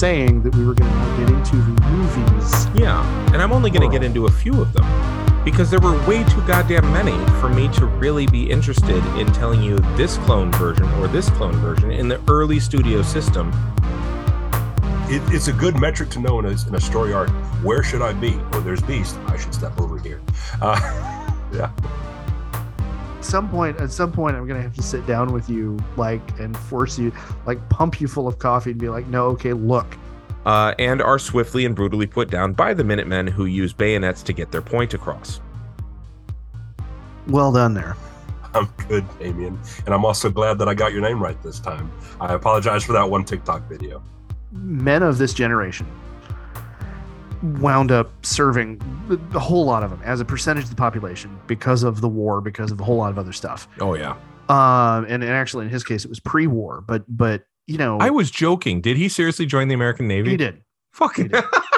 saying 0.00 0.42
that 0.42 0.54
we 0.56 0.64
were 0.64 0.72
going 0.72 0.90
to 0.90 1.16
get 1.18 1.28
into 1.28 1.56
the 1.56 1.80
movies. 1.88 2.66
Yeah, 2.74 3.04
and 3.34 3.42
I'm 3.42 3.52
only 3.52 3.70
going 3.70 3.86
to 3.86 3.94
get 3.94 4.02
into 4.02 4.24
a 4.24 4.30
few 4.30 4.58
of 4.58 4.72
them 4.72 4.86
because 5.44 5.70
there 5.70 5.78
were 5.78 5.92
way 6.08 6.24
too 6.24 6.40
goddamn 6.46 6.90
many 6.90 7.12
for 7.38 7.50
me 7.50 7.68
to 7.74 7.84
really 7.84 8.26
be 8.26 8.50
interested 8.50 9.04
in 9.18 9.26
telling 9.34 9.62
you 9.62 9.78
this 9.98 10.16
clone 10.18 10.50
version 10.52 10.86
or 10.94 11.06
this 11.06 11.28
clone 11.28 11.52
version 11.56 11.90
in 11.90 12.08
the 12.08 12.18
early 12.28 12.58
studio 12.58 13.02
system. 13.02 13.52
It, 15.10 15.20
it's 15.34 15.48
a 15.48 15.52
good 15.52 15.78
metric 15.78 16.08
to 16.10 16.18
know 16.18 16.38
in 16.38 16.46
a, 16.46 16.56
in 16.66 16.74
a 16.74 16.80
story 16.80 17.12
arc. 17.12 17.28
Where 17.62 17.82
should 17.82 18.00
I 18.00 18.14
be? 18.14 18.40
Oh, 18.54 18.60
there's 18.60 18.80
Beast. 18.80 19.18
I 19.26 19.36
should 19.36 19.52
step 19.52 19.78
over 19.78 19.98
here. 19.98 20.22
Uh, 20.62 20.80
yeah. 21.52 21.70
At 23.20 23.26
some 23.26 23.50
point, 23.50 23.78
at 23.82 23.90
some 23.92 24.10
point, 24.10 24.34
I'm 24.34 24.48
gonna 24.48 24.62
have 24.62 24.74
to 24.76 24.82
sit 24.82 25.06
down 25.06 25.34
with 25.34 25.50
you, 25.50 25.78
like, 25.98 26.22
and 26.40 26.56
force 26.56 26.98
you, 26.98 27.12
like, 27.44 27.68
pump 27.68 28.00
you 28.00 28.08
full 28.08 28.26
of 28.26 28.38
coffee 28.38 28.70
and 28.70 28.80
be 28.80 28.88
like, 28.88 29.06
no, 29.08 29.26
okay, 29.26 29.52
look, 29.52 29.98
uh, 30.46 30.74
and 30.78 31.02
are 31.02 31.18
swiftly 31.18 31.66
and 31.66 31.76
brutally 31.76 32.06
put 32.06 32.30
down 32.30 32.54
by 32.54 32.72
the 32.72 32.82
Minutemen 32.82 33.26
who 33.26 33.44
use 33.44 33.74
bayonets 33.74 34.22
to 34.22 34.32
get 34.32 34.50
their 34.50 34.62
point 34.62 34.94
across. 34.94 35.42
Well 37.26 37.52
done 37.52 37.74
there. 37.74 37.94
I'm 38.54 38.70
good, 38.88 39.04
Damien. 39.18 39.60
And 39.84 39.94
I'm 39.94 40.06
also 40.06 40.30
glad 40.30 40.58
that 40.58 40.66
I 40.66 40.72
got 40.72 40.94
your 40.94 41.02
name 41.02 41.22
right 41.22 41.40
this 41.42 41.60
time. 41.60 41.92
I 42.22 42.32
apologize 42.32 42.84
for 42.84 42.94
that 42.94 43.10
one 43.10 43.26
TikTok 43.26 43.68
video. 43.68 44.02
Men 44.50 45.02
of 45.02 45.18
this 45.18 45.34
generation 45.34 45.86
wound 47.42 47.90
up 47.90 48.10
serving 48.24 48.80
a 49.34 49.38
whole 49.38 49.64
lot 49.64 49.82
of 49.82 49.90
them 49.90 50.00
as 50.04 50.20
a 50.20 50.24
percentage 50.24 50.64
of 50.64 50.70
the 50.70 50.76
population 50.76 51.38
because 51.46 51.82
of 51.82 52.00
the 52.00 52.08
war, 52.08 52.40
because 52.40 52.70
of 52.70 52.80
a 52.80 52.84
whole 52.84 52.96
lot 52.96 53.10
of 53.10 53.18
other 53.18 53.32
stuff. 53.32 53.68
Oh 53.80 53.94
yeah. 53.94 54.16
Um, 54.48 55.04
and, 55.08 55.22
and 55.22 55.32
actually, 55.32 55.66
in 55.66 55.70
his 55.70 55.84
case, 55.84 56.04
it 56.04 56.08
was 56.08 56.20
pre-war, 56.20 56.82
but 56.86 57.04
but 57.08 57.44
you 57.66 57.78
know, 57.78 57.98
I 57.98 58.10
was 58.10 58.30
joking. 58.30 58.80
Did 58.80 58.96
he 58.96 59.08
seriously 59.08 59.46
join 59.46 59.68
the 59.68 59.74
American 59.74 60.08
Navy? 60.08 60.30
he 60.30 60.36
did. 60.36 60.62
Fucking. 60.92 61.30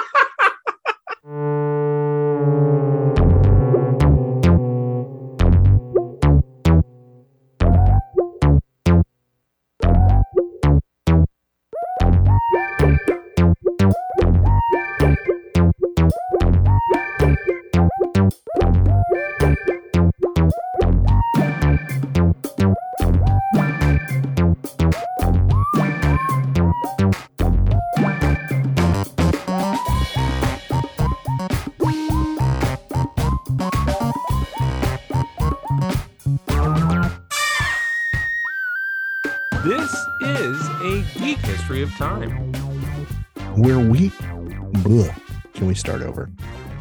We 45.73 45.77
start 45.77 46.03
over? 46.03 46.29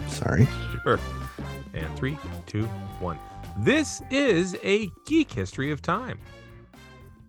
Sorry. 0.07 0.47
Sure. 0.83 1.01
And 1.73 1.97
three, 1.97 2.19
two, 2.47 2.67
one. 3.01 3.19
This 3.61 4.03
is 4.11 4.55
a 4.63 4.91
geek 5.07 5.33
history 5.33 5.71
of 5.71 5.81
time. 5.81 6.21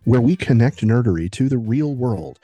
Where 0.03 0.19
we 0.19 0.35
connect 0.35 0.81
nerdery 0.81 1.31
to 1.31 1.47
the 1.47 1.57
real 1.57 1.95
world. 1.95 2.37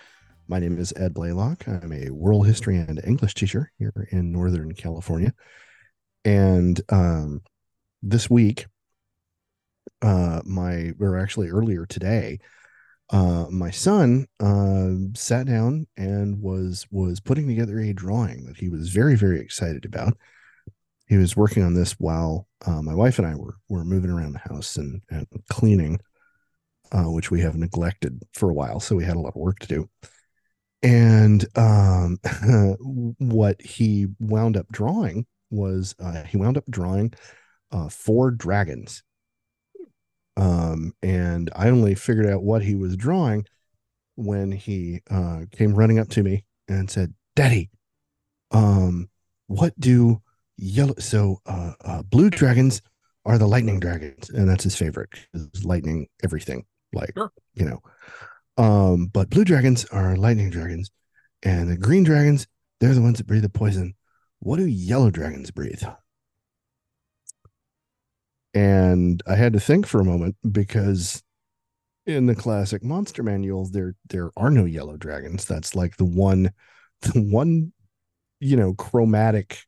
My 0.47 0.57
name 0.59 0.79
is 0.79 0.93
Ed 0.95 1.13
Blaylock. 1.13 1.67
I'm 1.67 1.91
a 1.91 2.11
world 2.11 2.47
history 2.47 2.77
and 2.77 3.01
English 3.03 3.33
teacher 3.33 3.73
here 3.77 4.07
in 4.09 4.31
Northern 4.31 4.73
California. 4.73 5.33
And 6.23 6.79
um, 6.87 7.41
this 8.01 8.29
week, 8.29 8.67
uh, 10.01 10.43
my, 10.45 10.93
or 10.97 11.19
actually 11.19 11.49
earlier 11.49 11.85
today, 11.85 12.39
uh, 13.11 13.45
my 13.49 13.71
son 13.71 14.27
uh, 14.39 14.91
sat 15.15 15.47
down 15.47 15.87
and 15.97 16.41
was 16.41 16.85
was 16.91 17.19
putting 17.19 17.47
together 17.47 17.79
a 17.79 17.93
drawing 17.93 18.45
that 18.45 18.57
he 18.57 18.69
was 18.69 18.89
very 18.89 19.15
very 19.15 19.39
excited 19.39 19.85
about. 19.85 20.13
He 21.07 21.17
was 21.17 21.35
working 21.35 21.63
on 21.63 21.73
this 21.73 21.93
while 21.93 22.47
uh, 22.65 22.83
my 22.83 22.93
wife 22.93 23.17
and 23.17 23.27
I 23.27 23.35
were 23.35 23.55
were 23.67 23.83
moving 23.83 24.11
around 24.11 24.33
the 24.33 24.39
house 24.39 24.77
and, 24.77 25.01
and 25.09 25.25
cleaning, 25.49 25.99
uh, 26.91 27.09
which 27.09 27.31
we 27.31 27.41
have 27.41 27.55
neglected 27.55 28.21
for 28.33 28.49
a 28.49 28.53
while. 28.53 28.79
So 28.79 28.95
we 28.95 29.05
had 29.05 29.15
a 29.15 29.19
lot 29.19 29.35
of 29.35 29.41
work 29.41 29.59
to 29.59 29.67
do. 29.67 29.89
And 30.83 31.45
um, 31.57 32.19
what 33.17 33.59
he 33.61 34.07
wound 34.19 34.55
up 34.55 34.67
drawing 34.71 35.25
was 35.49 35.95
uh, 35.99 36.23
he 36.23 36.37
wound 36.37 36.57
up 36.57 36.65
drawing 36.69 37.13
uh, 37.71 37.89
four 37.89 38.31
dragons 38.31 39.03
um, 40.39 40.93
and 41.03 41.49
I 41.55 41.69
only 41.69 41.95
figured 41.95 42.27
out 42.27 42.43
what 42.43 42.63
he 42.63 42.75
was 42.75 42.95
drawing 42.95 43.45
when 44.15 44.51
he 44.51 45.01
uh, 45.11 45.41
came 45.51 45.75
running 45.75 45.99
up 45.99 46.09
to 46.09 46.23
me 46.23 46.45
and 46.67 46.89
said, 46.89 47.13
"Daddy, 47.35 47.69
um, 48.51 49.09
what 49.47 49.77
do 49.79 50.21
yellow? 50.57 50.95
So 50.99 51.39
uh, 51.45 51.73
uh, 51.83 52.03
blue 52.03 52.29
dragons 52.29 52.81
are 53.25 53.37
the 53.37 53.47
lightning 53.47 53.79
dragons, 53.79 54.29
and 54.29 54.47
that's 54.49 54.63
his 54.63 54.75
favorite. 54.75 55.09
Lightning 55.63 56.07
everything, 56.23 56.65
like 56.93 57.11
Sure. 57.15 57.31
you 57.53 57.65
know. 57.65 57.81
Um, 58.57 59.07
but 59.07 59.29
blue 59.29 59.43
dragons 59.45 59.85
are 59.85 60.15
lightning 60.15 60.49
dragons, 60.49 60.89
and 61.43 61.69
the 61.69 61.77
green 61.77 62.03
dragons 62.03 62.47
they're 62.79 62.93
the 62.93 63.01
ones 63.01 63.17
that 63.17 63.27
breathe 63.27 63.43
the 63.43 63.49
poison. 63.49 63.93
What 64.39 64.55
do 64.57 64.65
yellow 64.65 65.09
dragons 65.11 65.51
breathe? 65.51 65.83
And 68.53 69.21
I 69.27 69.35
had 69.35 69.53
to 69.53 69.59
think 69.59 69.85
for 69.85 70.01
a 70.01 70.05
moment 70.05 70.35
because 70.51 71.23
in 72.05 72.25
the 72.25 72.35
classic 72.35 72.83
monster 72.83 73.21
manuals 73.21 73.71
there 73.71 73.95
there 74.09 74.31
are 74.35 74.49
no 74.49 74.65
yellow 74.65 74.97
dragons. 74.97 75.45
That's 75.45 75.75
like 75.75 75.97
the 75.97 76.05
one 76.05 76.51
the 77.01 77.21
one 77.21 77.73
you 78.39 78.57
know 78.57 78.73
chromatic 78.73 79.63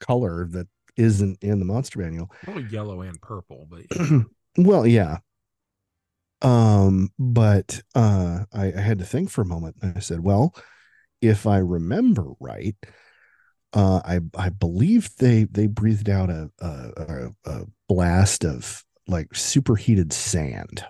color 0.00 0.46
that 0.50 0.66
isn't 0.96 1.42
in 1.42 1.58
the 1.58 1.64
monster 1.64 2.00
manual. 2.00 2.30
Probably 2.42 2.64
yellow 2.64 3.02
and 3.02 3.20
purple, 3.20 3.68
but 3.70 3.84
well 4.58 4.86
yeah. 4.86 5.18
Um 6.42 7.10
but 7.18 7.80
uh 7.94 8.44
I, 8.52 8.72
I 8.72 8.80
had 8.80 8.98
to 8.98 9.04
think 9.04 9.30
for 9.30 9.42
a 9.42 9.46
moment 9.46 9.76
and 9.82 9.96
i 9.96 10.00
said 10.00 10.20
well 10.20 10.54
if 11.20 11.48
i 11.48 11.58
remember 11.58 12.26
right 12.38 12.76
uh 13.72 14.00
i 14.04 14.20
i 14.36 14.48
believe 14.48 15.10
they 15.18 15.44
they 15.44 15.66
breathed 15.66 16.08
out 16.08 16.30
a 16.30 16.50
a, 16.60 17.28
a, 17.44 17.64
blast 17.88 18.44
of 18.44 18.84
like 19.06 19.34
superheated 19.34 20.12
sand. 20.12 20.84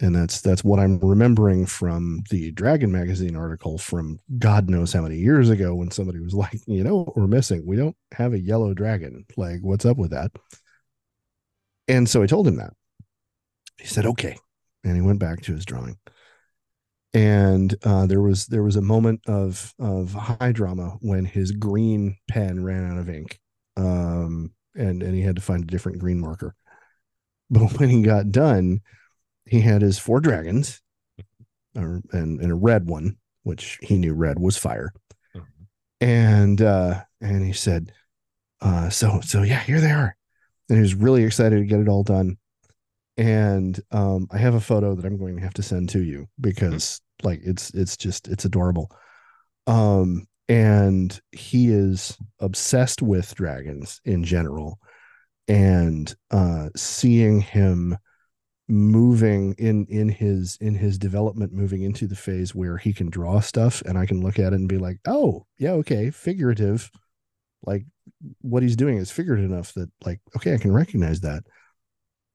And 0.00 0.14
that's 0.14 0.40
that's 0.42 0.62
what 0.62 0.78
i'm 0.78 0.98
remembering 0.98 1.64
from 1.64 2.22
the 2.30 2.50
dragon 2.50 2.92
magazine 2.92 3.34
article 3.34 3.78
from 3.78 4.18
god 4.38 4.68
knows 4.68 4.92
how 4.92 5.02
many 5.02 5.16
years 5.16 5.48
ago 5.48 5.74
when 5.74 5.90
somebody 5.90 6.18
was 6.20 6.34
like 6.44 6.60
you 6.66 6.84
know 6.84 7.12
we're 7.16 7.26
missing? 7.26 7.64
We 7.64 7.76
don't 7.76 7.96
have 8.12 8.32
a 8.32 8.38
yellow 8.38 8.74
dragon. 8.74 9.24
Like 9.36 9.60
what's 9.62 9.86
up 9.86 9.96
with 9.96 10.10
that? 10.10 10.32
And 11.88 12.08
so 12.08 12.22
i 12.22 12.26
told 12.26 12.46
him 12.46 12.56
that. 12.56 12.74
He 13.78 13.86
said 13.86 14.06
okay. 14.06 14.36
And 14.84 14.96
he 14.96 15.02
went 15.02 15.18
back 15.18 15.40
to 15.42 15.52
his 15.52 15.64
drawing 15.64 15.98
and 17.16 17.74
uh, 17.82 18.04
there 18.04 18.20
was 18.20 18.46
there 18.46 18.62
was 18.62 18.76
a 18.76 18.82
moment 18.82 19.22
of 19.26 19.72
of 19.78 20.12
high 20.12 20.52
drama 20.52 20.98
when 21.00 21.24
his 21.24 21.50
green 21.50 22.18
pen 22.28 22.62
ran 22.62 22.92
out 22.92 22.98
of 22.98 23.08
ink 23.08 23.40
um, 23.78 24.52
and 24.74 25.02
and 25.02 25.14
he 25.14 25.22
had 25.22 25.36
to 25.36 25.40
find 25.42 25.64
a 25.64 25.66
different 25.66 25.98
green 25.98 26.20
marker. 26.20 26.54
But 27.48 27.78
when 27.78 27.88
he 27.88 28.02
got 28.02 28.30
done 28.32 28.80
he 29.46 29.60
had 29.60 29.80
his 29.80 29.98
four 29.98 30.20
dragons 30.20 30.82
or, 31.76 32.02
and, 32.12 32.40
and 32.40 32.50
a 32.50 32.54
red 32.56 32.86
one 32.88 33.16
which 33.44 33.78
he 33.80 33.96
knew 33.96 34.12
red 34.12 34.38
was 34.38 34.58
fire. 34.58 34.92
Mhm. 35.34 35.44
and 36.00 36.60
uh 36.60 37.02
and 37.22 37.46
he 37.46 37.52
said 37.52 37.92
uh 38.60 38.90
so 38.90 39.20
so 39.22 39.42
yeah 39.42 39.60
here 39.60 39.80
they 39.80 39.92
are. 39.92 40.16
And 40.68 40.76
he 40.76 40.82
was 40.82 40.94
really 40.94 41.22
excited 41.24 41.60
to 41.60 41.64
get 41.64 41.80
it 41.80 41.88
all 41.88 42.02
done. 42.02 42.36
And 43.16 43.80
um 43.90 44.26
i 44.32 44.38
have 44.38 44.54
a 44.54 44.60
photo 44.60 44.94
that 44.94 45.06
i'm 45.06 45.16
going 45.16 45.36
to 45.36 45.42
have 45.42 45.54
to 45.54 45.62
send 45.62 45.88
to 45.90 46.02
you 46.02 46.26
because 46.40 47.00
like 47.22 47.40
it's 47.42 47.70
it's 47.70 47.96
just 47.96 48.28
it's 48.28 48.44
adorable. 48.44 48.90
Um 49.66 50.26
and 50.48 51.18
he 51.32 51.70
is 51.70 52.16
obsessed 52.40 53.02
with 53.02 53.34
dragons 53.34 54.00
in 54.04 54.24
general. 54.24 54.78
And 55.48 56.14
uh 56.30 56.70
seeing 56.76 57.40
him 57.40 57.96
moving 58.68 59.54
in 59.58 59.86
in 59.88 60.08
his 60.08 60.58
in 60.60 60.74
his 60.74 60.98
development 60.98 61.52
moving 61.52 61.82
into 61.82 62.08
the 62.08 62.16
phase 62.16 62.52
where 62.52 62.76
he 62.76 62.92
can 62.92 63.08
draw 63.08 63.38
stuff 63.38 63.80
and 63.82 63.96
i 63.96 64.04
can 64.04 64.20
look 64.20 64.40
at 64.40 64.52
it 64.52 64.56
and 64.56 64.68
be 64.68 64.76
like 64.76 64.98
oh 65.06 65.46
yeah 65.58 65.72
okay 65.72 66.10
figurative. 66.10 66.90
Like 67.62 67.84
what 68.40 68.62
he's 68.62 68.76
doing 68.76 68.98
is 68.98 69.10
figurative 69.10 69.50
enough 69.50 69.72
that 69.74 69.90
like 70.04 70.20
okay 70.36 70.54
i 70.54 70.58
can 70.58 70.72
recognize 70.72 71.20
that. 71.20 71.44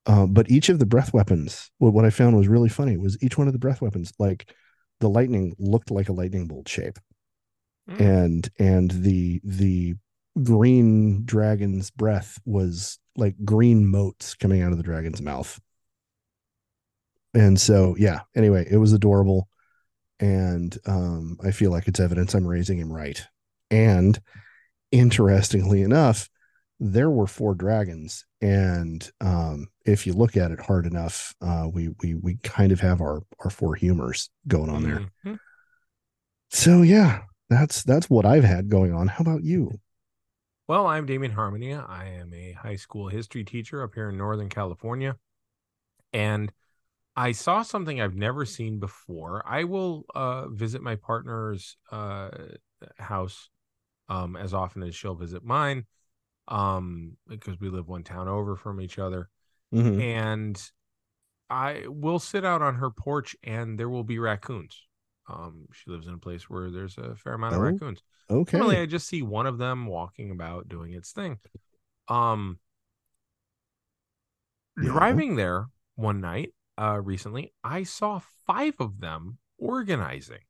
Uh, 0.07 0.25
but 0.25 0.49
each 0.49 0.69
of 0.69 0.79
the 0.79 0.85
breath 0.85 1.13
weapons 1.13 1.69
what, 1.77 1.93
what 1.93 2.05
i 2.05 2.09
found 2.09 2.35
was 2.35 2.47
really 2.47 2.69
funny 2.69 2.97
was 2.97 3.21
each 3.21 3.37
one 3.37 3.47
of 3.47 3.53
the 3.53 3.59
breath 3.59 3.81
weapons 3.81 4.11
like 4.17 4.51
the 5.01 5.09
lightning 5.09 5.53
looked 5.59 5.92
like 5.92 6.07
a 6.07 6.13
lightning 6.13 6.48
bolt 6.48 6.69
shape. 6.69 6.98
Mm. 7.89 8.00
and 8.00 8.50
and 8.59 8.92
the 8.92 9.42
the 9.44 9.95
green 10.44 11.25
dragon's 11.25 11.89
breath 11.89 12.39
was 12.45 13.00
like 13.18 13.36
green 13.44 13.88
motes 13.88 14.36
coming 14.36 14.62
out 14.62 14.71
of 14.71 14.77
the 14.77 14.83
dragon's 14.83 15.21
mouth. 15.21 15.59
And 17.33 17.59
so 17.59 17.95
yeah 17.98 18.21
anyway 18.36 18.68
it 18.69 18.77
was 18.77 18.94
adorable. 18.94 19.50
And 20.19 20.77
um 20.86 21.38
i 21.44 21.50
feel 21.50 21.71
like 21.71 21.88
it's 21.88 22.00
evidence 22.00 22.33
i'm 22.36 22.48
raising 22.48 22.77
him 22.77 22.94
right. 22.94 23.21
And 23.71 24.19
interestingly 24.92 25.81
enough 25.81 26.30
there 26.83 27.11
were 27.11 27.27
four 27.27 27.53
dragons 27.53 28.25
and 28.41 29.11
um 29.21 29.67
if 29.85 30.07
you 30.07 30.13
look 30.13 30.35
at 30.35 30.49
it 30.49 30.59
hard 30.59 30.87
enough 30.87 31.33
uh 31.41 31.67
we 31.71 31.89
we 32.01 32.15
we 32.15 32.37
kind 32.43 32.71
of 32.71 32.79
have 32.79 33.01
our 33.01 33.21
our 33.41 33.51
four 33.51 33.75
humors 33.75 34.31
going 34.47 34.67
on 34.69 34.81
there 34.83 35.05
Mhm. 35.23 35.39
so 36.49 36.81
yeah 36.81 37.21
that's 37.49 37.83
that's 37.83 38.09
what 38.09 38.25
i've 38.25 38.43
had 38.43 38.67
going 38.67 38.93
on 38.93 39.07
how 39.07 39.21
about 39.21 39.43
you 39.43 39.79
Well, 40.67 40.87
I'm 40.87 41.05
Damien 41.05 41.33
Harmony. 41.33 41.73
I 41.75 42.05
am 42.21 42.33
a 42.33 42.53
high 42.53 42.77
school 42.77 43.09
history 43.09 43.43
teacher 43.43 43.83
up 43.83 43.93
here 43.93 44.09
in 44.09 44.17
Northern 44.17 44.47
California. 44.47 45.17
And 46.13 46.51
I 47.13 47.33
saw 47.33 47.61
something 47.61 47.99
I've 47.99 48.15
never 48.15 48.45
seen 48.45 48.79
before. 48.79 49.43
I 49.45 49.65
will 49.65 50.05
uh, 50.15 50.47
visit 50.47 50.81
my 50.81 50.95
partner's 50.95 51.75
uh, 51.91 52.29
house 52.97 53.49
um, 54.07 54.37
as 54.37 54.53
often 54.53 54.81
as 54.83 54.95
she'll 54.95 55.15
visit 55.15 55.43
mine 55.43 55.85
um, 56.47 57.17
because 57.27 57.59
we 57.59 57.69
live 57.69 57.88
one 57.88 58.03
town 58.03 58.27
over 58.27 58.55
from 58.55 58.81
each 58.81 58.99
other. 58.99 59.29
Mhm. 59.73 60.01
And 60.01 60.71
I 61.49 61.85
will 61.88 62.19
sit 62.19 62.45
out 62.45 62.61
on 62.61 62.75
her 62.75 62.89
porch 62.89 63.35
and 63.43 63.77
there 63.79 63.89
will 63.89 64.03
be 64.03 64.19
raccoons. 64.19 64.88
Um, 65.27 65.67
she 65.73 65.89
lives 65.91 66.07
in 66.07 66.13
a 66.13 66.17
place 66.17 66.49
where 66.49 66.71
there's 66.71 66.97
a 66.97 67.15
fair 67.15 67.33
amount 67.33 67.55
of 67.55 67.61
Oh, 67.61 67.65
raccoons. 67.65 68.01
Normally, 68.51 68.75
okay 68.75 68.81
I 68.83 68.85
just 68.85 69.07
see 69.07 69.21
one 69.21 69.45
of 69.47 69.57
them 69.57 69.85
walking 69.88 70.31
about 70.31 70.67
doing 70.67 70.93
its 70.93 71.11
thing. 71.11 71.39
Um, 72.07 72.59
Yeah. 74.77 74.91
driving 74.91 75.35
there 75.35 75.67
one 75.95 76.21
night, 76.21 76.53
uh, 76.77 76.99
recently, 77.01 77.53
I 77.63 77.83
saw 77.83 78.19
five 78.45 78.75
of 78.79 78.99
them 78.99 79.38
organizing. 79.57 80.43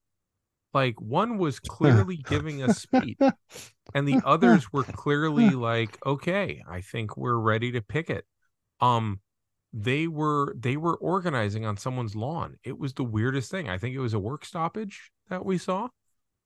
Like 0.73 0.99
one 1.01 1.37
was 1.37 1.59
clearly 1.67 2.17
giving 2.17 2.63
a 2.63 2.73
speech, 2.73 3.17
and 3.93 4.07
the 4.07 4.21
others 4.25 4.71
were 4.71 4.83
clearly 4.83 5.49
like, 5.51 5.97
"Okay, 6.05 6.63
I 6.69 6.81
think 6.81 7.17
we're 7.17 7.37
ready 7.37 7.71
to 7.73 7.81
picket." 7.81 8.25
Um, 8.79 9.19
they 9.73 10.07
were 10.07 10.55
they 10.57 10.77
were 10.77 10.97
organizing 10.97 11.65
on 11.65 11.77
someone's 11.77 12.15
lawn. 12.15 12.57
It 12.63 12.77
was 12.77 12.93
the 12.93 13.03
weirdest 13.03 13.51
thing. 13.51 13.69
I 13.69 13.77
think 13.77 13.95
it 13.95 13.99
was 13.99 14.13
a 14.13 14.19
work 14.19 14.45
stoppage 14.45 15.11
that 15.29 15.45
we 15.45 15.57
saw. 15.57 15.89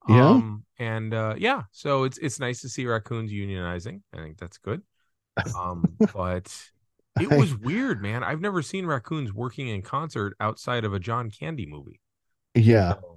Yeah? 0.07 0.29
Um, 0.29 0.65
and 0.77 1.13
uh, 1.13 1.35
yeah, 1.37 1.63
so 1.71 2.03
it's 2.03 2.17
it's 2.19 2.39
nice 2.39 2.61
to 2.61 2.69
see 2.69 2.85
raccoons 2.85 3.31
unionizing. 3.31 4.01
I 4.13 4.17
think 4.17 4.37
that's 4.37 4.57
good. 4.59 4.81
Um, 5.57 5.83
but 6.13 6.55
it 7.19 7.29
was 7.37 7.55
weird, 7.55 8.01
man. 8.01 8.23
I've 8.23 8.41
never 8.41 8.61
seen 8.61 8.85
raccoons 8.85 9.33
working 9.33 9.67
in 9.67 9.81
concert 9.81 10.35
outside 10.39 10.85
of 10.85 10.93
a 10.93 10.99
John 10.99 11.31
Candy 11.31 11.65
movie. 11.65 11.99
yeah 12.53 12.93
So, 12.93 13.14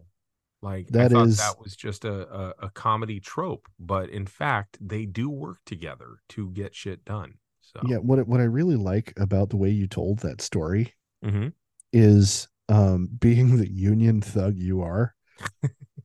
like 0.63 0.87
I 0.89 0.99
That 0.99 1.13
thought 1.13 1.27
is- 1.29 1.37
that 1.39 1.61
was 1.61 1.77
just 1.77 2.05
a, 2.05 2.29
a 2.35 2.55
a 2.67 2.71
comedy 2.71 3.21
trope, 3.21 3.69
but 3.79 4.11
in 4.11 4.27
fact, 4.27 4.77
they 4.81 5.07
do 5.07 5.31
work 5.31 5.59
together 5.67 6.19
to 6.31 6.51
get 6.51 6.75
shit 6.75 7.05
done. 7.05 7.35
So 7.61 7.81
yeah 7.87 7.99
what 7.99 8.19
I- 8.19 8.23
what 8.23 8.41
i 8.41 8.45
really 8.45 8.77
like 8.77 9.13
about 9.19 9.51
the 9.51 9.59
way 9.59 9.69
you 9.69 9.87
told 9.87 10.21
that 10.21 10.41
story 10.41 10.95
Mhm. 11.23 11.53
is 11.93 12.49
um 12.71 13.09
being 13.21 13.59
the 13.59 13.71
union 13.71 14.23
thug 14.23 14.57
you 14.57 14.81
are 14.81 15.15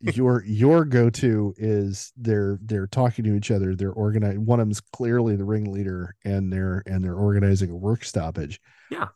your 0.02 0.44
your 0.46 0.84
go-to 0.84 1.54
is 1.58 2.12
they're 2.18 2.60
they're 2.64 2.88
talking 2.88 3.24
to 3.24 3.34
each 3.36 3.50
other 3.50 3.76
they're 3.76 3.94
organizing 3.94 4.46
one 4.46 4.60
of 4.60 4.66
them's 4.68 4.82
clearly 4.82 5.38
the 5.38 5.46
ringleader 5.46 6.14
and 6.26 6.52
they're 6.52 6.84
and 6.86 7.02
they're 7.04 7.16
organizing 7.16 7.70
a 7.72 7.76
work 7.76 8.04
stoppage 8.04 8.60
Yeah. 8.92 9.08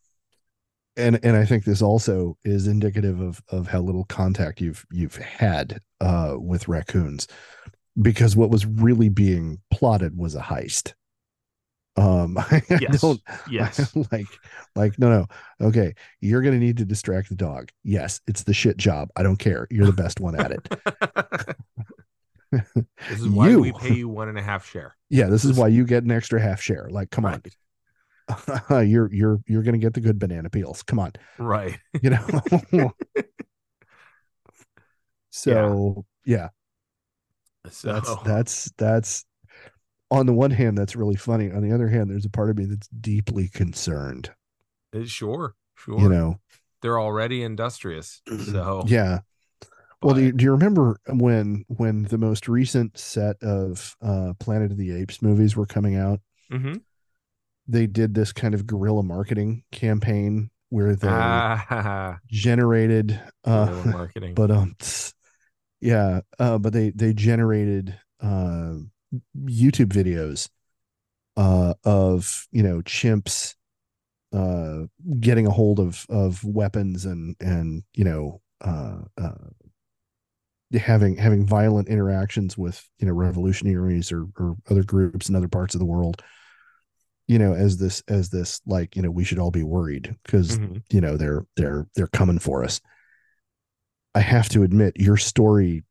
And 0.98 1.20
and 1.24 1.36
i 1.38 1.46
think 1.46 1.64
this 1.64 1.82
also 1.82 2.38
is 2.44 2.68
indicative 2.68 3.20
of 3.22 3.42
of 3.50 3.68
how 3.68 3.80
little 3.80 4.04
contact 4.06 4.60
you've 4.62 4.86
you've 4.92 5.16
had 5.18 5.80
uh 6.02 6.36
with 6.38 6.68
raccoons 6.68 7.28
because 8.02 8.36
what 8.36 8.50
was 8.50 8.66
really 8.66 9.10
being 9.10 9.60
plotted 9.72 10.16
was 10.18 10.36
a 10.36 10.42
heist. 10.42 10.94
Um 11.96 12.38
i 12.52 12.62
Yes. 12.82 13.02
don't 13.02 13.22
yes, 13.50 13.96
like 14.12 14.28
like 14.76 15.00
no 15.00 15.10
no. 15.10 15.68
Okay 15.68 15.94
you're 16.22 16.42
gonna 16.44 16.60
need 16.60 16.78
to 16.78 16.86
distract 16.86 17.30
the 17.30 17.36
dog. 17.36 17.70
Yes 17.84 18.22
it's 18.28 18.44
the 18.44 18.54
shit 18.54 18.78
job. 18.78 19.10
I 19.16 19.24
don't 19.24 19.38
care. 19.40 19.68
You're 19.72 19.88
the 19.88 19.94
best 19.94 20.20
one 20.20 20.40
at 20.40 20.52
it. 20.52 20.68
This 23.10 23.20
is 23.20 23.28
why 23.28 23.54
we 23.58 23.74
pay 23.74 23.94
you 23.94 24.08
one 24.08 24.30
and 24.30 24.38
a 24.38 24.42
half 24.42 24.66
share. 24.66 24.96
yeah 25.10 25.26
this 25.28 25.44
is 25.44 25.52
This- 25.52 25.58
why 25.60 25.68
you 25.68 25.86
get 25.86 26.04
an 26.04 26.12
extra 26.12 26.40
half 26.42 26.62
share. 26.62 26.88
Like 26.90 27.10
come 27.12 27.26
Right. 27.26 27.34
on 27.36 27.42
you're 28.70 29.12
you're 29.14 29.40
you're 29.48 29.64
gonna 29.64 29.78
get 29.78 29.94
the 29.94 30.02
good 30.02 30.20
banana 30.20 30.50
peels. 30.50 30.84
Come 30.84 31.00
on. 31.00 31.14
Right. 31.38 31.78
you 32.02 32.10
know? 32.12 32.92
So 35.30 36.06
yeah, 36.26 36.50
So 37.70 37.94
that's 37.94 38.16
that's 38.24 38.72
that's 38.78 39.26
on 40.10 40.26
the 40.26 40.34
one 40.34 40.50
hand 40.50 40.78
that's 40.78 40.96
really 40.96 41.16
funny. 41.16 41.52
On 41.52 41.62
the 41.62 41.72
other 41.72 41.88
hand 41.88 42.10
there's 42.10 42.26
a 42.26 42.30
part 42.30 42.50
of 42.50 42.58
me 42.58 42.66
that's 42.66 42.88
deeply 42.88 43.48
concerned. 43.48 44.32
Sure, 45.06 45.54
sure. 45.76 46.00
you 46.00 46.10
know? 46.10 46.40
They're 46.82 47.00
already 47.00 47.44
industrious. 47.44 48.22
So 48.46 48.84
yeah. 48.88 49.20
Well 50.02 50.16
do 50.16 50.24
you, 50.24 50.32
do 50.32 50.44
you 50.44 50.52
remember 50.52 51.00
when 51.08 51.66
when 51.68 52.04
the 52.04 52.18
most 52.18 52.48
recent 52.48 52.98
set 52.98 53.36
of 53.44 53.96
uh 54.02 54.34
planet 54.40 54.72
of 54.72 54.78
the 54.78 54.92
apes 54.96 55.22
movies 55.22 55.56
were 55.56 55.68
coming 55.68 55.96
out? 55.96 56.20
Mhm. 56.52 56.82
They 57.68 57.88
did 57.88 58.14
this 58.14 58.32
kind 58.34 58.54
of 58.54 58.68
guerrilla 58.68 59.04
marketing 59.04 59.64
campaign 59.72 60.50
where 60.70 60.96
they 60.96 61.08
Ah, 61.10 62.20
generated 62.30 63.20
uh 63.46 63.84
marketing. 63.86 64.36
but 64.36 64.52
um 64.52 64.76
yeah 65.82 66.22
uh 66.40 66.58
but 66.58 66.74
they 66.74 66.90
they 66.92 67.14
generated 67.14 67.98
uh 68.22 68.74
youtube 69.46 69.88
videos 69.94 70.50
uh 71.38 71.74
of 71.86 72.48
you 72.52 72.64
know 72.64 72.82
chimps 72.82 73.56
uh 74.34 74.82
getting 75.20 75.48
a 75.48 75.52
hold 75.52 75.80
of 75.80 76.06
of 76.10 76.44
weapons 76.44 77.06
and 77.06 77.36
and 77.40 77.84
you 77.96 78.04
know 78.04 78.42
uh 78.62 79.00
uh 79.18 79.32
having 80.74 81.16
having 81.16 81.46
violent 81.46 81.88
interactions 81.88 82.58
with 82.58 82.90
you 83.00 83.08
know 83.08 83.14
revolutionaries 83.14 84.12
or 84.12 84.28
or 84.38 84.56
other 84.70 84.84
groups 84.84 85.30
in 85.30 85.36
other 85.36 85.48
parts 85.48 85.74
of 85.76 85.80
the 85.80 85.86
world 85.86 86.22
you 87.28 87.38
know 87.38 87.54
as 87.54 87.78
this 87.78 88.02
as 88.08 88.30
this 88.30 88.62
like 88.66 88.96
you 88.96 89.02
know 89.02 89.12
we 89.12 89.24
should 89.24 89.40
all 89.40 89.52
be 89.52 89.64
worried 89.64 90.16
because 90.24 90.58
Mhm. 90.58 90.82
you 90.92 91.02
know 91.02 91.18
they're 91.18 91.46
they're 91.56 91.88
they're 91.96 92.08
coming 92.08 92.40
for 92.40 92.64
us 92.64 92.80
i 94.16 94.20
have 94.22 94.50
to 94.50 94.64
admit 94.64 94.94
your 94.98 95.18
story 95.18 95.84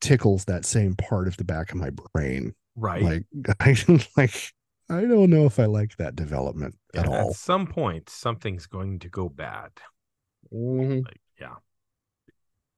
tickles 0.00 0.44
that 0.46 0.64
same 0.64 0.94
part 0.96 1.28
of 1.28 1.36
the 1.36 1.44
back 1.44 1.70
of 1.70 1.76
my 1.78 1.90
brain 2.12 2.54
Right. 2.74 3.02
like 3.02 3.26
i 3.60 3.76
like 4.16 4.34
i 4.90 5.02
don't 5.02 5.30
know 5.30 5.46
if 5.46 5.58
i 5.60 5.66
like 5.66 5.96
that 5.98 6.16
development 6.16 6.76
at 6.94 7.06
all 7.06 7.30
At 7.30 7.36
some 7.36 7.66
point, 7.66 8.10
something's 8.10 8.66
going 8.66 8.98
to 9.00 9.08
go 9.08 9.28
bad. 9.28 9.70
Mhm. 10.52 11.04
Like, 11.06 11.20
yeah. 11.40 11.54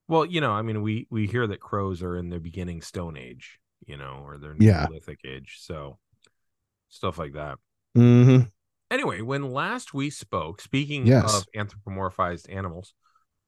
Well, 0.07 0.25
you 0.27 0.41
know, 0.41 0.53
I 0.53 0.63
mean, 0.63 0.83
we 0.83 1.07
we 1.11 1.27
hear 1.27 1.47
that 1.47 1.61
crows 1.61 2.03
are 2.03 2.17
in 2.17 2.29
the 2.29 2.39
beginning 2.39 2.83
Stone 2.83 3.17
Age, 3.17 3.59
you 3.87 3.97
know, 3.97 4.23
or 4.25 4.39
they're 4.39 4.55
Yeah. 4.59 4.85
Neolithic 4.89 5.21
Age, 5.25 5.57
so 5.61 5.99
stuff 6.91 7.19
like 7.19 7.33
that. 7.33 7.59
Mhm. 7.97 8.51
Anyway, 8.91 9.21
when 9.23 9.51
last 9.51 9.95
we 9.95 10.11
spoke, 10.11 10.61
speaking 10.61 11.07
Yes. 11.07 11.35
of 11.35 11.47
anthropomorphized 11.57 12.53
animals, 12.53 12.95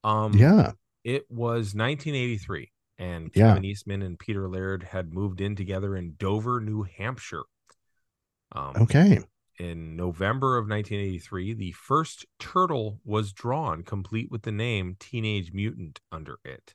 um, 0.05 0.33
yeah 0.35 0.73
it 1.05 1.31
was 1.31 1.75
1983, 1.75 2.73
and 2.99 3.31
Yeah. 3.35 3.50
Kevin 3.50 3.65
Eastman 3.65 4.03
and 4.03 4.19
Peter 4.19 4.49
Laird 4.49 4.83
had 4.83 5.12
moved 5.12 5.41
in 5.41 5.55
together 5.55 5.95
in 5.97 6.15
Dover, 6.19 6.61
New 6.61 6.83
Hampshire. 6.83 7.45
Um, 8.53 8.76
okay 8.76 9.21
in 9.59 9.97
November 9.97 10.59
of 10.59 10.69
1983, 10.69 11.55
the 11.55 11.73
first 11.73 12.26
turtle 12.38 13.00
was 13.05 13.33
drawn, 13.33 13.83
complete 13.83 14.31
with 14.31 14.43
the 14.43 14.53
name 14.53 14.97
Teenage 14.99 15.53
Mutant 15.53 16.00
under 16.12 16.38
it. 16.45 16.75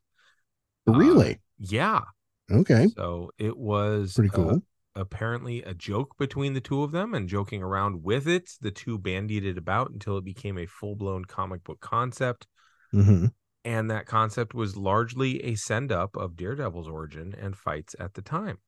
Uh, 0.88 0.94
really 0.94 1.40
yeah. 1.60 2.02
okay 2.50 2.88
So 2.98 3.32
it 3.38 3.56
was 3.56 4.14
pretty 4.16 4.30
uh, 4.30 4.36
cool 4.36 4.64
apparently 4.96 5.62
a 5.64 5.74
joke 5.74 6.18
between 6.18 6.54
the 6.54 6.62
two 6.62 6.84
of 6.84 6.92
them, 6.92 7.14
and 7.14 7.30
joking 7.30 7.64
around 7.64 8.04
with 8.04 8.28
it, 8.28 8.52
the 8.62 8.72
two 8.72 8.98
bandied 8.98 9.46
it 9.46 9.58
about 9.58 9.92
until 9.92 10.18
it 10.18 10.26
became 10.26 10.58
a 10.58 10.66
full 10.66 10.96
blown 10.96 11.26
comic 11.26 11.64
book 11.64 11.80
concept. 11.80 12.48
hmm 12.92 13.28
And 13.64 13.90
that 13.92 14.06
concept 14.06 14.54
was 14.54 14.78
largely 14.78 15.44
a 15.44 15.56
send 15.56 15.92
up 15.92 16.16
of 16.16 16.36
Daredevil's 16.36 16.88
origin 16.88 17.34
and 17.34 17.58
fights 17.58 17.96
at 18.00 18.14
the 18.14 18.22
time. 18.22 18.60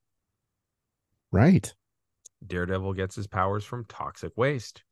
right 1.32 1.74
Daredevil 2.46 2.94
gets 2.94 3.16
his 3.16 3.28
powers 3.28 3.64
from 3.66 3.86
toxic 3.86 4.34
waste. 4.36 4.84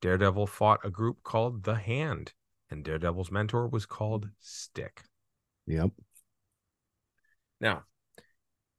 Daredevil 0.00 0.46
fought 0.46 0.84
a 0.84 0.90
group 0.90 1.22
called 1.22 1.62
The 1.62 1.76
Hand, 1.76 2.32
and 2.70 2.84
Daredevil's 2.84 3.30
mentor 3.30 3.68
was 3.68 3.86
called 3.86 4.30
Stick. 4.40 5.02
yep 5.66 5.90
Now, 7.60 7.84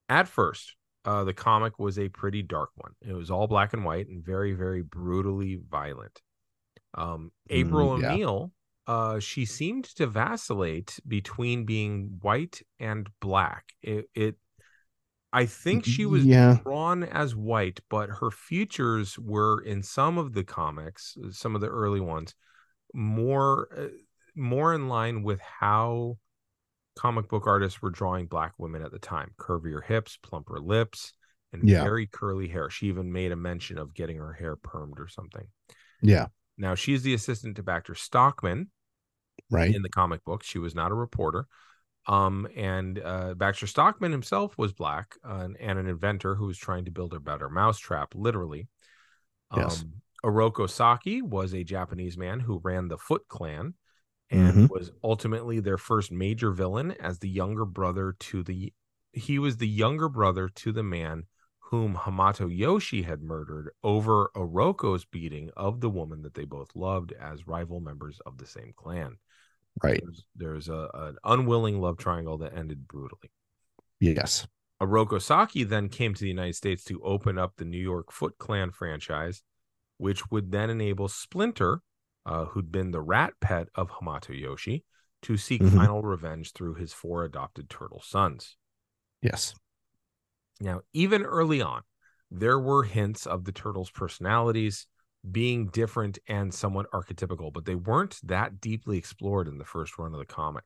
at 0.09 0.27
first, 0.27 0.75
uh, 1.05 1.23
the 1.23 1.33
comic 1.33 1.79
was 1.79 1.99
a 1.99 2.09
pretty 2.09 2.41
dark 2.41 2.69
one. 2.75 2.93
It 3.01 3.13
was 3.13 3.31
all 3.31 3.47
black 3.47 3.73
and 3.73 3.85
white 3.85 4.07
and 4.07 4.23
very, 4.23 4.53
very 4.53 4.81
brutally 4.81 5.59
violent. 5.69 6.21
Um, 6.95 7.31
April 7.49 7.89
Mm, 7.89 8.01
yeah. 8.01 8.11
O'Neil, 8.11 8.51
uh, 8.87 9.19
she 9.19 9.45
seemed 9.45 9.85
to 9.95 10.07
vacillate 10.07 10.99
between 11.07 11.65
being 11.65 12.17
white 12.21 12.61
and 12.79 13.09
black. 13.19 13.65
It, 13.81 14.09
it 14.15 14.35
I 15.33 15.45
think 15.45 15.85
she 15.85 16.05
was 16.05 16.25
Yeah. 16.25 16.59
drawn 16.63 17.03
as 17.03 17.35
white, 17.35 17.81
but 17.89 18.09
her 18.09 18.31
features 18.31 19.19
were 19.19 19.61
in 19.61 19.83
some 19.83 20.17
of 20.17 20.33
the 20.33 20.43
comics, 20.45 21.17
some 21.31 21.55
of 21.55 21.61
the 21.61 21.67
early 21.67 21.99
ones, 21.99 22.33
more 22.93 23.67
uh, 23.77 23.87
more 24.35 24.73
in 24.73 24.87
line 24.87 25.23
with 25.23 25.41
how 25.41 26.17
comic 26.95 27.27
book 27.27 27.45
artists 27.47 27.81
were 27.81 27.89
drawing 27.89 28.25
black 28.25 28.53
women 28.57 28.81
at 28.81 28.91
the 28.91 28.99
time 28.99 29.31
curvier 29.37 29.83
hips 29.83 30.17
plumper 30.23 30.59
lips 30.59 31.13
and 31.53 31.67
Yeah. 31.67 31.83
very 31.83 32.07
curly 32.07 32.47
hair 32.47 32.69
she 32.69 32.87
even 32.87 33.11
made 33.11 33.31
a 33.31 33.35
mention 33.35 33.77
of 33.77 33.93
getting 33.93 34.17
her 34.17 34.33
hair 34.33 34.55
permed 34.55 34.99
or 34.99 35.07
something 35.07 35.45
Yeah. 36.01 36.27
now 36.57 36.75
she's 36.75 37.03
the 37.03 37.13
assistant 37.13 37.55
to 37.57 37.63
baxter 37.63 37.95
stockman 37.95 38.69
Right. 39.51 39.75
in 39.75 39.81
the 39.81 39.89
comic 39.89 40.23
book 40.23 40.43
she 40.43 40.59
was 40.59 40.73
not 40.73 40.91
a 40.91 40.95
reporter 40.95 41.47
um 42.07 42.47
and 42.55 42.99
uh 42.99 43.33
baxter 43.33 43.67
stockman 43.67 44.11
himself 44.11 44.57
was 44.57 44.71
black 44.73 45.15
uh, 45.27 45.39
and, 45.43 45.57
and 45.59 45.77
an 45.79 45.87
inventor 45.87 46.35
who 46.35 46.45
was 46.45 46.57
trying 46.57 46.85
to 46.85 46.91
build 46.91 47.13
a 47.13 47.19
better 47.19 47.49
mousetrap 47.49 48.13
literally 48.15 48.67
Yes. 49.55 49.81
um 49.81 49.91
Oroku 50.23 50.67
Saki 50.67 51.21
was 51.21 51.53
a 51.53 51.63
Japanese 51.63 52.17
man 52.17 52.39
who 52.39 52.59
ran 52.63 52.87
the 52.87 52.97
Foot 52.97 53.27
Clan 53.27 53.75
and 54.31 54.53
mm-hmm. 54.53 54.65
was 54.69 54.91
ultimately 55.03 55.59
their 55.59 55.77
first 55.77 56.11
major 56.11 56.51
villain 56.51 56.91
as 56.99 57.19
the 57.19 57.29
younger 57.29 57.65
brother 57.65 58.15
to 58.19 58.43
the 58.43 58.73
he 59.13 59.39
was 59.39 59.57
the 59.57 59.67
younger 59.67 60.09
brother 60.09 60.49
to 60.49 60.71
the 60.71 60.83
man 60.83 61.23
whom 61.59 61.95
Hamato 61.95 62.47
Yoshi 62.47 63.01
had 63.01 63.21
murdered 63.21 63.71
over 63.83 64.29
Oroku's 64.35 65.03
beating 65.05 65.49
of 65.57 65.81
the 65.81 65.89
woman 65.89 66.21
that 66.21 66.35
they 66.35 66.45
both 66.45 66.69
loved 66.75 67.11
as 67.13 67.47
rival 67.47 67.79
members 67.79 68.19
of 68.25 68.37
the 68.37 68.45
same 68.45 68.73
clan. 68.75 69.17
Right. 69.81 69.99
There's, 70.03 70.25
there's 70.35 70.69
a, 70.69 70.89
an 70.93 71.17
unwilling 71.23 71.81
love 71.81 71.97
triangle 71.97 72.37
that 72.39 72.55
ended 72.55 72.87
brutally. 72.87 73.31
Yes. 73.99 74.47
Oroku 74.81 75.21
Saki 75.21 75.63
then 75.63 75.89
came 75.89 76.13
to 76.13 76.21
the 76.21 76.29
United 76.29 76.55
States 76.55 76.83
to 76.85 77.01
open 77.01 77.37
up 77.37 77.53
the 77.55 77.65
New 77.65 77.81
York 77.81 78.11
Foot 78.11 78.37
Clan 78.37 78.71
franchise, 78.71 79.41
which 79.97 80.29
would 80.29 80.51
then 80.51 80.69
enable 80.69 81.07
Splinter, 81.07 81.81
uh, 82.25 82.45
who'd 82.45 82.71
been 82.71 82.91
the 82.91 83.01
rat 83.01 83.33
pet 83.39 83.67
of 83.75 83.89
Hamato 83.89 84.39
Yoshi, 84.39 84.83
to 85.21 85.37
seek 85.37 85.61
Mhm. 85.61 85.75
final 85.75 86.01
revenge 86.01 86.53
through 86.53 86.75
his 86.75 86.93
four 86.93 87.23
adopted 87.23 87.69
turtle 87.69 88.01
sons. 88.01 88.57
Yes. 89.21 89.55
Now, 90.59 90.81
even 90.93 91.23
early 91.23 91.61
on, 91.61 91.81
there 92.29 92.59
were 92.59 92.83
hints 92.83 93.25
of 93.25 93.43
the 93.43 93.51
turtles' 93.51 93.91
personalities 93.91 94.87
being 95.29 95.67
different 95.67 96.19
and 96.27 96.53
somewhat 96.53 96.89
archetypical, 96.91 97.51
but 97.51 97.65
they 97.65 97.75
weren't 97.75 98.19
that 98.23 98.61
deeply 98.61 98.97
explored 98.97 99.47
in 99.47 99.57
the 99.57 99.65
first 99.65 99.97
run 99.97 100.13
of 100.13 100.19
the 100.19 100.25
comic. 100.25 100.63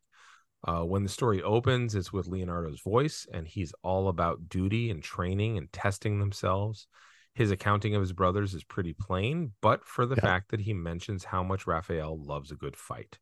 Uh, 0.67 0.83
when 0.83 1.03
the 1.03 1.09
story 1.09 1.41
opens, 1.41 1.95
it's 1.95 2.11
with 2.11 2.27
Leonardo's 2.27 2.81
voice, 2.81 3.25
and 3.31 3.47
he's 3.47 3.73
all 3.81 4.09
about 4.09 4.49
duty 4.49 4.91
and 4.91 5.01
training 5.01 5.57
and 5.57 5.71
testing 5.71 6.19
themselves. 6.19 6.87
His 7.33 7.51
accounting 7.51 7.95
of 7.95 8.01
his 8.01 8.13
brothers 8.13 8.53
is 8.53 8.63
pretty 8.63 8.93
plain, 8.93 9.53
but 9.61 9.85
for 9.85 10.05
the 10.05 10.15
Yeah. 10.15 10.21
fact 10.21 10.51
that 10.51 10.61
he 10.61 10.73
mentions 10.73 11.23
how 11.23 11.43
much 11.43 11.67
Raphael 11.67 12.17
loves 12.21 12.51
a 12.51 12.55
good 12.55 12.75
fight. 12.75 13.19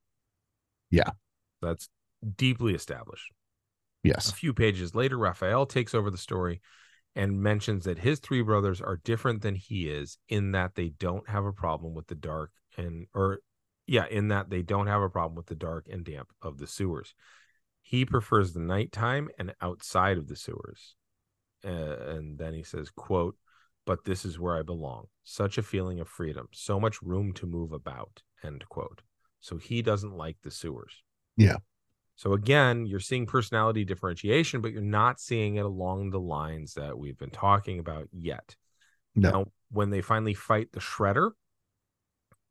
Yeah. 0.89 1.11
That's 1.61 1.89
deeply 2.35 2.73
established. 2.73 3.31
Yes. 4.03 4.29
A 4.31 4.35
few 4.35 4.53
pages 4.53 4.95
later, 4.95 5.17
Raphael 5.17 5.65
takes 5.65 5.93
over 5.93 6.09
the 6.09 6.17
story 6.17 6.61
and 7.15 7.41
mentions 7.41 7.85
that 7.85 7.99
his 7.99 8.19
three 8.19 8.41
brothers 8.41 8.79
are 8.81 8.97
different 8.97 9.41
than 9.41 9.55
he 9.55 9.89
is 9.89 10.17
in 10.29 10.51
that 10.51 10.75
they 10.75 10.89
don't 10.89 11.27
have 11.29 11.45
a 11.45 11.51
problem 11.53 11.93
with 11.93 12.07
the 12.07 12.15
dark 12.15 12.51
and 12.77 13.07
or 13.13 13.39
yeah, 13.87 14.05
in 14.07 14.27
that 14.27 14.49
they 14.49 14.61
don't 14.61 14.87
have 14.87 15.01
a 15.01 15.09
problem 15.09 15.35
with 15.35 15.45
the 15.47 15.55
dark 15.55 15.87
and 15.89 16.03
damp 16.03 16.29
of 16.41 16.57
the 16.57 16.67
sewers. 16.67 17.13
He 17.81 18.05
prefers 18.05 18.51
the 18.53 18.59
nighttime 18.59 19.29
and 19.39 19.55
outside 19.61 20.17
of 20.17 20.27
the 20.27 20.35
sewers. 20.35 20.95
Uh, 21.63 21.69
and 21.69 22.37
then 22.37 22.53
he 22.53 22.63
says, 22.63 22.89
quote, 22.89 23.35
but 23.87 24.03
this 24.03 24.25
is 24.25 24.37
where 24.37 24.57
I 24.57 24.61
belong. 24.61 25.05
Such 25.23 25.57
a 25.57 25.63
feeling 25.63 25.99
of 25.99 26.09
freedom, 26.09 26.49
so 26.51 26.79
much 26.79 27.01
room 27.01 27.33
to 27.33 27.47
move 27.47 27.71
about, 27.71 28.21
end 28.43 28.63
quote. 28.69 29.01
So 29.39 29.57
he 29.57 29.81
doesn't 29.81 30.15
like 30.15 30.37
the 30.43 30.51
sewers. 30.51 31.01
Yeah. 31.37 31.55
So 32.17 32.33
again, 32.33 32.85
you're 32.85 32.99
seeing 32.99 33.25
personality 33.25 33.85
differentiation, 33.85 34.59
but 34.61 34.73
you're 34.73 34.81
not 34.81 35.21
seeing 35.21 35.55
it 35.55 35.65
along 35.65 36.09
the 36.09 36.19
lines 36.19 36.73
that 36.73 36.97
we've 36.97 37.17
been 37.17 37.31
talking 37.31 37.79
about 37.79 38.09
yet. 38.11 38.55
No. 39.15 39.31
Now, 39.31 39.45
when 39.71 39.89
they 39.89 40.01
finally 40.01 40.33
fight 40.33 40.71
the 40.73 40.79
Shredder, 40.79 41.31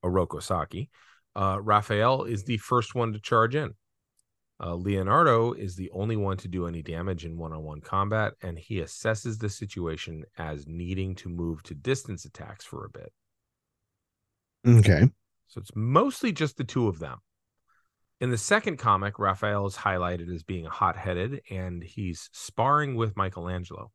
Oroku 0.05 0.43
Saki, 0.43 0.88
uh, 1.35 1.59
Raphael 1.61 2.25
is 2.25 2.45
the 2.45 2.57
first 2.57 2.95
one 2.95 3.12
to 3.12 3.21
charge 3.21 3.55
in. 3.55 3.75
Uh, 4.59 4.75
Leonardo 4.75 5.53
is 5.53 5.77
the 5.77 5.91
only 5.91 6.17
one 6.17 6.39
to 6.39 6.49
do 6.49 6.67
any 6.67 6.83
damage 6.83 7.27
in 7.27 7.37
one 7.37 7.53
on 7.53 7.63
one 7.63 7.81
combat, 7.81 8.33
and 8.43 8.59
he 8.59 8.77
assesses 8.77 9.39
the 9.39 9.51
situation 9.51 10.25
as 10.39 10.67
needing 10.67 11.15
to 11.15 11.29
move 11.29 11.63
to 11.63 11.75
distance 11.75 12.25
attacks 12.25 12.65
for 12.65 12.85
a 12.85 12.91
bit. 12.91 13.13
Okay. 14.67 15.11
So 15.47 15.61
it's 15.61 15.77
mostly 15.77 16.33
just 16.33 16.57
the 16.57 16.65
two 16.65 16.89
of 16.89 16.99
them. 16.99 17.19
In 18.21 18.31
the 18.31 18.39
second 18.39 18.79
comic, 18.79 19.19
Raphael 19.19 19.67
is 19.67 19.77
highlighted 19.77 20.35
as 20.35 20.43
being 20.43 20.65
hot 20.65 20.97
headed 20.97 21.43
and 21.51 21.83
he's 21.83 22.31
sparring 22.33 22.97
with 22.97 23.17
Michelangelo. 23.17 23.93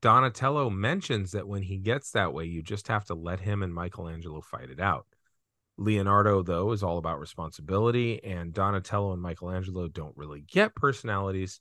Donatello 0.00 0.70
mentions 0.70 1.32
that 1.32 1.46
when 1.46 1.62
he 1.62 1.76
gets 1.76 2.12
that 2.12 2.32
way, 2.32 2.46
you 2.46 2.62
just 2.62 2.88
have 2.88 3.04
to 3.04 3.14
let 3.14 3.40
him 3.40 3.62
and 3.62 3.74
Michelangelo 3.74 4.40
fight 4.40 4.70
it 4.70 4.80
out. 4.80 5.06
Leonardo, 5.80 6.42
though, 6.42 6.70
is 6.72 6.82
all 6.82 6.98
about 6.98 7.18
responsibility, 7.18 8.22
and 8.22 8.52
Donatello 8.52 9.12
and 9.12 9.22
Michelangelo 9.22 9.88
don't 9.88 10.16
really 10.16 10.42
get 10.42 10.74
personalities. 10.76 11.60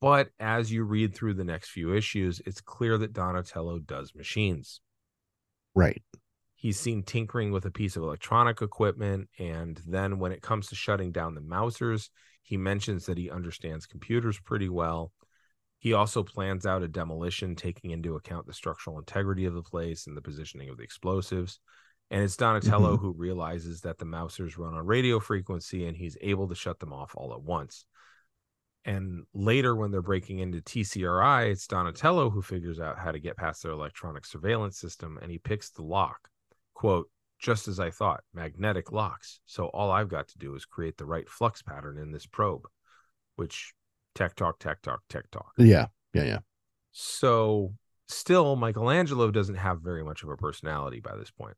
But 0.00 0.30
as 0.38 0.70
you 0.70 0.84
read 0.84 1.14
through 1.14 1.34
the 1.34 1.44
next 1.44 1.70
few 1.70 1.92
issues, 1.92 2.40
it's 2.46 2.60
clear 2.60 2.96
that 2.98 3.12
Donatello 3.12 3.80
does 3.80 4.14
machines 4.14 4.80
Right. 5.74 6.02
he's 6.56 6.78
seen 6.78 7.02
tinkering 7.02 7.52
with 7.52 7.64
a 7.64 7.70
piece 7.70 7.96
of 7.96 8.02
electronic 8.02 8.62
equipment 8.62 9.28
and 9.38 9.80
then 9.86 10.18
when 10.18 10.32
it 10.32 10.42
comes 10.42 10.68
to 10.68 10.74
shutting 10.74 11.12
down 11.12 11.34
the 11.34 11.40
mousers 11.40 12.10
he 12.42 12.56
mentions 12.56 13.06
that 13.06 13.18
he 13.18 13.30
understands 13.30 13.86
computers 13.86 14.40
pretty 14.40 14.68
well 14.68 15.12
he 15.78 15.92
also 15.92 16.24
plans 16.24 16.66
out 16.66 16.82
a 16.82 16.88
demolition 16.88 17.54
taking 17.54 17.90
into 17.92 18.16
account 18.16 18.46
the 18.46 18.52
structural 18.52 18.98
integrity 18.98 19.44
of 19.44 19.54
the 19.54 19.62
place 19.62 20.06
and 20.06 20.16
the 20.16 20.22
positioning 20.22 20.68
of 20.68 20.76
the 20.76 20.82
explosives 20.82 21.60
and 22.10 22.22
it's 22.22 22.36
donatello 22.36 22.96
mm-hmm. 22.96 23.04
who 23.04 23.12
realizes 23.12 23.80
that 23.82 23.98
the 23.98 24.04
mousers 24.04 24.58
run 24.58 24.74
on 24.74 24.86
radio 24.86 25.20
frequency 25.20 25.86
and 25.86 25.96
he's 25.96 26.16
able 26.20 26.48
to 26.48 26.54
shut 26.54 26.78
them 26.78 26.92
off 26.92 27.12
all 27.16 27.32
at 27.32 27.42
once 27.42 27.84
and 28.84 29.24
later 29.34 29.74
when 29.74 29.90
they're 29.90 30.02
breaking 30.02 30.38
into 30.38 30.60
tcri 30.60 31.50
it's 31.50 31.66
donatello 31.66 32.30
who 32.30 32.42
figures 32.42 32.80
out 32.80 32.98
how 32.98 33.10
to 33.10 33.18
get 33.18 33.36
past 33.36 33.62
their 33.62 33.72
electronic 33.72 34.24
surveillance 34.24 34.78
system 34.78 35.18
and 35.20 35.30
he 35.30 35.38
picks 35.38 35.70
the 35.70 35.82
lock 35.82 36.28
quote 36.74 37.10
just 37.38 37.68
as 37.68 37.78
i 37.78 37.90
thought 37.90 38.22
magnetic 38.32 38.92
locks 38.92 39.40
so 39.46 39.66
all 39.66 39.90
i've 39.90 40.08
got 40.08 40.28
to 40.28 40.38
do 40.38 40.54
is 40.54 40.64
create 40.64 40.96
the 40.96 41.04
right 41.04 41.28
flux 41.28 41.62
pattern 41.62 41.98
in 41.98 42.10
this 42.12 42.26
probe 42.26 42.66
which 43.36 43.74
tech 44.14 44.34
talk 44.34 44.58
tech 44.58 44.80
talk 44.82 45.00
tech 45.08 45.30
talk 45.30 45.52
Yeah. 45.58 45.86
Yeah. 46.14 46.24
Yeah. 46.24 46.38
so 46.92 47.74
still 48.08 48.56
michelangelo 48.56 49.30
doesn't 49.30 49.56
have 49.56 49.80
very 49.82 50.02
much 50.02 50.22
of 50.22 50.30
a 50.30 50.36
personality 50.36 51.00
by 51.00 51.14
this 51.16 51.30
point 51.30 51.56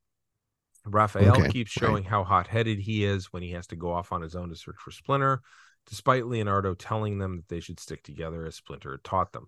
raphael 0.85 1.35
Okay, 1.37 1.47
keeps 1.51 1.71
right. 1.81 1.87
showing 1.87 2.03
how 2.03 2.23
hot-headed 2.23 2.79
he 2.79 3.03
is 3.05 3.31
when 3.31 3.43
he 3.43 3.51
has 3.51 3.67
to 3.67 3.75
go 3.75 3.91
off 3.91 4.11
on 4.11 4.21
his 4.21 4.35
own 4.35 4.49
to 4.49 4.55
search 4.55 4.77
for 4.77 4.91
splinter 4.91 5.41
despite 5.87 6.27
leonardo 6.27 6.73
telling 6.73 7.17
them 7.17 7.37
that 7.37 7.47
they 7.47 7.59
should 7.59 7.79
stick 7.79 8.03
together 8.03 8.45
as 8.45 8.55
splinter 8.55 8.91
had 8.91 9.03
taught 9.03 9.31
them. 9.31 9.47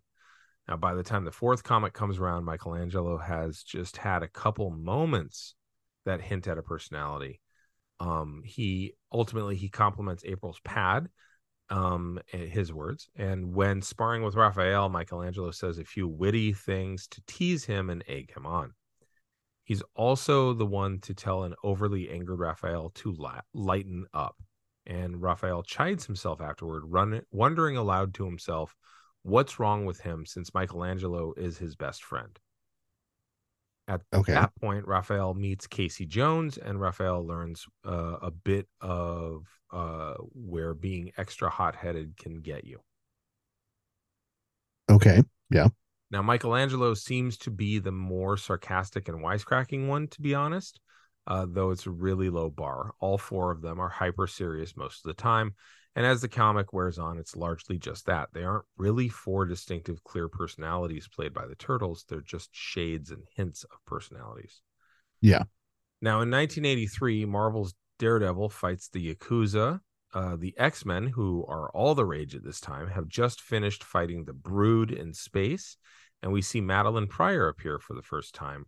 Now 0.68 0.78
by 0.78 0.94
the 0.96 1.04
time 1.04 1.26
the 1.26 1.32
fourth 1.32 1.64
comic 1.64 1.94
comes 1.94 2.18
around 2.20 2.46
michelangelo 2.46 3.18
has 3.18 3.64
just 3.64 3.98
had 3.98 4.24
a 4.24 4.28
couple 4.28 4.70
moments 4.72 5.56
that 6.06 6.22
hint 6.22 6.48
at 6.48 6.58
a 6.58 6.64
personality. 6.64 7.40
Um 8.00 8.42
he 8.46 8.94
ultimately 9.12 9.56
he 9.56 9.70
compliments 9.70 10.24
april's 10.26 10.60
pad 10.64 11.10
um 11.70 12.20
his 12.28 12.74
words 12.74 13.10
and 13.16 13.56
when 13.56 13.82
sparring 13.82 14.22
with 14.22 14.36
raphael 14.36 14.90
michelangelo 14.90 15.50
says 15.52 15.80
a 15.80 15.86
few 15.86 16.08
witty 16.08 16.52
things 16.54 17.08
to 17.08 17.22
tease 17.26 17.64
him 17.64 17.90
and 17.90 18.04
egg 18.08 18.34
him 18.36 18.46
on 18.46 18.74
he's 19.64 19.84
also 19.96 20.54
the 20.54 20.66
one 20.66 21.00
to 21.00 21.14
tell 21.14 21.44
an 21.44 21.56
overly 21.64 22.10
angered 22.10 22.40
raphael 22.40 22.90
to 22.96 23.12
la- 23.14 23.42
lighten 23.54 24.06
up 24.14 24.36
and 24.86 25.22
raphael 25.22 25.64
chides 25.64 26.06
himself 26.06 26.42
afterward 26.42 26.84
run 26.86 27.22
wondering 27.32 27.78
aloud 27.78 28.14
to 28.14 28.26
himself 28.26 28.76
what's 29.24 29.60
wrong 29.60 29.86
with 29.86 30.02
him 30.02 30.26
since 30.26 30.54
michelangelo 30.54 31.34
is 31.38 31.58
his 31.58 31.76
best 31.76 32.04
friend 32.04 32.40
at 33.88 34.02
Okay. 34.14 34.34
that 34.34 34.56
point 34.56 34.88
raphael 34.88 35.34
meets 35.34 35.68
casey 35.68 36.06
jones 36.06 36.58
and 36.58 36.80
raphael 36.80 37.26
learns 37.26 37.66
uh, 37.86 38.18
a 38.22 38.32
bit 38.32 38.68
of 38.82 39.46
uh, 39.72 40.14
where 40.34 40.74
being 40.74 41.12
extra 41.18 41.50
hot-headed 41.50 42.16
can 42.18 42.42
get 42.42 42.64
you 42.64 42.80
Okay. 44.90 45.22
Yeah. 45.50 45.68
Now, 46.14 46.22
Michelangelo 46.22 46.94
seems 46.94 47.38
to 47.40 47.50
be 47.50 47.80
the 47.80 47.92
more 47.92 48.38
sarcastic 48.38 49.08
and 49.10 49.18
wisecracking 49.18 49.88
one, 49.88 50.08
to 50.10 50.22
be 50.22 50.36
honest, 50.36 50.80
uh, 51.26 51.48
though 51.50 51.72
it's 51.72 51.88
a 51.88 51.90
really 51.92 52.30
low 52.30 52.52
bar. 52.52 52.92
All 53.00 53.18
four 53.18 53.50
of 53.50 53.64
them 53.64 53.80
are 53.80 53.90
hyper 53.90 54.28
serious 54.28 54.78
most 54.78 55.04
of 55.04 55.10
the 55.10 55.20
time. 55.20 55.56
And 55.96 56.06
as 56.06 56.22
the 56.22 56.28
comic 56.28 56.72
wears 56.72 57.00
on, 57.00 57.18
it's 57.18 57.36
largely 57.36 57.80
just 57.80 58.06
that. 58.06 58.30
They 58.32 58.44
aren't 58.44 58.66
really 58.78 59.10
four 59.10 59.48
distinctive, 59.48 60.04
clear 60.04 60.30
personalities 60.30 61.08
played 61.08 61.34
by 61.34 61.48
the 61.48 61.56
turtles. 61.56 62.06
They're 62.08 62.22
just 62.22 62.52
shades 62.52 63.10
and 63.10 63.24
hints 63.36 63.64
of 63.64 63.84
personalities. 63.88 64.62
Yeah. 65.20 65.46
Now, 66.00 66.22
in 66.22 66.30
1983, 66.30 67.26
Marvel's 67.26 67.74
Daredevil 67.98 68.50
fights 68.50 68.88
the 68.88 69.16
Yakuza. 69.16 69.80
Uh, 70.14 70.36
the 70.36 70.54
X 70.60 70.86
Men, 70.86 71.08
who 71.08 71.44
are 71.48 71.72
all 71.72 71.96
the 71.96 72.06
rage 72.06 72.36
at 72.36 72.44
this 72.44 72.60
time, 72.60 72.88
have 72.88 73.08
just 73.08 73.42
finished 73.42 73.84
fighting 73.84 74.26
the 74.26 74.34
Brood 74.34 74.92
in 74.92 75.12
space. 75.12 75.76
And 76.24 76.32
we 76.32 76.42
see 76.42 76.62
Madelyne 76.62 77.08
Pryor 77.10 77.48
appear 77.50 77.78
for 77.78 77.94
the 77.94 78.02
first 78.02 78.34
time. 78.34 78.66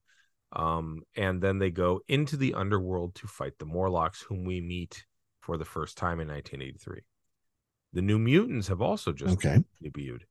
Um, 0.54 1.02
and 1.16 1.42
then 1.42 1.58
they 1.58 1.72
go 1.72 2.02
into 2.08 2.38
the 2.38 2.54
underworld 2.54 3.16
to 3.16 3.28
fight 3.28 3.54
the 3.58 3.66
Morlocks, 3.66 4.22
whom 4.22 4.44
we 4.44 4.62
meet 4.62 5.04
for 5.42 5.58
the 5.58 5.66
first 5.66 5.98
time 5.98 6.20
in 6.20 6.28
1983. 6.28 7.02
The 7.94 8.02
New 8.04 8.20
Mutants 8.20 8.68
have 8.68 8.82
also 8.82 9.12
just 9.14 9.34
Okay. 9.36 9.64
debuted. 9.84 10.22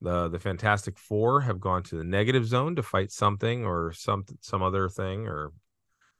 The 0.00 0.28
the 0.28 0.38
Fantastic 0.40 0.98
Four 0.98 1.40
have 1.42 1.60
gone 1.60 1.82
to 1.84 1.96
the 1.96 2.04
negative 2.04 2.44
zone 2.46 2.76
to 2.76 2.82
fight 2.82 3.10
something 3.10 3.64
or 3.64 3.92
some 3.92 4.24
some 4.40 4.62
other 4.62 4.88
thing 4.88 5.26
or 5.26 5.52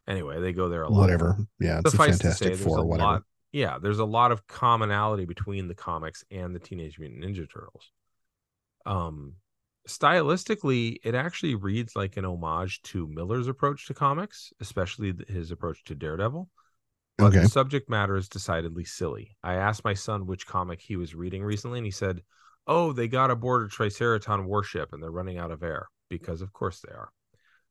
anyway, 0.07 0.41
they 0.41 0.53
go 0.53 0.69
there 0.69 0.83
a 0.83 0.89
lot. 0.89 1.01
Whatever. 1.01 1.37
Yeah. 1.59 1.81
It's 1.81 1.89
a 1.89 1.91
Suffice 1.91 2.19
to 2.19 2.33
say, 2.33 2.47
Fantastic 2.47 2.49
there's 2.49 2.63
Four, 2.65 2.79
a 2.79 2.85
whatever. 2.87 3.07
lot. 3.09 3.23
Yeah, 3.53 3.79
there's 3.79 3.99
a 3.99 4.05
lot 4.05 4.33
of 4.33 4.47
commonality 4.47 5.25
between 5.27 5.69
the 5.69 5.75
comics 5.75 6.25
and 6.31 6.55
the 6.55 6.61
Teenage 6.61 6.99
Mutant 6.99 7.25
Ninja 7.25 7.47
Turtles. 7.53 7.91
Um, 8.87 9.35
stylistically, 9.89 10.99
it 11.05 11.15
actually 11.15 11.55
reads 11.55 11.97
like 11.97 12.17
an 12.17 12.25
homage 12.25 12.83
to 12.83 13.07
Miller's 13.09 13.49
approach 13.49 13.87
to 13.87 13.95
comics, 13.95 14.53
especially 14.61 15.15
his 15.29 15.51
approach 15.51 15.85
to 15.85 15.95
Daredevil. 15.95 16.49
But 17.17 17.29
Okay. 17.29 17.43
the 17.43 17.49
subject 17.49 17.89
matter 17.89 18.17
is 18.17 18.29
decidedly 18.29 18.85
silly. 18.85 19.37
I 19.43 19.55
asked 19.55 19.85
my 19.85 19.95
son 19.95 20.27
which 20.27 20.47
comic 20.47 20.81
he 20.81 20.97
was 20.97 21.15
reading 21.15 21.45
recently, 21.45 21.79
and 21.79 21.87
he 21.87 21.93
said, 21.93 22.23
"Oh, 22.67 22.93
they 22.93 23.09
got 23.09 23.31
aboard 23.31 23.67
a 23.67 23.69
Triceraton 23.69 24.47
warship 24.47 24.93
and 24.93 25.03
they're 25.03 25.11
running 25.11 25.39
out 25.39 25.51
of 25.53 25.63
air." 25.63 25.89
Because 26.09 26.43
of 26.43 26.53
course 26.53 26.81
they 26.81 26.93
are. 26.93 27.11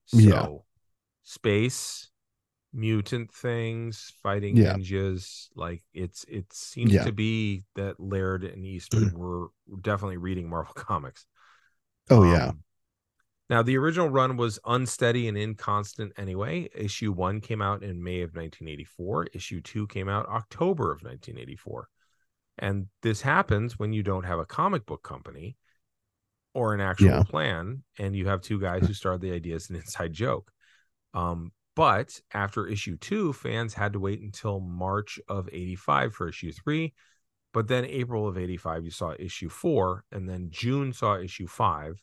So, 0.05 0.20
Yeah. 0.27 0.48
space, 1.24 2.10
mutant 2.74 3.32
things, 3.34 4.12
fighting 4.24 4.58
Yeah. 4.58 4.74
ninjas, 4.74 5.50
like 5.55 5.84
it's 5.93 6.25
it 6.25 6.51
seems 6.53 6.93
Yeah. 6.93 7.03
to 7.03 7.12
be 7.12 7.63
that 7.75 8.00
Laird 8.00 8.43
and 8.43 8.65
Eastman 8.65 9.12
mm. 9.12 9.17
were 9.17 9.48
definitely 9.82 10.17
reading 10.17 10.50
Marvel 10.50 10.74
comics. 10.75 11.25
Oh, 12.10 12.24
yeah. 12.24 12.48
Um, 12.50 12.63
now, 13.50 13.62
the 13.62 13.77
original 13.77 14.10
run 14.10 14.38
was 14.38 14.60
unsteady 14.65 15.27
and 15.27 15.38
inconstant 15.38 16.13
anyway. 16.17 16.69
Issue 16.74 17.12
one 17.12 17.41
came 17.41 17.62
out 17.62 17.83
in 17.83 18.03
May 18.03 18.22
of 18.22 18.36
1984. 18.36 19.27
Issue 19.33 19.62
two 19.62 19.86
came 19.88 20.10
out 20.10 20.27
October 20.27 20.91
of 20.91 21.03
1984. 21.03 21.88
And 22.60 22.88
this 23.01 23.22
happens 23.22 23.77
when 23.77 23.93
you 23.93 24.03
don't 24.03 24.24
have 24.25 24.39
a 24.39 24.45
comic 24.45 24.86
book 24.86 25.03
company 25.03 25.57
or 26.53 26.74
an 26.74 26.81
actual 26.81 27.07
Yeah. 27.07 27.24
plan, 27.24 27.83
and 27.98 28.15
you 28.15 28.27
have 28.27 28.41
two 28.41 28.60
guys 28.60 28.88
who 28.88 28.93
started 28.93 29.22
the 29.22 29.31
idea 29.33 29.55
as 29.55 29.69
an 29.69 29.75
inside 29.83 30.13
joke. 30.13 30.51
Um, 31.13 31.51
but 31.75 32.19
after 32.33 32.67
issue 32.67 32.98
two, 32.98 33.33
fans 33.33 33.74
had 33.74 33.93
to 33.93 34.00
wait 34.00 34.22
until 34.22 34.60
March 34.60 35.19
of 35.27 35.50
85 35.51 36.13
for 36.13 36.30
issue 36.30 36.51
three. 36.51 36.93
But 37.54 37.68
then 37.68 37.86
April 37.86 38.28
of 38.28 38.38
85, 38.38 38.86
you 38.86 38.92
saw 38.92 39.13
issue 39.20 39.50
four, 39.50 40.06
and 40.12 40.28
then 40.28 40.48
June 40.50 40.92
saw 40.92 41.18
issue 41.18 41.48
five. 41.48 42.02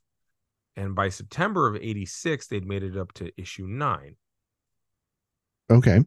And 0.77 0.95
by 0.95 1.09
September 1.09 1.67
of 1.67 1.77
86, 1.77 2.47
they'd 2.47 2.67
made 2.67 2.85
it 2.85 2.97
up 2.97 3.13
to 3.15 3.33
issue 3.37 3.67
nine. 3.67 4.17
Okay. 5.69 6.05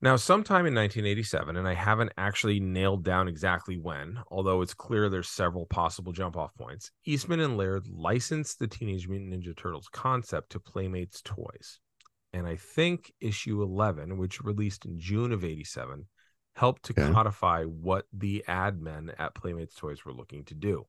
Now, 0.00 0.14
sometime 0.14 0.66
in 0.66 0.74
1987, 0.74 1.56
and 1.56 1.66
I 1.66 1.74
haven't 1.74 2.12
actually 2.16 2.60
nailed 2.60 3.02
down 3.02 3.26
exactly 3.26 3.76
when, 3.76 4.20
although 4.30 4.62
it's 4.62 4.74
clear 4.74 5.08
there's 5.08 5.28
several 5.28 5.66
possible 5.66 6.12
jump 6.12 6.36
off 6.36 6.54
points, 6.54 6.92
Eastman 7.04 7.40
and 7.40 7.56
Laird 7.56 7.88
licensed 7.88 8.60
the 8.60 8.68
Teenage 8.68 9.08
Mutant 9.08 9.32
Ninja 9.32 9.56
Turtles 9.56 9.88
concept 9.92 10.50
to 10.50 10.60
Playmates 10.60 11.20
Toys. 11.22 11.80
And 12.32 12.46
I 12.46 12.54
think 12.54 13.12
issue 13.20 13.60
11, 13.60 14.18
which 14.18 14.40
released 14.40 14.84
in 14.84 15.00
June 15.00 15.32
of 15.32 15.44
87, 15.44 16.06
helped 16.58 16.82
to 16.84 16.92
Okay. 16.92 17.12
codify 17.12 17.64
what 17.64 18.06
the 18.12 18.44
ad 18.48 18.80
men 18.80 19.12
at 19.18 19.34
Playmates 19.34 19.74
Toys 19.76 20.04
were 20.04 20.12
looking 20.12 20.44
to 20.46 20.54
do. 20.54 20.86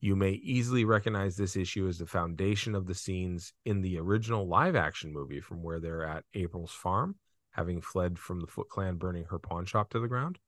You 0.00 0.16
may 0.16 0.32
easily 0.32 0.84
recognize 0.84 1.36
this 1.36 1.54
issue 1.54 1.86
as 1.86 1.98
the 1.98 2.06
foundation 2.06 2.74
of 2.74 2.86
the 2.86 2.94
scenes 2.94 3.52
in 3.64 3.82
the 3.82 3.98
original 3.98 4.48
live 4.48 4.74
action 4.74 5.12
movie 5.12 5.40
from 5.40 5.62
where 5.62 5.80
they're 5.80 6.04
at 6.04 6.24
April's 6.34 6.72
farm 6.72 7.16
having 7.50 7.82
fled 7.82 8.18
from 8.18 8.40
the 8.40 8.46
Foot 8.46 8.68
Clan 8.70 8.96
burning 8.96 9.24
her 9.24 9.38
pawn 9.38 9.66
shop 9.66 9.90
to 9.90 10.00
the 10.00 10.08
ground? 10.08 10.38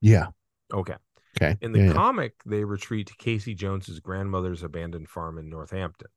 Yeah. 0.00 0.26
Okay. 0.72 0.96
Okay. 1.40 1.56
In 1.62 1.72
the 1.72 1.78
yeah, 1.78 1.86
yeah. 1.86 1.92
comic, 1.92 2.34
they 2.44 2.64
retreat 2.64 3.06
to 3.06 3.14
Casey 3.16 3.54
Jones's 3.54 4.00
grandmother's 4.00 4.62
abandoned 4.62 5.08
farm 5.08 5.38
in 5.38 5.48
Northampton. 5.48 6.08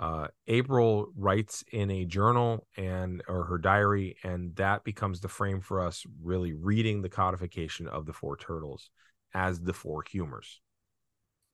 Uh, 0.00 0.28
April 0.46 1.12
writes 1.14 1.62
in 1.72 1.90
a 1.90 2.06
journal 2.06 2.66
and 2.78 3.22
or 3.28 3.44
her 3.44 3.58
diary, 3.58 4.16
and 4.24 4.56
that 4.56 4.82
becomes 4.82 5.20
the 5.20 5.28
frame 5.28 5.60
for 5.60 5.82
us 5.82 6.04
really 6.22 6.54
reading 6.54 7.02
the 7.02 7.08
codification 7.10 7.86
of 7.86 8.06
the 8.06 8.12
four 8.14 8.34
turtles 8.36 8.88
as 9.34 9.60
the 9.60 9.74
four 9.74 10.02
humors. 10.10 10.60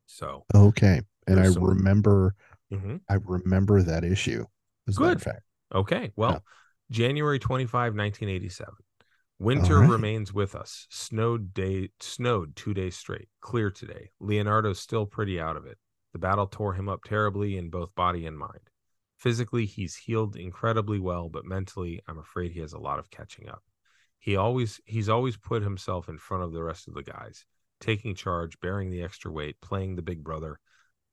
So, 0.06 0.44
Okay. 0.54 1.00
And 1.26 1.40
I 1.40 1.50
some- 1.50 1.64
remember 1.64 2.36
mhm. 2.72 3.00
I 3.08 3.14
remember 3.14 3.82
that 3.82 4.04
issue. 4.04 4.44
As 4.86 4.96
a 4.96 5.00
matter 5.00 5.12
of 5.12 5.18
Good. 5.18 5.24
fact. 5.24 5.42
Okay. 5.74 6.12
Well, 6.14 6.30
Yeah. 6.34 6.38
January 6.92 7.40
25, 7.40 7.96
1987. 7.96 8.74
Winter 9.40 9.80
right. 9.80 9.90
remains 9.90 10.32
with 10.32 10.54
us. 10.54 10.86
Snowed 10.88 11.52
day 11.52 11.90
snowed 12.00 12.54
2 12.54 12.72
days 12.74 12.96
straight. 12.96 13.28
Clear 13.40 13.72
today. 13.72 14.12
Leonardo's 14.20 14.78
still 14.78 15.04
pretty 15.04 15.40
out 15.40 15.56
of 15.56 15.66
it. 15.66 15.78
The 16.16 16.20
battle 16.20 16.46
tore 16.46 16.72
him 16.72 16.88
up 16.88 17.04
terribly 17.04 17.58
in 17.58 17.68
both 17.68 17.94
body 17.94 18.24
and 18.24 18.38
mind. 18.38 18.70
Physically, 19.18 19.66
he's 19.66 19.96
healed 19.96 20.34
incredibly 20.34 20.98
well, 20.98 21.28
but 21.28 21.44
mentally, 21.44 22.00
I'm 22.08 22.16
afraid 22.16 22.52
he 22.52 22.60
has 22.60 22.72
a 22.72 22.78
lot 22.78 22.98
of 22.98 23.10
catching 23.10 23.50
up. 23.50 23.62
He 24.18 24.34
always 24.34 24.80
he's 24.86 25.10
always 25.10 25.36
put 25.36 25.62
himself 25.62 26.08
in 26.08 26.16
front 26.16 26.42
of 26.42 26.52
the 26.52 26.62
rest 26.62 26.88
of 26.88 26.94
the 26.94 27.02
guys, 27.02 27.44
taking 27.80 28.14
charge, 28.14 28.58
bearing 28.60 28.88
the 28.88 29.02
extra 29.02 29.30
weight, 29.30 29.60
playing 29.60 29.94
the 29.94 30.00
big 30.00 30.24
brother. 30.24 30.58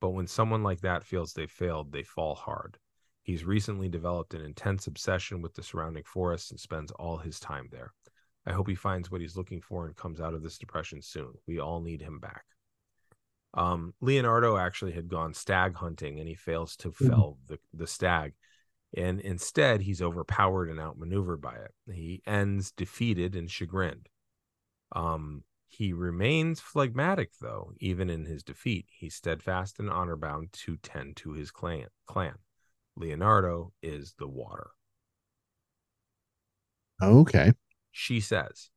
But 0.00 0.12
when 0.12 0.26
someone 0.26 0.62
like 0.62 0.80
that 0.80 1.04
feels 1.04 1.34
they've 1.34 1.50
failed, 1.50 1.92
they 1.92 2.02
fall 2.02 2.34
hard. 2.34 2.78
He's 3.22 3.44
recently 3.44 3.90
developed 3.90 4.32
an 4.32 4.40
intense 4.40 4.86
obsession 4.86 5.42
with 5.42 5.52
the 5.52 5.62
surrounding 5.62 6.04
forests 6.04 6.50
and 6.50 6.58
spends 6.58 6.92
all 6.92 7.18
his 7.18 7.38
time 7.38 7.68
there. 7.70 7.92
I 8.46 8.54
hope 8.54 8.68
he 8.68 8.74
finds 8.74 9.10
what 9.10 9.20
he's 9.20 9.36
looking 9.36 9.60
for 9.60 9.84
and 9.84 9.94
comes 9.94 10.18
out 10.18 10.32
of 10.32 10.42
this 10.42 10.56
depression 10.56 11.02
soon. 11.02 11.34
We 11.46 11.58
all 11.58 11.82
need 11.82 12.00
him 12.00 12.20
back. 12.20 12.46
Um, 13.54 13.94
Leonardo 14.00 14.56
actually 14.56 14.92
had 14.92 15.08
gone 15.08 15.32
stag 15.32 15.76
hunting 15.76 16.18
and 16.18 16.28
he 16.28 16.34
fails 16.34 16.76
to 16.78 16.90
Mhm. 16.90 17.06
fell 17.08 17.38
the, 17.46 17.58
the 17.72 17.86
stag. 17.86 18.34
And 18.96 19.20
instead, 19.20 19.80
he's 19.82 20.02
overpowered 20.02 20.68
and 20.70 20.80
outmaneuvered 20.80 21.40
by 21.40 21.56
it. 21.56 21.74
He 21.92 22.22
ends 22.26 22.70
defeated 22.72 23.34
and 23.34 23.50
chagrined. 23.50 24.08
Um, 24.92 25.44
he 25.66 25.92
remains 25.92 26.60
phlegmatic, 26.60 27.32
though, 27.40 27.72
even 27.78 28.08
in 28.10 28.26
his 28.26 28.44
defeat. 28.44 28.86
He's 28.88 29.14
steadfast 29.16 29.80
and 29.80 29.90
honor 29.90 30.16
bound 30.16 30.52
to 30.52 30.76
tend 30.76 31.16
to 31.16 31.32
his 31.32 31.50
clan. 31.50 31.88
clan. 32.06 32.38
Leonardo 32.96 33.72
is 33.82 34.14
the 34.14 34.28
water. 34.28 34.70
Okay. 37.02 37.52
She 37.90 38.20
says, 38.20 38.70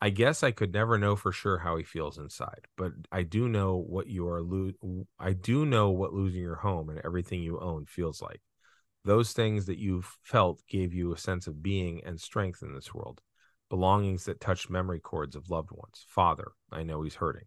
I 0.00 0.10
guess 0.10 0.44
I 0.44 0.52
could 0.52 0.72
never 0.72 0.96
know 0.96 1.16
for 1.16 1.32
sure 1.32 1.58
how 1.58 1.76
he 1.76 1.82
feels 1.82 2.18
inside, 2.18 2.66
but 2.76 2.92
I 3.10 3.22
do 3.22 3.48
know 3.48 3.76
what 3.76 4.06
you 4.06 4.28
are 4.28 4.42
lo- 4.42 5.06
I 5.18 5.32
do 5.32 5.66
know 5.66 5.90
what 5.90 6.12
losing 6.12 6.40
your 6.40 6.54
home 6.56 6.88
and 6.88 7.00
everything 7.04 7.42
you 7.42 7.58
own 7.58 7.84
feels 7.86 8.22
like. 8.22 8.40
Those 9.04 9.32
things 9.32 9.66
that 9.66 9.78
you've 9.78 10.16
felt 10.22 10.62
gave 10.68 10.94
you 10.94 11.12
a 11.12 11.18
sense 11.18 11.46
of 11.46 11.62
being 11.62 12.04
and 12.04 12.20
strength 12.20 12.62
in 12.62 12.74
this 12.74 12.94
world, 12.94 13.20
belongings 13.68 14.24
that 14.26 14.40
touched 14.40 14.70
memory 14.70 15.00
chords 15.00 15.34
of 15.34 15.50
loved 15.50 15.70
ones. 15.72 16.04
Father, 16.06 16.52
I 16.70 16.84
know 16.84 17.02
he's 17.02 17.16
hurting. 17.16 17.46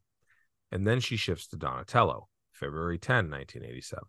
And 0.72 0.86
then 0.86 1.00
she 1.00 1.16
shifts 1.18 1.48
to 1.48 1.58
Donatello, 1.58 2.28
February 2.52 2.98
10, 2.98 3.30
1987. 3.30 4.04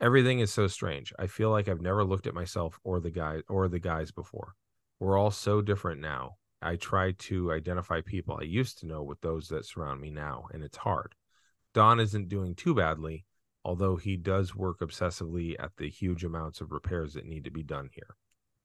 Everything 0.00 0.40
is 0.40 0.52
so 0.52 0.66
strange. 0.66 1.12
I 1.18 1.26
feel 1.26 1.50
like 1.50 1.68
I've 1.68 1.80
never 1.80 2.04
looked 2.04 2.26
at 2.26 2.34
myself 2.34 2.78
or 2.84 3.00
the 3.00 3.10
guy 3.10 3.40
or 3.48 3.68
the 3.68 3.78
guys 3.78 4.10
before. 4.10 4.54
We're 4.98 5.18
all 5.18 5.30
so 5.30 5.62
different 5.62 6.00
now. 6.00 6.36
I 6.62 6.76
try 6.76 7.12
to 7.12 7.52
identify 7.52 8.00
people 8.00 8.38
I 8.40 8.44
used 8.44 8.78
to 8.78 8.86
know 8.86 9.02
with 9.02 9.20
those 9.20 9.48
that 9.48 9.66
surround 9.66 10.00
me 10.00 10.10
now, 10.10 10.46
and 10.52 10.62
it's 10.62 10.78
hard. 10.78 11.14
Don 11.74 12.00
isn't 12.00 12.28
doing 12.28 12.54
too 12.54 12.74
badly, 12.74 13.24
although 13.64 13.96
he 13.96 14.16
does 14.16 14.54
work 14.54 14.80
obsessively 14.80 15.54
at 15.58 15.72
the 15.76 15.90
huge 15.90 16.24
amounts 16.24 16.60
of 16.60 16.72
repairs 16.72 17.14
that 17.14 17.26
need 17.26 17.44
to 17.44 17.50
be 17.50 17.62
done 17.62 17.90
here. 17.92 18.16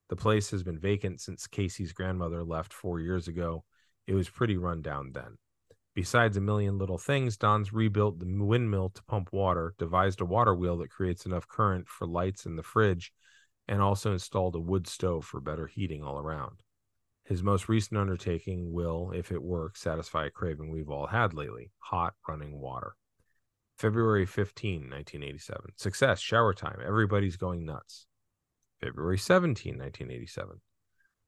The 0.10 0.16
place 0.16 0.52
has 0.52 0.64
been 0.64 0.80
vacant 0.80 1.22
since 1.22 1.48
Casey's 1.48 1.94
grandmother 1.94 2.44
left 2.44 2.74
four 2.74 3.00
years 3.00 3.28
ago. 3.28 3.64
It 4.08 4.14
was 4.14 4.30
pretty 4.30 4.58
run 4.58 4.82
down 4.82 5.12
then. 5.14 5.38
Besides 5.94 6.38
a 6.38 6.42
million 6.42 6.78
little 6.78 6.98
things, 6.98 7.36
Don's 7.36 7.74
rebuilt 7.74 8.20
the 8.20 8.26
windmill 8.26 8.90
to 8.90 9.04
pump 9.04 9.34
water, 9.34 9.76
devised 9.78 10.22
a 10.22 10.26
water 10.26 10.56
wheel 10.56 10.78
that 10.78 10.90
creates 10.90 11.26
enough 11.26 11.48
current 11.48 11.88
for 11.90 12.08
lights 12.08 12.46
in 12.46 12.56
the 12.56 12.64
fridge, 12.64 13.12
and 13.68 13.82
also 13.82 14.14
installed 14.14 14.56
a 14.56 14.60
wood 14.60 14.88
stove 14.88 15.26
for 15.26 15.42
better 15.42 15.68
heating 15.68 16.04
all 16.04 16.20
around. 16.20 16.62
His 17.32 17.44
most 17.44 17.70
recent 17.70 17.98
undertaking 17.98 18.74
will, 18.74 19.14
if 19.16 19.32
it 19.32 19.42
works, 19.42 19.80
satisfy 19.80 20.26
a 20.26 20.30
craving 20.30 20.70
we've 20.70 20.90
all 20.90 21.08
had 21.08 21.34
lately 21.34 21.72
hot 21.80 22.14
running 22.28 22.60
water. 22.60 22.98
February 23.78 24.26
15, 24.26 24.90
1987. 24.90 25.72
Success, 25.78 26.20
shower 26.20 26.54
time. 26.54 26.80
Everybody's 26.86 27.38
going 27.38 27.64
nuts. 27.66 28.06
February 28.82 29.18
17, 29.18 29.78
1987. 29.78 30.60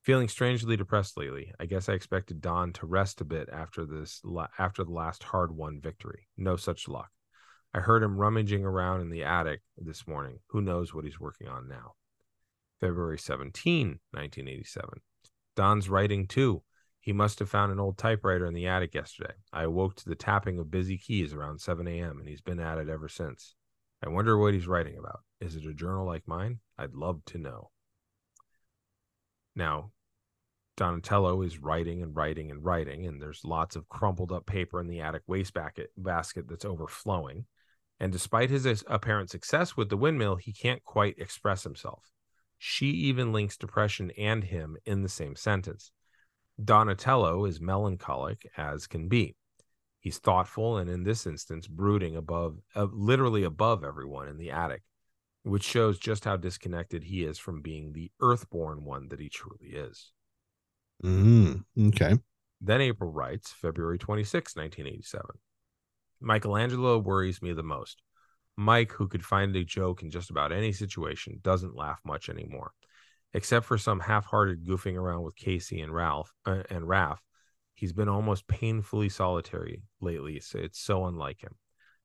Feeling 0.02 0.28
strangely 0.28 0.76
depressed 0.76 1.16
lately. 1.16 1.54
I 1.58 1.68
guess 1.68 1.88
I 1.88 1.94
expected 1.94 2.42
Don 2.42 2.74
to 2.74 2.86
rest 2.86 3.22
a 3.22 3.26
bit 3.26 3.48
after 3.50 3.86
this 3.86 4.22
after 4.60 4.84
the 4.84 4.92
last 4.92 5.24
hard-won 5.24 5.80
victory. 5.82 6.28
No 6.36 6.58
such 6.58 6.90
luck. 6.90 7.12
I 7.74 7.80
heard 7.80 8.04
him 8.04 8.18
rummaging 8.18 8.66
around 8.66 9.00
in 9.00 9.10
the 9.10 9.24
attic 9.24 9.62
this 9.78 10.06
morning. 10.06 10.40
Who 10.48 10.60
knows 10.60 10.94
what 10.94 11.06
he's 11.06 11.22
working 11.22 11.48
on 11.48 11.70
now? 11.70 11.94
February 12.82 13.20
17, 13.20 14.02
1987. 14.12 15.00
Don's 15.56 15.90
writing 15.90 16.28
too. 16.28 16.64
He 17.00 17.14
must 17.14 17.40
have 17.40 17.50
found 17.50 17.72
an 17.72 17.80
old 17.80 17.98
typewriter 17.98 18.46
in 18.46 18.54
the 18.54 18.68
attic 18.68 18.94
yesterday. 18.94 19.34
I 19.52 19.64
awoke 19.64 19.96
to 19.96 20.10
the 20.10 20.16
tapping 20.16 20.58
of 20.58 20.72
busy 20.72 20.98
keys 20.98 21.34
around 21.34 21.60
7 21.60 21.86
a.m., 21.88 22.20
and 22.20 22.28
he's 22.28 22.42
been 22.42 22.62
at 22.62 22.78
it 22.78 22.88
ever 22.88 23.10
since. 23.10 23.56
I 24.06 24.10
wonder 24.10 24.38
what 24.38 24.54
he's 24.54 24.68
writing 24.68 24.98
about. 24.98 25.20
Is 25.42 25.56
it 25.56 25.66
a 25.66 25.74
journal 25.74 26.06
like 26.06 26.28
mine? 26.28 26.60
I'd 26.78 26.94
love 26.94 27.24
to 27.26 27.38
know. 27.38 27.72
Now, 29.56 29.92
Donatello 30.78 31.42
is 31.42 31.60
writing 31.60 32.02
and 32.02 32.16
writing 32.16 32.52
and 32.52 32.64
writing, 32.64 33.06
and 33.06 33.22
there's 33.22 33.42
lots 33.44 33.76
of 33.76 33.88
crumpled 33.90 34.32
up 34.32 34.46
paper 34.46 34.80
in 34.80 34.88
the 34.88 35.02
attic 35.02 35.24
waste 35.28 35.54
basket, 35.54 35.92
basket 35.98 36.46
that's 36.48 36.66
overflowing. 36.66 37.46
And 38.00 38.12
despite 38.12 38.50
his 38.50 38.84
apparent 38.88 39.30
success 39.30 39.78
with 39.78 39.90
the 39.90 39.98
windmill, 39.98 40.38
he 40.38 40.52
can't 40.52 40.84
quite 40.84 41.20
express 41.20 41.64
himself. 41.64 42.13
She 42.66 42.86
even 42.86 43.34
links 43.34 43.58
depression 43.58 44.10
and 44.18 44.42
him 44.42 44.78
in 44.86 45.04
the 45.04 45.10
same 45.10 45.36
sentence. 45.36 45.92
Donatello 46.64 47.44
is 47.44 47.60
melancholic 47.60 48.50
as 48.56 48.88
can 48.88 49.10
be. 49.10 49.36
He's 50.00 50.18
thoughtful 50.18 50.78
and, 50.78 50.90
in 50.90 51.04
this 51.04 51.28
instance, 51.28 51.68
brooding 51.68 52.16
above, 52.16 52.60
uh, 52.74 52.88
literally 52.90 53.44
above 53.44 53.84
everyone 53.84 54.30
in 54.30 54.38
the 54.38 54.52
attic, 54.52 54.82
which 55.44 55.66
shows 55.66 56.00
just 56.00 56.24
how 56.24 56.38
disconnected 56.38 57.04
he 57.04 57.26
is 57.26 57.38
from 57.38 57.62
being 57.62 57.92
the 57.92 58.10
earthborn 58.22 58.86
one 58.86 59.10
that 59.10 59.20
he 59.20 59.28
truly 59.28 59.68
is. 59.68 60.14
Mm, 61.04 61.66
okay. 61.88 62.18
Then 62.62 62.80
April 62.80 63.12
writes, 63.12 63.52
February 63.52 63.98
26, 63.98 64.56
1987. 64.56 65.26
Michelangelo 66.22 66.98
worries 66.98 67.42
me 67.42 67.52
the 67.52 67.62
most. 67.62 68.02
Mike, 68.56 68.92
who 68.92 69.08
could 69.08 69.26
find 69.26 69.56
a 69.56 69.64
joke 69.64 70.04
in 70.04 70.12
just 70.12 70.30
about 70.30 70.52
any 70.52 70.72
situation, 70.72 71.40
doesn't 71.42 71.76
laugh 71.76 72.00
much 72.06 72.30
anymore, 72.30 72.72
except 73.34 73.66
for 73.66 73.78
some 73.78 74.00
half-hearted 74.00 74.66
goofing 74.66 74.96
around 74.96 75.24
with 75.24 75.36
Casey 75.36 75.82
and 75.82 75.94
Ralph 75.94 76.32
uh, 76.46 76.64
and 76.70 76.86
Raph. 76.86 77.18
He's 77.74 77.94
been 77.94 78.10
almost 78.10 78.48
painfully 78.48 79.10
solitary 79.10 79.82
lately. 80.00 80.40
It's 80.54 80.80
so 80.80 81.06
unlike 81.06 81.42
him. 81.42 81.56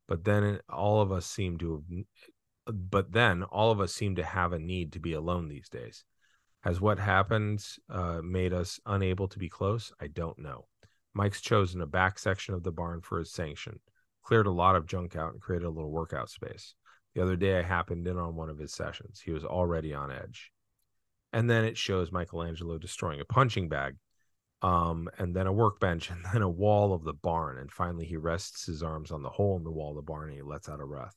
But 0.06 0.24
then 0.24 0.61
all 0.70 1.02
of 1.02 1.12
us 1.12 1.26
seem 1.26 1.58
to 1.58 1.84
have, 1.90 2.04
but 2.66 3.12
then 3.12 3.42
all 3.42 3.70
of 3.70 3.80
us 3.80 3.92
seem 3.92 4.16
to 4.16 4.24
have 4.24 4.54
a 4.54 4.58
need 4.58 4.92
to 4.92 5.00
be 5.00 5.12
alone 5.12 5.48
these 5.48 5.68
days. 5.68 6.04
Has 6.62 6.80
what 6.80 6.98
happened 6.98 7.64
uh, 7.90 8.20
made 8.24 8.54
us 8.54 8.80
unable 8.87 9.28
to 9.28 9.38
be 9.38 9.50
close? 9.50 9.92
I 10.00 10.06
don't 10.06 10.38
know. 10.38 10.66
Mike's 11.14 11.40
chosen 11.40 11.82
a 11.82 11.87
back 11.87 12.18
section 12.18 12.54
of 12.54 12.62
the 12.62 12.72
barn 12.72 13.00
for 13.02 13.18
his 13.18 13.32
sanction, 13.32 13.80
cleared 14.28 14.46
a 14.46 14.50
lot 14.50 14.76
of 14.76 14.84
junk 14.84 15.16
out, 15.16 15.32
and 15.32 15.40
created 15.40 15.64
a 15.64 15.70
little 15.70 15.90
workout 15.90 16.28
space. 16.28 16.74
The 17.14 17.22
other 17.22 17.34
day, 17.34 17.58
I 17.58 17.62
happened 17.62 18.06
in 18.06 18.18
on 18.18 18.36
one 18.36 18.50
of 18.50 18.58
his 18.58 18.74
sessions. 18.74 19.22
He 19.24 19.30
was 19.30 19.42
already 19.42 19.94
on 19.94 20.12
edge. 20.12 20.52
And 21.32 21.48
then 21.48 21.64
it 21.64 21.78
shows 21.78 22.12
Michelangelo 22.12 22.76
destroying 22.76 23.22
a 23.22 23.24
punching 23.24 23.70
bag, 23.70 23.96
um, 24.60 25.08
and 25.16 25.34
then 25.34 25.46
a 25.46 25.52
workbench, 25.52 26.10
and 26.10 26.22
then 26.30 26.42
a 26.42 26.48
wall 26.48 26.92
of 26.92 27.04
the 27.04 27.14
barn. 27.14 27.56
And 27.56 27.72
finally, 27.72 28.04
he 28.04 28.18
rests 28.18 28.66
his 28.66 28.82
arms 28.82 29.12
on 29.12 29.22
the 29.22 29.30
hole 29.30 29.56
in 29.56 29.64
the 29.64 29.72
wall 29.72 29.90
of 29.90 29.96
the 29.96 30.02
barn 30.02 30.28
and 30.28 30.36
he 30.36 30.42
lets 30.42 30.68
out 30.68 30.82
a 30.82 30.86
breath. 30.86 31.16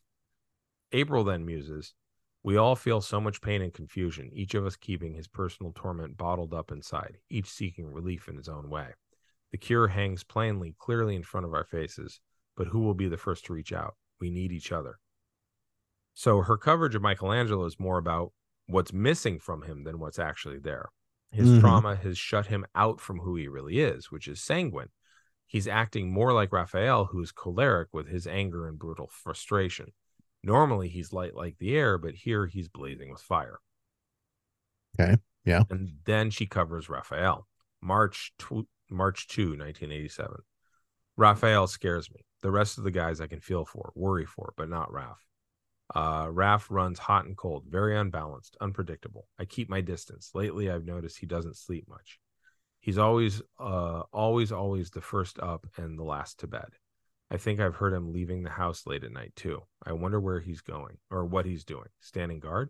April 0.93 1.25
then 1.25 1.45
muses, 1.45 1.93
we 2.43 2.55
all 2.55 2.77
feel 2.77 3.01
so 3.01 3.19
much 3.19 3.41
pain 3.41 3.61
and 3.61 3.73
confusion, 3.73 4.29
each 4.33 4.55
of 4.55 4.65
us 4.65 4.77
keeping 4.77 5.13
his 5.13 5.27
personal 5.27 5.73
torment 5.75 6.15
bottled 6.15 6.53
up 6.53 6.71
inside, 6.71 7.17
each 7.29 7.49
seeking 7.49 7.91
relief 7.91 8.29
in 8.29 8.37
his 8.37 8.47
own 8.47 8.69
way. 8.69 8.87
The 9.51 9.57
cure 9.57 9.89
hangs 9.89 10.23
plainly, 10.23 10.75
clearly 10.79 11.17
in 11.17 11.23
front 11.23 11.45
of 11.45 11.53
our 11.53 11.65
faces, 11.65 12.21
but 12.61 12.67
who 12.67 12.81
will 12.81 12.93
be 12.93 13.07
the 13.07 13.17
first 13.17 13.45
to 13.45 13.53
reach 13.53 13.73
out? 13.73 13.95
We 14.19 14.29
need 14.29 14.51
each 14.51 14.71
other. 14.71 14.99
So 16.13 16.41
her 16.41 16.57
coverage 16.57 16.93
of 16.93 17.01
Michelangelo 17.01 17.65
is 17.65 17.79
more 17.79 17.97
about 17.97 18.33
what's 18.67 18.93
missing 18.93 19.39
from 19.39 19.63
him 19.63 19.83
than 19.83 19.97
what's 19.97 20.19
actually 20.19 20.59
there. 20.59 20.89
His 21.31 21.49
mm-hmm. 21.49 21.59
trauma 21.59 21.95
has 21.95 22.19
shut 22.19 22.45
him 22.45 22.67
out 22.75 23.01
from 23.01 23.17
who 23.17 23.35
he 23.35 23.47
really 23.47 23.79
is, 23.79 24.11
which 24.11 24.27
is 24.27 24.43
sanguine. 24.43 24.89
He's 25.47 25.67
acting 25.67 26.13
more 26.13 26.33
like 26.33 26.53
Raphael, 26.53 27.05
who 27.05 27.23
is 27.23 27.31
choleric 27.31 27.87
with 27.93 28.07
his 28.07 28.27
anger 28.27 28.67
and 28.67 28.77
brutal 28.77 29.09
frustration. 29.11 29.87
Normally 30.43 30.87
he's 30.87 31.11
light 31.11 31.33
like 31.33 31.57
the 31.57 31.75
air, 31.75 31.97
but 31.97 32.13
here 32.13 32.45
he's 32.45 32.67
blazing 32.67 33.09
with 33.09 33.21
fire. 33.21 33.57
Okay. 34.99 35.17
Yeah. 35.45 35.63
And 35.71 35.93
then 36.05 36.29
she 36.29 36.45
covers 36.45 36.89
Raphael. 36.89 37.47
March 37.81 38.33
tw- 38.37 38.69
March 38.91 39.27
2, 39.29 39.57
1987. 39.57 40.35
Raphael 41.17 41.65
scares 41.65 42.11
me. 42.11 42.21
The 42.41 42.51
rest 42.51 42.77
of 42.77 42.83
the 42.83 42.91
guys 42.91 43.21
I 43.21 43.27
can 43.27 43.39
feel 43.39 43.65
for, 43.65 43.91
worry 43.95 44.25
for, 44.25 44.53
but 44.57 44.69
not 44.69 44.91
Raph. 44.91 45.17
Uh, 45.93 46.27
Raph 46.27 46.67
runs 46.69 46.99
hot 46.99 47.25
and 47.25 47.37
cold, 47.37 47.65
very 47.67 47.97
unbalanced, 47.97 48.57
unpredictable. 48.61 49.27
I 49.37 49.45
keep 49.45 49.69
my 49.69 49.81
distance. 49.81 50.31
Lately, 50.33 50.69
I've 50.71 50.85
noticed 50.85 51.19
he 51.19 51.25
doesn't 51.25 51.57
sleep 51.57 51.87
much. 51.87 52.19
He's 52.79 52.97
always, 52.97 53.41
uh, 53.59 54.03
always, 54.11 54.51
always 54.51 54.89
the 54.89 55.01
first 55.01 55.39
up 55.39 55.67
and 55.77 55.99
the 55.99 56.03
last 56.03 56.39
to 56.39 56.47
bed. 56.47 56.69
I 57.29 57.37
think 57.37 57.59
I've 57.59 57.75
heard 57.75 57.93
him 57.93 58.11
leaving 58.11 58.43
the 58.43 58.49
house 58.49 58.85
late 58.85 59.03
at 59.03 59.11
night 59.11 59.33
too. 59.35 59.61
I 59.85 59.93
wonder 59.93 60.19
where 60.19 60.39
he's 60.39 60.61
going 60.61 60.97
or 61.09 61.25
what 61.25 61.45
he's 61.45 61.63
doing. 61.63 61.87
Standing 61.99 62.39
guard? 62.39 62.69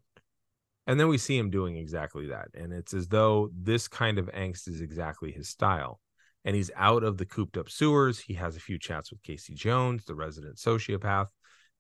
And 0.86 1.00
then 1.00 1.08
we 1.08 1.18
see 1.18 1.38
him 1.38 1.50
doing 1.50 1.78
exactly 1.78 2.28
that. 2.28 2.50
And 2.54 2.74
it's 2.74 2.94
as 2.94 3.08
though 3.08 3.50
this 3.56 3.88
kind 3.88 4.20
of 4.20 4.28
angst 4.28 4.68
is 4.68 4.82
exactly 4.82 5.32
his 5.32 5.48
style. 5.48 6.00
And 6.44 6.56
he's 6.56 6.72
out 6.76 7.04
of 7.04 7.18
the 7.18 7.26
cooped 7.26 7.58
up 7.58 7.70
sewers. 7.70 8.20
He 8.20 8.34
has 8.34 8.56
a 8.56 8.62
few 8.62 8.80
chats 8.80 9.12
with 9.12 9.22
Casey 9.22 9.54
Jones, 9.54 10.06
the 10.06 10.16
resident 10.16 10.58
sociopath, 10.58 11.28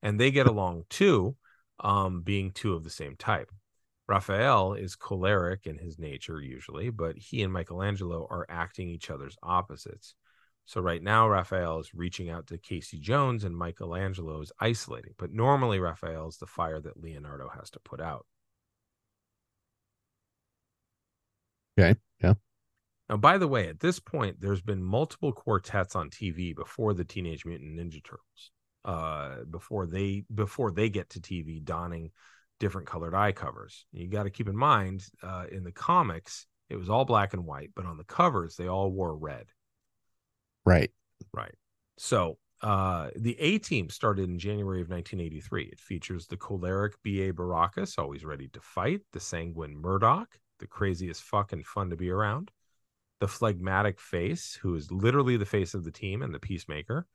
and 0.04 0.20
they 0.20 0.32
get 0.32 0.48
along 0.48 0.84
too, 0.90 1.36
um, 1.80 2.22
being 2.22 2.52
two 2.52 2.74
of 2.74 2.84
the 2.84 2.90
same 2.90 3.16
type. 3.16 3.50
Raphael 4.08 4.74
is 4.74 4.96
choleric 4.96 5.66
in 5.66 5.78
his 5.78 5.98
nature 5.98 6.42
usually, 6.42 6.90
but 6.90 7.18
he 7.18 7.44
and 7.44 7.54
Michelangelo 7.54 8.28
are 8.30 8.46
acting 8.50 8.90
each 8.90 9.10
other's 9.10 9.38
opposites. 9.42 10.16
So 10.66 10.82
right 10.82 11.02
now, 11.02 11.28
Raphael 11.28 11.80
is 11.80 11.94
reaching 11.94 12.30
out 12.30 12.48
to 12.48 12.58
Casey 12.58 13.00
Jones 13.00 13.44
and 13.44 13.56
Michelangelo 13.56 14.42
is 14.42 14.52
isolating. 14.60 15.14
But 15.18 15.32
normally, 15.34 15.80
Raphael 15.80 16.28
is 16.28 16.38
the 16.38 16.46
fire 16.46 16.80
that 16.80 17.02
Leonardo 17.02 17.50
has 17.50 17.70
to 17.72 17.80
put 17.80 18.00
out. 18.00 18.26
Okay. 21.78 22.00
Yeah. 22.22 22.34
Now, 23.12 23.18
by 23.18 23.38
the 23.38 23.48
way, 23.48 23.68
at 23.68 23.82
this 23.82 24.00
point, 24.00 24.40
there's 24.40 24.62
been 24.62 24.82
multiple 24.82 25.34
quartets 25.34 25.98
on 25.98 26.10
TV 26.10 26.56
before 26.56 26.94
the 26.94 27.04
Teenage 27.04 27.46
Mutant 27.46 27.78
Ninja 27.78 28.02
Turtles. 28.02 28.52
Uh, 28.86 29.44
before 29.50 29.86
they 29.86 30.24
before 30.34 30.72
they 30.72 30.90
get 30.90 31.10
to 31.12 31.20
TV, 31.20 31.64
donning 31.64 32.10
different 32.60 32.88
colored 32.88 33.14
eye 33.14 33.34
covers. 33.34 33.86
You 33.92 34.08
got 34.08 34.24
to 34.24 34.30
keep 34.30 34.48
in 34.48 34.56
mind, 34.56 35.06
uh, 35.22 35.46
in 35.52 35.64
the 35.64 35.74
comics, 35.74 36.48
it 36.70 36.78
was 36.78 36.90
all 36.90 37.04
black 37.04 37.34
and 37.34 37.46
white, 37.46 37.72
but 37.76 37.86
on 37.86 37.98
the 37.98 38.06
covers, 38.06 38.56
they 38.56 38.68
all 38.68 38.90
wore 38.90 39.16
red. 39.16 39.48
Right. 40.66 40.92
Right. 41.34 41.56
So 41.98 42.38
uh, 42.62 43.10
the 43.16 43.38
A 43.40 43.58
team 43.58 43.90
started 43.90 44.30
in 44.30 44.40
January 44.40 44.82
of 44.82 44.90
1983. 44.90 45.66
It 45.66 45.80
features 45.80 46.28
the 46.28 46.38
choleric 46.38 46.94
B.A. 47.04 47.34
Baracus, 47.34 48.00
always 48.00 48.24
ready 48.24 48.48
to 48.50 48.62
fight, 48.62 49.02
the 49.12 49.20
sanguine 49.20 49.76
Murdock, 49.76 50.40
the 50.60 50.68
craziest 50.68 51.24
fuck 51.24 51.52
and 51.52 51.66
fun 51.66 51.90
to 51.90 51.98
be 51.98 52.10
around, 52.10 52.52
the 53.22 53.28
phlegmatic 53.28 54.00
face, 54.00 54.58
who 54.62 54.76
is 54.76 54.92
literally 54.92 55.38
the 55.38 55.46
face 55.46 55.76
of 55.76 55.84
the 55.86 55.92
team 55.92 56.24
and 56.24 56.34
the 56.34 56.40
peacemaker 56.40 57.06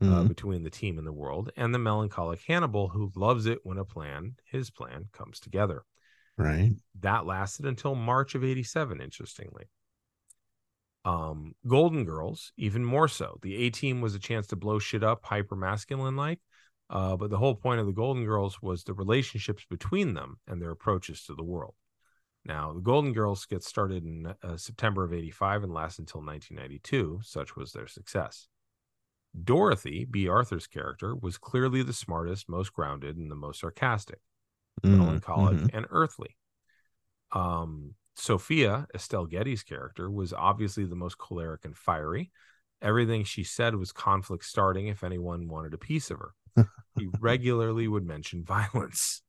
uh, 0.00 0.04
mm-hmm. 0.04 0.14
uh, 0.14 0.24
between 0.24 0.62
the 0.62 0.70
team 0.70 0.98
and 0.98 1.06
the 1.06 1.12
world, 1.12 1.50
and 1.56 1.74
the 1.74 1.80
melancholic 1.80 2.40
Hannibal, 2.46 2.88
who 2.88 3.10
loves 3.16 3.44
it 3.46 3.58
when 3.64 3.76
a 3.76 3.84
plan, 3.84 4.36
his 4.44 4.70
plan, 4.70 5.06
comes 5.12 5.40
together. 5.40 5.82
Right. 6.36 6.70
That 7.00 7.26
lasted 7.26 7.66
until 7.66 7.96
March 7.96 8.36
of 8.36 8.44
87, 8.44 9.00
interestingly. 9.00 9.64
Um, 11.04 11.56
Golden 11.66 12.04
Girls, 12.04 12.52
even 12.56 12.84
more 12.84 13.08
so. 13.08 13.38
The 13.42 13.56
A 13.56 13.70
team 13.70 14.00
was 14.00 14.14
a 14.14 14.20
chance 14.20 14.46
to 14.48 14.56
blow 14.56 14.78
shit 14.78 15.02
up 15.02 15.24
hyper 15.24 15.56
masculine 15.56 16.14
like. 16.14 16.38
Uh, 16.88 17.16
but 17.16 17.30
the 17.30 17.36
whole 17.36 17.56
point 17.56 17.80
of 17.80 17.86
the 17.86 17.92
Golden 17.92 18.24
Girls 18.24 18.62
was 18.62 18.84
the 18.84 18.94
relationships 18.94 19.66
between 19.68 20.14
them 20.14 20.38
and 20.46 20.62
their 20.62 20.70
approaches 20.70 21.24
to 21.24 21.34
the 21.34 21.42
world. 21.42 21.74
Now, 22.44 22.72
the 22.72 22.80
Golden 22.80 23.12
Girls 23.12 23.44
get 23.46 23.62
started 23.62 24.04
in 24.04 24.34
uh, 24.42 24.56
September 24.56 25.04
of 25.04 25.12
85 25.12 25.64
and 25.64 25.74
last 25.74 25.98
until 25.98 26.22
1992. 26.22 27.20
Such 27.22 27.56
was 27.56 27.72
their 27.72 27.86
success. 27.86 28.48
Dorothy, 29.44 30.06
Bea 30.10 30.28
Arthur's 30.28 30.66
character, 30.66 31.14
was 31.14 31.36
clearly 31.36 31.82
the 31.82 31.92
smartest, 31.92 32.48
most 32.48 32.72
grounded, 32.72 33.16
and 33.16 33.30
the 33.30 33.36
most 33.36 33.60
sarcastic, 33.60 34.20
Mm, 34.82 34.98
melancholic, 34.98 35.58
mhm. 35.58 35.70
and 35.74 35.86
earthly. 35.90 36.36
Um, 37.32 37.94
Sophia, 38.16 38.86
Estelle 38.94 39.26
Getty's 39.26 39.62
character, 39.62 40.10
was 40.10 40.32
obviously 40.32 40.84
the 40.86 40.96
most 40.96 41.18
choleric 41.18 41.64
and 41.64 41.76
fiery. 41.76 42.30
Everything 42.80 43.24
she 43.24 43.44
said 43.44 43.74
was 43.74 43.92
conflict 43.92 44.44
starting 44.44 44.86
if 44.86 45.04
anyone 45.04 45.48
wanted 45.48 45.74
a 45.74 45.78
piece 45.78 46.10
of 46.10 46.18
her. 46.18 46.34
she 46.98 47.08
regularly 47.20 47.86
would 47.86 48.06
mention 48.06 48.44
violence. 48.44 49.22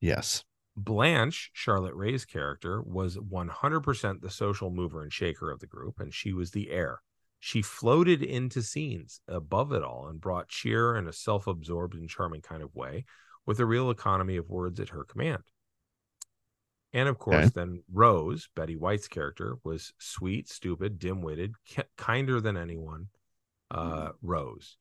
Yes. 0.00 0.44
Blanche, 0.84 1.50
Charlotte 1.52 1.94
Ray's 1.94 2.24
character, 2.24 2.80
was 2.82 3.16
100% 3.16 4.20
the 4.20 4.30
social 4.30 4.70
mover 4.70 5.02
and 5.02 5.12
shaker 5.12 5.50
of 5.50 5.60
the 5.60 5.66
group, 5.66 6.00
and 6.00 6.12
she 6.14 6.32
was 6.32 6.50
the 6.50 6.70
air. 6.70 7.02
She 7.38 7.62
floated 7.62 8.22
into 8.22 8.62
scenes 8.62 9.20
above 9.26 9.72
it 9.72 9.82
all 9.82 10.08
and 10.08 10.20
brought 10.20 10.48
cheer 10.48 10.96
in 10.96 11.08
a 11.08 11.12
self 11.12 11.46
absorbed 11.46 11.94
and 11.94 12.08
charming 12.08 12.42
kind 12.42 12.62
of 12.62 12.74
way 12.74 13.04
with 13.46 13.58
a 13.60 13.66
real 13.66 13.90
economy 13.90 14.36
of 14.36 14.48
words 14.50 14.78
at 14.80 14.90
her 14.90 15.04
command. 15.04 15.42
And 16.92 17.08
of 17.08 17.18
course, 17.18 17.46
Okay. 17.46 17.52
then 17.54 17.82
Rose, 17.92 18.48
Betty 18.54 18.76
White's 18.76 19.08
character, 19.08 19.56
was 19.64 19.92
sweet, 19.98 20.48
stupid, 20.48 20.98
dim 20.98 21.22
witted, 21.22 21.54
ki- 21.64 21.82
kinder 21.96 22.40
than 22.40 22.56
anyone. 22.56 23.08
Uh, 23.70 24.10
Rose 24.22 24.76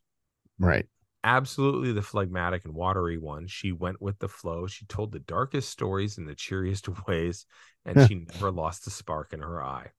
Right. 0.57 0.87
Absolutely 1.23 1.91
the 1.93 2.01
phlegmatic 2.01 2.65
and 2.65 2.73
watery 2.73 3.17
one. 3.17 3.47
She 3.47 3.71
went 3.71 4.01
with 4.01 4.19
the 4.19 4.27
flow. 4.29 4.67
She 4.67 4.85
told 4.85 5.11
the 5.11 5.19
darkest 5.19 5.69
stories 5.69 6.17
in 6.17 6.25
the 6.25 6.35
cheeriest 6.35 6.87
ways, 7.07 7.45
and 7.85 7.99
she 8.01 8.15
never 8.15 8.51
lost 8.51 8.87
a 8.87 8.89
spark 8.89 9.33
in 9.33 9.41
her 9.41 9.63
eye. 9.63 9.91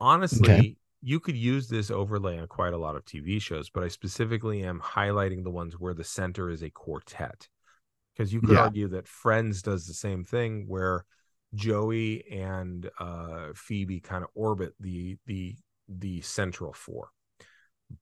Honestly, 0.00 0.76
you 1.00 1.20
could 1.20 1.36
use 1.36 1.68
this 1.68 1.90
overlay 1.90 2.38
on 2.38 2.46
quite 2.48 2.72
a 2.72 2.78
lot 2.78 2.96
of 2.96 3.04
TV 3.04 3.38
shows, 3.38 3.70
but 3.70 3.82
I 3.84 3.88
specifically 3.88 4.62
am 4.62 4.80
highlighting 4.80 5.44
the 5.44 5.50
ones 5.50 5.78
where 5.78 5.94
the 5.94 6.04
center 6.04 6.50
is 6.50 6.62
a 6.62 6.70
quartet. 6.70 7.48
Because 8.14 8.32
you 8.34 8.42
could 8.42 8.52
Yeah. 8.52 8.58
argue 8.58 8.88
that 8.88 9.08
Friends 9.08 9.62
does 9.62 9.86
the 9.86 9.94
same 9.94 10.24
thing 10.24 10.66
where 10.68 11.04
Joey 11.54 12.24
and 12.30 12.90
uh, 12.98 13.48
Phoebe 13.54 14.00
kind 14.00 14.24
of 14.24 14.30
orbit 14.34 14.74
the 14.80 15.18
the 15.26 15.56
the 15.88 16.20
central 16.22 16.72
four 16.72 17.10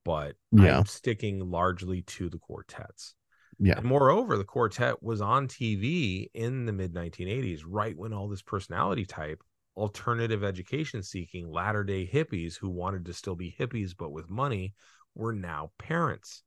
but 0.03 0.35
Yeah. 0.51 0.79
I'm 0.79 0.85
sticking 0.85 1.39
largely 1.49 2.01
to 2.03 2.29
the 2.29 2.39
quartets. 2.39 3.15
Yeah. 3.59 3.75
And 3.77 3.85
moreover, 3.85 4.37
the 4.37 4.43
quartet 4.43 5.01
was 5.03 5.21
on 5.21 5.47
TV 5.47 6.29
in 6.33 6.65
the 6.65 6.73
mid 6.73 6.93
1980s, 6.93 7.63
right 7.65 7.95
when 7.97 8.13
all 8.13 8.27
this 8.27 8.41
personality 8.41 9.05
type, 9.05 9.43
alternative 9.75 10.43
education 10.43 11.03
seeking 11.03 11.49
latter 11.51 11.83
day 11.83 12.05
hippies 12.07 12.57
who 12.57 12.69
wanted 12.69 13.05
to 13.05 13.13
still 13.13 13.35
be 13.35 13.55
hippies 13.57 13.95
but 13.97 14.11
with 14.11 14.29
money 14.29 14.73
were 15.15 15.33
now 15.33 15.71
parents. 15.77 16.43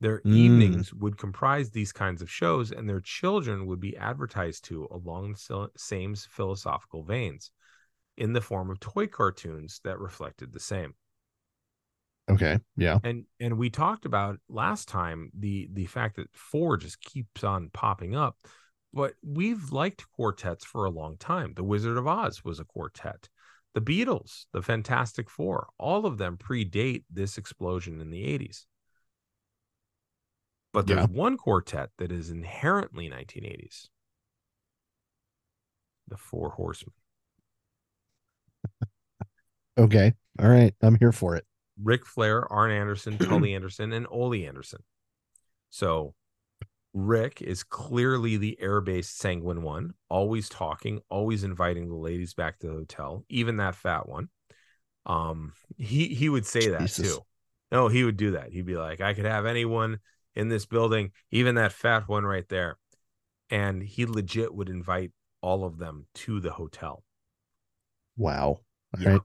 Their 0.00 0.20
Mm. 0.24 0.34
evenings 0.36 0.92
would 0.94 1.16
comprise 1.16 1.70
these 1.70 1.92
kinds 1.92 2.20
of 2.22 2.30
shows, 2.30 2.72
and 2.72 2.88
their 2.88 3.00
children 3.00 3.66
would 3.66 3.80
be 3.80 3.96
advertised 3.96 4.64
to 4.66 4.86
along 4.90 5.32
the 5.48 5.68
same 5.76 6.14
philosophical 6.14 7.04
veins 7.04 7.50
in 8.16 8.32
the 8.32 8.40
form 8.40 8.70
of 8.70 8.80
toy 8.80 9.06
cartoons 9.06 9.80
that 9.84 9.98
reflected 9.98 10.52
the 10.52 10.60
same 10.60 10.94
Okay. 12.30 12.58
Yeah. 12.76 12.98
and 13.04 13.24
and 13.38 13.58
we 13.58 13.68
talked 13.68 14.06
about 14.06 14.38
last 14.48 14.88
time 14.88 15.30
the 15.38 15.68
the 15.72 15.84
fact 15.86 16.16
that 16.16 16.28
four 16.34 16.76
just 16.78 17.00
keeps 17.00 17.44
on 17.44 17.68
popping 17.72 18.16
up 18.16 18.38
but 18.94 19.14
we've 19.22 19.72
liked 19.72 20.06
quartets 20.12 20.64
for 20.64 20.84
a 20.86 20.90
long 20.90 21.16
time 21.18 21.52
the 21.54 21.62
wizard 21.64 21.98
of 21.98 22.06
oz 22.06 22.42
was 22.42 22.60
a 22.60 22.64
quartet 22.64 23.28
the 23.74 23.80
beatles 23.82 24.46
the 24.54 24.62
fantastic 24.62 25.28
four 25.28 25.68
all 25.78 26.06
of 26.06 26.16
them 26.16 26.38
predate 26.38 27.04
this 27.10 27.36
explosion 27.36 28.00
in 28.00 28.08
the 28.10 28.22
80s 28.24 28.64
but 30.72 30.86
there's 30.86 31.00
Yeah. 31.00 31.06
one 31.06 31.36
quartet 31.36 31.90
that 31.98 32.10
is 32.10 32.30
inherently 32.30 33.10
1980s 33.10 33.88
the 36.08 36.16
four 36.16 36.50
horsemen 36.50 36.94
Okay. 39.76 40.12
All 40.38 40.48
right. 40.48 40.72
I'm 40.82 40.94
here 40.96 41.10
for 41.10 41.34
it. 41.34 41.44
Ric 41.82 42.06
Flair, 42.06 42.50
Arn 42.52 42.70
Anderson, 42.70 43.18
Tully 43.18 43.54
Anderson, 43.54 43.92
and 43.92 44.06
Ole 44.10 44.34
Anderson. 44.34 44.82
So 45.70 46.14
Ric 46.92 47.42
is 47.42 47.64
clearly 47.64 48.36
the 48.36 48.56
air-based 48.60 49.18
sanguine 49.18 49.62
one, 49.62 49.94
always 50.08 50.48
talking, 50.48 51.00
always 51.08 51.42
inviting 51.42 51.88
the 51.88 51.96
ladies 51.96 52.34
back 52.34 52.58
to 52.60 52.68
the 52.68 52.72
hotel, 52.72 53.24
even 53.28 53.56
that 53.56 53.74
fat 53.74 54.08
one. 54.08 54.28
Um, 55.06 55.52
he 55.76 56.06
he 56.08 56.28
would 56.28 56.46
say 56.46 56.70
that 56.70 56.82
Jesus. 56.82 57.06
too. 57.06 57.24
No, 57.72 57.88
he 57.88 58.04
would 58.04 58.16
do 58.16 58.32
that. 58.32 58.52
He'd 58.52 58.66
be 58.66 58.76
like, 58.76 59.00
I 59.00 59.14
could 59.14 59.24
have 59.24 59.46
anyone 59.46 59.98
in 60.34 60.48
this 60.48 60.66
building, 60.66 61.10
even 61.30 61.56
that 61.56 61.72
fat 61.72 62.08
one 62.08 62.24
right 62.24 62.48
there. 62.48 62.78
And 63.50 63.82
he 63.82 64.06
legit 64.06 64.54
would 64.54 64.68
invite 64.68 65.12
all 65.40 65.64
of 65.64 65.78
them 65.78 66.06
to 66.14 66.40
the 66.40 66.52
hotel. 66.52 67.02
Wow. 68.16 68.60
All 68.94 69.00
Yeah. 69.00 69.10
right. 69.10 69.22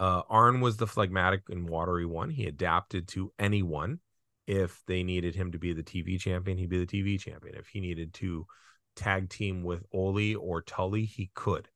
Uh, 0.00 0.22
Arn 0.30 0.62
was 0.62 0.78
the 0.78 0.86
phlegmatic 0.86 1.42
and 1.50 1.68
watery 1.68 2.06
one. 2.06 2.30
He 2.30 2.46
adapted 2.46 3.06
to 3.08 3.32
anyone. 3.38 4.00
If 4.46 4.82
they 4.86 5.02
needed 5.02 5.34
him 5.34 5.52
to 5.52 5.58
be 5.58 5.74
the 5.74 5.82
TV 5.82 6.18
champion, 6.18 6.56
he'd 6.56 6.70
be 6.70 6.82
the 6.82 6.86
TV 6.86 7.20
champion. 7.20 7.54
If 7.54 7.68
he 7.68 7.80
needed 7.80 8.14
to 8.14 8.46
tag 8.96 9.28
team 9.28 9.62
with 9.62 9.84
Ole 9.92 10.36
or 10.36 10.62
Tully, 10.62 11.04
he 11.04 11.30
could. 11.34 11.68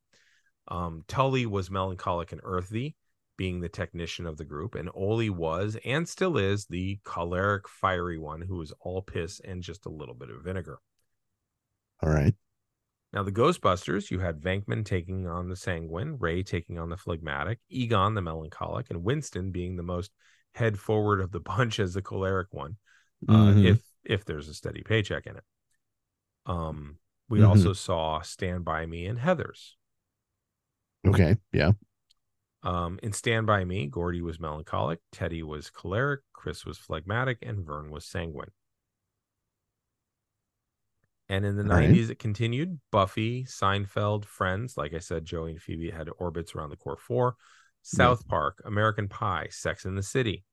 Um, 0.68 1.04
Tully 1.06 1.44
was 1.44 1.70
melancholic 1.70 2.32
and 2.32 2.40
earthy, 2.42 2.96
being 3.36 3.60
the 3.60 3.68
technician 3.68 4.26
of 4.26 4.38
the 4.38 4.44
group, 4.46 4.74
and 4.74 4.88
Ole 4.94 5.30
was 5.30 5.76
and 5.84 6.08
still 6.08 6.38
is 6.38 6.64
the 6.64 6.98
choleric, 7.04 7.68
fiery 7.68 8.18
one 8.18 8.40
who 8.40 8.56
was 8.56 8.72
all 8.80 9.02
piss 9.02 9.40
and 9.44 9.62
just 9.62 9.84
a 9.84 9.90
little 9.90 10.14
bit 10.14 10.30
of 10.30 10.42
vinegar. 10.42 10.78
All 12.02 12.10
right. 12.10 12.34
Now, 13.14 13.22
the 13.22 13.30
Ghostbusters, 13.30 14.10
you 14.10 14.18
had 14.18 14.40
Venkman 14.40 14.84
taking 14.84 15.28
on 15.28 15.48
the 15.48 15.54
sanguine, 15.54 16.16
Ray 16.18 16.42
taking 16.42 16.80
on 16.80 16.88
the 16.88 16.96
phlegmatic, 16.96 17.60
Egon 17.70 18.14
the 18.14 18.20
melancholic, 18.20 18.90
and 18.90 19.04
Winston 19.04 19.52
being 19.52 19.76
the 19.76 19.84
most 19.84 20.10
head 20.52 20.76
forward 20.80 21.20
of 21.20 21.30
the 21.30 21.38
bunch 21.40 21.78
as 21.78 21.94
the 21.94 22.02
choleric 22.02 22.48
one, 22.50 22.76
uh, 23.28 23.32
Mhm. 23.32 23.64
if 23.66 23.82
if 24.02 24.24
there's 24.24 24.48
a 24.48 24.54
steady 24.54 24.82
paycheck 24.82 25.26
in 25.26 25.36
it. 25.36 25.44
Um, 26.44 26.98
we 27.28 27.38
Mhm. 27.38 27.48
also 27.48 27.72
saw 27.72 28.20
Stand 28.20 28.64
By 28.64 28.84
Me 28.84 29.06
and 29.06 29.18
Heather's. 29.18 29.76
Okay. 31.06 31.36
Yeah. 31.52 31.72
Um, 32.64 32.98
in 33.02 33.12
Stand 33.12 33.46
By 33.46 33.64
Me, 33.64 33.86
Gordie 33.86 34.22
was 34.22 34.40
melancholic, 34.40 35.00
Teddy 35.12 35.42
was 35.42 35.70
choleric, 35.70 36.22
Chris 36.32 36.66
was 36.66 36.78
phlegmatic, 36.78 37.38
and 37.42 37.64
Vern 37.64 37.90
was 37.90 38.04
sanguine. 38.04 38.50
And 41.28 41.44
in 41.44 41.56
the 41.56 41.62
All 41.62 41.78
right. 41.78 41.88
90s, 41.88 42.10
it 42.10 42.18
continued. 42.18 42.78
Buffy, 42.92 43.44
Seinfeld, 43.44 44.26
Friends, 44.26 44.76
like 44.76 44.92
I 44.92 44.98
said, 44.98 45.24
Joey 45.24 45.52
and 45.52 45.62
Phoebe 45.62 45.90
had 45.90 46.08
orbits 46.18 46.54
around 46.54 46.70
the 46.70 46.76
core 46.76 46.98
four. 46.98 47.36
South 47.82 48.26
Park, 48.26 48.62
American 48.64 49.08
Pie, 49.08 49.48
Sex 49.50 49.84
in 49.84 49.94
the 49.94 50.02
City. 50.02 50.44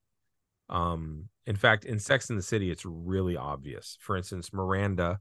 Um, 0.69 1.29
in 1.45 1.55
fact, 1.55 1.85
in 1.85 1.97
Sex 1.97 2.29
in 2.29 2.35
the 2.35 2.41
City, 2.41 2.69
it's 2.69 2.85
really 2.85 3.37
obvious. 3.37 3.97
For 4.01 4.17
instance, 4.17 4.51
Miranda 4.51 5.19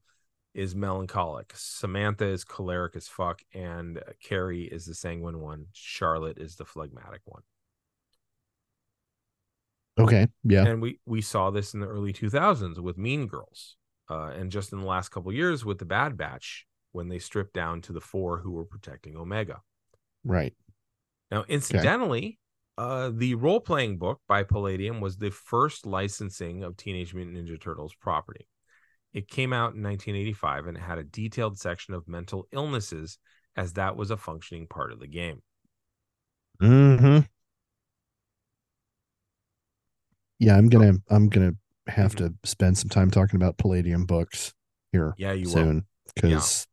is 0.53 0.75
melancholic, 0.75 1.53
Samantha 1.55 2.27
is 2.27 2.45
choleric 2.45 2.97
as 2.97 3.07
fuck, 3.07 3.43
and 3.55 4.03
Carrie 4.23 4.65
is 4.65 4.87
the 4.87 4.95
sanguine 4.95 5.39
one. 5.41 5.67
Charlotte 5.73 6.39
is 6.39 6.57
the 6.57 6.65
phlegmatic 6.65 7.21
one. 7.25 7.43
Okay. 9.99 10.27
Yeah. 10.45 10.67
and 10.67 10.81
we 10.81 10.99
we 11.07 11.21
saw 11.21 11.51
this 11.51 11.75
in 11.75 11.81
the 11.81 11.87
early 11.87 12.13
2000s 12.13 12.79
with 12.79 12.97
mean 12.97 13.27
girls 13.27 13.77
uh, 14.11 14.33
and 14.37 14.51
just 14.51 14.73
in 14.73 14.81
the 14.81 14.87
last 14.87 15.11
couple 15.11 15.33
years 15.33 15.65
with 15.65 15.79
the 15.79 15.85
bad 15.85 16.17
batch 16.17 16.67
when 16.93 17.09
they 17.09 17.19
stripped 17.19 17.55
down 17.55 17.81
to 17.81 17.93
the 17.93 18.01
four 18.01 18.39
who 18.39 18.51
were 18.51 18.65
protecting 18.65 19.17
omega 19.17 19.61
Right. 20.25 20.55
now 21.31 21.45
incidentally 21.49 22.39
uh, 22.77 23.11
the 23.15 23.35
role-playing 23.35 23.99
book 23.99 24.21
by 24.27 24.43
palladium 24.43 25.01
was 25.01 25.17
the 25.17 25.31
first 25.31 25.87
licensing 25.87 26.63
of 26.65 26.77
teenage 26.77 27.15
mutant 27.15 27.37
ninja 27.37 27.61
turtles 27.61 27.95
property 27.95 28.47
it 29.13 29.29
came 29.29 29.53
out 29.53 29.75
in 29.75 29.83
1985 29.83 30.67
and 30.67 30.77
it 30.77 30.81
had 30.81 30.99
a 30.99 31.05
detailed 31.05 31.59
section 31.59 31.95
of 31.95 32.07
mental 32.09 32.47
illnesses 32.53 33.19
as 33.57 33.73
that 33.75 33.97
was 33.97 34.11
a 34.11 34.17
functioning 34.17 34.67
part 34.67 34.93
of 34.93 35.01
the 35.01 35.07
game 35.07 35.43
hmm 36.61 37.19
Yeah. 40.39 40.57
I'm 40.57 40.69
gonna. 40.69 40.95
I'm 41.09 41.29
gonna 41.29 41.53
have 41.91 42.15
to 42.17 42.35
spend 42.45 42.79
some 42.79 42.89
time 42.89 43.11
talking 43.11 43.37
about 43.37 43.59
Palladium 43.59 44.07
books 44.07 44.55
here 44.93 45.15
yeah 45.19 45.33
you 45.33 45.47
soon 45.47 45.85
because, 46.15 46.67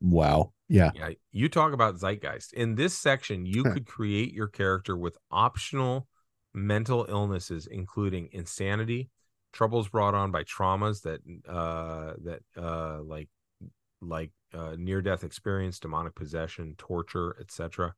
wow. 0.00 0.52
Yeah. 0.68 0.90
Yeah, 0.94 1.10
you 1.30 1.48
talk 1.48 1.72
about 1.72 1.96
zeitgeist. 1.96 2.52
In 2.52 2.74
this 2.74 2.96
section, 2.98 3.46
you 3.46 3.62
could 3.62 3.86
create 3.86 4.32
your 4.32 4.48
character 4.48 4.96
with 4.96 5.16
optional 5.30 6.08
mental 6.54 7.06
illnesses, 7.08 7.68
including 7.70 8.28
insanity, 8.32 9.10
troubles 9.52 9.88
brought 9.88 10.14
on 10.14 10.32
by 10.32 10.42
traumas 10.42 11.02
that 11.02 11.20
uh 11.48 12.14
that 12.24 12.40
uh 12.60 13.00
like 13.02 13.28
like 14.02 14.32
uh 14.52 14.74
near 14.76 15.00
death 15.00 15.22
experience, 15.22 15.78
demonic 15.78 16.14
possession, 16.14 16.74
torture, 16.78 17.36
etc. 17.40 17.94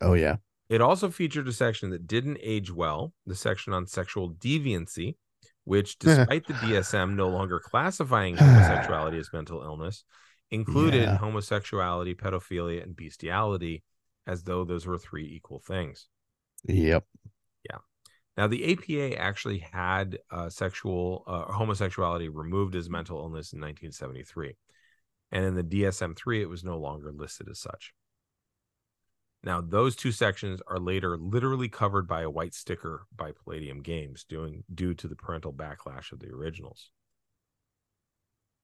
Oh 0.00 0.14
yeah. 0.14 0.36
It 0.68 0.80
also 0.80 1.10
featured 1.10 1.48
a 1.48 1.52
section 1.52 1.90
that 1.90 2.06
didn't 2.06 2.38
age 2.40 2.72
well, 2.72 3.12
the 3.26 3.34
section 3.34 3.72
on 3.72 3.86
sexual 3.86 4.30
deviancy, 4.30 5.16
which, 5.64 5.98
despite 5.98 6.46
the 6.46 6.54
DSM 6.54 7.14
no 7.14 7.28
longer 7.28 7.60
classifying 7.60 8.36
homosexuality 8.36 9.18
as 9.18 9.32
mental 9.32 9.62
illness, 9.62 10.04
included 10.50 11.02
Yeah. 11.02 11.16
homosexuality, 11.18 12.14
pedophilia, 12.14 12.82
and 12.82 12.94
bestiality 12.96 13.82
as 14.26 14.42
though 14.44 14.64
those 14.64 14.86
were 14.86 14.98
three 14.98 15.26
equal 15.26 15.60
things. 15.60 16.08
Yep. 16.64 17.04
Yeah. 17.68 17.78
Now, 18.36 18.46
the 18.46 18.72
APA 18.72 19.18
actually 19.18 19.58
had 19.58 20.18
uh, 20.30 20.48
sexual 20.48 21.24
uh, 21.26 21.52
homosexuality 21.52 22.28
removed 22.28 22.74
as 22.76 22.88
mental 22.88 23.18
illness 23.18 23.52
in 23.52 23.60
1973, 23.60 24.56
and 25.32 25.44
in 25.44 25.54
the 25.54 25.64
DSM-3, 25.64 26.40
it 26.42 26.46
was 26.48 26.62
no 26.64 26.78
longer 26.78 27.12
listed 27.12 27.48
as 27.50 27.58
such. 27.60 27.92
Now, 29.44 29.60
those 29.60 29.96
two 29.96 30.12
sections 30.12 30.60
are 30.68 30.78
later 30.78 31.16
literally 31.16 31.68
covered 31.68 32.06
by 32.06 32.22
a 32.22 32.30
white 32.30 32.54
sticker 32.54 33.06
by 33.14 33.32
Palladium 33.32 33.82
Games, 33.82 34.24
doing 34.24 34.62
due 34.72 34.94
to 34.94 35.08
the 35.08 35.16
parental 35.16 35.52
backlash 35.52 36.12
of 36.12 36.20
the 36.20 36.28
originals. 36.28 36.90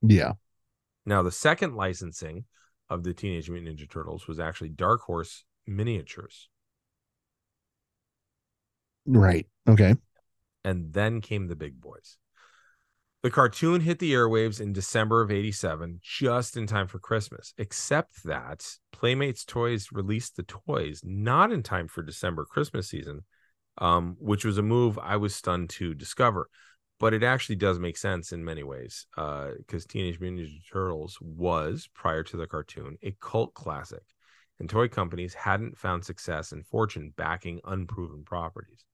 Yeah. 0.02 0.34
Now, 1.04 1.22
the 1.22 1.32
second 1.32 1.74
licensing 1.74 2.44
of 2.88 3.02
the 3.02 3.12
Teenage 3.12 3.50
Mutant 3.50 3.76
Ninja 3.78 3.90
Turtles 3.90 4.28
was 4.28 4.38
actually 4.38 4.68
Dark 4.68 5.00
Horse 5.02 5.44
Miniatures, 5.66 6.48
Right. 9.04 9.46
Okay. 9.68 9.96
and 10.64 10.92
then 10.92 11.20
came 11.20 11.48
the 11.48 11.56
big 11.56 11.80
boys. 11.80 12.18
The 13.22 13.31
cartoon 13.31 13.81
hit 13.81 13.98
the 13.98 14.12
airwaves 14.12 14.61
in 14.61 14.72
December 14.72 15.22
of 15.22 15.31
87, 15.33 15.98
just 16.00 16.57
in 16.57 16.68
time 16.68 16.87
for 16.87 17.00
Christmas, 17.00 17.52
except 17.59 18.22
that 18.24 18.64
Playmates 18.92 19.44
Toys 19.44 19.88
released 19.90 20.37
the 20.37 20.44
toys 20.44 21.00
not 21.02 21.50
in 21.50 21.64
time 21.64 21.88
for 21.88 22.02
December 22.02 22.44
Christmas 22.44 22.88
season, 22.88 23.24
um, 23.78 24.16
which 24.20 24.44
was 24.44 24.57
a 24.57 24.62
move 24.62 25.00
I 25.00 25.16
was 25.16 25.35
stunned 25.35 25.70
to 25.70 25.94
discover. 25.94 26.48
But 27.00 27.12
it 27.12 27.24
actually 27.24 27.57
does 27.57 27.81
make 27.81 27.96
sense 27.96 28.33
in 28.33 28.44
many 28.44 28.62
ways 28.62 29.07
because 29.16 29.85
Teenage 29.87 30.20
Mutant 30.20 30.48
Ninja 30.48 30.72
Turtles 30.72 31.18
was, 31.20 31.88
prior 31.94 32.22
to 32.24 32.37
the 32.37 32.46
cartoon, 32.46 32.98
a 33.02 33.16
cult 33.20 33.52
classic, 33.54 34.02
and 34.61 34.70
toy 34.70 34.87
companies 34.87 35.35
hadn't 35.35 35.78
found 35.78 36.04
success 36.04 36.52
and 36.52 36.66
fortune 36.66 37.12
backing 37.16 37.61
unproven 37.64 38.22
properties. 38.24 38.85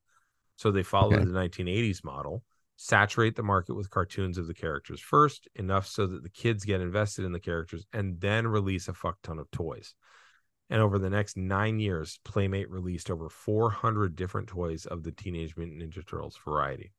So 0.55 0.71
they 0.71 0.83
followed 0.83 1.17
Okay. 1.17 1.25
the 1.25 1.39
1980s 1.39 2.03
model 2.03 2.43
saturate 2.77 3.35
the 3.35 3.43
market 3.43 3.73
with 3.73 3.89
cartoons 3.89 4.37
of 4.37 4.47
the 4.47 4.53
characters 4.53 4.99
first, 4.99 5.47
enough 5.55 5.87
so 5.87 6.07
that 6.07 6.23
the 6.23 6.29
kids 6.29 6.65
get 6.65 6.81
invested 6.81 7.25
in 7.25 7.31
the 7.31 7.39
characters, 7.39 7.85
and 7.93 8.19
then 8.19 8.47
release 8.47 8.87
a 8.87 8.93
fuck 8.93 9.17
ton 9.21 9.39
of 9.39 9.49
toys. 9.51 9.95
And 10.69 10.81
over 10.81 10.97
the 10.97 11.09
next 11.09 11.37
nine 11.37 11.79
years, 11.79 12.19
Playmate 12.23 12.69
released 12.69 13.11
over 13.11 13.29
400 13.29 14.15
different 14.15 14.47
toys 14.47 14.85
of 14.85 15.03
the 15.03 15.11
Teenage 15.11 15.55
Mutant 15.55 15.81
Ninja 15.81 16.05
Turtles 16.05 16.39
variety. 16.43 16.91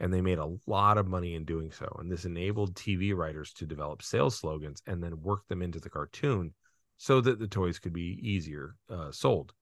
And 0.00 0.12
they 0.12 0.20
made 0.20 0.38
a 0.38 0.56
lot 0.66 0.98
of 0.98 1.06
money 1.06 1.34
in 1.34 1.44
doing 1.44 1.70
so. 1.70 1.88
And 1.98 2.10
this 2.10 2.24
enabled 2.24 2.74
TV 2.74 3.14
writers 3.14 3.52
to 3.54 3.66
develop 3.66 4.02
sales 4.02 4.36
slogans 4.36 4.82
and 4.86 5.02
then 5.02 5.22
work 5.22 5.46
them 5.48 5.62
into 5.62 5.80
the 5.80 5.88
cartoon 5.88 6.52
so 6.98 7.20
that 7.20 7.38
the 7.38 7.46
toys 7.46 7.78
could 7.78 7.92
be 7.92 8.18
easier 8.20 8.74
uh, 8.90 9.12
sold. 9.12 9.52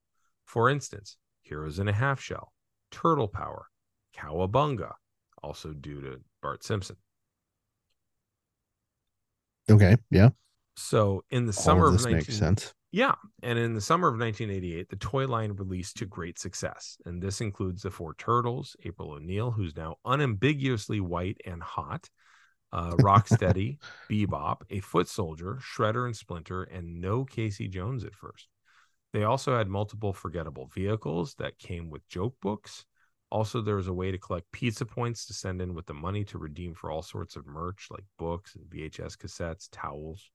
For 0.47 0.71
instance, 0.71 1.17
Heroes 1.43 1.79
in 1.79 1.89
a 1.89 1.93
Half 1.93 2.21
Shell, 2.21 2.53
Turtle 2.91 3.29
Power, 3.29 3.67
Cowabunga, 4.17 4.93
also 5.45 5.73
due 5.73 6.01
to 6.01 6.21
Bart 6.43 6.65
Simpson. 6.65 6.97
Okay. 9.71 9.97
Yeah. 10.11 10.31
So 10.77 11.25
in 11.31 11.47
the 11.47 11.53
summer 11.53 11.87
of 11.87 11.95
of 11.95 11.99
this 11.99 12.05
19... 12.07 12.17
makes 12.17 12.37
sense. 12.37 12.75
Yeah, 12.91 13.15
and 13.43 13.59
in 13.59 13.75
the 13.75 13.81
summer 13.81 14.07
of 14.07 14.21
1988, 14.21 14.89
the 14.89 14.95
toy 14.95 15.27
line 15.27 15.53
released 15.55 15.97
to 15.97 16.07
great 16.07 16.39
success, 16.39 16.97
and 17.05 17.21
this 17.21 17.41
includes 17.41 17.83
the 17.83 17.91
four 17.91 18.15
turtles, 18.15 18.77
April 18.85 19.11
O'Neil, 19.11 19.51
who's 19.51 19.77
now 19.77 19.97
unambiguously 20.05 21.01
white 21.01 21.41
and 21.45 21.61
hot, 21.61 22.09
uh, 22.73 22.91
Rocksteady, 23.01 23.79
Bebop, 24.09 24.59
a 24.71 24.79
foot 24.79 25.09
soldier, 25.09 25.59
Shredder 25.61 26.07
and 26.07 26.17
Splinter, 26.17 26.63
and 26.63 27.01
no 27.01 27.25
Casey 27.25 27.67
Jones 27.67 28.05
at 28.05 28.15
first. 28.15 28.47
They 29.13 29.25
also 29.25 29.57
had 29.57 29.67
multiple 29.67 30.13
forgettable 30.13 30.71
vehicles 30.73 31.35
that 31.41 31.59
came 31.59 31.91
with 31.91 32.09
joke 32.09 32.37
books. 32.41 32.85
Also, 33.35 33.61
there 33.61 33.75
was 33.75 33.89
a 33.89 33.93
way 33.93 34.13
to 34.13 34.17
collect 34.19 34.53
pizza 34.53 34.87
points 34.87 35.27
to 35.27 35.35
send 35.35 35.61
in 35.61 35.75
with 35.75 35.87
the 35.87 35.93
money 35.93 36.23
to 36.23 36.39
redeem 36.39 36.73
for 36.73 36.89
all 36.89 37.03
sorts 37.03 37.35
of 37.35 37.45
merch 37.45 37.89
like 37.91 38.05
books 38.17 38.55
and 38.55 38.65
VHS 38.67 39.17
cassettes, 39.17 39.69
towels. 39.73 40.31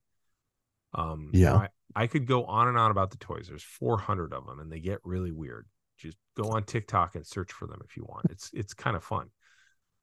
Um, 0.93 1.29
Yeah. 1.33 1.55
I, 1.55 1.67
I 1.95 2.07
could 2.07 2.27
go 2.27 2.43
on 2.43 2.67
and 2.67 2.77
on 2.77 2.91
about 2.91 3.12
the 3.12 3.17
toys. 3.17 3.45
There's 3.47 3.63
400 3.63 4.33
of 4.33 4.45
them, 4.45 4.59
and 4.59 4.69
they 4.69 4.81
get 4.81 4.99
really 5.05 5.31
weird. 5.31 5.65
Just 5.97 6.17
go 6.35 6.49
on 6.49 6.63
TikTok 6.63 7.15
and 7.15 7.25
search 7.25 7.53
for 7.53 7.67
them 7.67 7.79
if 7.85 7.95
you 7.95 8.03
want. 8.03 8.25
It's 8.31 8.49
it's 8.53 8.73
kind 8.73 8.97
of 8.97 9.03
fun. 9.05 9.29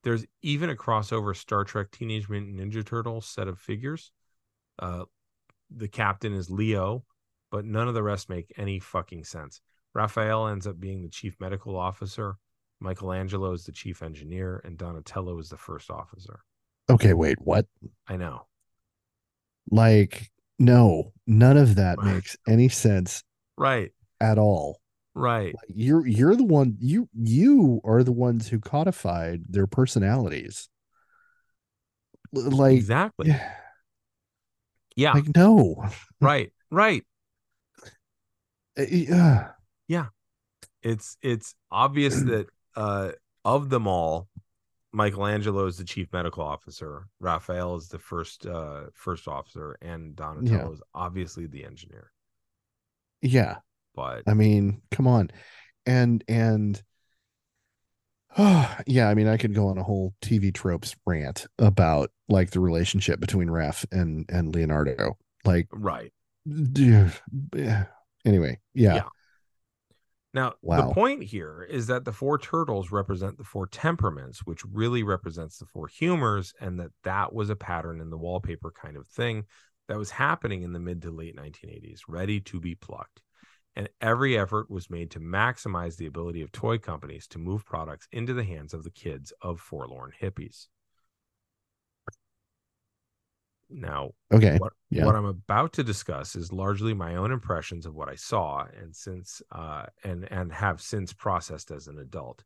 There's 0.03 0.25
even 0.41 0.71
a 0.71 0.75
crossover 0.75 1.37
Star 1.37 1.65
Trek 1.65 1.91
Teenage 1.91 2.31
Mutant 2.31 2.59
Ninja 2.59 2.83
Turtles 2.83 3.27
set 3.27 3.47
of 3.47 3.59
figures. 3.59 4.11
Uh, 4.79 5.05
the 5.71 5.89
captain 5.89 6.33
is 6.33 6.49
Leo, 6.51 7.05
but 7.51 7.67
none 7.67 7.89
of 7.89 7.95
the 7.95 8.03
rest 8.03 8.31
make 8.31 8.55
any 8.57 8.79
fucking 8.79 9.25
sense. 9.25 9.61
Raphael 9.95 10.47
ends 10.47 10.67
up 10.67 10.81
being 10.81 11.03
the 11.03 11.11
chief 11.11 11.37
medical 11.39 11.77
officer. 11.77 12.37
Michelangelo 12.81 13.53
is 13.53 13.65
the 13.65 13.73
chief 13.73 14.03
engineer, 14.03 14.61
and 14.65 14.77
Donatello 14.77 15.39
is 15.39 15.49
the 15.49 15.57
first 15.57 15.91
officer. 15.91 16.41
Okay. 16.89 17.13
Wait. 17.15 17.39
What? 17.41 17.67
I 18.07 18.17
know. 18.17 18.47
Like, 19.71 20.31
no, 20.59 21.13
none 21.27 21.57
of 21.57 21.75
that 21.77 21.99
makes 22.03 22.37
any 22.47 22.69
sense 22.69 23.23
Right. 23.59 23.91
at 24.21 24.39
all. 24.39 24.81
Right. 25.15 25.55
Like, 25.55 25.75
you're 25.75 26.07
you're 26.07 26.37
the 26.37 26.45
one 26.45 26.77
you 26.79 27.09
you 27.15 27.81
are 27.85 28.03
the 28.03 28.13
ones 28.13 28.49
who 28.49 28.61
codified 28.61 29.45
their 29.49 29.67
personalities. 29.67 30.69
Like, 32.33 32.75
exactly. 32.77 33.29
yeah, 33.29 33.53
Yeah. 34.95 35.13
like 35.15 35.35
no. 35.35 35.89
right. 36.21 36.53
Right. 36.71 37.03
Uh, 38.79 39.45
yeah. 39.89 40.07
it's 40.83 41.17
it's 41.23 41.55
obvious 41.71 42.21
that 42.23 42.47
uh 42.77 43.13
of 43.45 43.71
them 43.71 43.87
all 43.87 44.29
michelangelo 44.93 45.67
is 45.67 45.79
the 45.79 45.85
chief 45.85 46.13
medical 46.13 46.43
officer 46.43 47.09
raphael 47.21 47.77
is 47.77 47.89
the 47.89 47.99
first 47.99 48.47
uh 48.47 48.85
first 48.95 49.29
officer 49.29 49.77
and 49.83 50.17
donatello 50.17 50.73
is 50.73 50.81
obviously 50.95 51.47
the 51.47 51.65
engineer 51.65 52.13
Yeah. 53.23 53.59
but 53.95 54.27
I 54.27 54.35
mean, 54.35 54.83
come 54.91 55.07
on. 55.07 55.31
And 55.87 56.23
and 56.29 56.83
oh, 58.39 58.77
yeah, 58.87 59.09
I 59.09 59.15
mean, 59.15 59.29
I 59.29 59.37
could 59.37 59.55
go 59.55 59.69
on 59.69 59.79
a 59.79 59.83
whole 59.83 60.15
TV 60.23 60.53
tropes 60.55 60.95
rant 61.07 61.47
about 61.59 62.11
like 62.29 62.51
the 62.51 62.61
relationship 62.61 63.21
between 63.21 63.49
Raph 63.49 63.85
and 63.93 64.27
and 64.29 64.55
Leonardo. 64.55 65.17
Like 65.45 65.69
right 65.73 66.13
dude, 66.73 67.13
yeah. 67.55 67.87
anyway, 68.25 68.59
yeah. 68.75 68.95
Yeah. 68.95 69.09
Now 70.37 70.55
Wow. 70.63 70.89
the 70.89 70.95
point 70.95 71.25
here 71.25 71.67
is 71.69 71.89
that 71.89 72.05
the 72.05 72.13
four 72.13 72.39
turtles 72.39 72.93
represent 72.93 73.39
the 73.39 73.45
four 73.45 73.67
temperaments 73.67 74.47
which 74.47 74.65
really 74.65 75.03
represents 75.03 75.59
the 75.59 75.67
four 75.67 75.89
humors 75.89 76.55
and 76.61 76.79
that 76.79 76.93
that 77.03 77.33
was 77.35 77.51
a 77.51 77.57
pattern 77.57 78.01
in 78.01 78.11
the 78.11 78.19
wallpaper 78.19 78.71
kind 78.71 78.97
of 78.97 79.07
thing 79.09 79.45
that 79.89 79.99
was 79.99 80.11
happening 80.13 80.63
in 80.63 80.73
the 80.73 80.81
mid 80.81 81.03
to 81.03 81.11
late 81.11 81.37
1980s 81.37 82.01
ready 82.09 82.39
to 82.41 82.61
be 82.61 82.75
plucked 82.75 83.21
and 83.75 83.89
every 84.01 84.39
effort 84.39 84.71
was 84.71 84.89
made 84.89 85.11
to 85.11 85.21
maximize 85.21 85.97
the 85.97 86.07
ability 86.07 86.41
of 86.43 86.51
toy 86.51 86.79
companies 86.79 87.27
to 87.27 87.39
move 87.39 87.65
products 87.65 88.09
into 88.13 88.33
the 88.33 88.45
hands 88.45 88.73
of 88.73 88.85
the 88.85 88.91
kids 88.91 89.33
of 89.43 89.61
forlorn 89.61 90.13
hippies. 90.21 90.69
Now, 93.69 94.11
Okay. 94.33 94.59
what, 94.59 94.73
yeah. 94.91 95.05
what 95.05 95.17
I'm 95.17 95.25
about 95.25 95.73
to 95.75 95.85
discuss 95.85 96.37
is 96.37 96.53
largely 96.53 96.95
my 96.95 97.17
own 97.17 97.33
impressions 97.33 97.87
of 97.87 97.95
what 97.95 98.09
I 98.09 98.15
saw 98.15 98.65
and 98.81 98.95
since 98.95 99.43
uh, 99.53 99.87
and 100.05 100.31
and 100.31 100.53
have 100.53 100.81
since 100.81 101.13
processed 101.13 101.71
as 101.71 101.87
an 101.89 101.99
adult. 101.99 102.45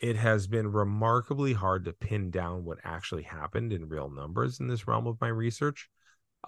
It 0.00 0.16
has 0.16 0.46
been 0.46 0.70
remarkably 0.72 1.52
hard 1.52 1.84
to 1.84 1.92
pin 1.92 2.30
down 2.30 2.64
what 2.64 2.78
actually 2.84 3.22
happened 3.22 3.72
in 3.72 3.88
real 3.88 4.08
numbers 4.08 4.60
in 4.60 4.66
this 4.66 4.86
realm 4.86 5.06
of 5.06 5.20
my 5.20 5.28
research. 5.28 5.88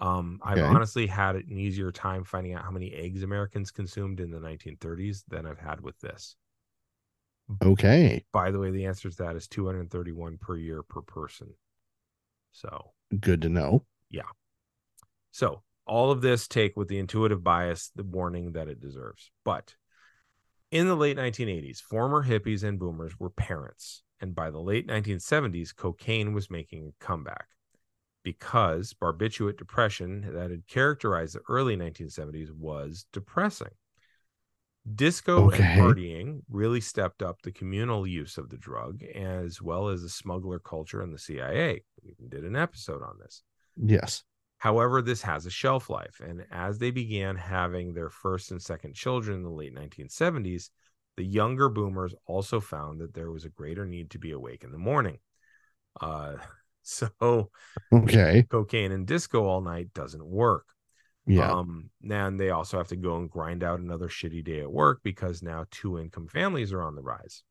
Um, 0.01 0.39
I've 0.43 0.57
honestly 0.63 1.05
had 1.05 1.35
an 1.35 1.51
easier 1.51 1.91
time 1.91 2.23
finding 2.23 2.53
out 2.55 2.63
how 2.63 2.71
many 2.71 2.91
eggs 2.93 3.21
Americans 3.21 3.69
consumed 3.69 4.19
in 4.19 4.31
the 4.31 4.39
1930s 4.39 5.23
than 5.27 5.45
I've 5.45 5.59
had 5.59 5.81
with 5.81 5.99
this. 5.99 6.35
Okay. 7.63 8.25
By 8.31 8.49
the 8.49 8.57
way, 8.57 8.71
the 8.71 8.85
answer 8.85 9.09
to 9.09 9.17
that 9.17 9.35
is 9.35 9.47
231 9.47 10.37
per 10.39 10.57
year 10.57 10.81
per 10.81 11.01
person. 11.01 11.53
So 12.51 12.93
Good 13.19 13.41
to 13.43 13.49
know. 13.49 13.85
So 15.31 15.63
all 15.85 16.11
of 16.11 16.21
this 16.21 16.47
take 16.47 16.77
with 16.77 16.87
the 16.87 16.99
intuitive 16.99 17.43
bias, 17.43 17.91
the 17.95 18.03
warning 18.03 18.53
that 18.53 18.69
it 18.69 18.79
deserves. 18.79 19.31
But 19.43 19.75
in 20.71 20.87
the 20.87 20.95
late 20.95 21.17
1980s, 21.17 21.81
former 21.81 22.23
hippies 22.23 22.63
and 22.63 22.79
boomers 22.79 23.19
were 23.19 23.31
parents. 23.31 24.03
And 24.21 24.33
by 24.33 24.51
the 24.51 24.61
late 24.61 24.87
1970s, 24.87 25.75
cocaine 25.75 26.33
was 26.33 26.49
making 26.49 26.87
a 26.87 27.03
comeback 27.03 27.47
because 28.23 28.93
barbiturate 28.93 29.57
depression 29.57 30.21
that 30.33 30.49
had 30.49 30.67
characterized 30.67 31.35
the 31.35 31.41
early 31.49 31.75
1970s 31.75 32.51
was 32.51 33.05
depressing. 33.11 33.71
Disco 34.95 35.47
Okay. 35.47 35.63
and 35.63 35.81
partying 35.81 36.41
really 36.49 36.81
stepped 36.81 37.23
up 37.23 37.41
the 37.41 37.51
communal 37.51 38.05
use 38.05 38.37
of 38.37 38.49
the 38.49 38.57
drug, 38.57 39.01
as 39.03 39.61
well 39.61 39.87
as 39.89 40.01
the 40.01 40.09
smuggler 40.09 40.59
culture 40.59 41.01
and 41.01 41.13
the 41.13 41.19
CIA. 41.19 41.83
We 42.03 42.11
even 42.11 42.29
did 42.29 42.43
an 42.43 42.55
episode 42.55 43.01
on 43.01 43.17
this. 43.19 43.43
Yes. 43.77 44.23
However, 44.59 45.01
this 45.01 45.21
has 45.23 45.45
a 45.45 45.51
shelf 45.51 45.89
life, 45.89 46.21
and 46.23 46.45
as 46.49 46.79
they 46.79 46.91
began 46.91 47.35
having 47.35 47.93
their 47.93 48.09
first 48.09 48.51
and 48.51 48.61
second 48.61 48.95
children 48.95 49.37
in 49.37 49.43
the 49.43 49.49
late 49.49 49.73
1970s, 49.73 50.69
the 51.17 51.23
younger 51.25 51.69
boomers 51.69 52.15
also 52.25 52.59
found 52.59 53.01
that 53.01 53.13
there 53.13 53.29
was 53.29 53.45
a 53.45 53.49
greater 53.49 53.85
need 53.85 54.11
to 54.11 54.19
be 54.19 54.31
awake 54.31 54.63
in 54.63 54.71
the 54.71 54.77
morning. 54.77 55.19
Uh, 55.99 56.35
so 56.81 57.51
Okay. 57.91 58.45
cocaine 58.49 58.91
and 58.91 59.05
disco 59.07 59.45
all 59.45 59.61
night 59.61 59.93
doesn't 59.93 60.25
work. 60.25 60.67
Yeah. 61.25 61.51
Um, 61.51 61.89
and 62.09 62.39
they 62.39 62.49
also 62.49 62.77
have 62.77 62.89
to 62.89 62.95
go 62.95 63.17
and 63.17 63.29
grind 63.29 63.63
out 63.63 63.79
another 63.79 64.07
shitty 64.07 64.43
day 64.43 64.59
at 64.61 64.71
work 64.71 64.99
because 65.03 65.41
now 65.41 65.65
two 65.71 65.99
income 65.99 66.27
families 66.27 66.73
are 66.73 66.81
on 66.81 66.95
the 66.95 67.01
rise. 67.01 67.43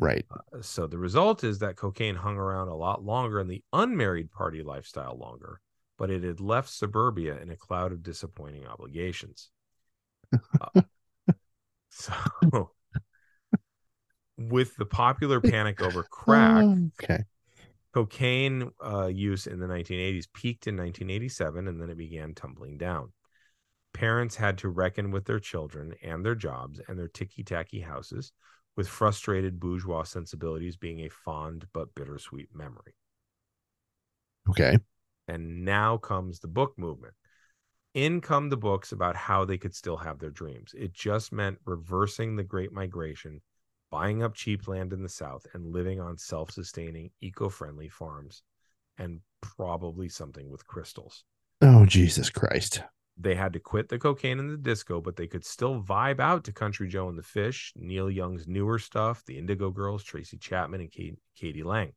Right. 0.00 0.26
So 0.62 0.86
the 0.86 0.98
result 0.98 1.44
is 1.44 1.58
that 1.58 1.76
cocaine 1.76 2.16
hung 2.16 2.36
around 2.36 2.68
a 2.68 2.74
lot 2.76 3.04
longer 3.04 3.40
in 3.40 3.48
the 3.48 3.62
unmarried 3.72 4.30
party 4.30 4.62
lifestyle 4.62 5.16
longer, 5.16 5.60
but 5.98 6.10
it 6.10 6.22
had 6.22 6.40
left 6.40 6.68
suburbia 6.70 7.38
in 7.40 7.50
a 7.50 7.56
cloud 7.56 7.92
of 7.92 8.02
disappointing 8.02 8.66
obligations. 8.66 9.50
Uh, 10.60 10.82
so 11.90 12.12
with 14.38 14.76
the 14.76 14.86
popular 14.86 15.40
panic 15.42 15.80
over 15.80 16.02
crack, 16.04 16.66
Okay. 17.02 17.24
cocaine 17.92 18.70
uh, 18.84 19.06
use 19.06 19.46
in 19.46 19.58
the 19.58 19.66
1980s 19.66 20.28
peaked 20.32 20.66
in 20.66 20.76
1987 20.76 21.68
and 21.68 21.80
then 21.80 21.90
it 21.90 21.96
began 21.96 22.34
tumbling 22.34 22.78
down. 22.78 23.12
Parents 23.92 24.36
had 24.36 24.58
to 24.58 24.68
reckon 24.68 25.10
with 25.10 25.24
their 25.24 25.40
children 25.40 25.94
and 26.02 26.24
their 26.24 26.36
jobs 26.36 26.80
and 26.86 26.98
their 26.98 27.08
ticky 27.08 27.42
tacky 27.42 27.80
houses, 27.80 28.32
with 28.80 28.88
frustrated 28.88 29.60
bourgeois 29.60 30.04
sensibilities 30.04 30.74
being 30.74 31.00
a 31.00 31.10
fond 31.10 31.66
but 31.74 31.94
bittersweet 31.94 32.48
memory. 32.54 32.94
Okay. 34.48 34.78
And 35.28 35.66
now 35.66 35.98
comes 35.98 36.40
the 36.40 36.48
book 36.48 36.72
movement. 36.78 37.12
In 37.92 38.22
come 38.22 38.48
the 38.48 38.56
books 38.56 38.92
about 38.92 39.16
how 39.16 39.44
they 39.44 39.58
could 39.58 39.74
still 39.74 39.98
have 39.98 40.18
their 40.18 40.30
dreams. 40.30 40.72
It 40.74 40.94
just 40.94 41.30
meant 41.30 41.58
reversing 41.66 42.36
the 42.36 42.42
Great 42.42 42.72
Migration, 42.72 43.42
buying 43.90 44.22
up 44.22 44.32
cheap 44.32 44.66
land 44.66 44.94
in 44.94 45.02
the 45.02 45.10
South, 45.10 45.46
and 45.52 45.74
living 45.74 46.00
on 46.00 46.16
self 46.16 46.50
sustaining, 46.50 47.10
eco 47.20 47.50
friendly 47.50 47.90
farms, 47.90 48.42
and 48.96 49.20
probably 49.42 50.08
something 50.08 50.48
with 50.48 50.66
crystals. 50.66 51.24
Oh 51.60 51.84
Jesus 51.84 52.30
Christ. 52.30 52.80
They 53.22 53.34
had 53.34 53.52
to 53.52 53.60
quit 53.60 53.90
the 53.90 53.98
cocaine 53.98 54.38
and 54.38 54.50
the 54.50 54.56
disco, 54.56 55.02
but 55.02 55.16
they 55.16 55.26
could 55.26 55.44
still 55.44 55.82
vibe 55.82 56.20
out 56.20 56.44
to 56.44 56.52
Country 56.52 56.88
Joe 56.88 57.10
and 57.10 57.18
the 57.18 57.22
Fish, 57.22 57.72
Neil 57.76 58.10
Young's 58.10 58.48
newer 58.48 58.78
stuff, 58.78 59.22
the 59.26 59.36
Indigo 59.36 59.70
Girls, 59.70 60.02
Tracy 60.02 60.38
Chapman, 60.38 60.80
and 60.80 60.90
Kate, 60.90 61.18
k.d. 61.36 61.62
lang, 61.62 61.92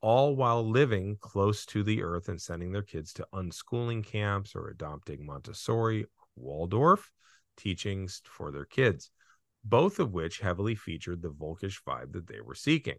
all 0.00 0.36
while 0.36 0.68
living 0.68 1.16
close 1.20 1.66
to 1.66 1.82
the 1.82 2.00
earth 2.00 2.28
and 2.28 2.40
sending 2.40 2.70
their 2.70 2.82
kids 2.82 3.12
to 3.14 3.26
unschooling 3.32 4.04
camps 4.04 4.54
or 4.54 4.68
adopting 4.68 5.26
Montessori, 5.26 6.06
Waldorf 6.36 7.10
teachings 7.56 8.22
for 8.24 8.52
their 8.52 8.66
kids, 8.66 9.10
both 9.64 9.98
of 9.98 10.12
which 10.12 10.38
heavily 10.38 10.76
featured 10.76 11.22
the 11.22 11.30
Volkish 11.30 11.82
vibe 11.82 12.12
that 12.12 12.28
they 12.28 12.40
were 12.40 12.54
seeking. 12.54 12.98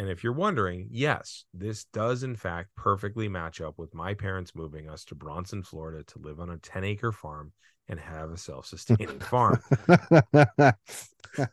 And 0.00 0.08
if 0.08 0.24
you're 0.24 0.32
wondering, 0.32 0.88
yes, 0.90 1.44
this 1.52 1.84
does 1.92 2.22
in 2.22 2.34
fact 2.34 2.70
perfectly 2.74 3.28
match 3.28 3.60
up 3.60 3.78
with 3.78 3.92
my 3.92 4.14
parents 4.14 4.54
moving 4.54 4.88
us 4.88 5.04
to 5.04 5.14
Bronson, 5.14 5.62
Florida 5.62 6.02
to 6.04 6.18
live 6.20 6.40
on 6.40 6.48
a 6.48 6.56
10 6.56 6.84
acre 6.84 7.12
farm 7.12 7.52
and 7.86 8.00
have 8.00 8.30
a 8.30 8.38
self 8.38 8.64
sustaining 8.64 9.20
farm. 9.20 9.60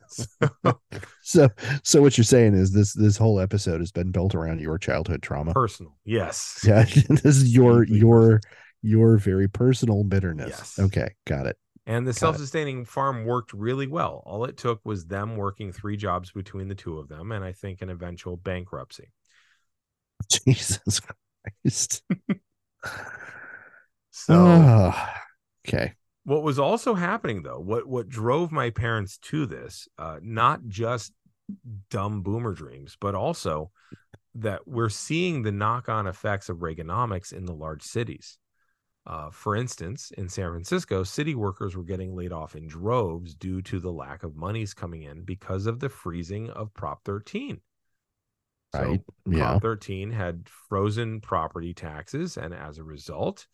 So, 0.07 0.79
so 1.21 1.49
so 1.83 2.01
what 2.01 2.17
you're 2.17 2.25
saying 2.25 2.55
is 2.55 2.71
this 2.71 2.93
this 2.93 3.15
whole 3.15 3.39
episode 3.39 3.79
has 3.79 3.91
been 3.91 4.09
built 4.11 4.33
around 4.33 4.59
your 4.59 4.79
childhood 4.79 5.21
trauma. 5.21 5.53
personal, 5.53 5.95
yes. 6.03 6.63
Yeah. 6.65 6.83
this 7.09 7.25
is 7.25 7.53
your 7.53 7.83
your 7.83 8.41
your 8.81 9.17
very 9.17 9.47
personal 9.47 10.03
bitterness. 10.03 10.49
Yes. 10.49 10.79
Okay, 10.79 11.09
got 11.27 11.45
it. 11.45 11.57
And 11.87 12.05
the 12.05 12.13
self 12.13 12.35
sustaining 12.35 12.83
farm 12.83 13.23
worked 13.23 13.53
really 13.53 13.87
well. 13.87 14.21
All 14.25 14.43
it 14.43 14.57
took 14.57 14.81
was 14.83 15.05
them 15.05 15.37
working 15.37 15.71
three 15.71 15.95
jobs 15.95 16.31
between 16.31 16.67
the 16.67 16.75
two 16.75 16.99
of 16.99 17.07
them, 17.07 17.31
and 17.31 17.43
I 17.43 17.53
think 17.53 17.81
an 17.81 17.89
eventual 17.89 18.37
bankruptcy. 18.37 19.11
Jesus 20.29 20.99
Christ. 21.63 22.03
So, 24.19 24.93
okay. 25.67 25.93
what 26.23 26.41
was 26.41 26.57
also 26.57 26.95
happening 26.95 27.43
though 27.43 27.59
what 27.59 27.87
what 27.87 28.09
drove 28.09 28.51
my 28.51 28.71
parents 28.71 29.19
to 29.19 29.45
this 29.45 29.87
uh 29.99 30.17
not 30.23 30.67
just 30.67 31.13
dumb 31.91 32.23
boomer 32.23 32.53
dreams 32.53 32.97
but 32.99 33.13
also 33.13 33.71
that 34.33 34.67
we're 34.67 34.89
seeing 34.89 35.43
the 35.43 35.51
knock-on 35.51 36.07
effects 36.07 36.49
of 36.49 36.57
reaganomics 36.57 37.31
in 37.31 37.45
the 37.45 37.53
large 37.53 37.83
cities 37.83 38.39
uh, 39.07 39.29
for 39.31 39.55
instance 39.55 40.11
in 40.17 40.29
san 40.29 40.51
francisco 40.51 41.03
city 41.03 41.33
workers 41.33 41.75
were 41.75 41.83
getting 41.83 42.15
laid 42.15 42.31
off 42.31 42.55
in 42.55 42.67
droves 42.67 43.33
due 43.33 43.61
to 43.61 43.79
the 43.79 43.91
lack 43.91 44.23
of 44.23 44.35
monies 44.35 44.73
coming 44.73 45.03
in 45.03 45.23
because 45.23 45.65
of 45.65 45.79
the 45.79 45.89
freezing 45.89 46.49
of 46.51 46.73
prop 46.73 47.03
13 47.05 47.59
So 48.73 48.81
Right. 48.81 49.01
Yeah. 49.25 49.37
Prop 49.39 49.61
13 49.61 50.11
had 50.11 50.47
frozen 50.69 51.21
property 51.21 51.73
taxes, 51.73 52.37
and 52.37 52.53
as 52.53 52.77
a 52.77 52.83
result, 52.83 53.47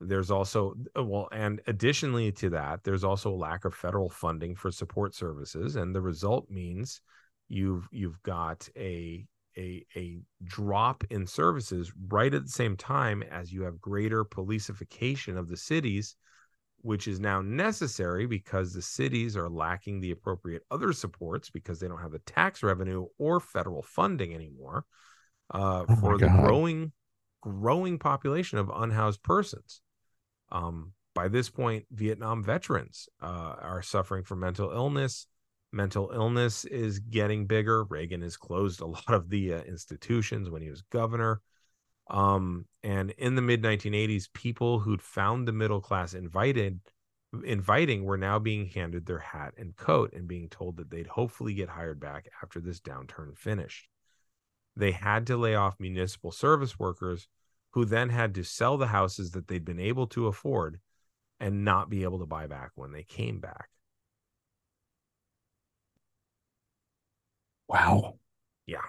there's 0.00 0.30
also 0.30 0.74
well, 0.96 1.28
and 1.32 1.60
additionally 1.66 2.32
to 2.32 2.50
that, 2.50 2.82
there's 2.84 3.04
also 3.04 3.30
a 3.30 3.36
lack 3.36 3.64
of 3.64 3.74
federal 3.74 4.08
funding 4.10 4.54
for 4.56 4.70
support 4.70 5.14
services, 5.14 5.76
and 5.76 5.94
the 5.94 6.00
result 6.00 6.50
means 6.50 7.00
you've 7.48 7.88
you've 7.92 8.22
got 8.22 8.68
a 8.76 9.26
a 9.56 9.84
a 9.96 10.18
drop 10.44 11.04
in 11.10 11.26
services 11.26 11.92
right 12.08 12.34
at 12.34 12.44
the 12.44 12.50
same 12.50 12.76
time 12.76 13.22
as 13.22 13.52
you 13.52 13.62
have 13.62 13.80
greater 13.80 14.24
policification 14.24 15.36
of 15.36 15.48
the 15.48 15.56
cities 15.56 16.16
which 16.82 17.06
is 17.06 17.20
now 17.20 17.40
necessary 17.40 18.26
because 18.26 18.72
the 18.72 18.82
cities 18.82 19.36
are 19.36 19.48
lacking 19.48 20.00
the 20.00 20.10
appropriate 20.10 20.62
other 20.70 20.92
supports 20.92 21.48
because 21.48 21.78
they 21.78 21.86
don't 21.86 22.00
have 22.00 22.10
the 22.10 22.18
tax 22.20 22.62
revenue 22.62 23.06
or 23.18 23.38
federal 23.38 23.82
funding 23.82 24.34
anymore 24.34 24.84
uh, 25.52 25.84
Oh 25.88 25.96
for 25.96 26.18
the 26.18 26.28
growing 26.28 26.92
growing 27.40 27.98
population 27.98 28.58
of 28.58 28.70
unhoused 28.74 29.22
persons. 29.22 29.80
Um, 30.50 30.92
by 31.14 31.28
this 31.28 31.50
point, 31.50 31.84
Vietnam 31.90 32.42
veterans 32.42 33.08
uh, 33.20 33.56
are 33.60 33.82
suffering 33.82 34.24
from 34.24 34.40
mental 34.40 34.70
illness. 34.70 35.26
Mental 35.72 36.10
illness 36.12 36.64
is 36.66 36.98
getting 36.98 37.46
bigger. 37.46 37.84
Reagan 37.84 38.20
has 38.22 38.36
closed 38.36 38.80
a 38.80 38.86
lot 38.86 39.08
of 39.08 39.30
the 39.30 39.54
uh, 39.54 39.62
institutions 39.62 40.50
when 40.50 40.62
he 40.62 40.70
was 40.70 40.82
governor. 40.82 41.40
Um, 42.10 42.66
and 42.82 43.10
in 43.12 43.34
the 43.36 43.42
mid 43.42 43.62
1980s, 43.62 44.32
people 44.32 44.80
who'd 44.80 45.02
found 45.02 45.48
the 45.48 45.52
middle 45.52 45.80
class 45.80 46.14
invited, 46.14 46.80
inviting, 47.44 48.04
were 48.04 48.18
now 48.18 48.38
being 48.38 48.66
handed 48.66 49.06
their 49.06 49.18
hat 49.18 49.54
and 49.56 49.74
coat 49.76 50.12
and 50.12 50.28
being 50.28 50.48
told 50.48 50.76
that 50.76 50.90
they'd 50.90 51.06
hopefully 51.06 51.54
get 51.54 51.70
hired 51.70 52.00
back 52.00 52.28
after 52.42 52.60
this 52.60 52.80
downturn 52.80 53.36
finished. 53.36 53.88
They 54.76 54.92
had 54.92 55.26
to 55.28 55.36
lay 55.36 55.54
off 55.54 55.76
municipal 55.78 56.32
service 56.32 56.78
workers 56.78 57.28
who 57.70 57.84
then 57.84 58.10
had 58.10 58.34
to 58.34 58.44
sell 58.44 58.76
the 58.76 58.86
houses 58.86 59.30
that 59.30 59.48
they'd 59.48 59.64
been 59.64 59.80
able 59.80 60.06
to 60.08 60.26
afford 60.26 60.80
and 61.40 61.64
not 61.64 61.88
be 61.88 62.02
able 62.02 62.18
to 62.18 62.26
buy 62.26 62.46
back 62.46 62.72
when 62.74 62.92
they 62.92 63.02
came 63.02 63.40
back. 63.40 63.68
Wow. 67.68 68.18
Yeah. 68.66 68.82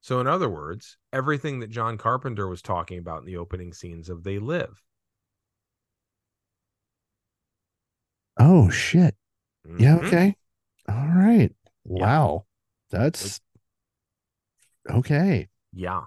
So, 0.00 0.20
in 0.20 0.26
other 0.26 0.50
words, 0.50 0.98
everything 1.12 1.60
that 1.60 1.70
John 1.70 1.96
Carpenter 1.96 2.46
was 2.46 2.60
talking 2.60 2.98
about 2.98 3.20
in 3.20 3.26
the 3.26 3.38
opening 3.38 3.72
scenes 3.72 4.08
of 4.10 4.22
They 4.22 4.38
Live. 4.38 4.82
Oh 8.38 8.68
shit. 8.68 9.16
Yeah, 9.64 9.96
Mhm. 9.98 10.06
okay. 10.06 10.36
All 10.88 11.08
right. 11.08 11.54
Yeah. 11.84 12.02
Wow. 12.02 12.46
That's 12.90 13.40
okay. 14.90 15.48
Yeah. 15.72 16.04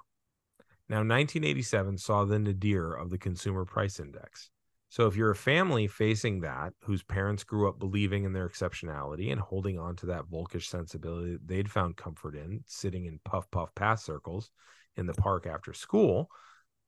Now, 0.90 1.04
1987 1.04 1.98
saw 1.98 2.24
the 2.24 2.40
nadir 2.40 2.94
of 2.94 3.10
the 3.10 3.18
Consumer 3.18 3.66
Price 3.66 4.00
Index. 4.00 4.52
So, 4.90 5.06
if 5.08 5.16
you're 5.16 5.32
a 5.32 5.36
family 5.36 5.88
facing 5.88 6.42
that, 6.42 6.74
whose 6.84 7.04
parents 7.04 7.44
grew 7.44 7.68
up 7.68 7.78
believing 7.78 8.24
in 8.24 8.34
their 8.34 8.48
exceptionality 8.48 9.32
and 9.32 9.42
holding 9.42 9.78
on 9.78 9.96
to 9.98 10.06
that 10.08 10.26
Volkish 10.32 10.68
sensibility 10.68 11.34
that 11.34 11.48
they'd 11.48 11.70
found 11.70 11.98
comfort 11.98 12.36
in, 12.36 12.64
sitting 12.66 13.06
in 13.06 13.20
puff 13.26 13.50
puff 13.52 13.74
pass 13.76 14.04
circles 14.04 14.50
in 14.96 15.06
the 15.06 15.14
park 15.14 15.46
after 15.46 15.74
school, 15.74 16.30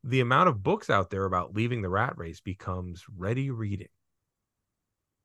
the 0.03 0.21
amount 0.21 0.49
of 0.49 0.63
books 0.63 0.89
out 0.89 1.09
there 1.09 1.25
about 1.25 1.53
leaving 1.55 1.81
the 1.81 1.89
rat 1.89 2.17
race 2.17 2.39
becomes 2.39 3.03
ready 3.17 3.51
reading. 3.51 3.89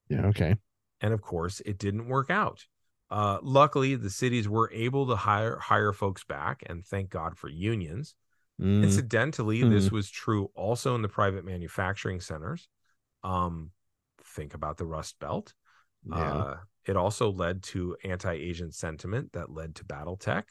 Yeah, 0.08 0.26
okay. 0.26 0.56
and 1.00 1.12
of 1.14 1.22
course 1.22 1.60
it 1.64 1.78
didn't 1.78 2.08
work 2.08 2.30
out 2.30 2.66
uh, 3.10 3.38
luckily 3.42 3.94
the 3.94 4.10
cities 4.10 4.48
were 4.48 4.70
able 4.72 5.06
to 5.06 5.16
hire 5.16 5.58
hire 5.58 5.92
folks 5.92 6.24
back 6.24 6.62
and 6.66 6.84
thank 6.84 7.10
god 7.10 7.36
for 7.36 7.48
unions 7.48 8.14
Mm, 8.60 8.84
Incidentally, 8.84 9.60
Hmm. 9.60 9.70
this 9.70 9.90
was 9.90 10.10
true 10.10 10.50
also 10.54 10.94
in 10.94 11.02
the 11.02 11.08
private 11.08 11.44
manufacturing 11.44 12.20
centers. 12.20 12.68
Um, 13.22 13.70
think 14.22 14.54
about 14.54 14.76
the 14.76 14.86
Rust 14.86 15.18
Belt. 15.18 15.54
yeah. 16.06 16.16
Uh, 16.16 16.56
it 16.86 16.96
also 16.96 17.30
led 17.32 17.62
to 17.62 17.96
anti-Asian 18.04 18.70
sentiment 18.70 19.32
that 19.32 19.50
led 19.50 19.74
to 19.76 19.84
BattleTech, 19.86 20.44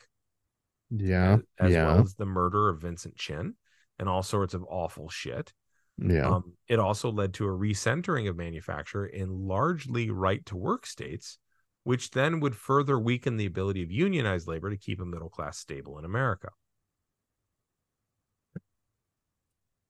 yeah. 0.89 1.33
as, 1.59 1.67
as 1.67 1.71
yeah. 1.71 1.85
well 1.87 2.01
as 2.01 2.15
the 2.15 2.25
murder 2.25 2.69
of 2.69 2.81
Vincent 2.81 3.15
Chin 3.15 3.53
and 3.99 4.09
all 4.09 4.23
sorts 4.23 4.53
of 4.55 4.63
awful 4.67 5.09
shit. 5.09 5.53
yeah. 5.99 6.27
Um, 6.27 6.53
it 6.67 6.79
also 6.79 7.11
led 7.11 7.35
to 7.35 7.45
a 7.45 7.51
recentering 7.51 8.27
of 8.27 8.35
manufacture 8.35 9.05
in 9.05 9.29
largely 9.47 10.09
right 10.09 10.43
to 10.47 10.57
work 10.57 10.87
states, 10.87 11.37
which 11.83 12.09
then 12.11 12.39
would 12.39 12.55
further 12.55 12.97
weaken 12.97 13.37
the 13.37 13.45
ability 13.45 13.83
of 13.83 13.91
unionized 13.91 14.47
labor 14.47 14.71
to 14.71 14.77
keep 14.77 14.99
a 14.99 15.05
middle 15.05 15.29
class 15.29 15.59
stable 15.59 15.99
in 15.99 16.05
America. 16.05 16.49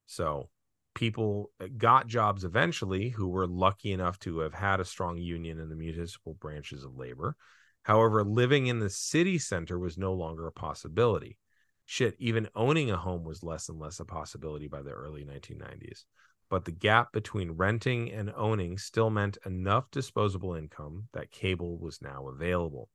So 0.06 0.49
people 0.95 1.51
eh, 1.60 1.68
got 1.78 2.08
jobs 2.08 2.43
eventually 2.43 3.10
who 3.10 3.28
were 3.28 3.47
lucky 3.47 3.91
enough 3.91 4.20
to 4.20 4.39
have 4.39 4.54
had 4.54 4.80
a 4.80 4.86
strong 4.86 5.18
union 5.18 5.60
in 5.60 5.70
the 5.70 5.76
municipal 5.76 6.34
branches 6.36 6.84
of 6.84 6.97
labor. 6.97 7.36
However, 7.84 8.24
living 8.24 8.68
in 8.68 8.80
the 8.80 8.89
city 8.89 9.38
center 9.38 9.78
was 9.78 9.97
no 9.97 10.14
longer 10.14 10.47
a 10.47 10.51
possibility. 10.51 11.38
Shit, 11.86 12.16
even 12.18 12.47
owning 12.56 12.91
a 12.91 12.97
home 12.97 13.24
was 13.24 13.43
less 13.43 13.68
and 13.68 13.80
less 13.80 13.99
a 13.99 14.06
possibility 14.06 14.68
by 14.68 14.82
the 14.82 14.91
early 14.91 15.26
1990s. 15.26 16.06
But 16.49 16.66
the 16.66 16.72
gap 16.72 17.12
between 17.12 17.51
renting 17.51 18.12
and 18.12 18.32
owning 18.36 18.78
still 18.78 19.10
meant 19.10 19.38
enough 19.45 19.89
disposable 19.91 20.54
income 20.54 21.08
that 21.14 21.32
cable 21.32 21.78
was 21.78 22.01
now 22.01 22.28
available. 22.28 22.89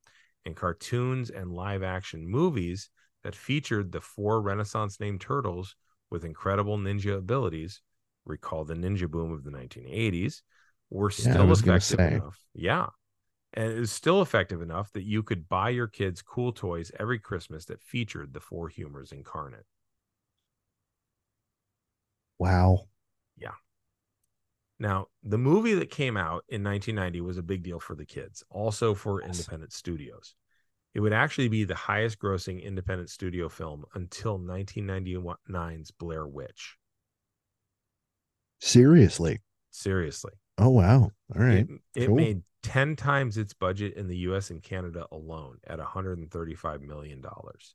And 0.47 0.57
cartoons 0.57 1.29
and 1.29 1.53
live 1.53 1.83
action 1.83 2.27
movies 2.27 2.89
that 3.25 3.35
featured 3.35 3.93
the 3.93 4.01
four 4.01 4.41
Renaissance 4.41 5.01
named 5.01 5.21
turtles 5.21 5.75
with 6.11 6.25
incredible 6.25 6.79
ninja 6.79 7.17
abilities, 7.19 7.83
recall 8.25 8.65
the 8.65 8.75
ninja 8.75 9.09
boom 9.11 9.33
of 9.33 9.45
the 9.45 9.51
1980s, 9.51 10.43
were 10.91 11.11
Yeah, 11.19 11.25
still 11.27 11.43
gonna 11.43 11.53
effective 11.53 12.05
enough. 12.05 12.39
Yeah. 12.55 12.89
And 13.55 13.73
it 13.73 13.81
was 13.81 13.93
still 13.93 14.23
effective 14.23 14.63
enough 14.63 14.93
that 14.93 15.05
you 15.05 15.23
could 15.23 15.49
buy 15.49 15.71
your 15.71 15.89
kids 15.89 16.23
cool 16.23 16.53
toys 16.53 16.93
every 16.99 17.19
Christmas 17.19 17.67
that 17.67 17.83
featured 17.83 18.35
the 18.35 18.41
four 18.41 18.69
humors 18.69 19.13
incarnate. 19.13 19.67
wow. 22.39 22.87
Yeah. 23.37 23.53
Now, 24.81 25.07
the 25.23 25.39
movie 25.39 25.75
that 25.75 25.91
came 25.91 26.17
out 26.17 26.45
in 26.49 26.63
1990 26.65 27.21
was 27.21 27.39
a 27.39 27.43
big 27.45 27.63
deal 27.63 27.79
for 27.81 27.95
the 27.95 28.05
kids, 28.05 28.43
also 28.51 28.93
for 28.95 29.23
Yes. 29.23 29.23
independent 29.23 29.73
studios. 29.73 30.35
It 30.95 31.01
would 31.01 31.13
actually 31.15 31.49
be 31.49 31.65
the 31.65 31.75
highest 31.75 32.19
grossing 32.19 32.63
independent 32.63 33.11
studio 33.11 33.49
film 33.49 33.87
until 33.95 34.39
1999's 34.39 35.91
Blair 35.91 36.27
Witch. 36.27 36.77
Seriously. 38.61 39.41
Seriously. 39.71 40.33
Oh 40.59 40.71
wow. 40.71 41.11
All 41.35 41.43
right. 41.43 41.69
It, 41.69 41.69
it 41.95 42.07
cool. 42.07 42.17
made 42.17 42.43
10 42.63 42.97
times 42.97 43.39
its 43.39 43.55
budget 43.55 43.95
in 43.95 44.09
the 44.09 44.17
US 44.19 44.51
and 44.51 44.63
Canada 44.63 45.07
alone 45.13 45.59
at 45.67 45.79
135 45.79 46.83
million 46.83 47.21
dollars. 47.21 47.75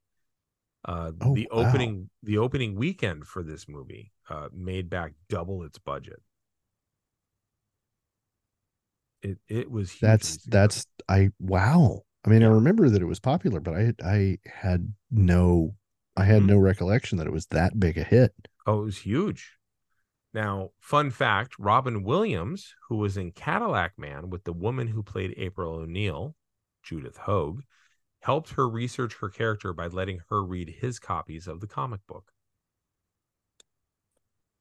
Uh, 0.85 1.11
Oh, 1.21 1.33
the 1.33 1.49
wow. 1.55 1.63
opening 1.63 2.09
the 2.23 2.37
opening 2.39 2.75
weekend 2.75 3.27
for 3.27 3.43
this 3.43 3.67
movie 3.69 4.11
uh, 4.29 4.49
made 4.53 4.89
back 4.89 5.13
double 5.29 5.63
its 5.63 5.79
budget. 5.79 6.21
It 9.21 9.37
it 9.47 9.71
was 9.71 9.97
That's 10.01 10.37
that's 10.45 10.85
I 11.07 11.31
wow. 11.39 12.03
I 12.25 12.29
mean, 12.29 12.41
I 12.43 12.47
remember 12.47 12.89
that 12.89 13.01
it 13.01 13.05
was 13.05 13.19
popular, 13.19 13.59
but 13.59 13.73
I 13.75 13.93
I 14.03 14.37
had 14.45 14.93
no 15.11 15.75
I 16.15 16.25
had 16.25 16.43
Mhm. 16.43 16.47
no 16.47 16.57
recollection 16.59 17.17
that 17.17 17.27
it 17.27 17.33
was 17.33 17.47
that 17.47 17.79
big 17.79 17.97
a 17.97 18.03
hit. 18.03 18.33
Oh, 18.67 18.81
it 18.81 18.85
was 18.85 18.97
huge. 18.99 19.57
Now, 20.33 20.71
fun 20.79 21.09
fact 21.11 21.57
Robin 21.59 22.03
Williams, 22.03 22.73
who 22.87 22.97
was 22.97 23.17
in 23.17 23.31
Cadillac 23.31 23.97
Man 23.97 24.29
with 24.29 24.43
the 24.45 24.53
woman 24.53 24.87
who 24.87 25.03
played 25.03 25.33
April 25.37 25.73
O'Neil, 25.75 26.35
Judith 26.83 27.17
Hoag, 27.17 27.63
helped 28.21 28.51
her 28.51 28.69
research 28.69 29.15
her 29.15 29.29
character 29.29 29.73
by 29.73 29.87
letting 29.87 30.21
her 30.29 30.43
read 30.43 30.69
his 30.81 30.97
copies 30.99 31.47
of 31.47 31.59
the 31.59 31.67
comic 31.67 32.05
book. 32.07 32.31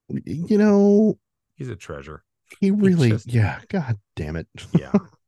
You 0.09 0.59
know, 0.59 1.19
He's 1.55 1.69
a 1.69 1.77
treasure. 1.77 2.25
he 2.61 2.71
really 2.71 3.11
just- 3.11 3.33
yeah, 3.33 3.61
god 3.69 3.99
damn 4.17 4.37
it. 4.37 4.49
Yeah. 4.79 4.93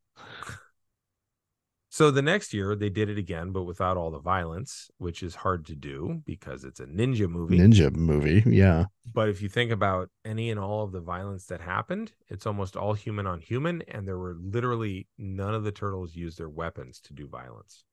so 1.94 2.10
the 2.10 2.22
next 2.22 2.52
year 2.52 2.74
they 2.74 2.90
did 2.90 3.08
it 3.08 3.18
again, 3.18 3.52
but 3.52 3.62
without 3.62 3.96
all 3.96 4.10
the 4.10 4.18
violence, 4.18 4.90
which 4.98 5.22
is 5.22 5.36
hard 5.36 5.64
to 5.66 5.76
do 5.76 6.22
because 6.26 6.64
it's 6.64 6.80
a 6.80 6.86
ninja 6.86 7.28
movie. 7.28 7.56
Ninja 7.56 7.94
movie. 7.94 8.42
Yeah. 8.44 8.86
But 9.12 9.28
if 9.28 9.40
you 9.40 9.48
think 9.48 9.70
about 9.70 10.10
any 10.24 10.50
and 10.50 10.58
all 10.58 10.82
of 10.82 10.90
the 10.90 11.00
violence 11.00 11.46
that 11.46 11.60
happened, 11.60 12.10
it's 12.26 12.46
almost 12.46 12.76
all 12.76 12.94
human 12.94 13.28
on 13.28 13.40
human, 13.40 13.82
and 13.86 14.08
there 14.08 14.18
were 14.18 14.34
literally 14.40 15.06
none 15.18 15.54
of 15.54 15.62
the 15.62 15.70
turtles 15.70 16.16
used 16.16 16.36
their 16.36 16.48
weapons 16.48 16.98
to 17.02 17.14
do 17.14 17.28
violence. 17.28 17.84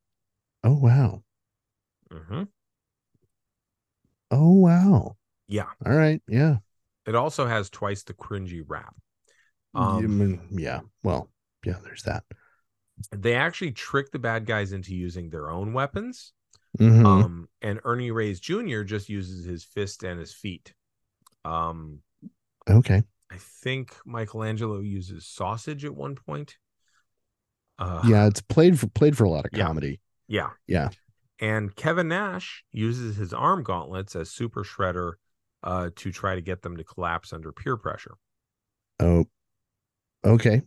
Oh 0.64 0.80
wow. 0.80 1.22
Mm-hmm. 2.12 2.44
Oh 4.32 4.54
wow. 4.54 5.16
Yeah, 5.48 5.68
All 5.86 5.94
right. 5.94 6.24
Yeah. 6.28 6.56
it 7.06 7.14
also 7.14 7.46
has 7.46 7.70
twice 7.70 8.02
the 8.02 8.16
cringy 8.16 8.64
rap. 8.66 8.96
Um, 9.76 10.42
yeah. 10.50 10.80
Well, 11.04 11.30
yeah, 11.64 11.76
there's 11.84 12.02
that. 12.02 12.24
They 13.12 13.34
actually 13.36 13.72
tricked 13.72 14.12
the 14.12 14.20
bad 14.20 14.46
guys 14.46 14.72
into 14.74 14.96
using 14.96 15.30
their 15.30 15.50
own 15.50 15.74
weapons. 15.74 16.34
Mhm. 16.80 17.06
Um, 17.06 17.50
and 17.62 17.80
Ernie 17.84 18.12
Reyes 18.12 18.40
Jr. 18.40 18.84
just 18.84 19.10
uses 19.10 19.46
his 19.46 19.64
fist 19.64 20.04
and 20.04 20.20
his 20.20 20.34
feet. 20.34 20.74
Um, 21.44 22.02
okay. 22.70 23.04
I 23.30 23.38
think 23.38 23.96
Michelangelo 24.06 24.80
uses 24.80 25.26
sausage 25.28 25.84
at 25.86 25.96
one 25.96 26.16
point. 26.16 26.58
Uh, 27.80 28.04
Yeah, 28.06 28.28
it's 28.28 28.42
played 28.42 28.80
for 28.80 28.88
played 28.88 29.18
for 29.18 29.24
a 29.24 29.30
lot 29.30 29.46
of 29.46 29.52
comedy. 29.52 30.00
Yeah. 30.28 30.52
Yeah. 30.68 30.90
And 31.40 31.76
Kevin 31.76 32.08
Nash 32.08 32.64
uses 32.72 33.16
his 33.16 33.34
arm 33.34 33.64
gauntlets 33.64 34.16
as 34.16 34.30
Super 34.30 34.64
Shredder 34.64 35.14
uh, 35.64 35.90
to 35.96 36.12
try 36.12 36.36
to 36.36 36.42
get 36.42 36.62
them 36.62 36.78
to 36.78 36.84
collapse 36.84 37.34
under 37.34 37.52
peer 37.52 37.78
pressure. 37.78 38.16
Oh. 39.00 39.26
Okay. 40.24 40.62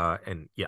Uh, 0.00 0.16
and 0.26 0.48
yeah. 0.56 0.66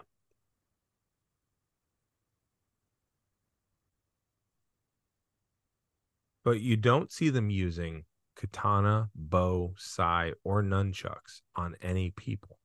But 6.44 6.60
you 6.60 6.76
don't 6.76 7.10
see 7.10 7.30
them 7.30 7.48
using 7.48 8.04
katana, 8.36 9.08
bow, 9.14 9.72
sai, 9.78 10.32
or 10.44 10.62
nunchucks 10.62 11.40
on 11.56 11.76
any 11.80 12.10
people. 12.10 12.58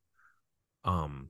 Um, 0.83 1.29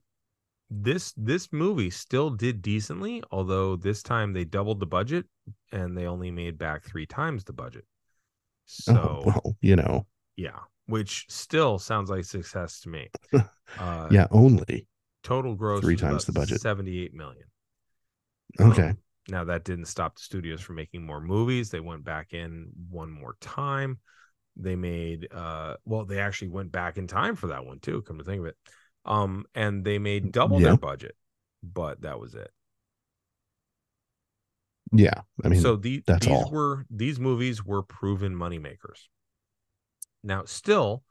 this 0.72 1.14
this 1.16 1.50
movie 1.52 1.92
still 1.92 2.32
did 2.32 2.64
decently, 2.64 3.22
although 3.30 3.76
this 3.76 4.02
time 4.02 4.34
they 4.34 4.44
doubled 4.44 4.80
the 4.80 4.88
budget 4.88 5.26
and 5.72 5.96
they 5.96 6.08
only 6.08 6.32
made 6.32 6.58
back 6.58 6.84
three 6.84 7.06
times 7.06 7.44
the 7.44 7.54
budget. 7.54 7.86
So 8.66 9.22
oh, 9.24 9.24
well, 9.24 9.56
you 9.62 9.76
know. 9.76 10.08
yeah, 10.36 10.60
which 10.88 11.26
still 11.30 11.78
sounds 11.78 12.10
like 12.10 12.26
success 12.26 12.82
to 12.82 12.90
me. 12.90 13.10
Uh, 13.78 14.08
Yeah, 14.10 14.28
only. 14.32 14.88
Total 15.28 15.56
gross 15.56 15.82
Three 15.82 15.96
times 15.98 16.26
the 16.26 16.32
budget. 16.32 16.62
78 16.62 17.14
million. 17.14 17.44
Okay. 18.60 18.90
Um, 18.90 18.98
now 19.28 19.44
that 19.44 19.66
didn't 19.66 19.86
stop 19.86 20.16
the 20.16 20.22
studios 20.22 20.62
from 20.62 20.76
making 20.78 21.06
more 21.06 21.20
movies. 21.20 21.70
They 21.70 21.82
went 21.82 22.04
back 22.06 22.34
in 22.34 22.70
one 22.90 23.12
more 23.12 23.36
time. 23.42 24.00
They 24.56 24.76
made 24.76 25.28
uh 25.34 25.76
well, 25.86 26.06
they 26.06 26.20
actually 26.20 26.50
went 26.50 26.72
back 26.72 26.98
in 26.98 27.08
time 27.08 27.36
for 27.36 27.48
that 27.48 27.66
one 27.66 27.80
too, 27.80 28.02
come 28.04 28.18
to 28.18 28.24
think 28.24 28.40
of 28.40 28.46
it. 28.46 28.56
Um 29.06 29.46
and 29.54 29.84
they 29.84 30.00
made 30.00 30.32
double 30.32 30.62
Yeah. 30.62 30.70
their 30.70 30.78
budget, 30.78 31.16
but 31.62 32.02
that 32.02 32.20
was 32.20 32.34
it. 32.36 32.50
yeah. 34.94 35.22
I 35.44 35.50
mean, 35.50 35.62
so 35.62 35.76
the, 35.76 36.04
that's 36.08 36.26
these 36.26 36.36
all. 36.36 36.50
were 36.52 36.86
these 36.90 37.20
movies 37.20 37.64
were 37.66 37.84
proven 37.84 38.34
moneymakers. 38.34 39.08
Now, 40.24 40.46
still, 40.46 41.04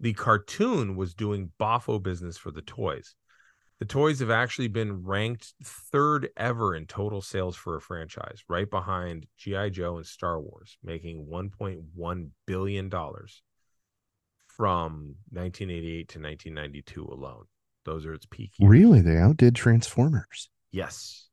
the 0.00 0.12
cartoon 0.12 0.96
was 0.96 1.14
doing 1.14 1.52
boffo 1.58 2.02
business 2.02 2.36
for 2.36 2.50
the 2.50 2.62
toys. 2.62 3.14
The 3.80 3.86
toys 3.86 4.20
have 4.20 4.30
actually 4.30 4.68
been 4.68 5.04
ranked 5.04 5.54
third 5.64 6.28
ever 6.36 6.76
in 6.76 6.86
total 6.86 7.22
sales 7.22 7.56
for 7.56 7.76
a 7.76 7.80
franchise, 7.80 8.44
right 8.46 8.68
behind 8.68 9.26
G.I. 9.38 9.70
Joe 9.70 9.96
and 9.96 10.06
Star 10.06 10.38
Wars, 10.38 10.76
making 10.84 11.26
$1.1 11.26 12.28
billion 12.46 12.90
from 14.46 15.14
1988 15.30 16.08
to 16.10 16.18
1992 16.18 17.04
alone. 17.04 17.44
Those 17.86 18.04
are 18.04 18.12
its 18.12 18.26
peak 18.26 18.52
years. 18.58 18.70
really 18.70 19.00
they 19.00 19.16
outdid 19.16 19.54
Transformers. 19.54 20.50
Yes. 20.70 21.28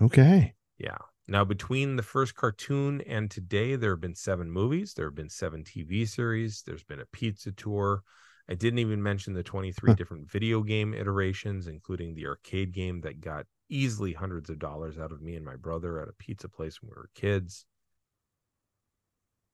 Okay. 0.00 0.54
Yeah. 0.78 0.98
Now, 1.26 1.44
between 1.44 1.96
the 1.96 2.04
first 2.04 2.36
cartoon 2.36 3.00
and 3.00 3.28
today, 3.28 3.74
there 3.74 3.90
have 3.90 4.00
been 4.00 4.14
seven 4.14 4.52
movies. 4.52 4.94
There 4.94 5.06
have 5.06 5.16
been 5.16 5.30
seven 5.30 5.64
TV 5.64 6.08
series. 6.08 6.62
There's 6.64 6.84
been 6.84 7.00
a 7.00 7.06
pizza 7.06 7.50
tour. 7.50 8.04
I 8.48 8.54
didn't 8.54 8.78
even 8.80 9.02
mention 9.02 9.32
the 9.34 9.42
23 9.42 9.92
Huh. 9.92 9.94
different 9.94 10.30
video 10.30 10.62
game 10.62 10.94
iterations, 10.94 11.66
including 11.66 12.14
the 12.14 12.26
arcade 12.26 12.72
game 12.72 13.00
that 13.02 13.20
got 13.20 13.46
easily 13.68 14.12
hundreds 14.12 14.50
of 14.50 14.58
dollars 14.58 14.98
out 14.98 15.12
of 15.12 15.22
me 15.22 15.36
and 15.36 15.44
my 15.44 15.56
brother 15.56 16.00
at 16.00 16.08
a 16.08 16.12
pizza 16.12 16.48
place 16.48 16.80
when 16.82 16.90
we 16.90 16.96
were 16.96 17.10
kids. 17.14 17.66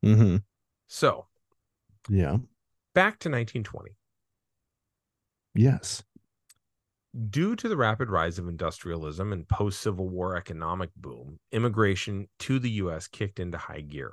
Mm-hmm. 0.05 0.37
So 0.87 1.27
Yeah. 2.09 2.39
back 2.95 3.19
to 3.21 3.29
1920. 3.31 3.97
Yes. 5.55 6.03
Due 7.29 7.57
to 7.57 7.69
the 7.69 7.77
rapid 7.77 8.09
rise 8.09 8.39
of 8.39 8.47
industrialism 8.49 9.33
and 9.33 9.49
post 9.49 9.81
Civil 9.81 10.09
War 10.09 10.37
economic 10.37 10.91
boom, 10.97 11.39
immigration 11.51 12.29
to 12.41 12.59
the 12.61 12.71
U.S. 12.83 13.09
kicked 13.09 13.41
into 13.41 13.59
high 13.59 13.81
gear. 13.81 14.13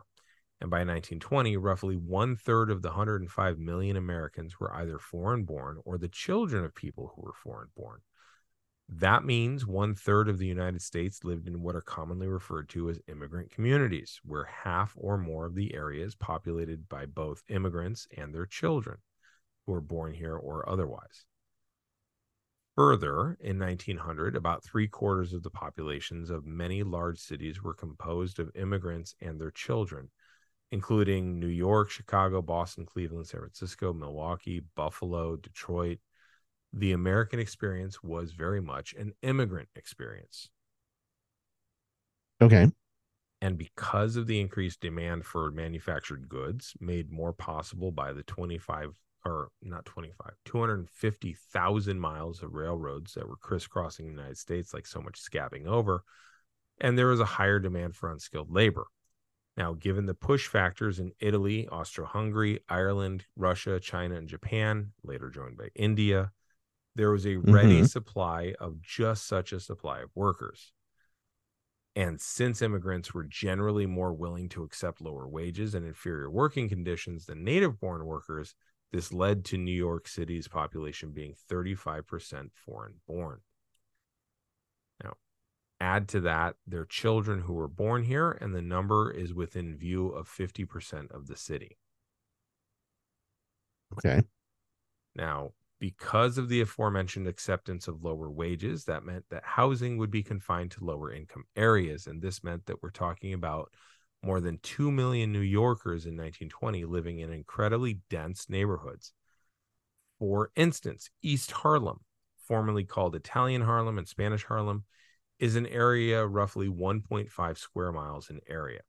And 0.60 0.72
by 0.72 0.78
1920, 0.78 1.55
roughly 1.58 1.95
one 1.95 2.36
third 2.36 2.72
of 2.72 2.82
the 2.82 2.89
105 2.89 3.60
million 3.60 3.95
Americans 3.95 4.60
were 4.60 4.74
either 4.74 4.97
foreign 4.97 5.43
born 5.43 5.78
or 5.86 5.97
the 5.97 6.08
children 6.08 6.66
of 6.66 6.74
people 6.74 7.14
who 7.16 7.22
were 7.22 7.34
foreign 7.34 7.70
born. 7.76 8.01
That 8.89 9.26
means 9.26 9.68
one 9.68 9.93
third 9.93 10.30
of 10.30 10.38
the 10.38 10.47
United 10.47 10.82
States 10.82 11.24
lived 11.24 11.47
in 11.47 11.62
what 11.62 11.76
are 11.76 11.82
commonly 11.82 12.28
referred 12.28 12.70
to 12.70 12.89
as 12.89 13.01
immigrant 13.08 13.51
communities, 13.51 14.22
where 14.24 14.45
half 14.45 14.93
or 14.95 15.18
more 15.18 15.45
of 15.45 15.55
the 15.55 15.76
area 15.76 16.05
is 16.05 16.16
populated 16.16 16.88
by 16.88 17.05
both 17.05 17.43
immigrants 17.49 18.08
and 18.16 18.34
their 18.34 18.45
children 18.45 18.99
who 19.66 19.74
were 19.74 19.82
born 19.82 20.14
here 20.14 20.38
or 20.38 20.68
otherwise. 20.68 21.26
Further, 22.76 23.36
in 23.41 23.60
1900, 23.60 24.36
about 24.36 24.64
three 24.64 24.88
quarters 24.88 25.34
of 25.34 25.43
the 25.43 25.49
populations 25.49 26.30
of 26.30 26.45
many 26.45 26.84
large 26.84 27.20
cities 27.20 27.62
were 27.62 27.74
composed 27.74 28.39
of 28.39 28.55
immigrants 28.55 29.16
and 29.20 29.41
their 29.41 29.51
children, 29.51 30.10
including 30.72 31.39
New 31.39 31.47
York, 31.47 31.89
Chicago, 31.89 32.41
Boston, 32.41 32.86
Cleveland, 32.86 33.28
San 33.28 33.41
Francisco, 33.41 33.93
Milwaukee, 33.93 34.61
Buffalo, 34.76 35.36
Detroit. 35.36 35.99
The 36.74 36.91
American 36.91 37.39
experience 37.39 38.03
was 38.03 38.34
very 38.34 38.61
much 38.61 38.93
an 38.93 39.13
immigrant 39.22 39.70
experience. 39.76 40.49
Okay. 42.41 42.68
And 43.41 43.57
because 43.57 44.15
of 44.15 44.28
the 44.28 44.39
increased 44.39 44.82
demand 44.82 45.26
for 45.26 45.51
manufactured 45.51 46.28
goods 46.28 46.74
made 46.80 47.11
more 47.11 47.34
possible 47.34 47.91
by 47.91 48.11
the 48.11 48.24
25 48.24 48.99
or 49.26 49.49
not 49.61 49.86
25, 49.86 50.32
250,000 50.45 51.99
miles 51.99 52.41
of 52.41 52.53
railroads 52.53 53.13
that 53.13 53.28
were 53.28 53.38
crisscrossing 53.38 54.05
the 54.05 54.11
United 54.11 54.38
States 54.38 54.74
like 54.74 54.88
so 54.88 55.01
much 55.01 55.22
scabbing 55.22 55.68
over, 55.68 56.03
and 56.80 56.97
there 56.97 57.07
was 57.07 57.20
a 57.20 57.26
higher 57.26 57.59
demand 57.59 57.95
for 57.95 58.11
unskilled 58.11 58.51
labor. 58.51 58.88
Now, 59.58 59.74
given 59.74 60.05
the 60.05 60.14
push 60.14 60.47
factors 60.47 60.99
in 60.99 61.14
Italy, 61.20 61.68
Austro 61.68 62.05
Hungary, 62.05 62.60
Ireland, 62.70 63.26
Russia, 63.36 63.80
China, 63.80 64.16
and 64.16 64.30
Japan, 64.30 64.93
later 65.03 65.32
joined 65.32 65.58
by 65.58 65.70
India, 65.74 66.32
there 66.93 67.10
was 67.10 67.26
a 67.26 67.38
ready 67.38 67.82
Mhm. 67.82 67.89
supply 67.89 68.53
of 68.60 68.82
just 68.82 69.26
such 69.26 69.51
a 69.51 69.60
supply 69.60 70.01
of 70.01 70.16
workers. 70.16 70.74
And 71.95 72.22
since 72.22 72.62
immigrants 72.62 73.16
were 73.16 73.24
generally 73.24 73.88
more 73.88 74.14
willing 74.14 74.49
to 74.49 74.64
accept 74.64 75.01
lower 75.01 75.28
wages 75.28 75.74
and 75.74 75.84
inferior 75.84 76.30
working 76.30 76.70
conditions 76.70 77.26
than 77.26 77.43
native 77.43 77.80
born 77.80 78.05
workers, 78.05 78.53
this 78.91 79.12
led 79.12 79.43
to 79.45 79.58
New 79.58 79.72
York 79.72 80.08
City's 80.08 80.47
population 80.47 81.12
being 81.12 81.34
35% 81.34 82.53
foreign 82.53 83.01
born. 83.08 83.41
Now, 85.03 85.18
add 85.80 86.07
to 86.09 86.21
that 86.21 86.55
their 86.65 86.86
children 86.86 87.41
who 87.41 87.53
were 87.53 87.67
born 87.67 88.03
here, 88.03 88.32
and 88.32 88.53
the 88.53 88.61
number 88.61 89.11
is 89.11 89.34
within 89.34 89.78
view 89.78 90.09
of 90.09 90.28
50% 90.28 91.11
of 91.11 91.28
the 91.28 91.38
city. 91.38 91.78
Okay. 93.93 94.21
Now, 95.15 95.51
because 95.80 96.38
of 96.38 96.49
the 96.49 96.61
aforementioned 96.61 97.28
acceptance 97.28 97.88
of 97.88 98.03
lower 98.03 98.30
wages, 98.30 98.86
that 98.86 99.05
meant 99.05 99.25
that 99.30 99.43
housing 99.43 99.97
would 99.97 100.11
be 100.11 100.23
confined 100.23 100.71
to 100.71 100.84
lower 100.84 101.11
income 101.11 101.43
areas. 101.55 102.07
And 102.07 102.21
this 102.21 102.43
meant 102.43 102.65
that 102.65 102.82
we're 102.82 102.89
talking 102.89 103.34
about 103.34 103.71
more 104.23 104.39
than 104.41 104.59
2 104.63 104.91
million 104.91 105.32
New 105.32 105.39
Yorkers 105.39 106.05
in 106.05 106.17
1920 106.17 106.86
living 106.86 107.19
in 107.19 107.32
incredibly 107.32 107.99
dense 108.09 108.49
neighborhoods. 108.49 109.13
For 110.17 110.51
instance, 110.55 111.11
East 111.21 111.51
Harlem, 111.51 111.99
formerly 112.47 112.84
called 112.84 113.15
Italian 113.15 113.61
Harlem 113.61 113.99
and 113.99 114.07
Spanish 114.07 114.43
Harlem, 114.43 114.86
is 115.39 115.55
an 115.55 115.67
area 115.67 116.25
roughly 116.25 116.67
1.5 116.67 117.57
square 117.57 117.91
miles 117.91 118.29
in 118.29 118.39
area. 118.47 118.81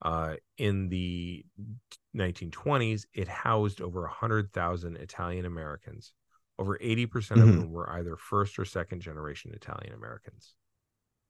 Uh, 0.00 0.36
in 0.58 0.88
the 0.88 1.44
1920s, 2.16 3.04
it 3.14 3.26
housed 3.28 3.80
over 3.80 4.02
100,000 4.02 4.96
Italian 4.96 5.44
Americans. 5.46 6.12
Over 6.58 6.78
80% 6.80 7.40
of 7.40 7.48
Mhm. 7.48 7.60
them 7.60 7.70
were 7.72 7.90
either 7.90 8.16
first 8.16 8.58
or 8.58 8.64
second 8.64 9.00
generation 9.00 9.52
Italian 9.54 9.94
Americans. 9.94 10.54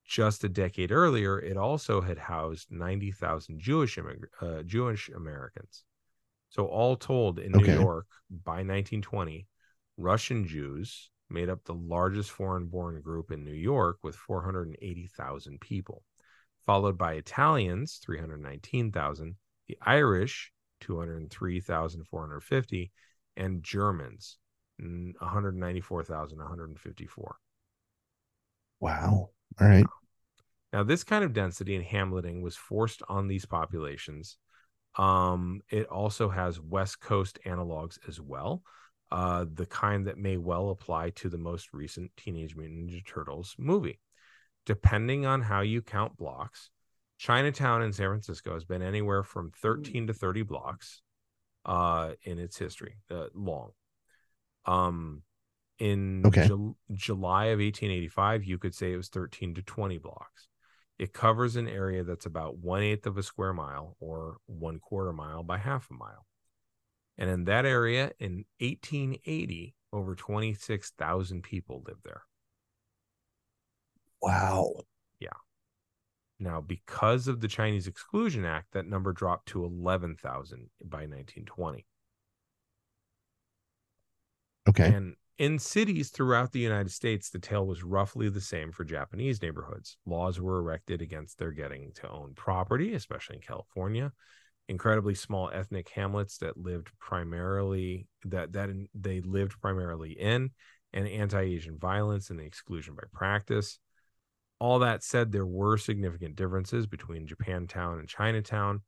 Just 0.04 0.42
a 0.44 0.48
decade 0.48 0.90
earlier, 0.90 1.38
it 1.38 1.56
also 1.56 2.00
had 2.00 2.18
housed 2.18 2.70
90,000 2.70 3.60
Jewish 3.60 3.96
immig- 3.96 4.28
uh, 4.40 4.62
Jewish 4.62 5.08
Americans. 5.10 5.84
So 6.48 6.66
all 6.66 6.96
told, 6.96 7.38
in 7.38 7.52
New 7.52 7.64
York 7.74 8.06
by 8.30 8.62
1920, 8.62 9.46
Russian 9.98 10.46
Jews 10.46 11.10
made 11.30 11.48
up 11.48 11.64
the 11.64 11.74
largest 11.74 12.30
foreign-born 12.30 13.00
group 13.00 13.30
in 13.30 13.44
New 13.44 13.52
York 13.52 13.98
with 14.02 14.16
480,000 14.16 15.60
people 15.60 16.02
followed 16.68 16.96
by 16.98 17.14
Italians, 17.14 17.98
319,000, 18.04 19.34
the 19.68 19.78
Irish, 19.80 20.52
203,450, 20.82 22.92
and 23.38 23.62
Germans, 23.62 24.36
mm, 24.78 25.14
194,154. 25.18 27.36
Wow. 28.80 29.30
All 29.58 29.66
right. 29.66 29.86
Now, 30.74 30.82
this 30.82 31.04
kind 31.04 31.24
of 31.24 31.32
density 31.32 31.74
and 31.74 31.86
hamleting 31.86 32.42
was 32.42 32.54
forced 32.54 33.00
on 33.08 33.28
these 33.28 33.46
populations. 33.46 34.36
Um, 34.98 35.62
it 35.70 35.86
also 35.86 36.28
has 36.28 36.60
West 36.60 37.00
Coast 37.00 37.38
analogs 37.46 37.98
as 38.06 38.20
well, 38.20 38.62
uh, 39.11 39.44
the 39.52 39.66
kind 39.66 40.06
that 40.06 40.18
may 40.18 40.36
well 40.36 40.70
apply 40.70 41.11
to 41.11 41.28
the 41.28 41.38
most 41.38 41.72
recent 41.72 42.11
Teenage 42.16 42.54
Mutant 42.56 42.90
Ninja 42.90 43.04
Turtles 43.06 43.54
movie. 43.59 44.00
Depending 44.66 45.24
on 45.24 45.40
how 45.40 45.62
you 45.62 45.80
count 45.80 46.16
blocks, 46.16 46.70
Chinatown 47.18 47.82
in 47.82 47.92
San 47.92 48.09
Francisco 48.09 48.52
has 48.54 48.64
been 48.64 48.82
anywhere 48.82 49.22
from 49.22 49.50
13 49.62 50.06
to 50.09 50.12
30 50.12 50.42
blocks 50.42 51.00
uh, 51.64 52.12
in 52.22 52.38
its 52.38 52.59
history, 52.59 52.96
uh, 53.11 53.26
long. 53.34 53.70
Um, 54.66 55.22
in 55.78 56.26
Okay. 56.26 56.46
Jul- 56.46 56.76
July 56.92 57.46
of 57.46 57.61
1885, 57.61 58.44
you 58.44 58.59
could 58.59 58.74
say 58.74 58.92
it 58.92 58.96
was 58.96 59.09
13 59.09 59.54
to 59.54 59.62
20 59.62 59.98
blocks. 59.98 60.48
It 60.98 61.12
covers 61.12 61.56
an 61.56 61.68
area 61.68 62.04
that's 62.04 62.26
about 62.26 62.59
one 62.59 62.82
eighth 62.82 63.06
of 63.06 63.16
a 63.16 63.22
square 63.22 63.52
mile 63.54 63.96
or 64.00 64.36
one 64.46 64.80
quarter 64.80 65.12
mile 65.12 65.42
by 65.44 65.56
half 65.56 65.88
a 65.90 65.94
mile. 65.94 66.26
And 67.18 67.28
in 67.28 67.44
that 67.44 67.66
area 67.66 68.12
in 68.20 68.44
1880, 68.60 69.74
over 69.92 70.14
26,000 70.14 71.42
people 71.42 71.82
lived 71.86 72.04
there. 72.04 72.22
Wow. 74.22 74.72
Yeah. 75.18 75.28
Now, 76.38 76.60
because 76.60 77.26
of 77.26 77.40
the 77.40 77.48
Chinese 77.48 77.88
Exclusion 77.88 78.44
Act, 78.44 78.72
that 78.72 78.86
number 78.86 79.12
dropped 79.12 79.48
to 79.48 79.64
11,000 79.64 80.70
by 80.84 80.98
1920. 80.98 81.84
Okay. 84.68 84.92
And 84.92 85.16
in 85.38 85.58
cities 85.58 86.10
throughout 86.10 86.52
the 86.52 86.60
United 86.60 86.90
States, 86.90 87.30
the 87.30 87.38
tale 87.38 87.66
was 87.66 87.82
roughly 87.82 88.28
the 88.28 88.40
same 88.40 88.70
for 88.70 88.84
Japanese 88.84 89.40
neighborhoods. 89.40 89.96
Laws 90.04 90.40
were 90.40 90.58
erected 90.58 91.00
against 91.00 91.38
their 91.38 91.52
getting 91.52 91.92
to 91.94 92.08
own 92.08 92.34
property, 92.34 92.94
especially 92.94 93.36
in 93.36 93.42
California. 93.42 94.12
Incredibly 94.68 95.14
small 95.14 95.50
ethnic 95.50 95.88
hamlets 95.88 96.38
that 96.38 96.58
lived 96.58 96.90
primarily 96.98 98.06
that 98.24 98.52
that 98.52 98.68
in, 98.68 98.88
they 98.94 99.20
lived 99.20 99.60
primarily 99.60 100.12
in, 100.12 100.50
and 100.92 101.08
anti-Asian 101.08 101.78
violence 101.78 102.30
and 102.30 102.38
the 102.38 102.44
exclusion 102.44 102.94
by 102.94 103.04
practice. 103.12 103.78
All 104.60 104.80
that 104.80 105.02
said, 105.02 105.30
there 105.30 105.46
were 105.46 105.78
significant 105.78 106.36
differences 106.36 106.86
between 106.86 107.26
Japantown 107.26 108.00
and 108.00 108.08
Chinatown. 108.08 108.82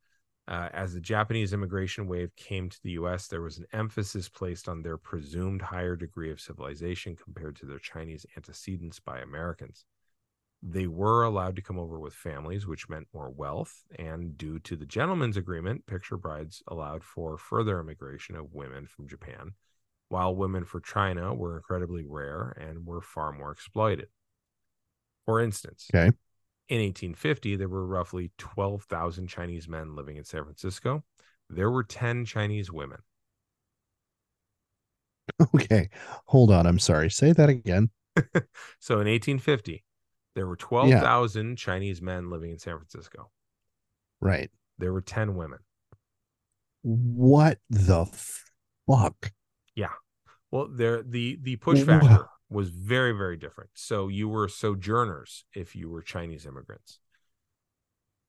Uh, 0.48 0.68
as 0.72 0.92
the 0.92 1.00
Japanese 1.00 1.52
immigration 1.52 2.08
wave 2.08 2.34
came 2.34 2.68
to 2.68 2.78
the 2.82 2.90
US, 2.92 3.28
there 3.28 3.40
was 3.40 3.58
an 3.58 3.66
emphasis 3.72 4.28
placed 4.28 4.68
on 4.68 4.82
their 4.82 4.96
presumed 4.96 5.62
higher 5.62 5.94
degree 5.94 6.30
of 6.30 6.40
civilization 6.40 7.14
compared 7.14 7.54
to 7.56 7.66
their 7.66 7.78
Chinese 7.78 8.26
antecedents 8.36 8.98
by 8.98 9.20
Americans. 9.20 9.84
They 10.62 10.86
were 10.86 11.22
allowed 11.24 11.56
to 11.56 11.62
come 11.62 11.78
over 11.78 11.98
with 12.00 12.14
families, 12.14 12.66
which 12.66 12.88
meant 12.88 13.08
more 13.12 13.30
wealth. 13.30 13.84
And 13.98 14.38
due 14.38 14.58
to 14.60 14.76
the 14.76 14.86
gentleman's 14.86 15.36
agreement, 15.36 15.84
picture 15.86 16.16
brides 16.16 16.62
allowed 16.66 17.04
for 17.04 17.36
further 17.36 17.78
immigration 17.80 18.36
of 18.36 18.54
women 18.54 18.86
from 18.86 19.06
Japan, 19.08 19.54
while 20.08 20.34
women 20.34 20.64
for 20.64 20.80
China 20.80 21.34
were 21.34 21.56
incredibly 21.56 22.04
rare 22.06 22.50
and 22.58 22.86
were 22.86 23.02
far 23.02 23.32
more 23.32 23.52
exploited. 23.52 24.08
For 25.24 25.40
instance, 25.40 25.94
Okay. 25.94 26.12
in 26.68 26.80
1850, 26.82 27.56
there 27.56 27.68
were 27.70 27.86
roughly 27.86 28.32
12,000 28.36 29.28
Chinese 29.28 29.66
men 29.68 29.94
living 29.96 30.16
in 30.18 30.24
San 30.24 30.44
Francisco. 30.44 31.04
There 31.48 31.70
were 31.70 31.84
10 31.84 32.26
Chinese 32.26 32.70
women. 32.70 32.98
Okay. 35.54 35.88
Hold 36.26 36.50
on. 36.50 36.66
I'm 36.66 36.78
sorry. 36.78 37.10
Say 37.10 37.32
that 37.32 37.48
again. 37.48 37.90
So 38.78 39.00
in 39.00 39.06
1850, 39.08 39.84
there 40.40 40.46
were 40.46 40.56
12,000 40.56 41.56
Chinese 41.56 42.00
men 42.00 42.30
living 42.30 42.50
in 42.50 42.58
San 42.58 42.78
Francisco. 42.78 43.30
Right. 44.20 44.50
There 44.78 44.92
were 44.92 45.00
10 45.00 45.36
women. 45.36 45.60
What 46.82 47.58
the 47.70 48.04
fuck? 48.86 49.32
Yeah. 49.74 49.92
Well, 50.50 50.68
there 50.68 51.02
the 51.02 51.38
the 51.42 51.56
push 51.56 51.82
factor 51.82 52.30
was 52.50 52.70
very 52.70 53.12
very 53.12 53.36
different. 53.36 53.70
So 53.74 54.08
you 54.08 54.28
were 54.28 54.48
sojourners 54.48 55.44
if 55.54 55.76
you 55.76 55.90
were 55.90 56.02
Chinese 56.02 56.46
immigrants. 56.46 57.00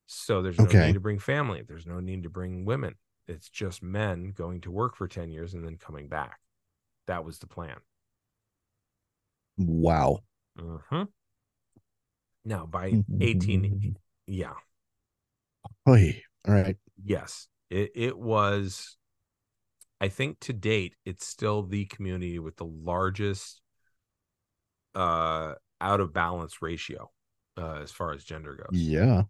So 0.06 0.42
there's 0.44 0.60
no 0.60 0.74
Okay. 0.74 0.74
need 0.74 0.94
to 0.94 1.00
bring 1.00 1.18
family. 1.20 1.64
There's 1.64 1.88
no 1.88 2.00
need 2.00 2.22
to 2.24 2.30
bring 2.30 2.66
women. 2.66 2.96
It's 3.28 3.50
just 3.50 3.82
men 3.82 4.32
going 4.32 4.62
to 4.62 4.72
work 4.72 4.96
for 4.96 5.08
10 5.08 5.32
years 5.32 5.54
and 5.56 5.66
then 5.66 5.78
coming 5.78 6.08
back. 6.08 6.40
That 7.08 7.26
was 7.26 7.40
the 7.40 7.48
plan. 7.48 7.78
Wow. 9.58 10.24
hmm 10.58 11.04
Now 12.44 12.66
by 12.66 13.04
18 13.20 13.96
yeah, 14.28 14.54
Oy. 15.88 16.22
All 16.48 16.54
right. 16.54 16.78
yes. 17.04 17.48
It 17.70 17.92
it 17.96 18.18
was 18.18 18.98
I 20.00 20.08
think 20.10 20.40
to 20.42 20.54
date 20.54 20.96
it's 21.06 21.26
still 21.26 21.64
the 21.64 21.86
community 21.86 22.40
with 22.40 22.58
the 22.58 22.66
largest 22.66 23.62
uh 24.96 25.54
out 25.80 26.00
of 26.02 26.14
balance 26.14 26.62
ratio 26.62 27.10
uh 27.58 27.80
as 27.82 27.92
far 27.92 28.14
as 28.14 28.24
gender 28.24 28.56
goes. 28.56 28.80
Yeah. 28.80 29.24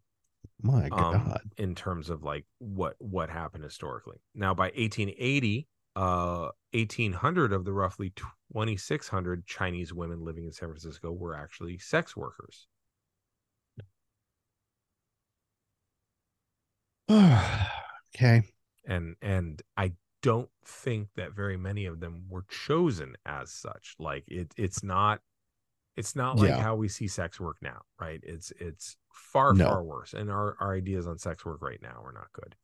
My 0.62 0.89
um, 0.89 1.14
God. 1.14 1.41
in 1.57 1.76
terms 1.76 2.09
of 2.09 2.24
like 2.24 2.45
what 2.59 2.95
what 2.99 3.30
happened 3.30 3.64
historically. 3.64 4.18
Now 4.36 4.53
by 4.53 4.66
1880, 4.66 5.68
uh 5.95 6.49
1800 6.74 7.53
of 7.53 7.66
the 7.66 7.74
roughly 7.74 8.12
2600 8.16 9.45
Chinese 9.45 9.93
women 9.93 10.24
living 10.24 10.45
in 10.45 10.51
San 10.51 10.70
Francisco 10.70 11.12
were 11.12 11.36
actually 11.36 11.78
sex 11.78 12.16
workers. 12.16 12.68
okay. 18.16 18.43
And 18.86 19.16
and 19.22 19.62
I 19.78 19.93
don't 20.22 20.49
think 20.66 21.09
that 21.16 21.34
very 21.34 21.57
many 21.57 21.86
of 21.86 21.99
them 21.99 22.26
were 22.30 22.45
chosen 22.49 23.16
as 23.26 23.51
such. 23.51 23.95
Like 23.99 24.24
it 24.28 24.53
it's 24.57 24.84
not 24.84 25.20
it's 25.97 26.16
not 26.16 26.38
like 26.38 26.49
Yeah. 26.49 26.62
how 26.62 26.76
we 26.76 26.88
see 26.88 27.07
sex 27.07 27.39
work 27.39 27.57
now, 27.62 27.82
right? 27.99 28.20
It's 28.24 28.51
it's 28.59 28.95
far 29.14 29.53
No. 29.53 29.66
far 29.66 29.84
worse. 29.84 30.14
And 30.14 30.30
our 30.32 30.55
our 30.59 30.76
ideas 30.76 31.07
on 31.07 31.18
sex 31.18 31.45
work 31.45 31.62
right 31.62 31.82
now 31.82 32.01
are 32.03 32.14
not 32.14 32.32
good. 32.34 32.55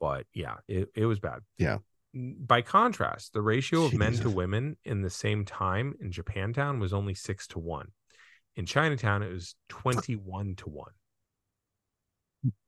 But 0.00 0.26
yeah, 0.34 0.56
it, 0.68 0.90
it 0.94 1.06
was 1.06 1.18
bad. 1.20 1.40
Yeah. 1.58 1.78
By 2.14 2.62
contrast, 2.62 3.32
the 3.32 3.42
ratio 3.42 3.84
of 3.84 3.94
men 3.94 4.12
to 4.14 4.30
women 4.30 4.76
in 4.84 5.02
the 5.02 5.10
same 5.10 5.44
time 5.44 5.94
in 6.00 6.10
Japantown 6.10 6.78
was 6.78 6.92
only 6.92 7.14
six 7.14 7.46
to 7.48 7.58
one. 7.58 7.88
In 8.56 8.66
Chinatown, 8.66 9.22
it 9.22 9.32
was 9.32 9.56
21 9.68 10.54
to 10.56 10.68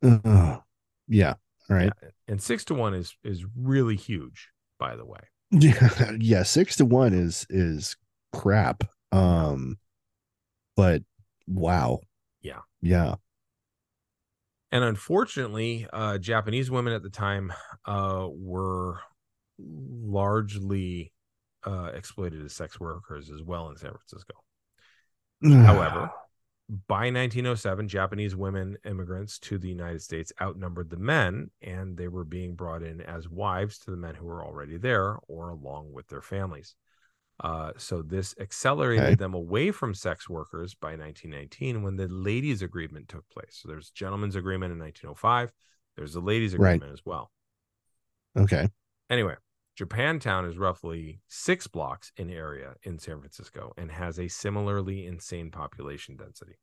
one. 0.02 0.62
Yeah. 1.08 1.34
All 1.68 1.76
right. 1.76 1.92
Yeah, 2.02 2.08
And 2.28 2.42
six 2.42 2.64
to 2.66 2.74
one 2.74 2.94
is 2.94 3.16
is 3.24 3.44
really 3.56 3.96
huge, 3.96 4.48
by 4.78 4.96
the 4.96 5.04
way. 5.04 5.20
Yeah. 5.50 6.12
Yeah. 6.18 6.42
Six 6.42 6.76
to 6.76 6.84
one 6.84 7.12
is 7.12 7.46
is 7.50 7.96
crap. 8.32 8.84
Um, 9.12 9.78
but 10.76 11.02
wow. 11.46 12.00
Yeah. 12.42 12.60
Yeah. 12.82 13.16
And 14.72 14.84
unfortunately, 14.84 15.86
uh, 15.92 16.18
Japanese 16.18 16.70
women 16.70 16.92
at 16.92 17.02
the 17.02 17.10
time 17.10 17.52
uh, 17.86 18.26
were 18.30 19.00
largely 19.58 21.12
uh, 21.66 21.90
exploited 21.94 22.44
as 22.44 22.52
sex 22.52 22.78
workers 22.78 23.30
as 23.30 23.42
well 23.42 23.70
in 23.70 23.76
San 23.76 23.92
Francisco. 23.92 24.34
However, 25.66 26.10
by 26.68 27.10
1907, 27.10 27.86
Japanese 27.88 28.34
women 28.34 28.76
immigrants 28.84 29.38
to 29.38 29.58
the 29.58 29.68
United 29.68 30.02
States 30.02 30.32
outnumbered 30.40 30.90
the 30.90 30.96
men, 30.96 31.50
and 31.62 31.96
they 31.96 32.08
were 32.08 32.24
being 32.24 32.54
brought 32.54 32.82
in 32.82 33.00
as 33.00 33.28
wives 33.28 33.78
to 33.80 33.90
the 33.92 33.96
men 33.96 34.16
who 34.16 34.26
were 34.26 34.44
already 34.44 34.76
there 34.76 35.18
or 35.28 35.50
along 35.50 35.92
with 35.92 36.08
their 36.08 36.22
families. 36.22 36.74
Uh, 37.38 37.72
so 37.76 38.02
this 38.02 38.34
accelerated 38.40 39.04
Okay. 39.04 39.14
them 39.14 39.34
away 39.34 39.70
from 39.70 39.94
sex 39.94 40.28
workers 40.28 40.74
by 40.74 40.96
1919 40.96 41.82
when 41.82 41.96
the 41.96 42.08
ladies' 42.08 42.62
agreement 42.62 43.08
took 43.08 43.28
place. 43.28 43.60
So 43.62 43.68
there's 43.68 43.90
gentlemen's 43.90 44.36
agreement 44.36 44.72
in 44.72 44.78
1905. 44.78 45.52
There's 45.96 46.14
the 46.14 46.20
ladies' 46.20 46.54
Right. 46.54 46.76
agreement 46.76 46.92
as 46.92 47.04
well. 47.04 47.30
okay. 48.36 48.68
Anyway, 49.08 49.36
Japantown 49.78 50.48
is 50.48 50.56
roughly 50.56 51.20
six 51.28 51.66
blocks 51.66 52.10
in 52.16 52.30
area 52.30 52.74
in 52.82 52.98
San 52.98 53.18
Francisco 53.20 53.72
and 53.76 53.90
has 53.90 54.18
a 54.18 54.28
similarly 54.28 55.06
insane 55.06 55.50
population 55.50 56.16
density. 56.16 56.56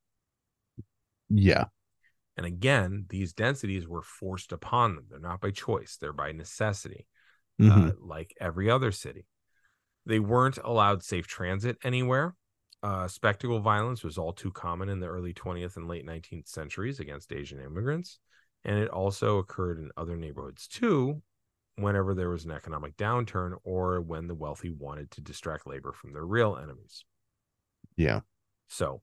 Yeah. 1.30 1.66
And 2.36 2.46
again, 2.46 3.06
these 3.10 3.34
densities 3.34 3.88
were 3.88 4.02
forced 4.02 4.52
upon 4.52 4.96
them. 4.96 5.06
They're 5.10 5.20
not 5.20 5.42
by 5.42 5.52
choice, 5.52 5.98
they're 5.98 6.14
by 6.14 6.32
necessity, 6.32 7.06
Mhm. 7.60 7.92
uh, 7.92 7.94
like 8.00 8.34
every 8.40 8.70
other 8.70 8.92
city. 8.92 9.28
They 10.06 10.20
weren't 10.20 10.58
allowed 10.58 11.04
safe 11.04 11.28
transit 11.28 11.78
anywhere. 11.84 12.36
Uh, 12.82 13.08
spectacle 13.08 13.60
violence 13.60 14.04
was 14.04 14.18
all 14.18 14.34
too 14.34 14.52
common 14.52 14.90
in 14.90 15.00
the 15.00 15.08
early 15.08 15.34
20th 15.34 15.78
and 15.78 15.88
late 15.88 16.04
19th 16.06 16.48
centuries 16.48 17.00
against 17.00 17.32
Asian 17.32 17.60
immigrants. 17.62 18.20
And 18.66 18.78
it 18.80 18.90
also 18.90 19.38
occurred 19.38 19.78
in 19.78 19.92
other 19.96 20.18
neighborhoods 20.18 20.68
too, 20.68 21.22
whenever 21.76 22.14
there 22.14 22.30
was 22.30 22.46
an 22.46 22.52
economic 22.52 22.96
downturn 22.98 23.56
or 23.64 24.00
when 24.02 24.28
the 24.28 24.36
wealthy 24.36 24.70
wanted 24.70 25.10
to 25.12 25.22
distract 25.22 25.66
labor 25.68 25.92
from 25.92 26.14
their 26.14 26.26
real 26.26 26.56
enemies. 26.58 27.04
yeah. 27.96 28.22
So, 28.68 29.02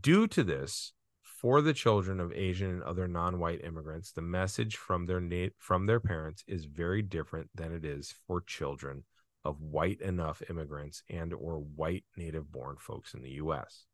due 0.00 0.26
to 0.28 0.44
this, 0.44 0.92
for 1.22 1.60
the 1.60 1.72
children 1.72 2.20
of 2.20 2.32
Asian 2.32 2.70
and 2.70 2.82
other 2.84 3.08
non-white 3.08 3.64
immigrants, 3.64 4.12
the 4.12 4.22
message 4.22 4.76
from 4.76 5.06
their 5.06 5.20
na- 5.20 5.48
from 5.58 5.86
their 5.86 5.98
parents 5.98 6.44
is 6.46 6.66
very 6.66 7.02
different 7.02 7.50
than 7.54 7.72
it 7.72 7.84
is 7.84 8.14
for 8.26 8.40
children 8.42 9.04
of 9.44 9.60
white 9.60 10.00
enough 10.00 10.40
immigrants 10.48 11.02
and 11.10 11.32
or 11.34 11.58
white 11.58 12.04
native 12.16 12.52
born 12.52 12.76
folks 12.78 13.12
in 13.14 13.22
the 13.22 13.30
US. 13.30 13.86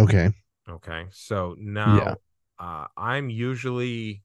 Okay. 0.00 0.30
Okay. 0.68 1.06
So 1.12 1.54
now 1.58 1.96
Yeah. 1.98 2.14
uh, 2.58 2.86
I'm 2.96 3.30
usually 3.30 4.22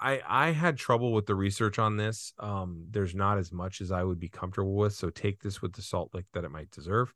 I 0.00 0.22
I 0.26 0.50
had 0.50 0.76
trouble 0.76 1.12
with 1.12 1.26
the 1.26 1.34
research 1.34 1.78
on 1.78 1.96
this. 1.96 2.32
Um, 2.38 2.86
there's 2.90 3.14
not 3.14 3.38
as 3.38 3.52
much 3.52 3.80
as 3.80 3.90
I 3.90 4.02
would 4.02 4.18
be 4.18 4.28
comfortable 4.28 4.74
with, 4.74 4.94
so 4.94 5.10
take 5.10 5.40
this 5.40 5.62
with 5.62 5.72
the 5.72 5.82
salt 5.82 6.10
lick 6.14 6.26
that 6.32 6.44
it 6.44 6.50
might 6.50 6.70
deserve. 6.70 7.14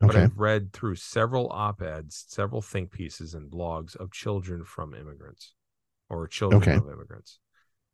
But 0.00 0.10
Okay. 0.10 0.22
I've 0.24 0.38
read 0.38 0.72
through 0.72 0.96
several 0.96 1.48
op-eds, 1.50 2.26
several 2.28 2.62
think 2.62 2.90
pieces 2.90 3.34
and 3.34 3.50
blogs 3.50 3.96
of 3.96 4.12
children 4.12 4.64
from 4.64 4.94
immigrants 4.94 5.54
or 6.08 6.28
children 6.28 6.62
Okay. 6.62 6.76
of 6.76 6.88
immigrants. 6.88 7.40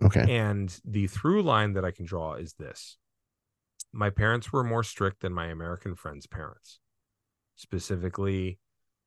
Okay. 0.02 0.30
And 0.32 0.76
the 0.84 1.06
through 1.06 1.42
line 1.42 1.74
that 1.74 1.84
I 1.84 1.92
can 1.92 2.04
draw 2.04 2.34
is 2.34 2.54
this. 2.54 2.98
My 3.92 4.10
parents 4.10 4.52
were 4.52 4.64
more 4.64 4.82
strict 4.82 5.20
than 5.20 5.32
my 5.32 5.46
American 5.46 5.94
friends' 5.94 6.26
parents. 6.26 6.80
Specifically, 7.54 8.58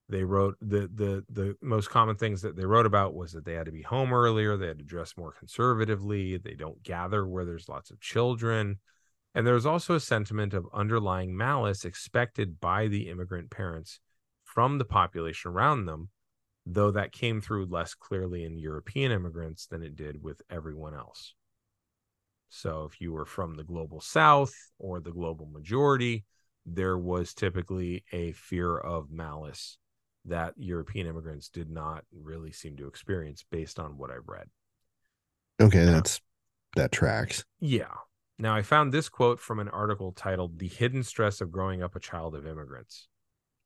they 0.07 0.23
wrote 0.23 0.55
the 0.61 0.89
the 0.93 1.25
the 1.29 1.55
most 1.61 1.89
common 1.89 2.15
things 2.15 2.41
that 2.43 2.55
they 2.55 2.65
wrote 2.65 2.85
about 2.85 3.15
was 3.15 3.31
that 3.31 3.45
they 3.45 3.53
had 3.53 3.65
to 3.65 3.71
be 3.71 3.81
home 3.81 4.13
earlier, 4.13 4.55
they 4.55 4.67
had 4.67 4.79
to 4.79 4.85
dress 4.85 5.17
more 5.17 5.31
conservatively, 5.31 6.37
they 6.37 6.53
don't 6.53 6.83
gather 6.83 7.27
where 7.27 7.45
there's 7.45 7.69
lots 7.69 7.89
of 7.89 7.99
children. 7.99 8.79
And 9.33 9.45
there 9.45 9.55
was 9.55 9.65
also 9.65 9.95
a 9.95 9.99
sentiment 9.99 10.53
of 10.53 10.67
underlying 10.73 11.35
malice 11.35 11.83
expected 11.83 12.61
by 12.61 12.87
the 12.87 13.09
immigrant 13.09 13.49
parents 13.51 13.99
from 14.43 14.77
the 14.77 14.85
population 14.85 15.51
around 15.51 15.85
them, 15.85 16.09
though 16.65 16.91
that 16.91 17.11
came 17.11 17.41
through 17.41 17.65
less 17.65 17.95
clearly 17.95 18.45
in 18.45 18.57
European 18.57 19.11
immigrants 19.11 19.65
than 19.65 19.83
it 19.83 19.95
did 19.95 20.23
with 20.23 20.41
everyone 20.49 20.93
else. 20.93 21.33
So 22.47 22.87
if 22.89 23.01
you 23.01 23.11
were 23.11 23.25
from 23.25 23.55
the 23.55 23.63
global 23.63 23.99
south 23.99 24.53
or 24.77 25.01
the 25.01 25.11
global 25.11 25.47
majority, 25.47 26.23
there 26.65 26.97
was 26.97 27.33
typically 27.33 28.05
a 28.13 28.31
fear 28.31 28.77
of 28.77 29.11
malice 29.11 29.77
that 30.25 30.53
European 30.57 31.07
immigrants 31.07 31.49
did 31.49 31.69
not 31.69 32.03
really 32.11 32.51
seem 32.51 32.77
to 32.77 32.87
experience 32.87 33.45
based 33.49 33.79
on 33.79 33.97
what 33.97 34.11
I've 34.11 34.27
read. 34.27 34.47
Okay. 35.61 35.85
Yeah. 35.85 35.91
That's 35.91 36.21
that 36.75 36.91
tracks. 36.91 37.45
Yeah. 37.59 37.93
Now, 38.37 38.53
I 38.53 38.63
found 38.63 38.91
this 38.91 39.07
quote 39.07 39.39
from 39.39 39.59
an 39.59 39.69
article 39.69 40.11
titled 40.11 40.59
The 40.59 40.67
Hidden 40.67 41.03
Stress 41.03 41.39
of 41.39 41.51
Growing 41.51 41.81
Up 41.81 41.95
a 41.95 42.01
Child 42.01 42.35
of 42.35 42.45
Immigrants. 42.45 43.07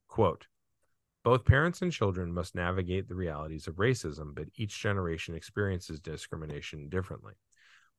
Quote 0.07 0.45
Both 1.23 1.45
parents 1.45 1.81
and 1.81 1.91
children 1.91 2.31
must 2.31 2.53
navigate 2.53 3.07
the 3.07 3.15
realities 3.15 3.67
of 3.67 3.75
racism, 3.75 4.35
but 4.35 4.45
each 4.55 4.79
generation 4.79 5.33
experiences 5.33 5.99
discrimination 5.99 6.87
differently. 6.87 7.33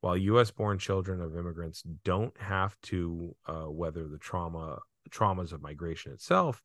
While 0.00 0.16
U.S. 0.16 0.50
born 0.52 0.78
children 0.78 1.20
of 1.20 1.36
immigrants 1.36 1.82
don't 2.04 2.38
have 2.40 2.76
to 2.82 3.34
uh, 3.46 3.68
weather 3.68 4.06
the 4.06 4.18
trauma 4.18 4.78
traumas 5.10 5.52
of 5.52 5.62
migration 5.62 6.12
itself, 6.12 6.62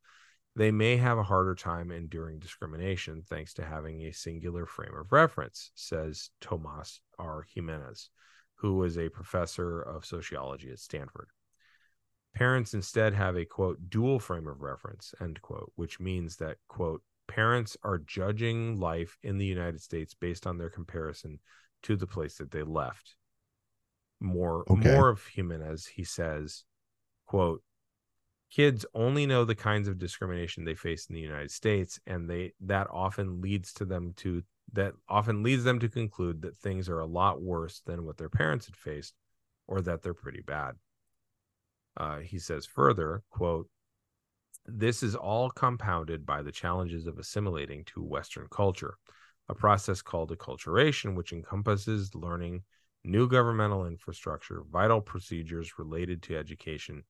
they 0.56 0.72
may 0.72 0.98
have 0.98 1.18
a 1.18 1.24
harder 1.24 1.56
time 1.56 1.92
enduring 1.92 2.40
discrimination 2.40 3.24
thanks 3.28 3.54
to 3.56 3.66
having 3.66 4.02
a 4.02 4.12
singular 4.12 4.66
frame 4.66 4.96
of 4.96 5.12
reference, 5.12 5.72
says 5.76 6.30
Tomas 6.42 7.02
R. 7.20 7.46
Jimenez 7.54 8.10
who 8.56 8.76
was 8.76 8.98
a 8.98 9.10
professor 9.10 9.82
of 9.82 10.06
sociology 10.06 10.72
at 10.72 10.80
Stanford. 10.80 11.28
Parents 12.34 12.74
instead 12.74 13.14
have 13.14 13.38
a 13.38 13.46
quote 13.46 13.78
dual 13.90 14.20
frame 14.20 14.48
of 14.48 14.62
reference, 14.62 15.14
end 15.22 15.42
quote, 15.42 15.72
which 15.76 16.00
means 16.00 16.38
that 16.38 16.58
quote 16.68 17.02
parents 17.28 17.78
are 17.84 17.98
judging 17.98 18.80
life 18.80 19.18
in 19.24 19.38
the 19.38 19.46
United 19.46 19.82
States 19.82 20.14
based 20.14 20.46
on 20.46 20.58
their 20.58 20.70
comparison 20.70 21.40
to 21.84 21.96
the 21.96 22.08
place 22.08 22.38
that 22.38 22.52
they 22.52 22.64
left. 22.64 23.16
More 24.20 24.66
Okay. 24.70 24.90
more 24.90 25.10
of 25.10 25.26
Jimenez, 25.26 25.86
he 25.88 26.04
says, 26.04 26.64
quote, 27.26 27.62
kids 28.52 28.86
only 28.94 29.26
know 29.26 29.46
the 29.46 29.56
kinds 29.56 29.88
of 29.88 29.98
discrimination 29.98 30.64
they 30.64 30.76
face 30.76 31.08
in 31.08 31.16
the 31.16 31.22
United 31.22 31.52
States, 31.52 32.00
and 32.08 32.30
they 32.30 32.54
that 32.62 32.88
often 32.92 33.42
leads 33.42 33.74
to 33.74 33.86
them 33.86 34.14
to 34.18 34.44
that 34.74 34.94
often 35.08 35.44
leads 35.44 35.64
them 35.64 35.80
to 35.80 35.90
conclude 35.90 36.42
that 36.42 36.58
things 36.58 36.90
are 36.90 37.00
a 37.00 37.06
lot 37.06 37.42
worse 37.42 37.82
than 37.86 38.06
what 38.06 38.18
their 38.18 38.30
parents 38.30 38.66
had 38.66 38.76
faced, 38.76 39.14
or 39.68 39.82
that 39.82 40.02
they're 40.02 40.14
pretty 40.14 40.42
bad. 40.42 40.76
Uh, 41.98 42.20
he 42.20 42.40
says 42.40 42.66
further, 42.66 43.24
quote, 43.30 43.70
this 44.66 45.04
is 45.04 45.16
all 45.16 45.50
compounded 45.50 46.26
by 46.26 46.42
the 46.42 46.52
challenges 46.52 47.06
of 47.08 47.20
assimilating 47.20 47.84
to 47.86 48.02
Western 48.02 48.48
culture, 48.50 48.96
a 49.48 49.54
process 49.54 50.02
called 50.02 50.36
acculturation, 50.36 51.16
which 51.16 51.32
encompasses 51.32 52.16
learning 52.16 52.64
new 53.04 53.30
governmental 53.30 53.86
infrastructure, 53.86 54.64
vital 54.72 55.00
procedures 55.00 55.78
related 55.78 56.24
to 56.24 56.36
education 56.36 57.04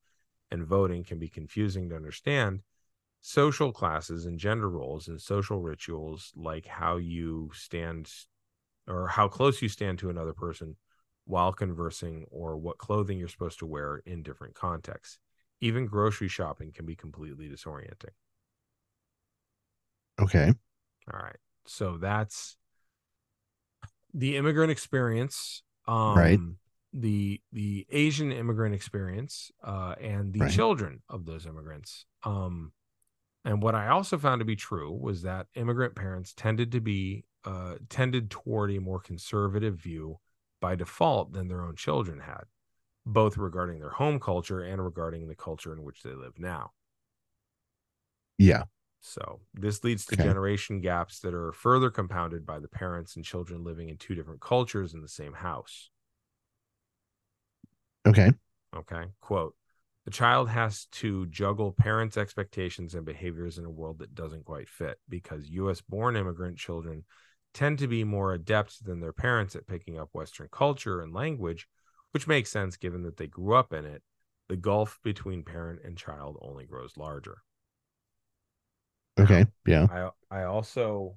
and 0.51 0.65
voting 0.65 1.03
can 1.03 1.19
be 1.19 1.29
confusing 1.29 1.89
to 1.89 1.95
understand. 1.95 2.61
Social 3.21 3.71
classes 3.71 4.25
and 4.25 4.39
gender 4.39 4.69
roles 4.69 5.07
and 5.07 5.19
social 5.19 5.59
rituals, 5.59 6.31
like 6.35 6.67
how 6.67 6.97
you 6.97 7.49
stand 7.53 8.11
or 8.87 9.07
how 9.07 9.27
close 9.27 9.61
you 9.61 9.69
stand 9.69 9.97
to 9.99 10.09
another 10.09 10.33
person 10.33 10.75
while 11.25 11.51
conversing, 11.51 12.25
or 12.29 12.55
what 12.55 12.77
clothing 12.77 13.17
you're 13.17 13.27
supposed 13.27 13.57
to 13.57 13.65
wear 13.65 14.03
in 14.05 14.21
different 14.21 14.53
contexts. 14.53 15.17
Even 15.59 15.87
grocery 15.87 16.27
shopping 16.27 16.71
can 16.71 16.85
be 16.85 16.95
completely 16.95 17.49
disorienting. 17.49 18.13
Okay. 20.21 20.53
All 21.11 21.19
right. 21.19 21.37
So 21.65 21.97
that's 21.97 22.57
the 24.13 24.37
immigrant 24.37 24.71
experience. 24.71 25.63
Um, 25.87 26.15
Right. 26.15 26.39
The 26.97 27.41
the 27.51 27.85
Asian 27.89 28.31
immigrant 28.31 28.73
experience 28.73 29.51
uh, 29.63 29.95
and 29.99 30.31
the 30.33 30.39
Right. 30.39 30.49
children 30.49 31.03
of 31.09 31.25
those 31.25 31.45
immigrants. 31.45 32.05
Um, 32.23 32.71
and 33.45 33.61
what 33.61 33.75
I 33.75 33.89
also 33.89 34.17
found 34.17 34.39
to 34.39 34.45
be 34.45 34.55
true 34.55 34.91
was 34.91 35.21
that 35.23 35.47
immigrant 35.55 35.95
parents 35.95 36.33
tended 36.33 36.71
to 36.73 36.81
be 36.81 37.25
uh, 37.43 37.75
tended 37.89 38.31
toward 38.31 38.71
a 38.71 38.79
more 38.79 38.99
conservative 38.99 39.75
view 39.77 40.19
by 40.61 40.75
default 40.75 41.33
than 41.33 41.47
their 41.49 41.61
own 41.63 41.75
children 41.75 42.21
had, 42.21 42.45
both 43.05 43.37
regarding 43.37 43.79
their 43.79 43.91
home 43.91 44.19
culture 44.19 44.61
and 44.61 44.83
regarding 44.83 45.27
the 45.27 45.35
culture 45.35 45.73
in 45.73 45.83
which 45.83 46.03
they 46.03 46.13
live 46.13 46.39
now. 46.39 46.71
Yeah. 48.37 48.63
So 49.01 49.41
this 49.53 49.83
leads 49.83 50.05
to 50.07 50.15
Okay. 50.15 50.23
generation 50.23 50.81
gaps 50.81 51.19
that 51.19 51.33
are 51.33 51.51
further 51.51 51.89
compounded 51.89 52.45
by 52.45 52.59
the 52.59 52.67
parents 52.67 53.15
and 53.15 53.23
children 53.23 53.63
living 53.63 53.89
in 53.89 53.97
two 53.97 54.15
different 54.15 54.41
cultures 54.41 54.93
in 54.93 55.01
the 55.01 55.07
same 55.07 55.33
house. 55.33 55.91
Okay. 58.05 58.31
Okay. 58.75 59.05
Quote 59.21 59.55
The 60.05 60.11
child 60.11 60.49
has 60.49 60.85
to 60.93 61.25
juggle 61.27 61.71
parents' 61.71 62.17
expectations 62.17 62.95
and 62.95 63.05
behaviors 63.05 63.57
in 63.57 63.65
a 63.65 63.69
world 63.69 63.99
that 63.99 64.15
doesn't 64.15 64.45
quite 64.45 64.69
fit 64.69 64.99
because 65.09 65.49
US 65.49 65.81
born 65.81 66.15
immigrant 66.15 66.57
children 66.57 67.03
tend 67.53 67.79
to 67.79 67.87
be 67.87 68.03
more 68.03 68.33
adept 68.33 68.83
than 68.85 68.99
their 68.99 69.13
parents 69.13 69.55
at 69.55 69.67
picking 69.67 69.97
up 69.97 70.09
Western 70.11 70.49
culture 70.51 71.01
and 71.01 71.13
language, 71.13 71.67
which 72.11 72.27
makes 72.27 72.51
sense 72.51 72.75
given 72.75 73.03
that 73.03 73.17
they 73.17 73.27
grew 73.27 73.55
up 73.55 73.73
in 73.73 73.85
it. 73.85 74.03
The 74.49 74.57
gulf 74.57 74.99
between 75.03 75.43
parent 75.43 75.79
and 75.83 75.97
child 75.97 76.37
only 76.41 76.65
grows 76.65 76.97
larger. 76.97 77.37
Okay. 79.19 79.45
Yeah. 79.65 79.87
I 79.89 80.39
I 80.39 80.43
also 80.43 81.15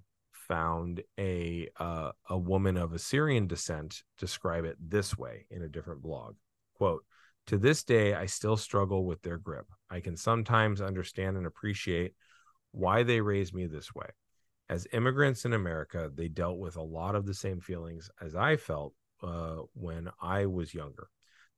found 0.49 1.03
a 1.19 1.69
uh, 1.79 2.13
a 2.29 2.39
woman 2.39 2.77
of 2.77 2.93
Assyrian 2.93 3.47
descent 3.47 4.03
describe 4.17 4.65
it 4.65 4.77
this 4.81 5.19
way 5.19 5.47
in 5.51 5.63
a 5.63 5.69
different 5.69 6.03
blog. 6.03 6.37
Quote, 6.79 7.05
to 7.49 7.59
this 7.59 7.83
day, 7.83 8.15
I 8.15 8.27
still 8.27 8.57
struggle 8.57 9.05
with 9.05 9.23
their 9.23 9.39
grip. 9.39 9.67
I 9.91 10.01
can 10.01 10.17
sometimes 10.17 10.81
understand 10.81 11.37
and 11.37 11.47
appreciate 11.47 12.15
why 12.73 13.03
they 13.03 13.21
raised 13.21 13.55
me 13.55 13.67
this 13.67 13.95
way. 13.95 14.09
As 14.69 14.87
immigrants 14.93 15.45
in 15.45 15.55
America, 15.55 16.11
they 16.15 16.29
dealt 16.29 16.59
with 16.59 16.77
a 16.77 16.83
lot 16.83 17.15
of 17.15 17.25
the 17.25 17.35
same 17.35 17.61
feelings 17.61 18.11
as 18.21 18.35
I 18.35 18.57
felt 18.57 18.93
uh, 19.23 19.63
when 19.73 20.11
I 20.21 20.47
was 20.47 20.75
younger. 20.75 21.09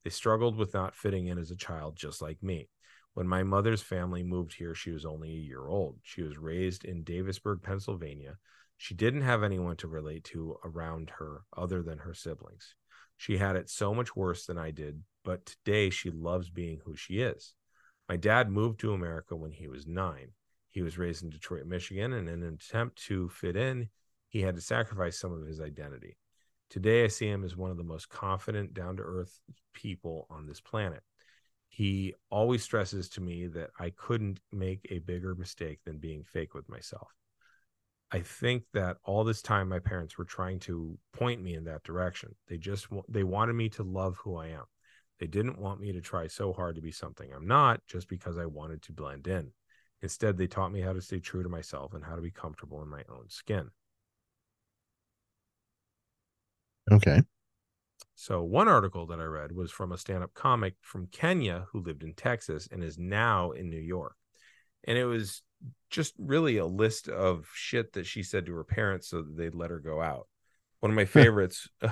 They 0.05 0.11
struggled 0.11 0.57
with 0.57 0.75
not 0.75 0.95
fitting 0.95 1.27
in 1.27 1.39
as 1.39 1.51
a 1.51 1.57
child, 1.57 1.97
just 1.97 2.23
like 2.23 2.43
me. 2.43 2.69
When 3.15 3.27
my 3.27 3.43
mother's 3.43 3.83
family 3.83 4.23
moved 4.23 4.55
here, 4.55 4.75
she 4.75 4.93
was 4.93 5.05
only 5.05 5.31
a 5.31 5.47
year 5.47 5.67
old. 5.67 5.99
She 6.03 6.23
was 6.23 6.39
raised 6.39 6.85
in 6.85 7.03
Davisburg, 7.03 7.63
Pennsylvania. 7.63 8.39
She 8.77 8.95
didn't 8.95 9.23
have 9.23 9.43
anyone 9.43 9.77
to 9.79 9.89
relate 9.89 10.25
to 10.25 10.57
around 10.65 11.11
her 11.19 11.43
other 11.55 11.83
than 11.83 11.99
her 11.99 12.15
siblings. 12.15 12.77
She 13.17 13.37
had 13.37 13.57
it 13.57 13.69
so 13.69 13.93
much 13.93 14.17
worse 14.17 14.47
than 14.47 14.57
I 14.57 14.71
did, 14.71 15.03
but 15.25 15.47
today 15.47 15.91
she 15.91 16.11
loves 16.11 16.51
being 16.51 16.81
who 16.85 16.97
she 16.97 17.21
is. 17.21 17.55
My 18.09 18.17
dad 18.17 18.51
moved 18.51 18.81
to 18.81 18.93
America 18.93 19.37
when 19.37 19.53
he 19.53 19.69
was 19.69 19.87
nine. 19.87 20.33
He 20.71 20.83
was 20.83 20.99
raised 20.99 21.23
in 21.23 21.31
Detroit, 21.31 21.67
Michigan, 21.67 22.13
and 22.13 22.29
in 22.29 22.43
an 22.43 22.55
attempt 22.55 22.97
to 23.05 23.29
fit 23.29 23.57
in, 23.57 23.89
he 24.29 24.41
had 24.41 24.55
to 24.55 24.61
sacrifice 24.61 25.19
some 25.19 25.33
of 25.33 25.47
his 25.47 25.61
identity. 25.61 26.17
Today, 26.71 27.05
I 27.05 27.09
see 27.09 27.27
him 27.27 27.45
as 27.45 27.57
one 27.57 27.73
of 27.73 27.77
the 27.77 27.83
most 27.83 28.09
confident, 28.09 28.75
down 28.75 28.97
to 28.97 29.03
earth 29.03 29.41
people 29.75 30.27
on 30.31 30.47
this 30.47 30.61
planet. 30.61 31.03
He 31.69 32.15
always 32.31 32.63
stresses 32.63 33.09
to 33.11 33.21
me 33.21 33.49
that 33.49 33.71
I 33.79 33.91
couldn't 33.91 34.41
make 34.53 34.87
a 34.91 35.01
bigger 35.01 35.35
mistake 35.35 35.81
than 35.85 35.99
being 35.99 36.23
fake 36.25 36.55
with 36.55 36.69
myself. 36.69 37.09
I 38.13 38.21
think 38.21 38.65
that 38.73 38.97
all 39.05 39.23
this 39.23 39.43
time 39.43 39.69
my 39.69 39.79
parents 39.79 40.19
were 40.19 40.25
trying 40.25 40.59
to 40.61 40.99
point 41.13 41.43
me 41.43 41.55
in 41.55 41.65
that 41.65 41.85
direction. 41.85 42.35
They 42.49 42.57
just 42.57 42.89
they 43.09 43.23
wanted 43.23 43.53
me 43.53 43.69
to 43.71 43.85
love 43.85 44.17
who 44.17 44.37
I 44.37 44.49
am. 44.49 44.65
They 45.21 45.27
didn't 45.27 45.61
want 45.61 45.81
me 45.81 45.93
to 45.93 46.01
try 46.01 46.27
so 46.27 46.53
hard 46.55 46.77
to 46.77 46.81
be 46.81 46.91
something 46.91 47.31
I'm 47.33 47.47
not 47.47 47.83
just 47.87 48.09
because 48.09 48.39
I 48.39 48.47
wanted 48.47 48.81
to 48.83 48.93
blend 48.93 49.27
in. 49.27 49.53
Instead, 50.01 50.39
they 50.39 50.47
taught 50.47 50.73
me 50.73 50.81
how 50.81 50.95
to 50.95 51.03
stay 51.03 51.21
true 51.21 51.43
to 51.43 51.49
myself 51.51 51.93
and 51.93 52.03
how 52.03 52.17
to 52.17 52.23
be 52.23 52.31
comfortable 52.31 52.83
in 52.83 52.89
my 52.89 53.03
own 53.11 53.29
skin. 53.29 53.69
Okay. 56.91 57.21
So, 58.15 58.43
one 58.43 58.67
article 58.67 59.07
that 59.09 59.21
I 59.21 59.25
read 59.25 59.53
was 59.53 59.71
from 59.71 59.93
a 59.93 59.99
stand 59.99 60.25
up 60.25 60.33
comic 60.33 60.75
from 60.81 61.07
Kenya 61.09 61.67
who 61.71 61.83
lived 61.83 62.03
in 62.03 62.15
Texas 62.15 62.67
and 62.73 62.83
is 62.83 62.99
now 62.99 63.51
in 63.51 63.69
New 63.69 63.81
York. 63.81 64.17
And 64.85 64.97
it 64.97 65.05
was 65.05 65.43
just 65.91 66.15
really 66.19 66.57
a 66.57 66.65
list 66.65 67.09
of 67.09 67.47
shit 67.53 67.93
that 67.93 68.07
she 68.07 68.23
said 68.23 68.47
to 68.47 68.55
her 68.55 68.65
parents 68.65 69.11
so 69.11 69.21
that 69.21 69.37
they'd 69.37 69.55
let 69.55 69.71
her 69.71 69.81
go 69.81 70.01
out. 70.01 70.29
One 70.81 70.91
of 70.91 70.97
my 70.97 71.05
favorites 71.07 71.69
uh, 71.83 71.91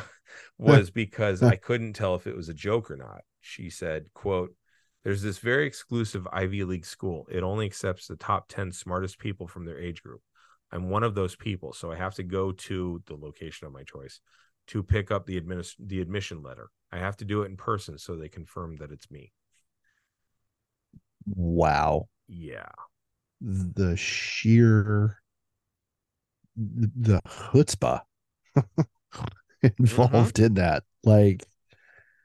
was 0.59 0.91
because 0.91 1.43
I 1.43 1.57
couldn't 1.57 1.95
tell 1.95 2.15
if 2.15 2.27
it 2.27 2.37
was 2.37 2.49
a 2.49 2.55
joke 2.55 2.91
or 2.91 2.97
not. 2.97 3.23
She 3.41 3.71
said, 3.71 4.07
quote, 4.15 4.55
there's 5.05 5.23
this 5.23 5.39
very 5.39 5.67
exclusive 5.67 6.27
Ivy 6.33 6.65
League 6.65 6.85
school. 6.85 7.27
It 7.31 7.43
only 7.43 7.67
accepts 7.67 8.07
the 8.07 8.17
top 8.17 8.49
10 8.49 8.73
smartest 8.73 9.19
people 9.19 9.47
from 9.47 9.65
their 9.65 9.79
age 9.79 10.03
group. 10.03 10.21
I'm 10.71 10.91
one 10.91 11.03
of 11.03 11.15
those 11.15 11.35
people, 11.35 11.73
so 11.73 11.91
I 11.91 11.97
have 11.97 12.15
to 12.17 12.23
go 12.23 12.53
to 12.53 13.03
the 13.07 13.15
location 13.15 13.67
of 13.67 13.73
my 13.73 13.85
choice 13.85 14.21
to 14.69 14.83
pick 14.83 15.11
up 15.11 15.25
the 15.25 15.41
adminis- 15.41 15.77
the 15.79 16.01
admission 16.01 16.43
letter. 16.43 16.69
I 16.93 16.99
have 16.99 17.17
to 17.19 17.25
do 17.25 17.43
it 17.43 17.47
in 17.47 17.57
person 17.57 17.99
so 17.99 18.17
they 18.17 18.29
confirm 18.29 18.77
that 18.77 18.91
it's 18.91 19.11
me. 19.11 19.33
Wow. 21.27 22.09
Yeah. 22.27 22.69
The 23.41 23.97
sheer 23.97 25.23
the 26.57 27.21
chutzpah 27.27 28.01
involved 29.79 30.39
in 30.39 30.55
that. 30.55 30.85
Like, 31.05 31.45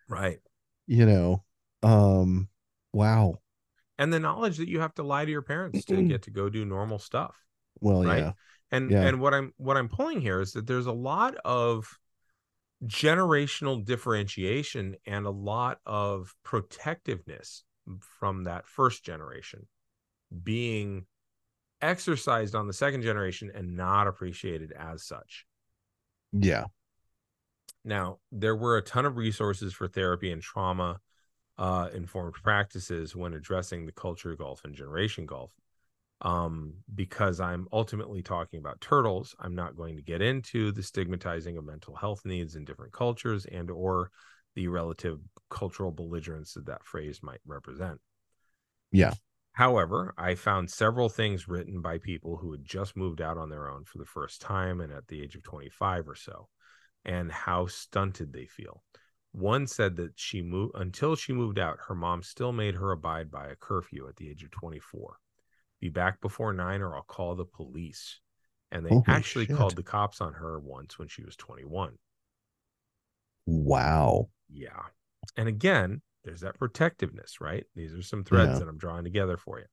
Right. 0.07 0.39
you 0.87 1.05
know, 1.05 1.43
um, 1.81 2.49
wow. 2.91 3.39
And 3.97 4.11
the 4.11 4.19
knowledge 4.19 4.57
that 4.57 4.67
you 4.69 4.79
have 4.79 4.93
to 4.95 5.03
lie 5.03 5.25
to 5.25 5.31
your 5.31 5.41
parents 5.41 5.85
to 5.85 6.01
get 6.03 6.23
to 6.23 6.31
go 6.31 6.49
do 6.49 6.65
normal 6.65 6.99
stuff. 6.99 7.35
Well, 7.79 8.03
Right. 8.03 8.19
yeah. 8.19 8.31
And 8.71 8.91
Yeah. 8.91 9.03
and 9.07 9.19
what 9.21 9.33
I'm 9.33 9.53
what 9.57 9.77
I'm 9.77 9.87
pulling 9.89 10.19
here 10.21 10.41
is 10.41 10.53
that 10.53 10.65
there's 10.65 10.87
a 10.87 10.91
lot 10.91 11.35
of 11.45 11.99
generational 12.85 13.83
differentiation 13.83 14.97
and 15.05 15.25
a 15.25 15.31
lot 15.31 15.79
of 15.85 16.35
protectiveness 16.43 17.63
from 17.99 18.43
that 18.45 18.67
first 18.67 19.05
generation 19.05 19.67
being 20.43 21.05
exercised 21.81 22.55
on 22.55 22.67
the 22.67 22.73
second 22.73 23.01
generation 23.03 23.51
and 23.53 23.75
not 23.75 24.07
appreciated 24.07 24.71
as 24.71 25.03
such. 25.03 25.45
Yeah. 26.33 26.65
Now, 27.85 28.19
there 28.31 28.55
were 28.55 28.77
a 28.77 28.81
ton 28.81 29.05
of 29.05 29.17
resources 29.17 29.73
for 29.73 29.87
therapy 29.87 30.31
and 30.31 30.41
trauma 30.41 30.99
uh, 31.57 31.89
informed 31.93 32.33
practices 32.33 33.15
when 33.15 33.33
addressing 33.33 33.85
the 33.85 33.91
culture 33.91 34.35
golf 34.35 34.63
and 34.63 34.75
generation 34.75 35.25
golf. 35.25 35.53
Um, 36.21 36.75
because 36.95 37.41
I'm 37.41 37.67
ultimately 37.73 38.21
talking 38.21 38.59
about 38.59 38.79
turtles, 38.79 39.35
I'm 39.39 39.55
not 39.55 39.75
going 39.75 39.97
to 39.97 40.01
get 40.01 40.21
into 40.21 40.71
the 40.71 40.81
stigmatizing 40.81 41.57
of 41.57 41.65
mental 41.65 41.95
health 41.95 42.21
needs 42.23 42.55
in 42.55 42.63
different 42.63 42.93
cultures 42.93 43.45
and 43.45 43.69
or 43.69 44.09
the 44.55 44.69
relative 44.69 45.19
cultural 45.49 45.91
belligerence 45.91 46.53
that 46.53 46.67
that 46.67 46.85
phrase 46.85 47.19
might 47.21 47.41
represent. 47.45 47.99
Yeah. 48.91 49.13
However, 49.53 50.13
I 50.17 50.35
found 50.35 50.71
several 50.71 51.09
things 51.09 51.47
written 51.47 51.81
by 51.81 51.99
people 51.99 52.37
who 52.37 52.51
had 52.51 52.65
just 52.65 52.97
moved 52.97 53.21
out 53.21 53.37
on 53.37 53.49
their 53.49 53.69
own 53.69 53.85
for 53.85 53.99
the 53.99 54.05
first 54.05 54.41
time 54.41 54.81
and 54.81 54.91
at 54.91 55.07
the 55.07 55.21
age 55.21 55.35
of 55.35 55.43
25 55.43 56.09
or 56.09 56.15
so, 56.15 56.49
and 57.05 57.31
how 57.31 57.67
stunted 57.67 58.33
they 58.33 58.47
feel. 58.47 58.83
One 59.31 59.67
said 59.67 59.95
that 59.97 60.13
she 60.15 60.41
moved 60.41 60.73
until 60.75 61.15
she 61.15 61.33
moved 61.33 61.59
out, 61.59 61.79
her 61.87 61.95
mom 61.95 62.23
still 62.23 62.51
made 62.51 62.75
her 62.75 62.91
abide 62.91 63.31
by 63.31 63.47
a 63.47 63.55
curfew 63.55 64.07
at 64.07 64.15
the 64.15 64.29
age 64.29 64.43
of 64.43 64.51
24. 64.51 65.17
Be 65.79 65.89
back 65.89 66.21
before 66.21 66.53
nine 66.53 66.81
or 66.81 66.95
I'll 66.95 67.03
call 67.03 67.35
the 67.35 67.45
police. 67.45 68.19
And 68.71 68.85
they 68.85 68.89
Holy 68.89 69.03
actually 69.07 69.45
shit. 69.45 69.55
called 69.55 69.75
the 69.75 69.83
cops 69.83 70.19
on 70.19 70.33
her 70.33 70.59
once 70.59 70.97
when 70.97 71.07
she 71.07 71.23
was 71.23 71.35
21. 71.35 71.93
Wow. 73.45 74.29
Yeah. 74.49 74.81
And 75.37 75.47
again, 75.47 76.01
there's 76.23 76.41
that 76.41 76.57
protectiveness, 76.57 77.41
right? 77.41 77.65
These 77.75 77.93
are 77.93 78.01
some 78.01 78.23
threads 78.23 78.53
Yeah. 78.53 78.59
that 78.59 78.67
I'm 78.67 78.77
drawing 78.77 79.03
together 79.03 79.37
for 79.37 79.59
you. 79.59 79.65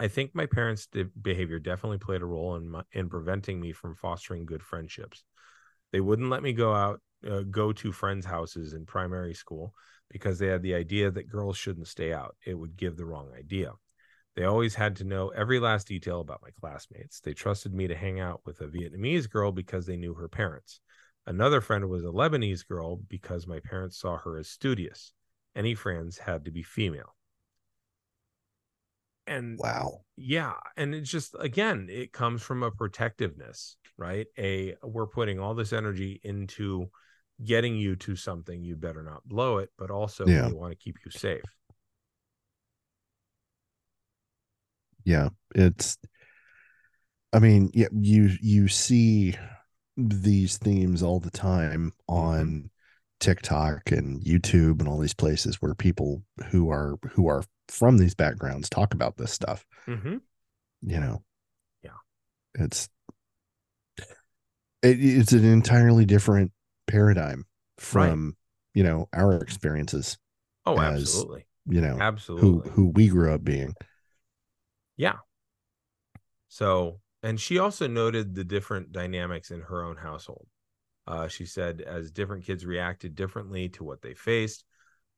I 0.00 0.08
think 0.08 0.34
my 0.34 0.46
parents' 0.46 0.88
behavior 1.22 1.58
definitely 1.60 1.98
played 1.98 2.22
a 2.22 2.26
role 2.26 2.56
in 2.56 2.68
my, 2.68 2.82
in 2.92 3.08
preventing 3.08 3.60
me 3.60 3.72
from 3.72 3.94
fostering 3.94 4.44
good 4.44 4.62
friendships. 4.62 5.22
They 5.92 6.00
wouldn't 6.00 6.30
let 6.30 6.42
me 6.42 6.52
go 6.52 6.74
out, 6.74 7.00
uh, 7.28 7.42
go 7.42 7.72
to 7.72 7.92
friends' 7.92 8.26
houses 8.26 8.72
in 8.72 8.86
primary 8.86 9.34
school 9.34 9.72
because 10.10 10.38
they 10.38 10.48
had 10.48 10.62
the 10.62 10.74
idea 10.74 11.10
that 11.12 11.28
girls 11.28 11.56
shouldn't 11.56 11.86
stay 11.86 12.12
out. 12.12 12.36
It 12.44 12.54
would 12.54 12.76
give 12.76 12.96
the 12.96 13.06
wrong 13.06 13.30
idea. 13.38 13.72
They 14.34 14.44
always 14.44 14.74
had 14.74 14.96
to 14.96 15.04
know 15.04 15.28
every 15.28 15.60
last 15.60 15.86
detail 15.86 16.20
about 16.20 16.42
my 16.42 16.50
classmates. 16.60 17.20
They 17.20 17.34
trusted 17.34 17.72
me 17.72 17.86
to 17.86 17.94
hang 17.94 18.18
out 18.18 18.40
with 18.44 18.60
a 18.60 18.66
Vietnamese 18.66 19.30
girl 19.30 19.52
because 19.52 19.86
they 19.86 19.96
knew 19.96 20.14
her 20.14 20.28
parents. 20.28 20.80
Another 21.24 21.60
friend 21.60 21.88
was 21.88 22.02
a 22.02 22.08
Lebanese 22.08 22.66
girl 22.66 22.96
because 22.96 23.46
my 23.46 23.60
parents 23.60 23.96
saw 23.96 24.18
her 24.18 24.36
as 24.36 24.48
studious. 24.48 25.12
Any 25.56 25.74
friends 25.74 26.18
had 26.18 26.44
to 26.46 26.50
be 26.50 26.62
female. 26.62 27.14
And 29.26 29.58
Wow. 29.58 30.04
yeah, 30.16 30.54
and 30.76 30.94
it's 30.94 31.10
just 31.10 31.34
again, 31.38 31.88
it 31.90 32.12
comes 32.12 32.42
from 32.42 32.62
a 32.62 32.70
protectiveness, 32.70 33.76
right? 33.96 34.26
A 34.38 34.76
we're 34.82 35.06
putting 35.06 35.38
all 35.40 35.54
this 35.54 35.72
energy 35.72 36.20
into 36.22 36.90
getting 37.44 37.76
you 37.76 37.96
to 37.96 38.16
something, 38.16 38.62
you 38.62 38.76
better 38.76 39.02
not 39.02 39.26
blow 39.26 39.58
it, 39.58 39.70
but 39.78 39.90
also 39.90 40.26
Yeah. 40.26 40.48
we 40.48 40.52
want 40.52 40.72
to 40.72 40.76
keep 40.76 40.96
you 41.04 41.10
safe. 41.10 41.42
Yeah. 45.04 45.28
It's 45.54 45.98
I 47.32 47.38
mean, 47.40 47.70
yeah, 47.74 47.88
you 47.92 48.30
you 48.40 48.68
see 48.68 49.36
these 49.96 50.56
themes 50.58 51.02
all 51.02 51.20
the 51.20 51.30
time 51.30 51.92
mm-hmm. 52.10 52.14
on 52.14 52.70
TikTok 53.24 53.90
and 53.90 54.22
YouTube 54.22 54.80
and 54.80 54.88
all 54.88 54.98
these 54.98 55.14
places 55.14 55.56
where 55.62 55.74
people 55.74 56.22
who 56.50 56.70
are 56.70 56.98
who 57.12 57.26
are 57.28 57.42
from 57.68 57.96
these 57.98 58.14
backgrounds 58.14 58.68
talk 58.68 58.92
about 58.92 59.16
this 59.16 59.32
stuff. 59.32 59.64
Mm-hmm. 59.86 60.16
You 60.82 61.00
know. 61.00 61.22
Yeah. 61.82 61.90
It's 62.54 62.88
it, 64.82 64.98
it's 65.00 65.32
an 65.32 65.44
entirely 65.44 66.04
different 66.04 66.52
paradigm 66.86 67.46
from 67.78 68.36
you 68.74 68.82
know 68.84 69.08
our 69.14 69.36
experiences 69.42 70.18
Oh, 70.66 70.78
As- 70.78 71.00
absolutely. 71.02 71.46
you 71.66 71.80
know 71.80 71.98
absolutely 72.00 72.48
who 72.48 72.60
who 72.70 72.88
we 72.88 73.08
grew 73.08 73.32
up 73.32 73.42
being 73.42 73.74
Yeah. 74.96 75.16
So, 76.48 77.00
and 77.22 77.40
she 77.40 77.58
also 77.58 77.88
noted 77.88 78.34
the 78.34 78.44
different 78.44 78.92
dynamics 78.92 79.50
in 79.50 79.62
her 79.62 79.82
own 79.82 79.96
household. 79.96 80.46
Uh, 81.06 81.28
she 81.28 81.44
said, 81.44 81.80
as 81.82 82.10
different 82.10 82.44
kids 82.44 82.64
reacted 82.64 83.14
differently 83.14 83.68
to 83.68 83.84
what 83.84 84.00
they 84.00 84.14
faced, 84.14 84.64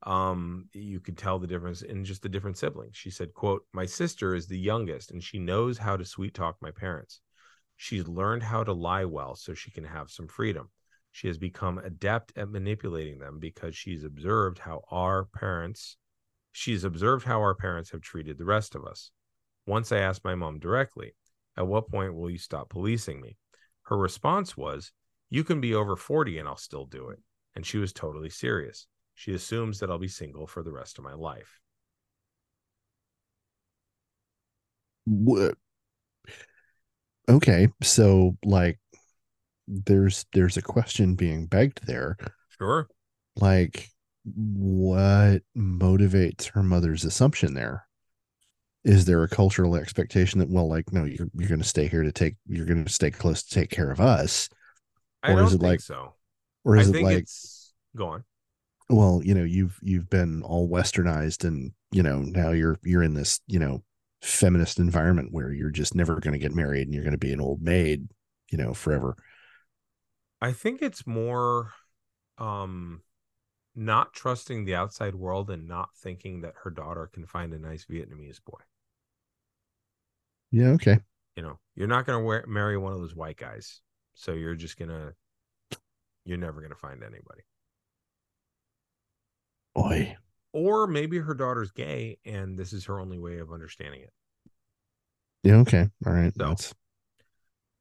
um, 0.03 0.69
you 0.73 1.01
could 1.01 1.17
tell 1.17 1.39
the 1.39 1.47
difference 1.47 1.83
in 1.83 2.05
just 2.05 2.23
the 2.23 2.29
different 2.29 2.59
siblings. 2.59 2.97
She 2.97 3.11
said, 3.11 3.33
"quote 3.35 3.67
My 3.73 3.87
sister 3.87 4.35
is 4.35 4.47
the 4.47 4.59
youngest, 4.59 5.11
and 5.11 5.23
she 5.23 5.39
knows 5.39 5.79
how 5.79 5.97
to 5.97 6.05
sweet 6.05 6.35
talk 6.35 6.57
my 6.61 6.71
parents. 6.71 7.21
She's 7.77 8.07
learned 8.07 8.43
how 8.43 8.65
to 8.65 8.73
lie 8.73 9.05
well 9.05 9.37
so 9.37 9.55
she 9.55 9.71
can 9.71 9.85
have 9.85 10.11
some 10.11 10.29
freedom. 10.29 10.71
She 11.13 11.29
has 11.29 11.39
become 11.39 11.79
adept 11.79 12.33
at 12.37 12.51
manipulating 12.51 13.19
them 13.19 13.39
because 13.39 13.77
she's 13.77 14.05
observed 14.05 14.59
how 14.59 14.83
our 14.91 15.25
parents, 15.25 15.97
she's 16.53 16.85
observed 16.85 17.25
how 17.25 17.41
our 17.41 17.55
parents 17.55 17.91
have 17.91 18.03
treated 18.03 18.39
the 18.39 18.45
rest 18.45 18.75
of 18.75 18.85
us." 18.85 19.11
Once 19.67 19.93
I 19.93 19.99
asked 19.99 20.25
my 20.25 20.35
mom 20.35 20.59
directly, 20.59 21.15
At 21.57 21.67
what 21.67 21.89
point 21.89 22.15
will 22.15 22.31
you 22.31 22.39
stop 22.39 22.69
policing 22.69 23.21
me? 23.21 23.39
Her 23.85 23.97
response 23.97 24.57
was, 24.57 24.93
You 25.31 25.45
can 25.45 25.61
be 25.61 25.75
over 25.75 25.97
40 25.97 26.39
and 26.39 26.49
I'll 26.49 26.57
still 26.57 26.87
do 26.87 27.09
it. 27.09 27.19
And 27.55 27.67
she 27.67 27.79
was 27.79 27.93
totally 27.93 28.31
serious. 28.31 28.87
She 29.15 29.33
assumes 29.33 29.81
that 29.81 29.91
I'll 29.91 29.99
be 29.99 30.09
single 30.09 30.47
for 30.47 30.63
the 30.63 30.73
rest 30.73 30.99
of 30.99 31.05
my 31.05 31.15
life. 31.15 31.61
What? 35.07 35.57
Okay, 37.29 37.69
so 37.83 38.37
like 38.45 38.79
there's 39.67 40.27
there's 40.33 40.57
a 40.57 40.63
question 40.63 41.15
being 41.15 41.47
begged 41.47 41.87
there. 41.87 42.17
Sure. 42.59 42.89
Like 43.37 43.89
what 44.25 45.43
motivates 45.57 46.51
her 46.51 46.63
mother's 46.63 47.05
assumption 47.05 47.55
there? 47.55 47.87
Is 48.85 49.05
there 49.05 49.23
a 49.23 49.29
cultural 49.29 49.77
expectation 49.77 50.41
that 50.41 50.51
well 50.51 50.69
like 50.69 50.93
no 50.93 51.05
you're 51.05 51.29
you're 51.35 51.49
going 51.49 51.61
to 51.61 51.67
stay 51.67 51.89
here 51.89 52.03
to 52.03 52.13
take 52.13 52.37
you're 52.47 52.67
going 52.67 52.85
to 52.85 52.93
stay 52.93 53.11
close 53.11 53.43
to 53.43 53.55
take 53.55 53.71
care 53.71 53.91
of 53.91 54.01
us 54.01 54.49
I 55.27 55.33
Or 55.33 55.43
is 55.45 55.53
it 55.55 55.61
like- 55.61 55.81
so. 55.81 56.15
or 56.65 56.77
is 56.77 56.89
it 56.91 57.03
like 57.03 57.19
it's 57.19 57.73
go 57.97 58.09
on. 58.09 58.25
well 58.89 59.21
you 59.25 59.35
know 59.35 59.45
you've 59.45 59.79
you've 59.83 60.09
been 60.09 60.43
all 60.43 60.69
westernized 60.69 61.45
and 61.45 61.73
you 61.91 62.03
know 62.03 62.21
now 62.21 62.51
you're 62.51 62.79
you're 62.85 63.03
in 63.03 63.15
this 63.15 63.41
you 63.47 63.59
know 63.59 63.83
feminist 64.23 64.79
environment 64.79 65.29
where 65.33 65.53
you're 65.53 65.71
just 65.71 65.95
never 65.95 66.19
going 66.21 66.33
to 66.33 66.39
get 66.39 66.55
married 66.55 66.83
and 66.87 66.95
you're 66.95 67.05
going 67.05 67.13
to 67.13 67.19
be 67.19 67.33
an 67.33 67.41
old 67.41 67.61
maid 67.63 68.09
you 68.51 68.59
know 68.59 68.73
forever 68.75 69.17
I 70.41 70.53
think 70.53 70.83
it's 70.83 71.07
more 71.07 71.73
um 72.39 73.03
not 73.75 74.13
trusting 74.13 74.65
the 74.65 74.75
outside 74.75 75.15
world 75.15 75.51
and 75.51 75.67
not 75.69 75.91
thinking 75.97 76.41
that 76.43 76.55
her 76.65 76.71
daughter 76.71 77.09
can 77.13 77.27
find 77.27 77.53
a 77.53 77.59
nice 77.59 77.85
Vietnamese 77.87 78.41
boy. 78.45 78.61
yeah 80.51 80.69
okay 80.69 80.99
You 81.37 81.43
know, 81.43 81.59
you're 81.75 81.89
not 81.89 82.07
going 82.07 82.19
to 82.19 82.25
wear, 82.25 82.45
marry 82.47 82.79
one 82.79 82.93
of 82.95 83.01
those 83.01 83.15
white 83.15 83.37
guys. 83.37 83.81
So 84.17 84.33
you're 84.33 84.55
just 84.57 84.77
to 84.89 85.15
you're 86.25 86.39
never 86.39 86.61
to 86.73 86.77
find 86.79 87.03
anybody. 87.05 87.43
boy 89.75 90.17
Or 90.53 90.87
maybe 90.87 91.19
her 91.19 91.35
daughter's 91.35 91.71
gay 91.71 92.19
and 92.25 92.59
this 92.59 92.73
is 92.73 92.87
her 92.87 92.99
only 92.99 93.19
way 93.19 93.39
of 93.39 93.53
understanding 93.53 94.01
it. 94.01 94.13
yeah 95.43 95.57
okay 95.57 95.89
all 96.07 96.13
right 96.15 96.33
So, 96.37 96.45
that's 96.49 96.75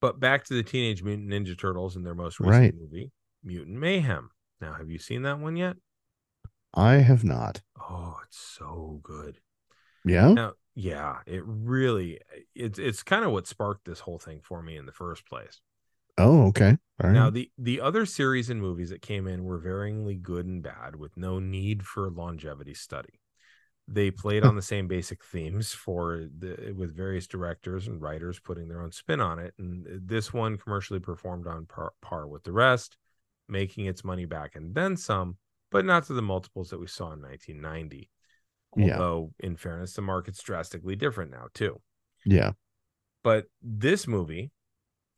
But 0.02 0.20
back 0.20 0.44
to 0.46 0.54
the 0.54 0.62
Teenage 0.62 1.02
Mutant 1.02 1.30
Ninja 1.30 1.58
Turtles 1.58 1.96
and 1.96 2.06
their 2.06 2.14
most 2.14 2.40
recent 2.40 2.62
Right. 2.62 2.76
movie, 2.76 3.12
Mutant 3.44 3.80
Mayhem. 3.80 4.30
Now, 4.62 4.74
have 4.74 4.90
you 4.90 5.00
seen 5.00 5.24
that 5.24 5.40
one 5.40 5.56
yet? 5.56 5.78
i 6.74 6.96
have 6.96 7.24
not 7.24 7.62
Oh, 7.80 8.18
it's 8.26 8.38
so 8.38 9.00
good. 9.02 9.40
yeah 10.04 10.34
Now, 10.34 10.54
yeah, 10.76 11.20
it 11.26 11.42
really 11.46 12.20
it's 12.54 12.78
it's 12.78 13.02
kind 13.04 13.24
of 13.24 13.32
what 13.32 13.48
sparked 13.48 13.86
this 13.86 14.02
whole 14.02 14.20
thing 14.20 14.42
for 14.44 14.62
me 14.62 14.76
in 14.76 14.86
the 14.86 14.92
first 14.92 15.26
place. 15.26 15.62
Oh 16.18 16.48
okay 16.48 16.78
all 17.02 17.10
right 17.10 17.14
Now, 17.14 17.30
the 17.30 17.52
the 17.58 17.82
other 17.82 18.06
series 18.06 18.50
and 18.50 18.62
movies 18.62 18.90
that 18.90 19.02
came 19.02 19.28
in 19.28 19.44
were 19.44 19.60
varyingly 19.60 20.22
good 20.22 20.46
and 20.46 20.64
bad 20.64 20.96
with 20.96 21.18
no 21.18 21.40
need 21.40 21.86
for 21.86 22.10
longevity 22.10 22.74
study. 22.74 23.20
They 23.88 24.12
played 24.12 24.44
on 24.44 24.56
the 24.56 24.62
same 24.62 24.88
basic 24.88 25.24
themes 25.24 25.74
for 25.74 26.26
the 26.38 26.74
with 26.76 26.96
various 26.96 27.28
directors 27.28 27.88
and 27.88 28.02
writers 28.02 28.40
putting 28.40 28.68
their 28.70 28.82
own 28.82 28.92
spin 28.94 29.20
on 29.20 29.40
it, 29.40 29.54
and 29.60 29.86
this 30.08 30.34
one 30.34 30.58
commercially 30.58 31.00
performed 31.00 31.48
on 31.48 31.66
par, 31.66 31.92
par 32.02 32.28
with 32.28 32.44
the 32.44 32.54
rest, 32.54 32.98
making 33.50 33.86
its 33.86 34.04
money 34.04 34.26
back 34.26 34.56
and 34.56 34.74
then 34.74 34.96
some, 34.96 35.38
but 35.72 35.86
not 35.86 36.06
to 36.06 36.14
the 36.14 36.22
multiples 36.22 36.70
that 36.70 36.80
we 36.80 36.88
saw 36.88 37.12
in 37.12 37.22
1990. 37.22 38.10
Yeah. 38.78 38.94
Although, 38.94 39.34
in 39.40 39.56
fairness, 39.58 39.94
the 39.94 40.02
market's 40.02 40.42
drastically 40.42 40.96
different 40.96 41.32
now 41.32 41.48
too. 41.54 41.82
yeah 42.26 42.54
But 43.24 43.46
this 43.62 44.08
movie, 44.08 44.52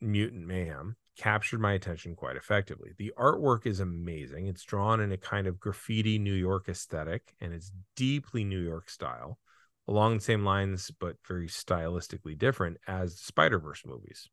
Mutant 0.01 0.45
Mayhem, 0.45 0.95
captured 1.17 1.59
my 1.59 1.73
attention 1.73 2.15
quite 2.15 2.35
effectively. 2.35 2.91
The 2.97 3.13
artwork 3.17 3.65
is 3.65 3.79
amazing. 3.79 4.47
It's 4.47 4.63
drawn 4.63 4.99
in 4.99 5.11
a 5.11 5.17
kind 5.17 5.47
of 5.47 5.59
graffiti 5.59 6.19
New 6.19 6.33
York 6.33 6.69
aesthetic 6.69 7.33
and 7.41 7.53
it's 7.53 7.71
deeply 7.95 8.43
New 8.43 8.59
York 8.61 8.89
style, 8.89 9.39
along 9.87 10.15
the 10.17 10.23
same 10.23 10.43
lines, 10.45 10.91
but 10.99 11.15
very 11.27 11.47
stylistically 11.47 12.37
different 12.37 12.77
as 12.87 13.13
the 13.13 13.23
Spider 13.23 13.59
Verse 13.59 13.83
movies. 13.85 14.29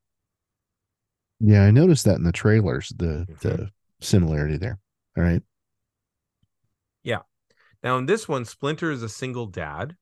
yeah 1.40 1.64
i 1.64 1.70
noticed 1.70 2.04
that 2.04 2.14
in 2.16 2.22
the 2.22 2.30
trailers 2.32 2.92
the 2.96 3.26
Mhm. 3.28 3.40
the 3.40 3.70
similarity 4.00 4.56
there 4.56 4.78
all 5.16 5.24
right 5.24 5.42
Yeah. 7.02 7.22
Now, 7.82 7.98
in 7.98 8.06
this 8.06 8.26
one, 8.28 8.44
Splinter 8.46 8.90
is 8.90 9.02
a 9.02 9.08
single 9.10 9.46
dad, 9.46 9.96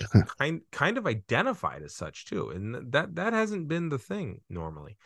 kind 0.38 0.60
kind 0.72 0.98
of 0.98 1.06
identified 1.06 1.82
as 1.82 1.94
such 1.94 2.26
too, 2.26 2.50
and 2.50 2.92
that 2.92 3.14
that 3.16 3.32
hasn't 3.32 3.68
been 3.68 3.88
the 3.88 3.98
thing 3.98 4.40
normally. 4.48 4.96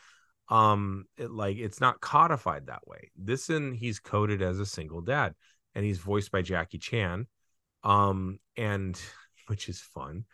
Um, 0.48 1.04
it, 1.16 1.30
like 1.30 1.58
it's 1.58 1.80
not 1.80 2.00
codified 2.00 2.66
that 2.66 2.86
way. 2.86 3.10
This 3.16 3.50
in 3.50 3.74
he's 3.74 3.98
coded 3.98 4.40
as 4.42 4.58
a 4.58 4.66
single 4.66 5.02
dad, 5.02 5.34
and 5.74 5.84
he's 5.84 5.98
voiced 5.98 6.32
by 6.32 6.42
Jackie 6.42 6.78
Chan. 6.78 7.26
Um, 7.84 8.38
and 8.56 9.00
which 9.46 9.68
is 9.68 9.80
fun. 9.80 10.24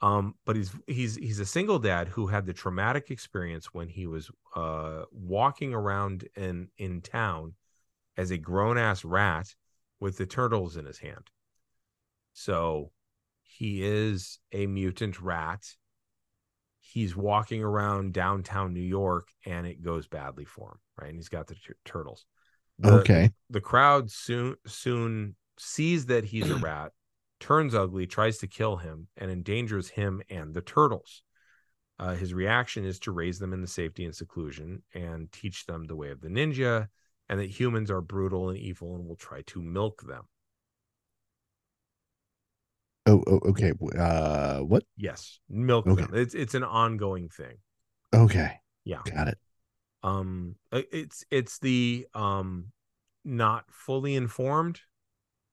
Um, 0.00 0.34
but 0.46 0.54
he's 0.54 0.72
he's 0.86 1.16
he's 1.16 1.40
a 1.40 1.46
single 1.46 1.78
dad 1.78 2.08
who 2.08 2.28
had 2.28 2.46
the 2.46 2.52
traumatic 2.52 3.10
experience 3.10 3.74
when 3.74 3.88
he 3.88 4.06
was 4.06 4.30
uh 4.54 5.02
walking 5.10 5.74
around 5.74 6.28
in 6.36 6.68
in 6.78 7.00
town 7.00 7.54
as 8.16 8.30
a 8.30 8.38
grown 8.38 8.78
ass 8.78 9.04
rat 9.04 9.48
with 9.98 10.16
the 10.16 10.26
turtles 10.26 10.76
in 10.76 10.84
his 10.84 10.98
hand. 10.98 11.30
So 12.32 12.92
he 13.58 13.82
is 13.82 14.38
a 14.52 14.68
mutant 14.68 15.20
rat. 15.20 15.64
He's 16.78 17.16
walking 17.16 17.60
around 17.60 18.12
downtown 18.12 18.72
New 18.72 18.80
York 18.80 19.26
and 19.44 19.66
it 19.66 19.82
goes 19.82 20.06
badly 20.06 20.44
for 20.44 20.68
him, 20.68 20.78
right? 20.96 21.08
And 21.08 21.16
he's 21.16 21.28
got 21.28 21.48
the 21.48 21.54
t- 21.54 21.72
turtles. 21.84 22.24
The, 22.78 23.00
okay. 23.00 23.30
The 23.50 23.60
crowd 23.60 24.12
soon 24.12 24.54
soon 24.64 25.34
sees 25.58 26.06
that 26.06 26.24
he's 26.24 26.48
a 26.48 26.54
rat, 26.60 26.92
turns 27.40 27.74
ugly, 27.74 28.06
tries 28.06 28.38
to 28.38 28.46
kill 28.46 28.76
him, 28.76 29.08
and 29.16 29.28
endangers 29.28 29.88
him 29.88 30.22
and 30.30 30.54
the 30.54 30.62
turtles. 30.62 31.24
Uh, 31.98 32.14
his 32.14 32.32
reaction 32.32 32.84
is 32.84 33.00
to 33.00 33.10
raise 33.10 33.40
them 33.40 33.52
in 33.52 33.60
the 33.60 33.66
safety 33.66 34.04
and 34.04 34.14
seclusion 34.14 34.84
and 34.94 35.32
teach 35.32 35.66
them 35.66 35.84
the 35.86 35.96
way 35.96 36.10
of 36.10 36.20
the 36.20 36.28
ninja, 36.28 36.86
and 37.28 37.40
that 37.40 37.50
humans 37.50 37.90
are 37.90 38.00
brutal 38.00 38.50
and 38.50 38.58
evil 38.58 38.94
and 38.94 39.04
will 39.04 39.16
try 39.16 39.42
to 39.46 39.60
milk 39.60 40.04
them. 40.06 40.22
Oh, 43.08 43.24
oh 43.26 43.40
okay. 43.50 43.72
Uh, 43.98 44.60
what? 44.60 44.84
Yes, 44.96 45.40
milk 45.48 45.86
Okay. 45.86 46.02
them. 46.02 46.14
It's 46.14 46.34
it's 46.34 46.54
an 46.54 46.64
ongoing 46.64 47.28
thing. 47.28 47.56
Okay. 48.14 48.60
Yeah. 48.84 49.00
Got 49.04 49.28
it. 49.28 49.38
Um, 50.02 50.56
uh, 50.72 50.82
it's 50.92 51.24
it's 51.30 51.58
the 51.58 52.06
um, 52.14 52.66
not 53.24 53.64
fully 53.70 54.14
informed, 54.14 54.80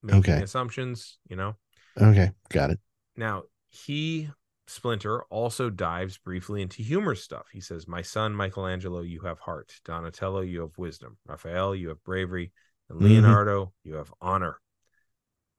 making 0.04 0.20
Okay. 0.20 0.44
assumptions. 0.44 1.18
You 1.30 1.36
know. 1.36 1.56
Okay. 2.00 2.32
Got 2.50 2.72
it. 2.72 2.80
Now, 3.18 3.44
he, 3.68 4.30
Splinter, 4.68 5.24
also 5.24 5.70
dives 5.70 6.18
briefly 6.18 6.62
into 6.62 6.84
humor 6.84 7.16
stuff. 7.16 7.48
He 7.52 7.62
says, 7.62 7.88
My 7.88 8.02
son, 8.02 8.34
Michelangelo, 8.36 9.02
you 9.02 9.22
have 9.22 9.40
heart. 9.40 9.74
Donatello, 9.86 10.42
you 10.42 10.62
have 10.62 10.78
wisdom. 10.78 11.18
Raphael, 11.26 11.74
you 11.76 11.90
have 11.90 12.04
bravery. 12.04 12.52
And 12.90 13.00
Mhm. 13.00 13.06
Leonardo, 13.06 13.74
you 13.84 13.96
have 13.96 14.14
honor. 14.22 14.60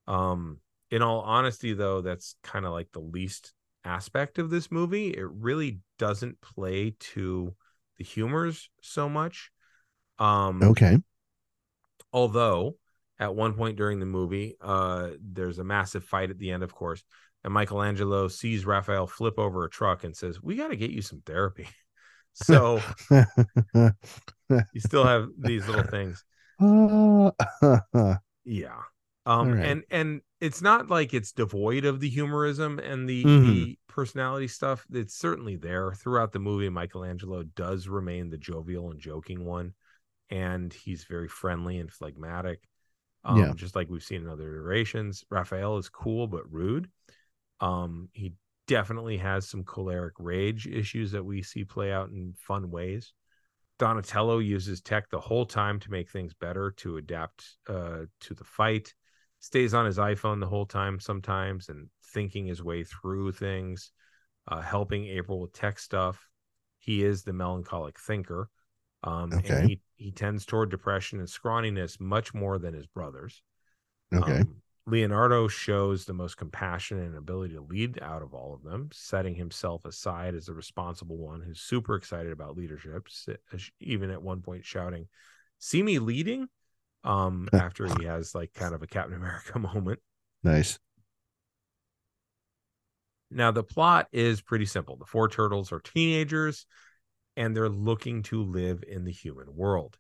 Um, 0.06 0.60
in 0.96 1.02
all 1.02 1.20
honesty, 1.20 1.74
though, 1.74 2.00
that's 2.00 2.36
kind 2.42 2.64
of 2.64 2.72
like 2.72 2.90
the 2.90 3.00
least 3.00 3.52
aspect 3.84 4.38
of 4.38 4.48
this 4.48 4.72
movie. 4.72 5.08
It 5.10 5.28
really 5.30 5.80
doesn't 5.98 6.40
play 6.40 6.96
to 7.12 7.54
the 7.98 8.04
humors 8.04 8.70
so 8.80 9.06
much. 9.06 9.50
Um, 10.18 10.62
Okay. 10.70 10.98
although 12.12 12.76
at 13.18 13.34
one 13.34 13.54
point 13.54 13.76
during 13.76 14.00
the 14.00 14.06
movie 14.06 14.56
uh 14.60 15.10
there's 15.20 15.58
a 15.58 15.64
massive 15.64 16.04
fight 16.04 16.30
at 16.30 16.38
the 16.38 16.50
end 16.50 16.62
of 16.62 16.72
course 16.74 17.02
and 17.44 17.52
michelangelo 17.52 18.28
sees 18.28 18.66
raphael 18.66 19.06
flip 19.06 19.38
over 19.38 19.64
a 19.64 19.70
truck 19.70 20.04
and 20.04 20.16
says 20.16 20.42
we 20.42 20.56
got 20.56 20.68
to 20.68 20.76
get 20.76 20.90
you 20.90 21.02
some 21.02 21.20
therapy 21.24 21.68
so 22.32 22.86
you 24.72 24.80
still 24.80 25.04
have 25.04 25.28
these 25.38 25.66
little 25.66 25.84
things 25.84 26.24
Uh, 27.92 28.16
yeah 28.44 28.82
um 29.26 29.48
right. 29.52 29.66
and 29.66 29.84
and 29.90 30.20
it's 30.40 30.62
not 30.62 30.88
like 30.90 31.14
it's 31.14 31.32
devoid 31.32 31.84
of 31.84 32.00
the 32.00 32.08
humorism 32.08 32.78
and 32.78 33.08
the 33.08 33.24
Mhm. 33.24 33.42
the 33.42 33.78
personality 33.88 34.48
stuff. 34.48 34.86
It's 34.92 35.14
certainly 35.16 35.56
there 35.56 35.92
throughout 35.92 36.32
the 36.32 36.38
movie. 36.38 36.68
Michelangelo 36.68 37.42
does 37.42 37.88
remain 37.88 38.30
the 38.30 38.38
jovial 38.38 38.90
and 38.90 39.00
joking 39.00 39.44
one 39.44 39.74
and 40.30 40.72
he's 40.72 41.04
very 41.04 41.28
friendly 41.28 41.78
and 41.78 41.92
phlegmatic. 41.92 42.68
Um 43.24 43.38
Yeah. 43.38 43.54
just 43.56 43.76
like 43.76 43.88
we've 43.90 44.04
seen 44.04 44.22
in 44.22 44.28
other 44.28 44.54
iterations. 44.56 45.24
Raphael 45.30 45.78
is 45.78 45.88
cool 45.88 46.26
but 46.28 46.50
rude. 46.52 46.90
Um 47.60 48.08
he 48.12 48.34
definitely 48.66 49.16
has 49.18 49.48
some 49.48 49.64
choleric 49.64 50.14
rage 50.18 50.66
issues 50.66 51.12
that 51.12 51.24
we 51.24 51.42
see 51.42 51.64
play 51.64 51.92
out 51.92 52.10
in 52.10 52.34
fun 52.38 52.70
ways. 52.70 53.12
Donatello 53.78 54.38
uses 54.38 54.80
tech 54.80 55.08
the 55.10 55.20
whole 55.20 55.46
time 55.46 55.78
to 55.80 55.90
make 55.90 56.10
things 56.10 56.34
better 56.34 56.70
to 56.72 56.96
adapt 56.96 57.58
uh 57.68 58.06
to 58.20 58.34
the 58.34 58.44
fight 58.44 58.94
stays 59.40 59.74
on 59.74 59.86
his 59.86 59.98
iphone 59.98 60.40
the 60.40 60.46
whole 60.46 60.66
time 60.66 60.98
sometimes 60.98 61.68
and 61.68 61.88
thinking 62.04 62.46
his 62.46 62.62
way 62.62 62.84
through 62.84 63.32
things 63.32 63.92
uh 64.48 64.60
helping 64.60 65.06
april 65.06 65.40
with 65.40 65.52
tech 65.52 65.78
stuff 65.78 66.28
he 66.78 67.02
is 67.02 67.22
the 67.22 67.32
melancholic 67.32 67.98
thinker 67.98 68.48
um 69.04 69.32
Okay. 69.34 69.54
and 69.54 69.68
he 69.68 69.80
he 69.96 70.10
tends 70.10 70.44
toward 70.44 70.70
depression 70.70 71.18
and 71.18 71.28
scrawniness 71.28 72.00
much 72.00 72.34
more 72.34 72.58
than 72.58 72.74
his 72.74 72.86
brothers 72.86 73.42
okay. 74.12 74.32
um, 74.32 74.56
Leonardo 74.88 75.48
shows 75.48 76.04
the 76.04 76.14
most 76.14 76.36
compassion 76.36 77.00
and 77.00 77.16
ability 77.16 77.54
to 77.54 77.60
lead 77.60 78.00
out 78.00 78.22
of 78.22 78.34
all 78.34 78.54
of 78.54 78.62
them, 78.62 78.88
setting 78.92 79.34
himself 79.34 79.84
aside 79.84 80.36
as 80.36 80.46
the 80.46 80.54
responsible 80.54 81.16
one 81.16 81.42
who's 81.42 81.60
super 81.60 81.96
excited 81.96 82.30
about 82.30 82.56
leadership, 82.56 83.08
even 83.80 84.10
at 84.10 84.22
one 84.22 84.42
point 84.42 84.64
shouting, 84.64 85.08
"See 85.58 85.82
me 85.82 85.98
leading!" 85.98 86.48
Um, 87.06 87.48
after 87.52 87.86
he 87.86 88.04
has 88.04 88.34
like 88.34 88.52
kind 88.52 88.74
of 88.74 88.82
a 88.82 88.86
Captain 88.86 89.16
America 89.16 89.58
moment. 89.74 90.00
nice. 90.42 90.78
Now 93.30 93.50
the 93.50 93.62
plot 93.62 94.08
is 94.12 94.40
pretty 94.40 94.66
simple. 94.66 94.96
The 94.96 95.04
four 95.04 95.28
turtles 95.28 95.72
are 95.72 95.80
teenagers, 95.80 96.66
and 97.36 97.56
they're 97.56 97.68
looking 97.68 98.22
to 98.24 98.42
live 98.42 98.82
in 98.86 99.04
the 99.04 99.12
human 99.12 99.54
world. 99.54 99.98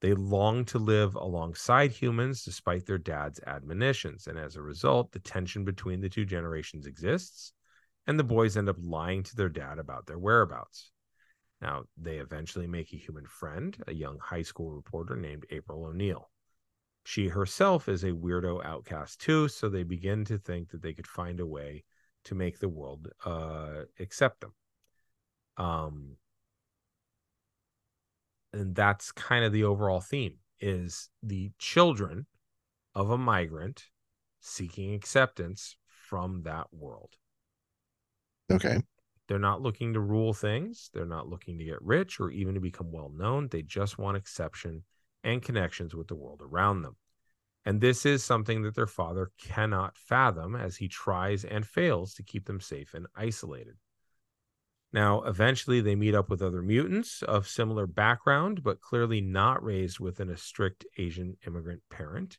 They 0.00 0.14
long 0.14 0.64
to 0.66 0.78
live 0.78 1.16
alongside 1.16 1.90
humans 1.90 2.44
despite 2.44 2.86
their 2.86 2.98
dad's 2.98 3.40
admonitions. 3.46 4.28
And 4.28 4.38
as 4.38 4.54
a 4.54 4.62
result, 4.62 5.10
the 5.10 5.18
tension 5.18 5.64
between 5.64 6.00
the 6.00 6.08
two 6.08 6.24
generations 6.24 6.86
exists, 6.86 7.52
and 8.06 8.18
the 8.18 8.24
boys 8.24 8.56
end 8.56 8.68
up 8.68 8.76
lying 8.78 9.24
to 9.24 9.36
their 9.36 9.48
dad 9.48 9.78
about 9.78 10.06
their 10.06 10.18
whereabouts. 10.18 10.92
Now, 11.60 11.84
they 11.96 12.18
eventually 12.18 12.66
make 12.66 12.92
a 12.92 12.96
human 12.96 13.26
friend, 13.26 13.76
a 13.86 13.92
young 13.92 14.18
high 14.18 14.42
school 14.42 14.70
reporter 14.70 15.16
named 15.16 15.46
April 15.50 15.84
O'Neil. 15.84 16.30
She 17.04 17.28
herself 17.28 17.88
is 17.88 18.04
a 18.04 18.12
weirdo 18.12 18.64
outcast 18.64 19.20
too, 19.20 19.48
so 19.48 19.68
they 19.68 19.82
begin 19.82 20.24
to 20.26 20.38
think 20.38 20.70
that 20.70 20.82
they 20.82 20.92
could 20.92 21.06
find 21.06 21.40
a 21.40 21.46
way 21.46 21.84
to 22.24 22.34
make 22.34 22.58
the 22.58 22.68
world 22.68 23.08
uh, 23.24 23.84
accept 23.98 24.40
them. 24.40 24.54
Um, 25.56 26.16
and 28.52 28.74
that's 28.74 29.10
kind 29.12 29.44
of 29.44 29.52
the 29.52 29.64
overall 29.64 30.00
theme 30.00 30.36
is 30.60 31.08
the 31.22 31.50
children 31.58 32.26
of 32.94 33.10
a 33.10 33.18
migrant 33.18 33.84
seeking 34.40 34.94
acceptance 34.94 35.76
from 35.86 36.42
that 36.42 36.66
world 36.72 37.16
Okay. 38.50 38.80
They're 39.28 39.38
not 39.38 39.62
looking 39.62 39.92
to 39.92 40.00
rule 40.00 40.32
things 40.32 40.90
they're 40.92 41.06
not 41.06 41.28
looking 41.28 41.58
to 41.58 41.64
get 41.64 41.80
rich 41.82 42.18
or 42.18 42.30
even 42.30 42.54
to 42.54 42.60
become 42.60 42.90
well 42.90 43.12
known 43.14 43.48
they 43.48 43.62
just 43.62 43.98
want 43.98 44.16
exception 44.16 44.82
and 45.24 45.42
connections 45.42 45.94
with 45.94 46.08
the 46.08 46.16
world 46.16 46.40
around 46.42 46.82
them 46.82 46.96
and 47.64 47.80
this 47.80 48.06
is 48.06 48.24
something 48.24 48.62
that 48.62 48.74
their 48.74 48.86
father 48.86 49.30
cannot 49.38 49.96
fathom 49.96 50.56
as 50.56 50.76
he 50.76 50.88
tries 50.88 51.44
and 51.44 51.66
fails 51.66 52.14
to 52.14 52.22
keep 52.22 52.46
them 52.46 52.60
safe 52.60 52.94
and 52.94 53.06
isolated 53.14 53.74
now, 54.92 55.22
eventually, 55.22 55.80
they 55.80 55.94
meet 55.94 56.14
up 56.14 56.30
with 56.30 56.40
other 56.40 56.62
mutants 56.62 57.22
of 57.22 57.46
similar 57.46 57.86
background, 57.86 58.62
but 58.62 58.80
clearly 58.80 59.20
not 59.20 59.62
raised 59.62 60.00
within 60.00 60.30
a 60.30 60.36
strict 60.36 60.86
Asian 60.96 61.36
immigrant 61.46 61.82
parent. 61.90 62.38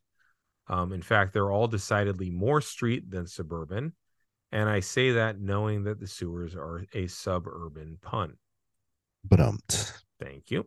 Um, 0.68 0.92
in 0.92 1.04
fact, 1.04 1.34
they're 1.34 1.52
all 1.52 1.68
decidedly 1.68 2.32
more 2.32 2.62
street 2.62 3.10
than 3.12 3.28
suburban. 3.28 3.94
And 4.52 4.70
I 4.70 4.80
say 4.80 5.12
that 5.12 5.40
knowing 5.40 5.84
that 5.84 6.00
the 6.00 6.08
sewers 6.08 6.56
are 6.56 6.86
a 6.94 7.08
suburban 7.08 7.98
pun. 8.02 8.38
Um, 9.38 9.60
Thank 10.20 10.50
you. 10.50 10.66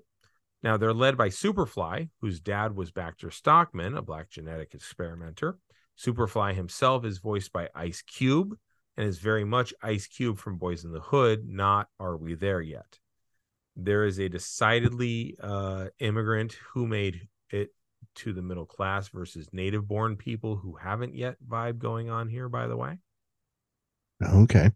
Now, 0.62 0.76
they're 0.76 0.94
led 0.94 1.16
by 1.16 1.28
Superfly, 1.28 2.10
whose 2.20 2.38
dad 2.38 2.76
was 2.76 2.92
Baxter 2.92 3.30
Stockman, 3.30 3.96
a 3.96 4.02
black 4.02 4.30
genetic 4.30 4.74
experimenter. 4.74 5.58
Superfly 5.98 6.54
himself 6.54 7.04
is 7.04 7.18
voiced 7.18 7.52
by 7.52 7.68
Ice 7.74 8.02
Cube 8.02 8.56
and 8.96 9.06
is 9.06 9.18
very 9.18 9.44
much 9.44 9.74
Ice 9.82 10.06
Cube 10.06 10.38
from 10.38 10.58
Boyz 10.58 10.84
n 10.84 10.92
the 10.92 11.00
Hood, 11.00 11.48
not 11.48 11.88
Are 11.98 12.16
We 12.16 12.34
There 12.34 12.60
Yet? 12.60 13.00
There 13.74 14.04
is 14.04 14.18
a 14.18 14.28
decidedly 14.28 15.36
uh, 15.42 15.86
immigrant 15.98 16.56
who 16.72 16.86
made 16.86 17.28
it 17.50 17.70
to 18.16 18.32
the 18.32 18.42
middle 18.42 18.66
class 18.66 19.08
versus 19.08 19.48
native 19.52 19.88
born 19.88 20.16
people 20.16 20.56
who 20.56 20.76
haven't 20.76 21.14
yet 21.14 21.36
vibe 21.46 21.78
going 21.78 22.10
on 22.10 22.28
here, 22.28 22.48
by 22.48 22.66
the 22.66 22.76
way. 22.76 22.98
Okay. 24.22 24.70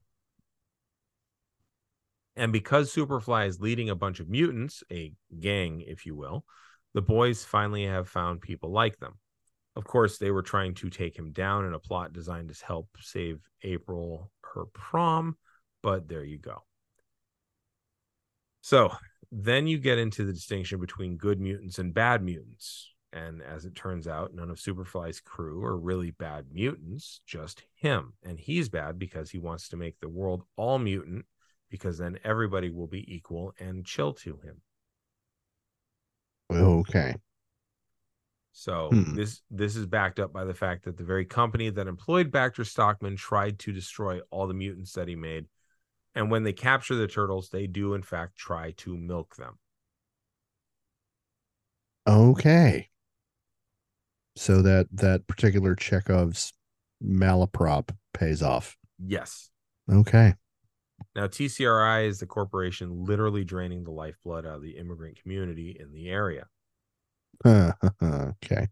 And 2.36 2.52
because 2.52 2.94
Superfly 2.94 3.46
is 3.46 3.60
leading 3.60 3.88
a 3.88 3.94
bunch 3.94 4.20
of 4.20 4.28
mutants, 4.28 4.84
a 4.92 5.12
gang, 5.40 5.82
if 5.86 6.04
you 6.04 6.14
will, 6.14 6.44
the 6.92 7.02
boys 7.02 7.44
finally 7.44 7.86
have 7.86 8.08
found 8.08 8.40
people 8.40 8.70
like 8.70 8.98
them. 8.98 9.18
Of 9.74 9.84
course, 9.84 10.18
they 10.18 10.30
were 10.30 10.42
trying 10.42 10.74
to 10.74 10.90
take 10.90 11.18
him 11.18 11.32
down 11.32 11.66
in 11.66 11.74
a 11.74 11.78
plot 11.78 12.12
designed 12.12 12.54
to 12.54 12.64
help 12.64 12.88
save 13.00 13.40
April 13.62 14.30
her 14.54 14.66
prom, 14.66 15.36
but 15.82 16.08
there 16.08 16.24
you 16.24 16.38
go. 16.38 16.62
So 18.62 18.90
then 19.30 19.66
you 19.66 19.78
get 19.78 19.98
into 19.98 20.24
the 20.24 20.32
distinction 20.32 20.80
between 20.80 21.16
good 21.16 21.40
mutants 21.40 21.78
and 21.78 21.92
bad 21.92 22.22
mutants. 22.22 22.92
And 23.12 23.42
as 23.42 23.64
it 23.64 23.74
turns 23.74 24.06
out, 24.06 24.34
none 24.34 24.50
of 24.50 24.58
Superfly's 24.58 25.20
crew 25.20 25.64
are 25.64 25.76
really 25.76 26.10
bad 26.10 26.52
mutants, 26.52 27.20
just 27.26 27.62
him. 27.74 28.14
And 28.22 28.38
he's 28.38 28.68
bad 28.68 28.98
because 28.98 29.30
he 29.30 29.38
wants 29.38 29.68
to 29.70 29.76
make 29.76 29.98
the 30.00 30.08
world 30.08 30.44
all 30.56 30.78
mutant 30.78 31.26
because 31.70 31.98
then 31.98 32.18
everybody 32.24 32.70
will 32.70 32.86
be 32.86 33.12
equal 33.12 33.54
and 33.58 33.84
chill 33.86 34.12
to 34.14 34.36
him. 34.38 34.62
Okay. 36.50 37.16
So 38.52 38.98
Hmm. 39.04 39.14
this 39.14 39.42
this 39.50 39.76
is 39.76 39.86
backed 39.86 40.18
up 40.18 40.32
by 40.32 40.44
the 40.44 40.54
fact 40.54 40.84
that 40.84 40.96
the 40.96 41.04
very 41.04 41.24
company 41.24 41.70
that 41.70 41.86
employed 41.86 42.30
Baxter 42.32 42.64
Stockman 42.64 43.16
tried 43.16 43.58
to 43.60 43.72
destroy 43.72 44.20
all 44.30 44.46
the 44.48 44.54
mutants 44.54 44.92
that 44.94 45.08
he 45.08 45.14
made. 45.14 45.46
And 46.14 46.30
when 46.30 46.44
they 46.44 46.52
capture 46.54 46.96
the 46.96 47.08
turtles, 47.08 47.50
they 47.50 47.66
do 47.66 47.94
in 47.94 48.02
fact 48.02 48.36
try 48.36 48.72
to 48.78 48.96
milk 48.96 49.36
them. 49.36 49.58
Okay. 52.06 52.90
So 54.36 54.62
that 54.62 54.86
that 54.92 55.26
particular 55.26 55.74
Chekhov's 55.74 56.52
malaprop 57.02 57.90
pays 58.12 58.42
off. 58.42 58.76
Yes. 59.04 59.50
Okay. 59.90 60.34
Now, 61.14 61.26
TCRI 61.26 62.06
is 62.06 62.20
the 62.20 62.26
corporation 62.26 63.04
literally 63.04 63.44
draining 63.44 63.84
the 63.84 63.90
lifeblood 63.90 64.46
out 64.46 64.56
of 64.56 64.62
the 64.62 64.76
immigrant 64.76 65.20
community 65.20 65.76
in 65.78 65.92
the 65.92 66.08
area. 66.08 66.46
okay. 67.46 68.68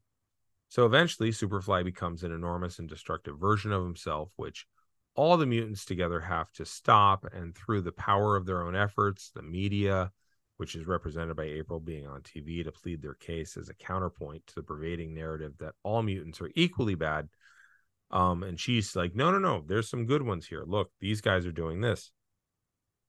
So 0.68 0.86
eventually, 0.86 1.30
Superfly 1.30 1.84
becomes 1.84 2.22
an 2.22 2.32
enormous 2.32 2.78
and 2.78 2.88
destructive 2.88 3.38
version 3.38 3.72
of 3.72 3.84
himself, 3.84 4.30
which 4.36 4.66
all 5.14 5.36
the 5.36 5.46
mutants 5.46 5.84
together 5.84 6.20
have 6.20 6.50
to 6.52 6.64
stop. 6.64 7.24
And 7.32 7.54
through 7.54 7.82
the 7.82 7.92
power 7.92 8.36
of 8.36 8.46
their 8.46 8.62
own 8.62 8.74
efforts, 8.74 9.30
the 9.34 9.42
media, 9.42 10.10
which 10.56 10.74
is 10.74 10.86
represented 10.86 11.36
by 11.36 11.44
April 11.44 11.80
being 11.80 12.06
on 12.06 12.22
TV 12.22 12.64
to 12.64 12.72
plead 12.72 13.02
their 13.02 13.14
case 13.14 13.56
as 13.56 13.68
a 13.68 13.74
counterpoint 13.74 14.46
to 14.46 14.54
the 14.54 14.62
pervading 14.62 15.14
narrative 15.14 15.52
that 15.58 15.74
all 15.82 16.02
mutants 16.02 16.40
are 16.40 16.50
equally 16.54 16.94
bad. 16.94 17.28
Um, 18.10 18.42
and 18.42 18.58
she's 18.58 18.94
like, 18.94 19.14
no, 19.14 19.30
no, 19.30 19.38
no, 19.38 19.64
there's 19.66 19.88
some 19.88 20.06
good 20.06 20.22
ones 20.22 20.46
here. 20.46 20.64
Look, 20.66 20.90
these 21.00 21.20
guys 21.20 21.46
are 21.46 21.52
doing 21.52 21.80
this. 21.80 22.12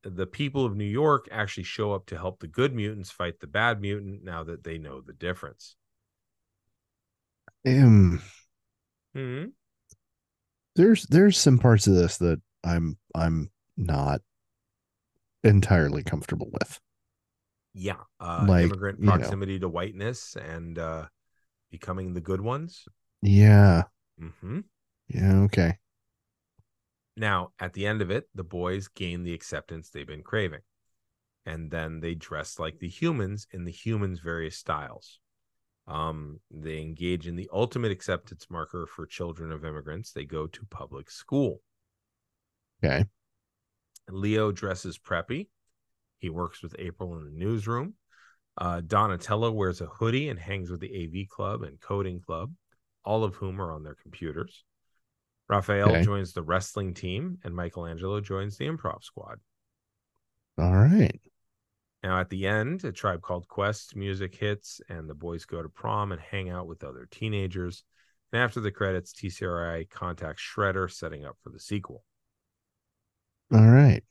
The 0.03 0.27
people 0.27 0.65
of 0.65 0.75
New 0.75 0.85
York 0.85 1.27
actually 1.31 1.63
show 1.63 1.93
up 1.93 2.07
to 2.07 2.17
help 2.17 2.39
the 2.39 2.47
good 2.47 2.73
mutants 2.73 3.11
fight 3.11 3.39
the 3.39 3.47
bad 3.47 3.81
mutant 3.81 4.23
now 4.23 4.43
that 4.43 4.63
they 4.63 4.77
know 4.77 5.01
the 5.01 5.13
difference. 5.13 5.75
Um, 7.65 8.21
hmm 9.13 9.45
there's 10.75 11.03
there's 11.07 11.37
some 11.37 11.57
parts 11.57 11.87
of 11.87 11.95
this 11.95 12.17
that 12.17 12.41
I'm 12.63 12.97
I'm 13.15 13.49
not 13.77 14.21
entirely 15.43 16.03
comfortable 16.03 16.49
with. 16.51 16.79
Yeah. 17.77 17.97
Uh, 18.21 18.45
Like, 18.47 18.65
immigrant 18.65 18.99
you 18.99 19.05
know. 19.05 19.11
proximity 19.11 19.59
to 19.59 19.67
whiteness 19.67 20.37
and 20.37 20.79
uh, 20.79 21.05
becoming 21.69 22.13
the 22.13 22.21
good 22.21 22.39
ones. 22.39 22.85
Yeah. 23.21 23.83
mm-hmm. 24.19 24.61
Yeah. 25.09 25.41
Okay. 25.41 25.77
Now, 27.17 27.51
at 27.59 27.73
the 27.73 27.85
end 27.85 28.01
of 28.01 28.09
it, 28.09 28.29
the 28.33 28.43
boys 28.43 28.87
gain 28.87 29.23
the 29.23 29.33
acceptance 29.33 29.89
they've 29.89 30.07
been 30.07 30.23
craving. 30.23 30.61
And 31.45 31.69
then 31.69 31.99
they 31.99 32.15
dress 32.15 32.59
like 32.59 32.79
the 32.79 32.89
humans 32.89 33.45
in 33.51 33.65
the 33.65 33.71
humans' 33.71 34.19
various 34.19 34.57
styles. 34.57 35.19
Um, 35.87 36.39
they 36.49 36.81
engage 36.81 37.27
in 37.27 37.35
the 37.35 37.49
ultimate 37.53 37.91
acceptance 37.91 38.47
marker 38.49 38.87
for 38.87 39.05
children 39.05 39.51
of 39.51 39.63
immigrants. 39.63 40.11
They 40.11 40.25
go 40.25 40.47
to 40.47 40.65
public 40.65 41.11
school. 41.11 41.61
Okay. 42.83 43.05
Leo 44.09 44.51
dresses 44.51 44.97
preppy. 44.97 45.47
He 46.25 46.31
works 46.31 46.63
with 46.63 46.75
April 46.79 47.15
in 47.15 47.23
the 47.23 47.29
newsroom. 47.29 47.93
Uh, 48.57 48.81
Donatello 48.81 49.51
wears 49.51 49.79
a 49.79 49.85
hoodie 49.85 50.29
and 50.29 50.39
hangs 50.39 50.71
with 50.71 50.79
the 50.79 51.03
AV 51.03 51.29
Club 51.29 51.61
and 51.61 51.79
Coding 51.79 52.19
Club, 52.19 52.51
all 53.03 53.23
of 53.23 53.35
whom 53.35 53.61
are 53.61 53.71
on 53.71 53.83
their 53.83 53.93
computers. 53.93 54.63
Raphael 55.47 55.91
Okay. 55.91 56.01
joins 56.01 56.33
the 56.33 56.41
wrestling 56.41 56.95
team, 56.95 57.37
and 57.43 57.55
Michelangelo 57.55 58.21
joins 58.21 58.57
the 58.57 58.65
improv 58.65 59.03
squad. 59.03 59.39
All 60.57 60.73
right. 60.73 61.21
Now, 62.01 62.19
at 62.19 62.31
the 62.31 62.47
end, 62.47 62.83
a 62.85 62.91
tribe 62.91 63.21
called 63.21 63.47
Quest 63.47 63.95
music 63.95 64.33
hits, 64.33 64.81
and 64.89 65.07
the 65.07 65.13
boys 65.13 65.45
go 65.45 65.61
to 65.61 65.69
prom 65.69 66.11
and 66.11 66.19
hang 66.19 66.49
out 66.49 66.65
with 66.65 66.83
other 66.83 67.07
teenagers. 67.11 67.83
And 68.33 68.41
after 68.41 68.61
the 68.61 68.71
credits, 68.71 69.13
TCRI 69.13 69.91
contacts 69.91 70.41
Shredder, 70.41 70.91
setting 70.91 71.23
up 71.23 71.37
for 71.43 71.51
the 71.51 71.59
sequel. 71.59 72.03
All 73.53 73.61
right. 73.61 74.03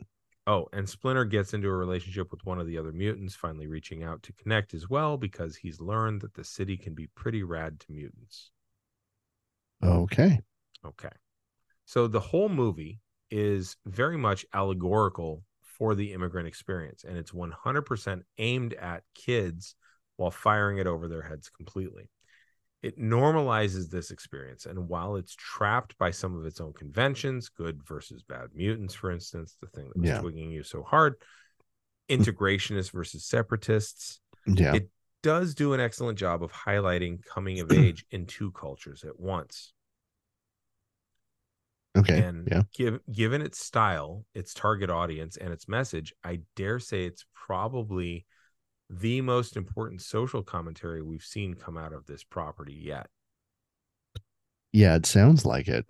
Oh, 0.47 0.69
and 0.75 0.89
Splinter 0.89 1.25
gets 1.25 1.55
into 1.55 1.69
a 1.69 1.77
relationship 1.77 2.31
with 2.31 2.45
one 2.45 2.59
of 2.59 2.67
the 2.67 2.77
other 2.77 2.93
mutants, 2.93 3.35
finally 3.35 3.67
reaching 3.67 4.03
out 4.03 4.23
to 4.25 4.33
connect 4.35 4.75
as 4.75 4.91
well 4.91 5.17
because 5.17 5.57
he's 5.57 5.81
learned 5.81 6.21
that 6.21 6.35
the 6.35 6.45
city 6.45 6.77
can 6.77 6.95
be 6.95 7.07
pretty 7.07 7.43
rad 7.43 7.81
to 7.81 7.93
mutants. 7.93 8.51
Okay. 9.83 10.41
Okay. 10.85 11.09
So 11.87 12.07
the 12.07 12.21
whole 12.21 12.49
movie 12.51 13.01
is 13.31 13.77
very 13.87 14.19
much 14.19 14.45
allegorical 14.53 15.45
for 15.63 15.95
the 15.95 16.13
immigrant 16.13 16.47
experience, 16.47 17.05
and 17.05 17.17
it's 17.17 17.33
100% 17.33 18.23
aimed 18.39 18.75
at 18.75 19.03
kids 19.15 19.75
while 20.17 20.31
firing 20.31 20.79
it 20.79 20.87
over 20.87 21.09
their 21.09 21.23
heads 21.23 21.49
completely. 21.49 22.11
It 22.85 22.99
normalizes 22.99 23.89
this 23.89 24.11
experience, 24.11 24.67
and 24.67 24.89
while 24.91 25.17
it's 25.17 25.35
trapped 25.35 25.97
by 25.97 26.11
some 26.11 26.37
of 26.39 26.45
its 26.45 26.61
own 26.61 26.75
conventions, 26.75 27.49
good 27.49 27.83
versus 27.83 28.23
bad 28.23 28.49
mutants, 28.55 28.93
for 28.93 29.11
instance, 29.11 29.57
the 29.59 29.69
thing 29.69 29.89
that 29.89 29.97
was 29.97 30.11
Yeah. 30.11 30.21
twigging 30.21 30.51
you 30.51 30.63
so 30.63 30.83
hard, 30.83 31.19
mm. 32.11 32.19
integrationists 32.19 32.93
versus 32.93 33.25
separatists, 33.25 34.21
Yeah. 34.47 34.75
It- 34.75 34.91
does 35.23 35.55
do 35.55 35.73
an 35.73 35.81
excellent 35.81 36.19
job 36.19 36.43
of 36.43 36.53
highlighting 36.53 37.25
coming 37.25 37.59
of 37.61 37.71
age 37.73 38.05
in 38.11 38.27
two 38.27 38.53
cultures 38.53 39.03
at 39.05 39.19
once 39.19 39.73
okay. 41.97 42.23
and 42.23 42.47
yeah. 42.51 42.63
give, 42.75 43.01
given 43.11 43.41
its 43.41 43.65
style, 43.65 44.27
its 44.35 44.53
target 44.53 44.91
audience, 44.91 45.39
and 45.39 45.51
its 45.53 45.67
message, 45.67 46.13
I 46.23 46.41
dare 46.57 46.79
say 46.79 47.07
it's 47.07 47.25
probably 47.33 48.27
the 48.91 49.21
most 49.21 49.57
important 49.57 50.03
social 50.03 50.43
commentary 50.43 51.03
we've 51.03 51.23
seen 51.25 51.55
come 51.55 51.77
out 51.77 51.93
of 51.93 52.07
this 52.07 52.23
property 52.25 52.75
yet. 52.75 53.09
Yeah. 54.73 54.95
It 54.97 55.07
sounds 55.07 55.45
like 55.47 55.69
it. 55.69 55.87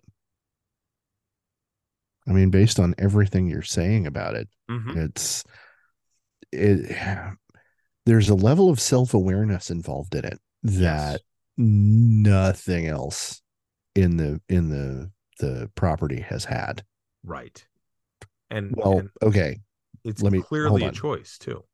I 2.26 2.32
mean, 2.32 2.50
based 2.50 2.78
on 2.80 2.94
everything 2.98 3.48
you're 3.48 3.62
saying 3.62 4.06
about 4.06 4.34
it, 4.34 4.48
Mhm. 4.70 4.96
it's 4.96 5.44
it. 6.52 6.96
There's 8.06 8.28
a 8.28 8.34
level 8.34 8.68
of 8.70 8.80
self 8.80 9.14
awareness 9.14 9.70
involved 9.70 10.14
in 10.14 10.24
it 10.26 10.38
that 10.62 11.22
nothing 11.56 12.86
else 12.86 13.40
in 13.94 14.16
the 14.18 14.40
in 14.48 14.68
the 14.70 15.10
the 15.38 15.70
property 15.74 16.20
has 16.20 16.44
had. 16.44 16.84
Right. 17.22 17.66
And, 18.50 18.74
Well, 18.76 18.98
and 19.00 19.10
okay. 19.22 19.60
it's 20.04 20.22
let 20.22 20.32
me- 20.32 20.42
clearly 20.42 20.84
a 20.84 20.92
choice 20.92 21.38
too. 21.38 21.64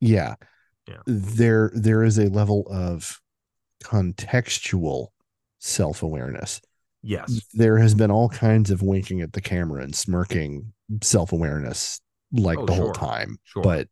Yeah. 0.00 0.36
Yeah. 0.86 1.02
There 1.06 1.70
there 1.74 2.02
is 2.02 2.18
a 2.18 2.28
level 2.28 2.66
of 2.70 3.20
contextual 3.84 5.08
self-awareness. 5.58 6.60
Yes. 7.02 7.46
There 7.54 7.78
has 7.78 7.94
been 7.94 8.10
all 8.10 8.28
kinds 8.28 8.70
of 8.70 8.82
winking 8.82 9.20
at 9.22 9.32
the 9.32 9.40
camera 9.40 9.82
and 9.82 9.94
smirking 9.94 10.72
self-awareness 11.02 12.00
like 12.32 12.58
Oh, 12.58 12.66
the 12.66 12.74
whole 12.74 12.92
time. 12.92 13.38
Sure. 13.44 13.62
But 13.62 13.88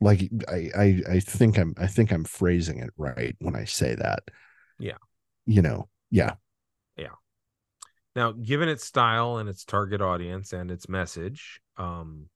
like 0.00 0.30
I, 0.48 0.70
I 0.76 1.02
I 1.10 1.20
think 1.20 1.58
I'm 1.58 1.74
I 1.76 1.86
think 1.86 2.10
I'm 2.10 2.24
phrasing 2.24 2.78
it 2.78 2.90
right 2.96 3.36
when 3.40 3.54
I 3.54 3.64
say 3.64 3.94
that. 3.94 4.20
Yeah. 4.78 4.96
You 5.46 5.62
know, 5.62 5.88
yeah 6.10 6.34
yeah. 6.96 7.08
Now, 8.16 8.32
given 8.32 8.68
its 8.68 8.84
style 8.84 9.36
and 9.36 9.48
its 9.48 9.64
target 9.64 10.00
audience 10.00 10.52
and 10.52 10.70
its 10.70 10.88
message, 10.88 11.60
um 11.76 12.28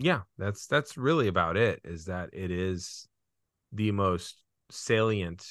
yeah, 0.00 0.22
that's 0.38 0.66
that's 0.66 0.96
really 0.96 1.28
about 1.28 1.58
it 1.58 1.80
is 1.84 2.06
that 2.06 2.30
it 2.32 2.50
is 2.50 3.06
the 3.70 3.92
most 3.92 4.42
salient 4.70 5.46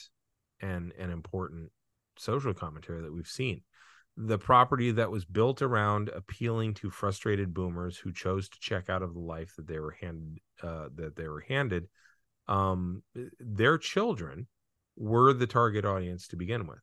and 0.59 0.91
and 0.97 1.11
important 1.11 1.71
social 2.17 2.53
commentary 2.53 3.01
that 3.01 3.13
we've 3.13 3.27
seen. 3.27 3.61
The 4.17 4.39
property 4.39 4.91
that 4.91 5.11
was 5.11 5.23
built 5.23 5.61
around 5.61 6.09
appealing 6.09 6.73
to 6.76 6.89
frustrated 6.89 7.53
boomers 7.53 7.97
who 7.97 8.11
chose 8.11 8.49
to 8.49 8.59
check 8.59 8.89
out 8.89 9.03
of 9.03 9.13
the 9.13 9.19
life 9.19 9.53
that 9.55 9.67
they 9.67 9.80
were 9.80 9.95
handed 10.01 10.39
uh 10.63 10.89
that 10.95 11.15
they 11.15 11.27
were 11.27 11.45
handed 11.47 11.88
um 12.47 13.03
their 13.39 13.77
children 13.77 14.47
were 14.97 15.31
the 15.31 15.47
target 15.47 15.85
audience 15.85 16.27
to 16.27 16.35
begin 16.35 16.65
with. 16.65 16.80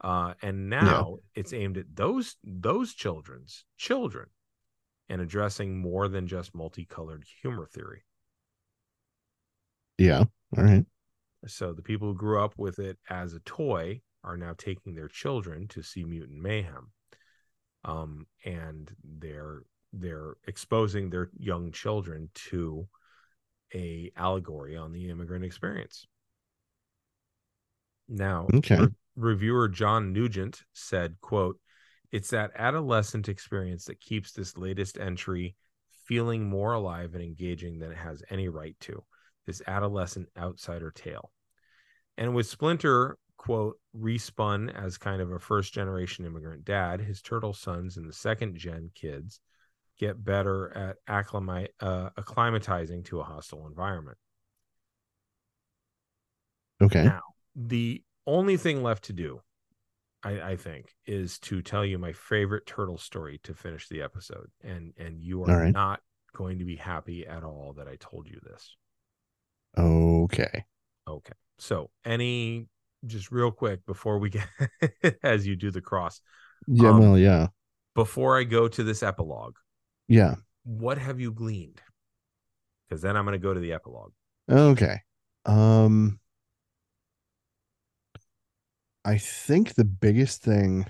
Uh, 0.00 0.34
and 0.42 0.68
now 0.68 1.18
it's 1.36 1.52
aimed 1.52 1.78
at 1.78 1.86
those 1.94 2.36
those 2.42 2.92
children's 2.92 3.64
children 3.78 4.26
and 5.12 5.20
addressing 5.20 5.78
more 5.78 6.08
than 6.08 6.26
just 6.26 6.54
multicolored 6.54 7.22
humor 7.42 7.66
theory 7.66 8.02
Yeah. 9.98 10.24
All 10.56 10.64
right. 10.64 10.86
so 11.46 11.72
the 11.74 11.82
people 11.82 12.08
who 12.08 12.14
grew 12.14 12.42
up 12.42 12.54
with 12.56 12.78
it 12.78 12.98
as 13.10 13.34
a 13.34 13.40
toy 13.40 14.00
are 14.24 14.36
now 14.38 14.54
taking 14.56 14.94
their 14.94 15.08
children 15.08 15.68
to 15.68 15.82
see 15.82 16.02
mutant 16.04 16.40
mayhem 16.40 16.90
um, 17.84 18.26
and 18.44 18.90
they're 19.18 19.62
they're 19.92 20.34
exposing 20.46 21.10
their 21.10 21.28
young 21.38 21.70
children 21.72 22.30
to 22.34 22.88
a 23.74 24.10
allegory 24.16 24.76
on 24.76 24.92
the 24.92 25.10
immigrant 25.10 25.44
experience 25.44 26.06
Now, 28.08 28.46
Okay. 28.54 28.78
re- 28.78 28.88
reviewer 29.16 29.68
John 29.68 30.12
Nugent 30.12 30.62
said, 30.72 31.16
quote, 31.20 31.58
it's 32.12 32.30
that 32.30 32.52
adolescent 32.56 33.28
experience 33.28 33.86
that 33.86 34.00
keeps 34.00 34.32
this 34.32 34.56
latest 34.56 34.98
entry 34.98 35.56
feeling 36.04 36.48
more 36.48 36.74
alive 36.74 37.14
and 37.14 37.22
engaging 37.22 37.78
than 37.78 37.90
it 37.90 37.96
has 37.96 38.22
any 38.30 38.48
right 38.48 38.76
to. 38.80 39.02
This 39.46 39.62
adolescent 39.66 40.28
outsider 40.38 40.90
tale. 40.90 41.32
And 42.18 42.34
with 42.34 42.46
Splinter, 42.46 43.16
quote, 43.38 43.78
respun 43.98 44.72
as 44.72 44.98
kind 44.98 45.22
of 45.22 45.32
a 45.32 45.38
first 45.38 45.72
generation 45.72 46.26
immigrant 46.26 46.64
dad, 46.64 47.00
his 47.00 47.22
turtle 47.22 47.54
sons 47.54 47.96
and 47.96 48.08
the 48.08 48.12
second 48.12 48.56
gen 48.56 48.90
kids 48.94 49.40
get 49.98 50.22
better 50.22 50.76
at 50.76 50.96
acclimate, 51.08 51.74
uh, 51.80 52.10
acclimatizing 52.18 53.04
to 53.06 53.20
a 53.20 53.24
hostile 53.24 53.66
environment. 53.66 54.18
Okay. 56.82 57.04
Now, 57.04 57.20
the 57.56 58.02
only 58.26 58.56
thing 58.56 58.82
left 58.82 59.04
to 59.04 59.12
do, 59.12 59.40
I, 60.24 60.52
I 60.52 60.56
think, 60.56 60.94
is 61.06 61.38
to 61.40 61.62
tell 61.62 61.84
you 61.84 61.98
my 61.98 62.12
favorite 62.12 62.66
turtle 62.66 62.98
story 62.98 63.40
to 63.44 63.54
finish 63.54 63.88
the 63.88 64.02
episode. 64.02 64.50
And 64.62 64.92
and 64.96 65.20
you 65.20 65.42
are 65.44 65.58
right. 65.64 65.72
not 65.72 66.00
going 66.34 66.58
to 66.60 66.64
be 66.64 66.76
happy 66.76 67.26
at 67.26 67.42
all 67.44 67.74
that 67.76 67.88
I 67.88 67.96
told 68.00 68.28
you 68.28 68.38
this. 68.42 68.76
Okay. 69.76 70.64
Okay. 71.08 71.32
So 71.58 71.90
any 72.04 72.66
just 73.06 73.30
real 73.32 73.50
quick 73.50 73.84
before 73.86 74.18
we 74.18 74.30
get 74.30 74.48
as 75.22 75.46
you 75.46 75.56
do 75.56 75.70
the 75.70 75.80
cross, 75.80 76.20
Yeah. 76.66 76.90
Um, 76.90 77.00
well, 77.00 77.18
yeah. 77.18 77.48
before 77.94 78.38
I 78.38 78.44
go 78.44 78.68
to 78.68 78.82
this 78.84 79.02
epilogue, 79.02 79.56
Yeah. 80.08 80.36
what 80.64 80.98
have 80.98 81.20
you 81.20 81.32
gleaned? 81.32 81.80
Because 82.88 83.02
then 83.02 83.16
I'm 83.16 83.24
going 83.24 83.32
to 83.38 83.42
go 83.42 83.54
to 83.54 83.60
the 83.60 83.72
epilogue. 83.72 84.12
Okay. 84.50 85.00
Um 85.44 86.20
I 89.04 89.18
think 89.18 89.74
the 89.74 89.84
biggest 89.84 90.42
thing 90.42 90.86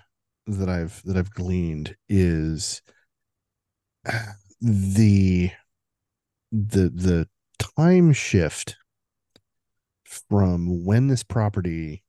that 0.47 0.69
I've 0.69 1.03
that 1.05 1.17
I've 1.17 1.33
gleaned 1.33 1.97
is 2.09 2.83
the 4.61 5.51
the 6.51 6.89
the 6.91 7.29
time 7.59 8.13
shift 8.13 8.77
from 10.05 10.85
when 10.85 11.09
this 11.09 11.23
property 11.23 12.03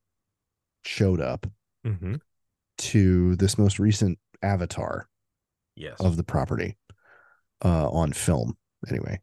showed 0.83 1.21
up 1.21 1.47
Mm-hmm. 1.85 2.15
to 2.77 3.35
this 3.35 3.57
most 3.57 3.77
recent 3.79 4.17
avatar 4.41 5.07
Yes. 5.75 5.99
of 5.99 6.17
the 6.17 6.23
property 6.23 6.77
uh 7.63 7.89
on 7.89 8.13
film 8.13 8.57
anyway 8.89 9.19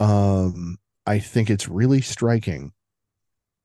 um 0.00 0.78
i 1.06 1.18
think 1.18 1.50
it's 1.50 1.68
really 1.68 2.00
striking 2.00 2.72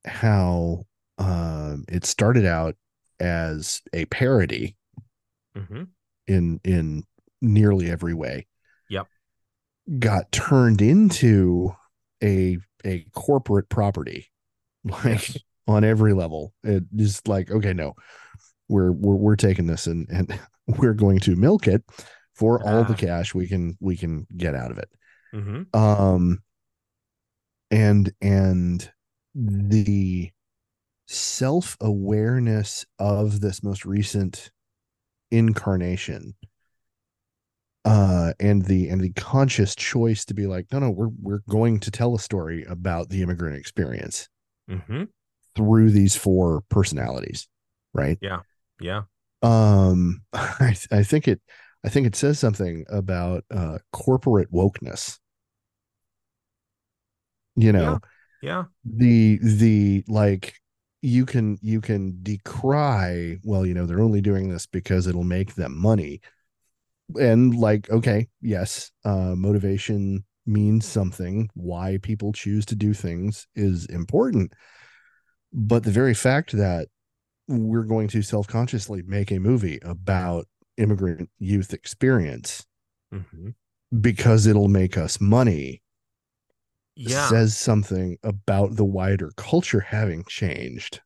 how 0.06 0.86
um 1.18 1.86
it 1.90 2.06
started 2.06 2.46
out 2.46 2.76
as 3.20 3.82
a 3.94 4.06
parody 4.06 4.76
mm-hmm. 5.58 5.84
in 6.28 6.60
in 6.64 7.04
nearly 7.42 7.90
every 7.90 8.14
way 8.14 8.46
Yep. 8.90 9.08
got 10.00 10.32
turned 10.32 10.82
into 10.82 11.74
a 12.24 12.58
a 12.84 13.06
corporate 13.14 13.70
property 13.70 14.30
like 14.84 15.30
on 15.68 15.84
every 15.84 16.14
level 16.14 16.54
it 16.64 16.84
is 16.96 17.22
like 17.28 17.50
okay 17.50 17.74
no 17.74 17.94
we're 18.68 18.92
we're, 18.92 19.16
we're 19.16 19.36
taking 19.36 19.68
this 19.68 19.88
and 19.88 20.08
and 20.10 20.38
we're 20.68 20.94
going 20.94 21.20
to 21.20 21.36
milk 21.36 21.68
it 21.68 21.84
for 22.34 22.62
all 22.68 22.84
the 22.84 22.94
Ah. 22.94 22.98
cash 22.98 23.34
we 23.34 23.48
can 23.48 23.78
we 23.80 23.96
can 23.96 24.28
get 24.36 24.56
out 24.56 24.72
of 24.72 24.78
it 24.78 24.90
Mm-hmm. 25.34 25.76
um 25.78 26.40
and 27.72 28.14
and 28.22 28.90
the 29.34 30.32
self-awareness 31.08 32.86
of 33.00 33.42
this 33.42 33.64
most 33.64 33.86
recent 33.86 34.52
incarnation 35.32 36.34
uh 37.84 38.34
and 38.40 38.64
the 38.66 38.90
and 38.90 39.02
the 39.02 39.12
conscious 39.14 39.76
choice 39.76 40.26
to 40.26 40.34
be 40.34 40.48
like 40.48 40.66
no 40.72 40.80
no 40.80 40.90
we're 40.90 41.12
we're 41.22 41.42
going 41.50 41.80
to 41.80 41.92
tell 41.92 42.16
a 42.16 42.20
story 42.20 42.64
about 42.68 43.10
the 43.10 43.22
immigrant 43.22 43.56
experience 43.58 44.28
Mm-hmm. 44.70 45.04
through 45.56 45.92
these 45.92 46.16
four 46.16 46.64
personalities 46.70 47.48
right 47.94 48.18
Yeah. 48.22 48.40
Yeah 48.80 49.04
um 49.42 50.22
i 50.34 50.76
i 50.92 51.04
think 51.04 51.28
it 51.28 51.42
i 51.86 51.90
think 51.90 52.08
it 52.08 52.16
says 52.16 52.40
something 52.40 52.86
about 52.90 53.44
uh 53.52 53.78
corporate 53.92 54.52
wokeness 54.52 55.20
you 57.56 57.72
know 57.72 58.00
Yeah. 58.42 58.66
the 58.86 59.40
the 59.42 60.04
like 60.08 60.56
you 61.06 61.26
can 61.26 61.58
you 61.62 61.80
can 61.80 62.18
decry 62.24 63.38
well 63.44 63.66
you 63.66 63.74
know 63.74 63.86
they're 63.86 64.02
only 64.02 64.22
doing 64.22 64.50
this 64.50 64.66
because 64.66 65.08
it'll 65.08 65.24
make 65.24 65.56
them 65.56 65.78
money. 65.80 66.20
And 67.20 67.54
like 67.56 67.90
okay 67.90 68.28
yes 68.42 68.92
uh 69.04 69.36
motivation 69.36 70.26
means 70.46 70.86
something. 70.86 71.50
Why 71.54 72.00
people 72.02 72.34
choose 72.34 72.66
to 72.68 72.76
do 72.76 72.94
things 72.94 73.48
is 73.56 73.86
important. 73.86 74.54
But 75.54 75.84
the 75.84 75.92
very 75.92 76.14
fact 76.14 76.52
that 76.54 76.88
we're 77.48 77.84
going 77.84 78.08
to 78.10 78.22
self-consciously 78.24 79.04
make 79.06 79.32
a 79.32 79.40
movie 79.40 79.80
about 79.84 80.48
immigrant 80.78 81.30
youth 81.40 81.74
experience 81.74 82.66
Mm-hmm. 83.14 83.50
because 84.02 84.48
it'll 84.48 84.68
make 84.68 84.98
us 84.98 85.22
money 85.22 85.82
Yeah. 86.96 87.28
says 87.28 87.58
something 87.58 88.18
about 88.24 88.76
the 88.76 88.86
wider 88.86 89.32
culture 89.38 89.82
having 89.82 90.24
changed 90.26 91.02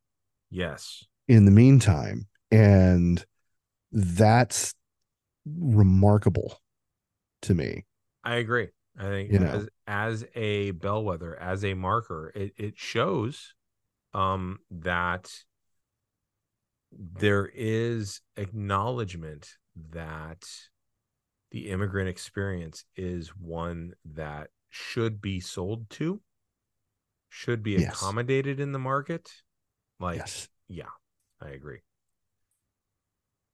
yes. 0.50 1.04
in 1.28 1.46
the 1.46 1.52
meantime 1.52 2.28
and 2.52 3.26
that's 3.92 4.74
remarkable 5.46 6.62
to 7.42 7.56
me 7.56 7.86
I 8.24 8.36
agree. 8.36 8.68
I 8.98 9.04
think 9.04 9.32
You 9.32 9.40
know. 9.40 9.48
as 9.48 9.70
as 9.88 10.26
a 10.36 10.72
bellwether, 10.72 11.40
as 11.40 11.64
a 11.64 11.74
marker, 11.74 12.32
it, 12.36 12.54
it 12.58 12.78
shows 12.78 13.54
um 14.14 14.60
that 14.70 15.32
there 16.92 17.50
is 17.54 18.22
acknowledgement 18.36 19.50
that 19.92 20.44
the 21.52 21.70
immigrant 21.70 22.10
experience 22.10 22.84
is 22.96 23.30
one 23.30 23.94
that 24.06 24.50
should 24.70 25.22
be 25.22 25.40
sold 25.40 25.90
to, 25.92 26.22
should 27.30 27.64
be 27.64 27.72
Yes. 27.74 27.94
accommodated 27.94 28.60
in 28.60 28.72
the 28.72 28.80
market. 28.80 29.32
Like, 30.00 30.18
yes 30.18 30.48
yeah, 30.68 30.86
I 31.42 31.50
agree. 31.50 31.80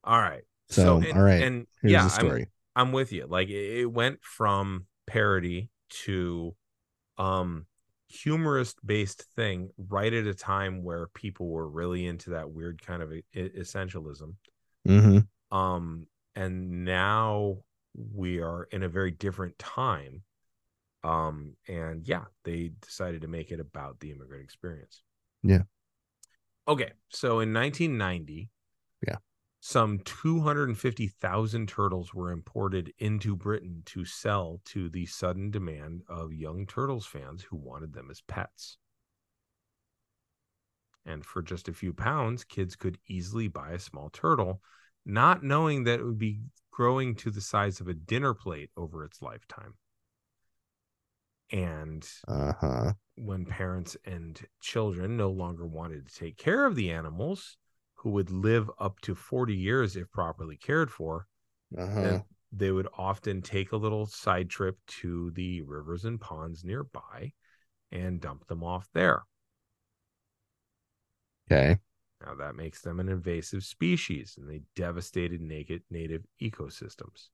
All 0.03 0.19
right. 0.19 0.43
So, 0.69 0.97
and, 0.97 1.13
all 1.17 1.23
right, 1.23 1.41
and 1.41 1.67
here's 1.81 1.91
yeah, 1.93 2.07
the 2.07 2.13
I'm- 2.13 2.25
story 2.25 2.47
I'm 2.75 2.91
with 2.91 3.13
you. 3.13 3.25
Like 3.25 3.47
it, 3.49 3.85
went 3.85 4.21
from 4.21 4.85
parody 5.07 5.69
to 6.03 6.55
um 7.17 7.65
humorous 8.09 8.75
based 8.85 9.23
thing 9.35 9.69
right 9.77 10.13
at 10.13 10.25
a 10.27 10.33
time 10.33 10.83
where 10.83 11.07
people 11.13 11.47
were 11.47 11.67
really 11.69 12.05
into 12.05 12.31
that 12.31 12.51
weird 12.51 12.81
kind 12.85 13.01
of 13.01 13.13
essentialism. 13.35 14.33
hmm 14.85 15.19
Um 15.51 16.07
and 16.35 16.83
now 16.83 17.59
we 17.93 18.41
are 18.41 18.67
in 18.71 18.83
a 18.83 18.89
very 18.89 19.11
different 19.11 19.57
time. 19.57 20.23
Um 21.05 21.55
and 21.67 22.07
yeah, 22.07 22.25
they 22.43 22.71
decided 22.81 23.21
to 23.21 23.27
make 23.27 23.51
it 23.51 23.59
about 23.59 23.99
the 23.99 24.11
immigrant 24.11 24.43
experience. 24.43 25.03
Yeah. 25.43 25.63
Okay, 26.67 26.93
so 27.09 27.39
in 27.41 27.53
1990, 27.53 28.49
Yeah. 29.07 29.17
some 29.59 29.99
250,000 29.99 31.69
turtles 31.69 32.13
were 32.13 32.31
imported 32.31 32.91
into 32.97 33.35
Britain 33.35 33.83
to 33.85 34.03
sell 34.03 34.61
to 34.65 34.89
the 34.89 35.05
sudden 35.05 35.51
demand 35.51 36.01
of 36.07 36.33
young 36.33 36.65
Turtles 36.65 37.05
fans 37.05 37.43
who 37.43 37.55
wanted 37.55 37.93
them 37.93 38.09
as 38.09 38.21
pets. 38.21 38.77
And 41.05 41.23
for 41.23 41.43
just 41.43 41.67
a 41.67 41.73
few 41.73 41.93
pounds, 41.93 42.43
kids 42.43 42.75
could 42.75 42.97
easily 43.07 43.47
buy 43.47 43.73
a 43.73 43.79
small 43.79 44.09
turtle, 44.09 44.63
not 45.05 45.43
knowing 45.43 45.83
that 45.83 45.99
it 45.99 46.03
would 46.03 46.17
be 46.17 46.41
growing 46.71 47.13
to 47.17 47.29
the 47.29 47.41
size 47.41 47.79
of 47.79 47.87
a 47.87 47.93
dinner 47.93 48.33
plate 48.33 48.71
over 48.75 49.03
its 49.03 49.21
lifetime. 49.21 49.75
And 51.51 52.07
uh-huh 52.27 52.93
when 53.17 53.45
parents 53.45 53.97
and 54.05 54.47
children 54.61 55.17
no 55.17 55.29
longer 55.29 55.65
wanted 55.65 56.07
to 56.07 56.15
take 56.15 56.37
care 56.37 56.65
of 56.65 56.75
the 56.75 56.89
animals, 56.91 57.57
who 57.95 58.09
would 58.11 58.29
live 58.29 58.71
up 58.79 59.01
to 59.01 59.15
40 59.15 59.53
years 59.53 59.95
if 59.97 60.09
properly 60.11 60.55
cared 60.55 60.89
for, 60.91 61.27
uh-huh 61.77 62.23
they 62.51 62.71
would 62.71 62.87
often 62.97 63.39
take 63.41 63.71
a 63.71 63.77
little 63.77 64.07
side 64.07 64.49
trip 64.49 64.79
to 64.87 65.29
the 65.31 65.61
rivers 65.61 66.05
and 66.05 66.19
ponds 66.19 66.63
nearby 66.63 67.31
and 67.91 68.21
dump 68.21 68.47
them 68.47 68.63
off 68.63 68.89
there. 68.93 69.23
okay 71.51 71.79
Now 72.19 72.35
that 72.35 72.55
makes 72.57 72.81
them 72.81 72.99
an 72.99 73.07
invasive 73.07 73.63
species 73.63 74.35
and 74.37 74.49
they 74.49 74.63
devastated 74.75 75.39
naked 75.39 75.83
native 75.89 76.25
ecosystems. 76.41 77.29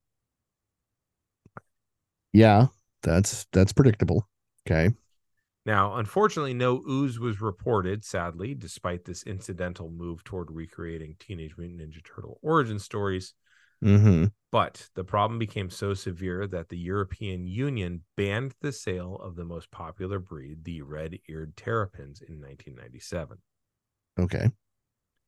yeah 2.33 2.67
that's 3.01 3.45
that's 3.51 3.73
predictable 3.73 4.27
okay 4.67 4.89
Now, 5.65 5.95
unfortunately, 5.95 6.53
no 6.55 6.81
ooze 6.89 7.19
was 7.19 7.39
reported, 7.39 8.03
sadly, 8.03 8.55
despite 8.55 9.05
this 9.05 9.23
incidental 9.23 9.91
move 9.91 10.23
toward 10.23 10.49
recreating 10.49 11.15
Teenage 11.19 11.55
Mutant 11.57 11.81
Ninja 11.81 12.03
Turtle 12.03 12.39
origin 12.41 12.79
stories. 12.79 13.33
Mm-hmm. 13.83 14.25
But 14.51 14.89
the 14.95 15.03
problem 15.03 15.39
became 15.39 15.69
so 15.69 15.93
severe 15.93 16.47
that 16.47 16.69
the 16.69 16.77
European 16.77 17.47
Union 17.47 18.03
banned 18.17 18.53
the 18.61 18.71
sale 18.71 19.15
of 19.15 19.35
the 19.35 19.45
most 19.45 19.71
popular 19.71 20.19
breed, 20.19 20.63
the 20.63 20.81
red 20.81 21.19
eared 21.29 21.55
terrapins, 21.55 22.21
in 22.21 22.41
1997. 22.41 23.37
Okay. 24.19 24.51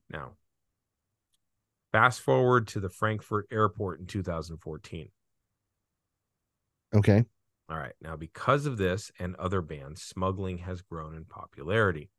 Now, 0.09 0.33
fast 1.91 2.21
forward 2.21 2.67
to 2.69 2.79
the 2.79 2.89
Frankfurt 2.89 3.47
airport 3.51 3.99
in 3.99 4.07
2014. 4.07 5.09
Okay. 6.95 7.25
All 7.69 7.77
right. 7.77 7.93
Now, 8.01 8.15
because 8.15 8.65
of 8.65 8.77
this 8.77 9.11
and 9.19 9.35
other 9.37 9.61
bans, 9.61 10.01
smuggling 10.01 10.59
has 10.59 10.81
grown 10.81 11.15
in 11.15 11.25
popularity. 11.25 12.09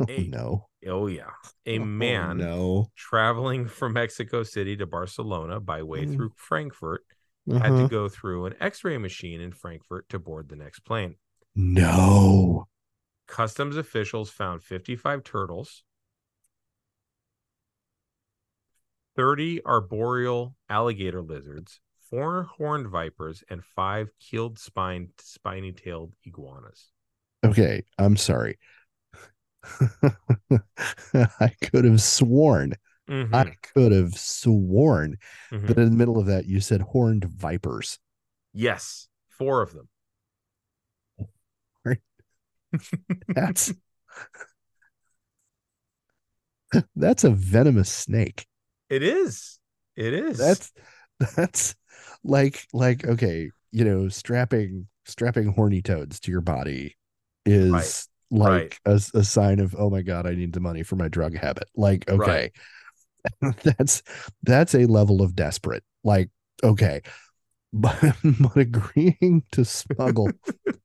Oh, 0.00 0.06
A- 0.08 0.26
no. 0.28 0.68
Oh, 0.86 1.06
yeah. 1.06 1.30
A 1.66 1.78
Oh, 1.80 1.84
man 1.84 2.38
no. 2.38 2.90
traveling 2.96 3.66
from 3.66 3.92
Mexico 3.94 4.42
City 4.42 4.76
to 4.76 4.86
Barcelona 4.86 5.60
by 5.60 5.82
way 5.82 6.04
Mm. 6.04 6.14
through 6.14 6.32
Frankfurt 6.36 7.04
had 7.50 7.72
Uh-huh. 7.72 7.82
to 7.82 7.88
go 7.88 8.08
through 8.08 8.46
an 8.46 8.54
x 8.60 8.84
ray 8.84 8.98
machine 8.98 9.40
in 9.40 9.52
Frankfurt 9.52 10.08
to 10.10 10.18
board 10.18 10.48
the 10.48 10.56
next 10.56 10.80
plane. 10.80 11.16
No. 11.54 12.66
Customs 13.26 13.76
officials 13.76 14.30
found 14.30 14.62
55 14.62 15.22
turtles, 15.24 15.82
30 19.16 19.64
arboreal 19.64 20.54
alligator 20.68 21.22
lizards, 21.22 21.80
four 22.10 22.42
horned 22.44 22.88
vipers, 22.88 23.42
and 23.48 23.64
five 23.64 24.10
keeled 24.18 24.58
spined, 24.58 25.12
spiny 25.18 25.72
tailed 25.72 26.12
iguanas. 26.24 26.90
Okay. 27.44 27.84
I'm 27.98 28.16
sorry. 28.16 28.58
I 31.14 31.50
could 31.62 31.84
have 31.84 32.00
sworn, 32.00 32.74
Mhm, 33.08 33.34
I 33.34 33.54
could 33.62 33.92
have 33.92 34.14
sworn 34.14 35.16
mhm. 35.50 35.66
that 35.66 35.78
in 35.78 35.90
the 35.90 35.96
middle 35.96 36.18
of 36.18 36.26
that 36.26 36.46
you 36.46 36.60
said 36.60 36.80
horned 36.82 37.24
vipers. 37.24 37.98
Yes, 38.52 39.08
four 39.28 39.60
of 39.62 39.72
them. 39.72 39.88
That's 43.34 43.72
that's 46.96 47.24
a 47.24 47.30
venomous 47.30 47.90
snake. 47.90 48.46
It 48.88 49.02
is. 49.02 49.58
It 49.96 50.12
is. 50.14 50.38
That's 50.38 50.72
that's 51.36 51.74
like 52.24 52.66
like 52.72 53.04
okay, 53.04 53.50
you 53.72 53.84
know, 53.84 54.08
strapping 54.08 54.88
strapping 55.06 55.52
horny 55.52 55.82
toads 55.82 56.20
to 56.20 56.30
your 56.30 56.40
body 56.40 56.96
is 57.46 58.08
Right. 58.30 58.48
like 58.48 58.80
a, 58.84 59.00
a 59.14 59.24
sign 59.24 59.60
of 59.60 59.74
oh 59.78 59.90
my 59.90 60.02
god, 60.02 60.26
I 60.26 60.34
need 60.34 60.52
the 60.52 60.60
money 60.60 60.82
for 60.82 60.96
my 60.96 61.08
drug 61.08 61.36
habit. 61.36 61.68
Like 61.74 62.08
okay, 62.08 62.52
that's 63.62 64.02
that's 64.42 64.74
a 64.74 64.86
level 64.86 65.22
of 65.22 65.34
desperate. 65.34 65.84
Like 66.04 66.30
okay, 66.62 67.02
but, 67.72 67.98
but 68.24 68.56
agreeing 68.56 69.44
to 69.52 69.64
smuggle 69.64 70.30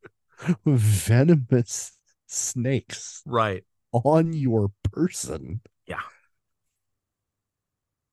venomous 0.66 1.92
snakes 2.28 3.22
right. 3.26 3.64
on 3.92 4.34
your 4.34 4.72
person. 4.92 5.62
Yeah. 5.88 6.02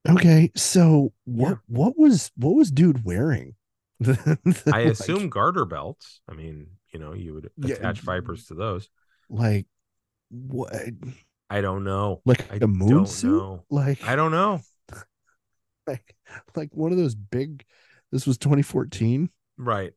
Okay, 0.08 0.50
so 0.56 1.12
what 1.24 1.50
Yeah. 1.50 1.56
what 1.68 1.98
was 1.98 2.30
what 2.36 2.54
was 2.54 2.70
dude 2.70 3.04
wearing? 3.04 3.54
I 4.06 4.36
Like- 4.66 4.86
assume 4.86 5.28
garter 5.28 5.64
belts. 5.64 6.20
I 6.28 6.34
mean, 6.34 6.66
you 6.92 6.98
know, 6.98 7.12
you 7.14 7.34
would 7.34 7.50
Yeah, 7.56 7.76
attach 7.76 8.00
vipers 8.00 8.46
to 8.46 8.54
those. 8.54 8.88
like 9.28 9.66
what 10.30 10.72
I 11.50 11.60
don't 11.60 11.84
know. 11.84 12.20
like 12.24 12.50
I 12.52 12.56
a 12.60 12.66
moon 12.66 13.06
suit? 13.06 13.30
know. 13.30 13.64
Like 13.70 14.02
I 14.04 14.16
don't 14.16 14.32
know. 14.32 14.60
like 15.86 16.16
like 16.56 16.70
one 16.74 16.90
of 16.92 16.98
those 16.98 17.14
big 17.14 17.64
this 18.10 18.26
was 18.26 18.38
2014. 18.38 19.30
Right. 19.58 19.92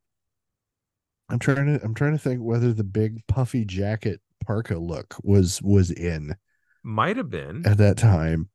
I'm 1.30 1.40
trying 1.40 1.66
to 1.66 1.84
I'm 1.84 1.96
trying 1.96 2.12
to 2.12 2.20
think 2.20 2.42
whether 2.42 2.74
the 2.74 2.84
big 2.84 3.26
puffy 3.28 3.66
jacket 3.66 4.22
parka 4.46 4.78
look 4.78 5.16
was 5.24 5.62
was 5.64 5.90
in 5.90 6.36
Might 6.84 7.18
have 7.18 7.30
been. 7.32 7.66
at 7.66 7.78
that 7.80 7.98
time. 7.98 8.50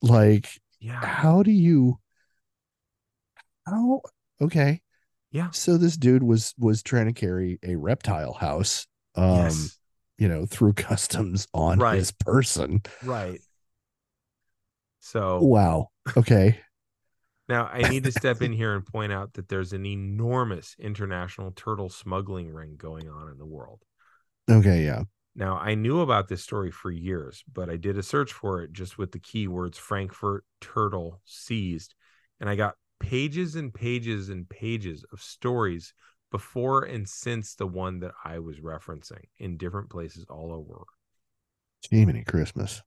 Like 0.00 0.48
Yeah. 0.80 1.04
how 1.04 1.42
do 1.42 1.50
you 1.50 1.98
how 3.66 4.02
okay 4.40 4.80
Yeah. 5.32 5.50
so 5.50 5.76
this 5.76 5.96
dude 5.96 6.22
was 6.22 6.54
was 6.58 6.82
trying 6.82 7.06
to 7.06 7.12
carry 7.12 7.58
a 7.62 7.76
reptile 7.76 8.32
house 8.34 8.86
um 9.14 9.36
yes. 9.36 9.78
you 10.18 10.28
know 10.28 10.46
through 10.46 10.72
customs 10.90 11.46
on 11.54 11.78
Right. 11.78 11.96
his 11.96 12.12
person 12.12 12.82
Right. 13.02 13.40
So 15.00 15.40
wow 15.40 15.88
okay 16.16 16.58
now 17.48 17.66
I 17.70 17.88
need 17.90 18.04
to 18.04 18.12
step 18.12 18.40
in 18.42 18.52
here 18.52 18.74
and 18.74 18.84
point 18.86 19.12
out 19.12 19.34
that 19.34 19.48
there's 19.48 19.72
an 19.72 19.84
enormous 19.86 20.74
international 20.78 21.52
turtle 21.52 21.88
smuggling 21.90 22.48
ring 22.52 22.76
going 22.76 23.08
on 23.08 23.30
in 23.30 23.38
the 23.38 23.46
world. 23.46 23.80
okay 24.50 24.84
yeah 24.84 25.02
Now, 25.36 25.58
I 25.58 25.74
knew 25.74 26.00
about 26.00 26.28
this 26.28 26.42
story 26.42 26.70
for 26.70 26.90
years, 26.90 27.42
but 27.52 27.68
I 27.68 27.76
did 27.76 27.98
a 27.98 28.02
search 28.02 28.32
for 28.32 28.62
it 28.62 28.72
just 28.72 28.98
with 28.98 29.10
the 29.10 29.18
keywords 29.18 29.76
Frankfurt 29.76 30.44
turtle 30.60 31.20
seized. 31.24 31.94
And 32.40 32.48
I 32.48 32.54
got 32.54 32.74
pages 33.00 33.56
and 33.56 33.74
pages 33.74 34.28
and 34.28 34.48
pages 34.48 35.04
of 35.12 35.20
stories 35.20 35.92
before 36.30 36.84
and 36.84 37.08
since 37.08 37.54
the 37.54 37.66
one 37.66 38.00
that 38.00 38.12
I 38.24 38.38
was 38.38 38.60
referencing 38.60 39.24
in 39.38 39.56
different 39.56 39.90
places 39.90 40.24
all 40.28 40.52
over. 40.52 40.84
Jiminy 41.90 42.24
Christmas 42.24 42.82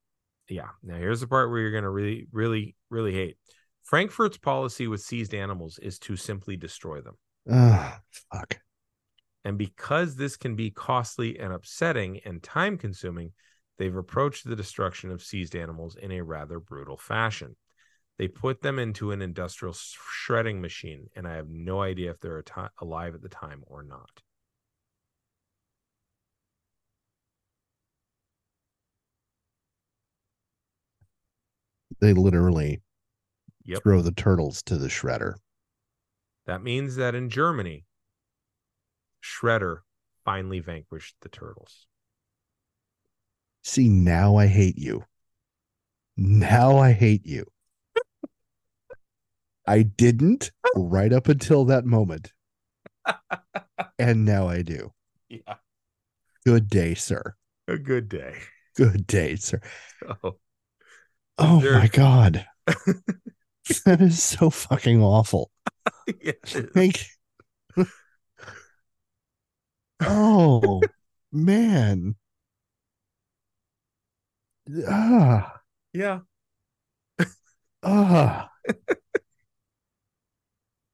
Yeah. 0.48 0.68
Now, 0.82 0.96
here's 0.96 1.20
the 1.20 1.28
part 1.28 1.50
where 1.50 1.60
you're 1.60 1.70
going 1.70 1.84
to 1.84 1.90
really, 1.90 2.26
really, 2.32 2.76
really 2.90 3.12
hate. 3.12 3.36
Frankfurt's 3.82 4.38
policy 4.38 4.86
with 4.86 5.00
seized 5.00 5.34
animals 5.34 5.78
is 5.78 5.98
to 6.00 6.16
simply 6.16 6.56
destroy 6.56 7.00
them. 7.00 7.16
oh 7.50 7.94
fuck 8.32 8.58
And 9.44 9.56
because 9.56 10.16
this 10.16 10.36
can 10.36 10.56
be 10.56 10.70
costly 10.70 11.38
and 11.38 11.52
upsetting 11.52 12.20
and 12.24 12.42
time 12.42 12.76
consuming, 12.76 13.32
they've 13.78 13.96
approached 13.96 14.44
the 14.44 14.56
destruction 14.56 15.10
of 15.10 15.22
seized 15.22 15.54
animals 15.54 15.96
in 15.96 16.12
a 16.12 16.22
rather 16.22 16.60
brutal 16.60 16.96
fashion. 16.96 17.56
They 18.18 18.28
put 18.28 18.62
them 18.62 18.78
into 18.78 19.12
an 19.12 19.22
industrial 19.22 19.74
shredding 19.74 20.60
machine, 20.60 21.08
and 21.14 21.26
I 21.26 21.36
have 21.36 21.48
no 21.48 21.80
idea 21.80 22.10
if 22.10 22.20
they're 22.20 22.38
ati- 22.40 22.72
alive 22.80 23.14
at 23.14 23.22
the 23.22 23.28
time 23.28 23.62
or 23.66 23.82
not. 23.82 24.22
they 32.00 32.12
literally 32.12 32.80
Yep. 33.64 33.82
throw 33.82 34.02
the 34.02 34.12
turtles 34.12 34.62
to 34.64 34.76
the 34.76 34.88
shredder 34.88 35.34
That 36.46 36.62
means 36.62 36.96
that 36.96 37.14
in 37.14 37.30
Germany, 37.30 37.84
Shredder 39.22 39.78
finally 40.24 40.60
vanquished 40.60 41.16
the 41.22 41.28
turtles. 41.28 41.86
see 43.62 43.88
now 43.88 44.36
i 44.36 44.46
hate 44.46 44.78
you. 44.78 45.04
Now 46.16 46.78
i 46.78 46.92
hate 46.92 47.24
you. 47.26 47.46
I 49.66 49.82
didn't 49.82 50.50
right 50.74 51.12
up 51.12 51.28
until 51.28 51.64
that 51.66 51.84
moment. 51.84 52.32
And 54.00 54.24
now 54.24 54.48
i 54.48 54.62
do. 54.62 54.92
Yeah. 55.28 55.56
good 56.46 56.68
day 56.68 56.94
sir. 56.94 57.34
A 57.66 57.76
good 57.76 58.08
day. 58.08 58.34
good 58.76 59.06
day 59.06 59.34
sir. 59.36 59.60
Oh, 60.22 60.36
oh 61.38 61.60
there- 61.60 61.78
my 61.78 61.88
god. 61.88 62.46
That 63.84 64.00
is 64.00 64.22
so 64.22 64.48
fucking 64.50 65.02
awful. 65.02 65.50
Yes. 66.22 66.56
like 66.74 67.04
oh 70.00 70.82
man. 71.32 72.16
Ah 74.86 75.60
Yeah. 75.92 76.20
ah 77.82 78.50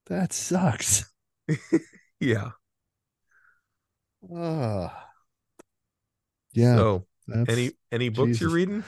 that 0.06 0.32
sucks. 0.32 1.05
Yeah. 2.20 2.52
ah 4.32 5.10
yeah. 6.55 6.76
So, 6.76 7.06
any 7.48 7.72
any 7.93 8.09
books 8.09 8.40
you're 8.40 8.48
reading? 8.51 8.85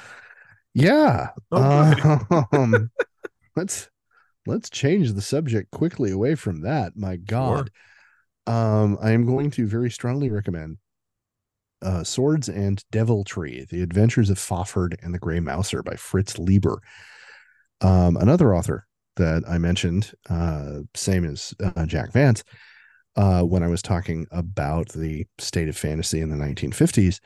yeah. 0.73 1.31
Oh, 1.51 2.47
um, 2.53 2.91
let's 3.57 3.91
let's 4.47 4.71
change 4.71 5.13
the 5.13 5.21
subject 5.21 5.71
quickly 5.73 6.13
away 6.13 6.35
from 6.35 6.63
that. 6.63 6.97
My 6.97 7.17
god 7.17 7.71
um 8.47 8.99
i 9.03 9.11
am 9.11 9.27
going 9.27 9.51
to 9.51 9.67
very 9.67 9.91
strongly 9.91 10.31
recommend 10.31 10.77
uh 11.83 12.03
swords 12.05 12.49
and 12.49 12.85
deviltry 12.91 13.67
the 13.71 13.83
adventures 13.83 14.31
of 14.31 14.39
Fafhrd 14.39 14.97
and 15.03 15.15
the 15.15 15.19
gray 15.19 15.41
mouser 15.41 15.83
by 15.83 15.95
fritz 15.95 16.39
leiber 16.39 16.81
um 17.81 18.17
another 18.17 18.55
author 18.55 18.87
that 19.17 19.43
i 19.49 19.59
mentioned 19.59 20.13
uh 20.31 20.81
same 20.95 21.25
as 21.25 21.55
uh, 21.63 21.87
jack 21.87 22.13
vance 22.13 22.43
uh, 23.17 23.43
when 23.43 23.63
I 23.63 23.69
was 23.69 23.83
talking 23.83 24.27
about 24.31 24.91
the 24.91 25.27
state 25.39 25.69
of 25.69 25.77
fantasy 25.77 26.21
in 26.21 26.29
the 26.29 26.37
1950s. 26.37 27.21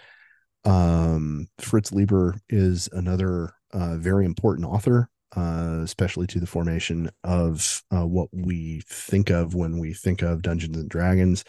Um, 0.65 1.49
Fritz 1.59 1.93
Leiber 1.93 2.37
is 2.49 2.89
another 2.93 3.55
uh, 3.73 3.97
very 3.97 4.25
important 4.25 4.67
author, 4.69 5.09
uh, 5.37 5.81
especially 5.83 6.27
to 6.29 6.41
the 6.41 6.47
formation 6.47 7.11
of 7.25 7.83
uh, 7.95 8.07
what 8.07 8.29
we 8.33 8.83
think 8.89 9.31
of 9.31 9.55
when 9.55 9.79
we 9.79 9.95
think 9.95 10.23
of 10.23 10.43
Dungeons 10.43 10.77
and 10.77 10.89
Dragons. 10.89 11.45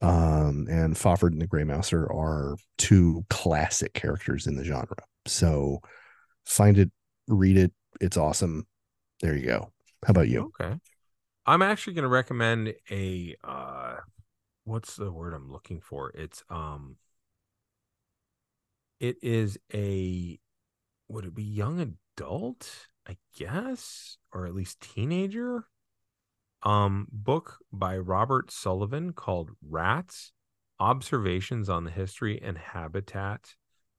Um, 0.00 0.66
and 0.68 0.94
Fafhrd 0.94 1.32
and 1.32 1.40
the 1.40 1.46
Grey 1.46 1.64
Mouser 1.64 2.04
are 2.12 2.56
two 2.76 3.24
classic 3.30 3.94
characters 3.94 4.46
in 4.46 4.56
the 4.56 4.64
genre. 4.64 4.96
So 5.26 5.80
find 6.44 6.78
it, 6.78 6.90
read 7.26 7.56
it. 7.56 7.72
It's 8.00 8.16
awesome. 8.16 8.66
There 9.20 9.36
you 9.36 9.46
go. 9.46 9.72
How 10.04 10.10
about 10.10 10.28
you? 10.28 10.52
Okay. 10.60 10.74
I'm 11.46 11.62
actually 11.62 11.94
going 11.94 12.04
to 12.04 12.08
recommend 12.08 12.74
a 12.90 13.34
uh 13.44 13.96
what's 14.64 14.96
the 14.96 15.12
word 15.12 15.34
I'm 15.34 15.50
looking 15.50 15.80
for? 15.80 16.10
It's 16.10 16.42
um 16.50 16.96
it 19.00 19.16
is 19.22 19.58
a 19.72 20.38
would 21.08 21.26
it 21.26 21.34
be 21.34 21.44
young 21.44 21.96
adult, 22.16 22.88
I 23.06 23.16
guess, 23.36 24.16
or 24.32 24.46
at 24.46 24.54
least 24.54 24.80
teenager? 24.80 25.66
Um 26.62 27.08
book 27.12 27.58
by 27.72 27.98
Robert 27.98 28.50
Sullivan 28.50 29.12
called 29.12 29.50
Rats: 29.62 30.32
Observations 30.80 31.68
on 31.68 31.84
the 31.84 31.90
History 31.90 32.40
and 32.40 32.56
Habitat 32.56 33.54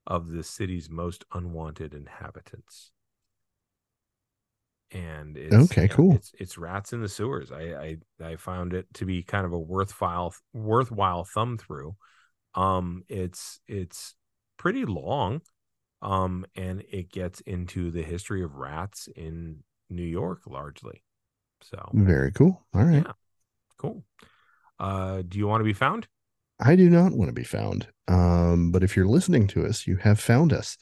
of 0.07 0.29
the 0.29 0.43
City's 0.43 0.89
Most 0.89 1.25
Unwanted 1.33 1.93
Inhabitants 1.93 2.91
and 4.91 5.37
it's, 5.37 5.71
Okay, 5.71 5.87
cool. 5.87 6.13
It's 6.13 6.31
it's 6.39 6.57
rats 6.57 6.93
in 6.93 7.01
the 7.01 7.09
sewers. 7.09 7.51
I, 7.51 7.97
I 8.21 8.25
I 8.25 8.35
found 8.37 8.73
it 8.73 8.87
to 8.95 9.05
be 9.05 9.23
kind 9.23 9.45
of 9.45 9.51
a 9.51 9.59
worthwhile 9.59 10.33
worthwhile 10.53 11.25
thumb 11.25 11.57
through. 11.57 11.95
Um, 12.53 13.03
it's 13.09 13.59
it's 13.67 14.15
pretty 14.57 14.85
long, 14.85 15.41
um, 16.05 16.45
and 16.55 16.83
it 16.91 17.11
gets 17.11 17.41
into 17.41 17.89
the 17.89 18.03
history 18.03 18.43
of 18.43 18.53
rats 18.55 19.09
in 19.15 19.63
New 19.89 20.03
York 20.03 20.41
largely. 20.45 21.01
So 21.61 21.89
Very 21.93 22.31
cool. 22.31 22.63
All 22.75 22.83
right. 22.83 23.03
yeah, 23.05 23.13
cool. 23.77 24.03
Uh, 24.79 25.23
do 25.27 25.39
you 25.39 25.47
want 25.47 25.61
to 25.61 25.65
be 25.65 25.73
found? 25.73 26.07
I 26.59 26.75
do 26.75 26.91
not 26.91 27.13
want 27.13 27.29
to 27.29 27.33
be 27.33 27.43
found. 27.43 27.87
Um, 28.07 28.71
but 28.71 28.83
if 28.83 28.95
you're 28.95 29.07
listening 29.07 29.47
to 29.47 29.65
us, 29.65 29.87
you 29.87 29.95
have 29.97 30.19
found 30.19 30.53
us. 30.53 30.77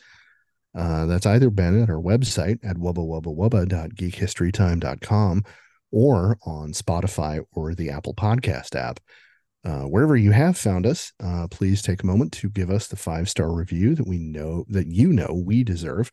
Uh, 0.75 1.05
that's 1.05 1.25
either 1.25 1.49
been 1.49 1.81
at 1.81 1.89
our 1.89 2.01
website 2.01 2.59
at 2.61 2.75
wubba-wubba-wubba.geekhistorytime.com 2.75 5.43
or 5.91 6.37
on 6.45 6.73
Spotify 6.73 7.39
or 7.53 7.73
the 7.73 7.89
Apple 7.91 8.13
Podcast 8.13 8.75
app. 8.75 8.99
Uh, 9.65 9.83
wherever 9.83 10.17
you 10.17 10.31
have 10.31 10.57
found 10.57 10.85
us, 10.85 11.13
uh, 11.23 11.47
please 11.49 11.81
take 11.81 12.03
a 12.03 12.05
moment 12.05 12.33
to 12.33 12.49
give 12.49 12.69
us 12.69 12.87
the 12.87 12.97
five 12.97 13.29
star 13.29 13.51
review 13.51 13.95
that 13.95 14.07
we 14.07 14.17
know 14.17 14.65
that 14.67 14.87
you 14.87 15.13
know 15.13 15.41
we 15.45 15.63
deserve, 15.63 16.11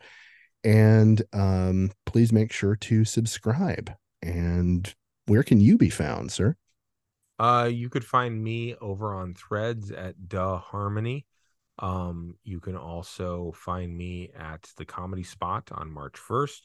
and 0.62 1.22
um, 1.32 1.90
please 2.06 2.32
make 2.32 2.52
sure 2.52 2.76
to 2.76 3.04
subscribe. 3.04 3.92
And 4.22 4.92
where 5.26 5.42
can 5.42 5.60
you 5.60 5.78
be 5.78 5.90
found, 5.90 6.30
sir? 6.30 6.56
Uh, 7.40 7.70
you 7.72 7.88
could 7.88 8.04
find 8.04 8.42
me 8.42 8.74
over 8.80 9.14
on 9.14 9.34
Threads 9.34 9.90
at 9.90 10.28
Duh 10.28 10.58
Harmony. 10.58 11.26
Um, 11.78 12.36
you 12.44 12.60
can 12.60 12.76
also 12.76 13.52
find 13.56 13.96
me 13.96 14.30
at 14.38 14.68
the 14.76 14.84
Comedy 14.84 15.22
Spot 15.22 15.66
on 15.72 15.90
March 15.90 16.14
1st 16.14 16.60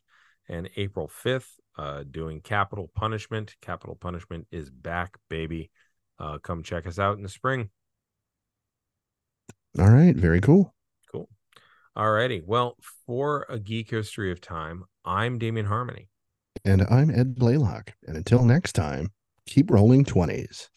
and 0.50 0.70
April 0.76 1.08
5th, 1.08 1.48
uh, 1.78 2.04
doing 2.10 2.42
Capital 2.42 2.92
Punishment. 2.94 3.56
Capital 3.62 3.96
Punishment 3.96 4.48
is 4.52 4.70
back, 4.70 5.18
baby. 5.30 5.72
Uh, 6.20 6.38
come 6.40 6.64
check 6.64 6.88
us 6.88 7.00
out 7.00 7.18
in 7.18 7.24
the 7.24 7.30
spring. 7.30 7.70
All 9.78 9.90
right, 9.90 10.16
very 10.16 10.40
cool. 10.40 10.74
Cool. 11.12 11.28
All 11.96 12.12
righty. 12.12 12.42
Well, 12.46 12.78
for 13.06 13.46
a 13.50 13.60
geek 13.60 13.90
history 13.90 14.32
of 14.32 14.40
time, 14.40 14.86
I'm 15.04 15.38
Damien 15.38 15.66
Harmony. 15.66 16.10
And 16.64 16.86
I'm 16.90 17.12
Ed 17.12 17.36
Blaylock. 17.36 17.94
And 18.08 18.16
until 18.16 18.46
next 18.46 18.74
time, 18.74 19.12
keep 19.46 19.70
rolling 19.70 20.06
20s. 20.06 20.70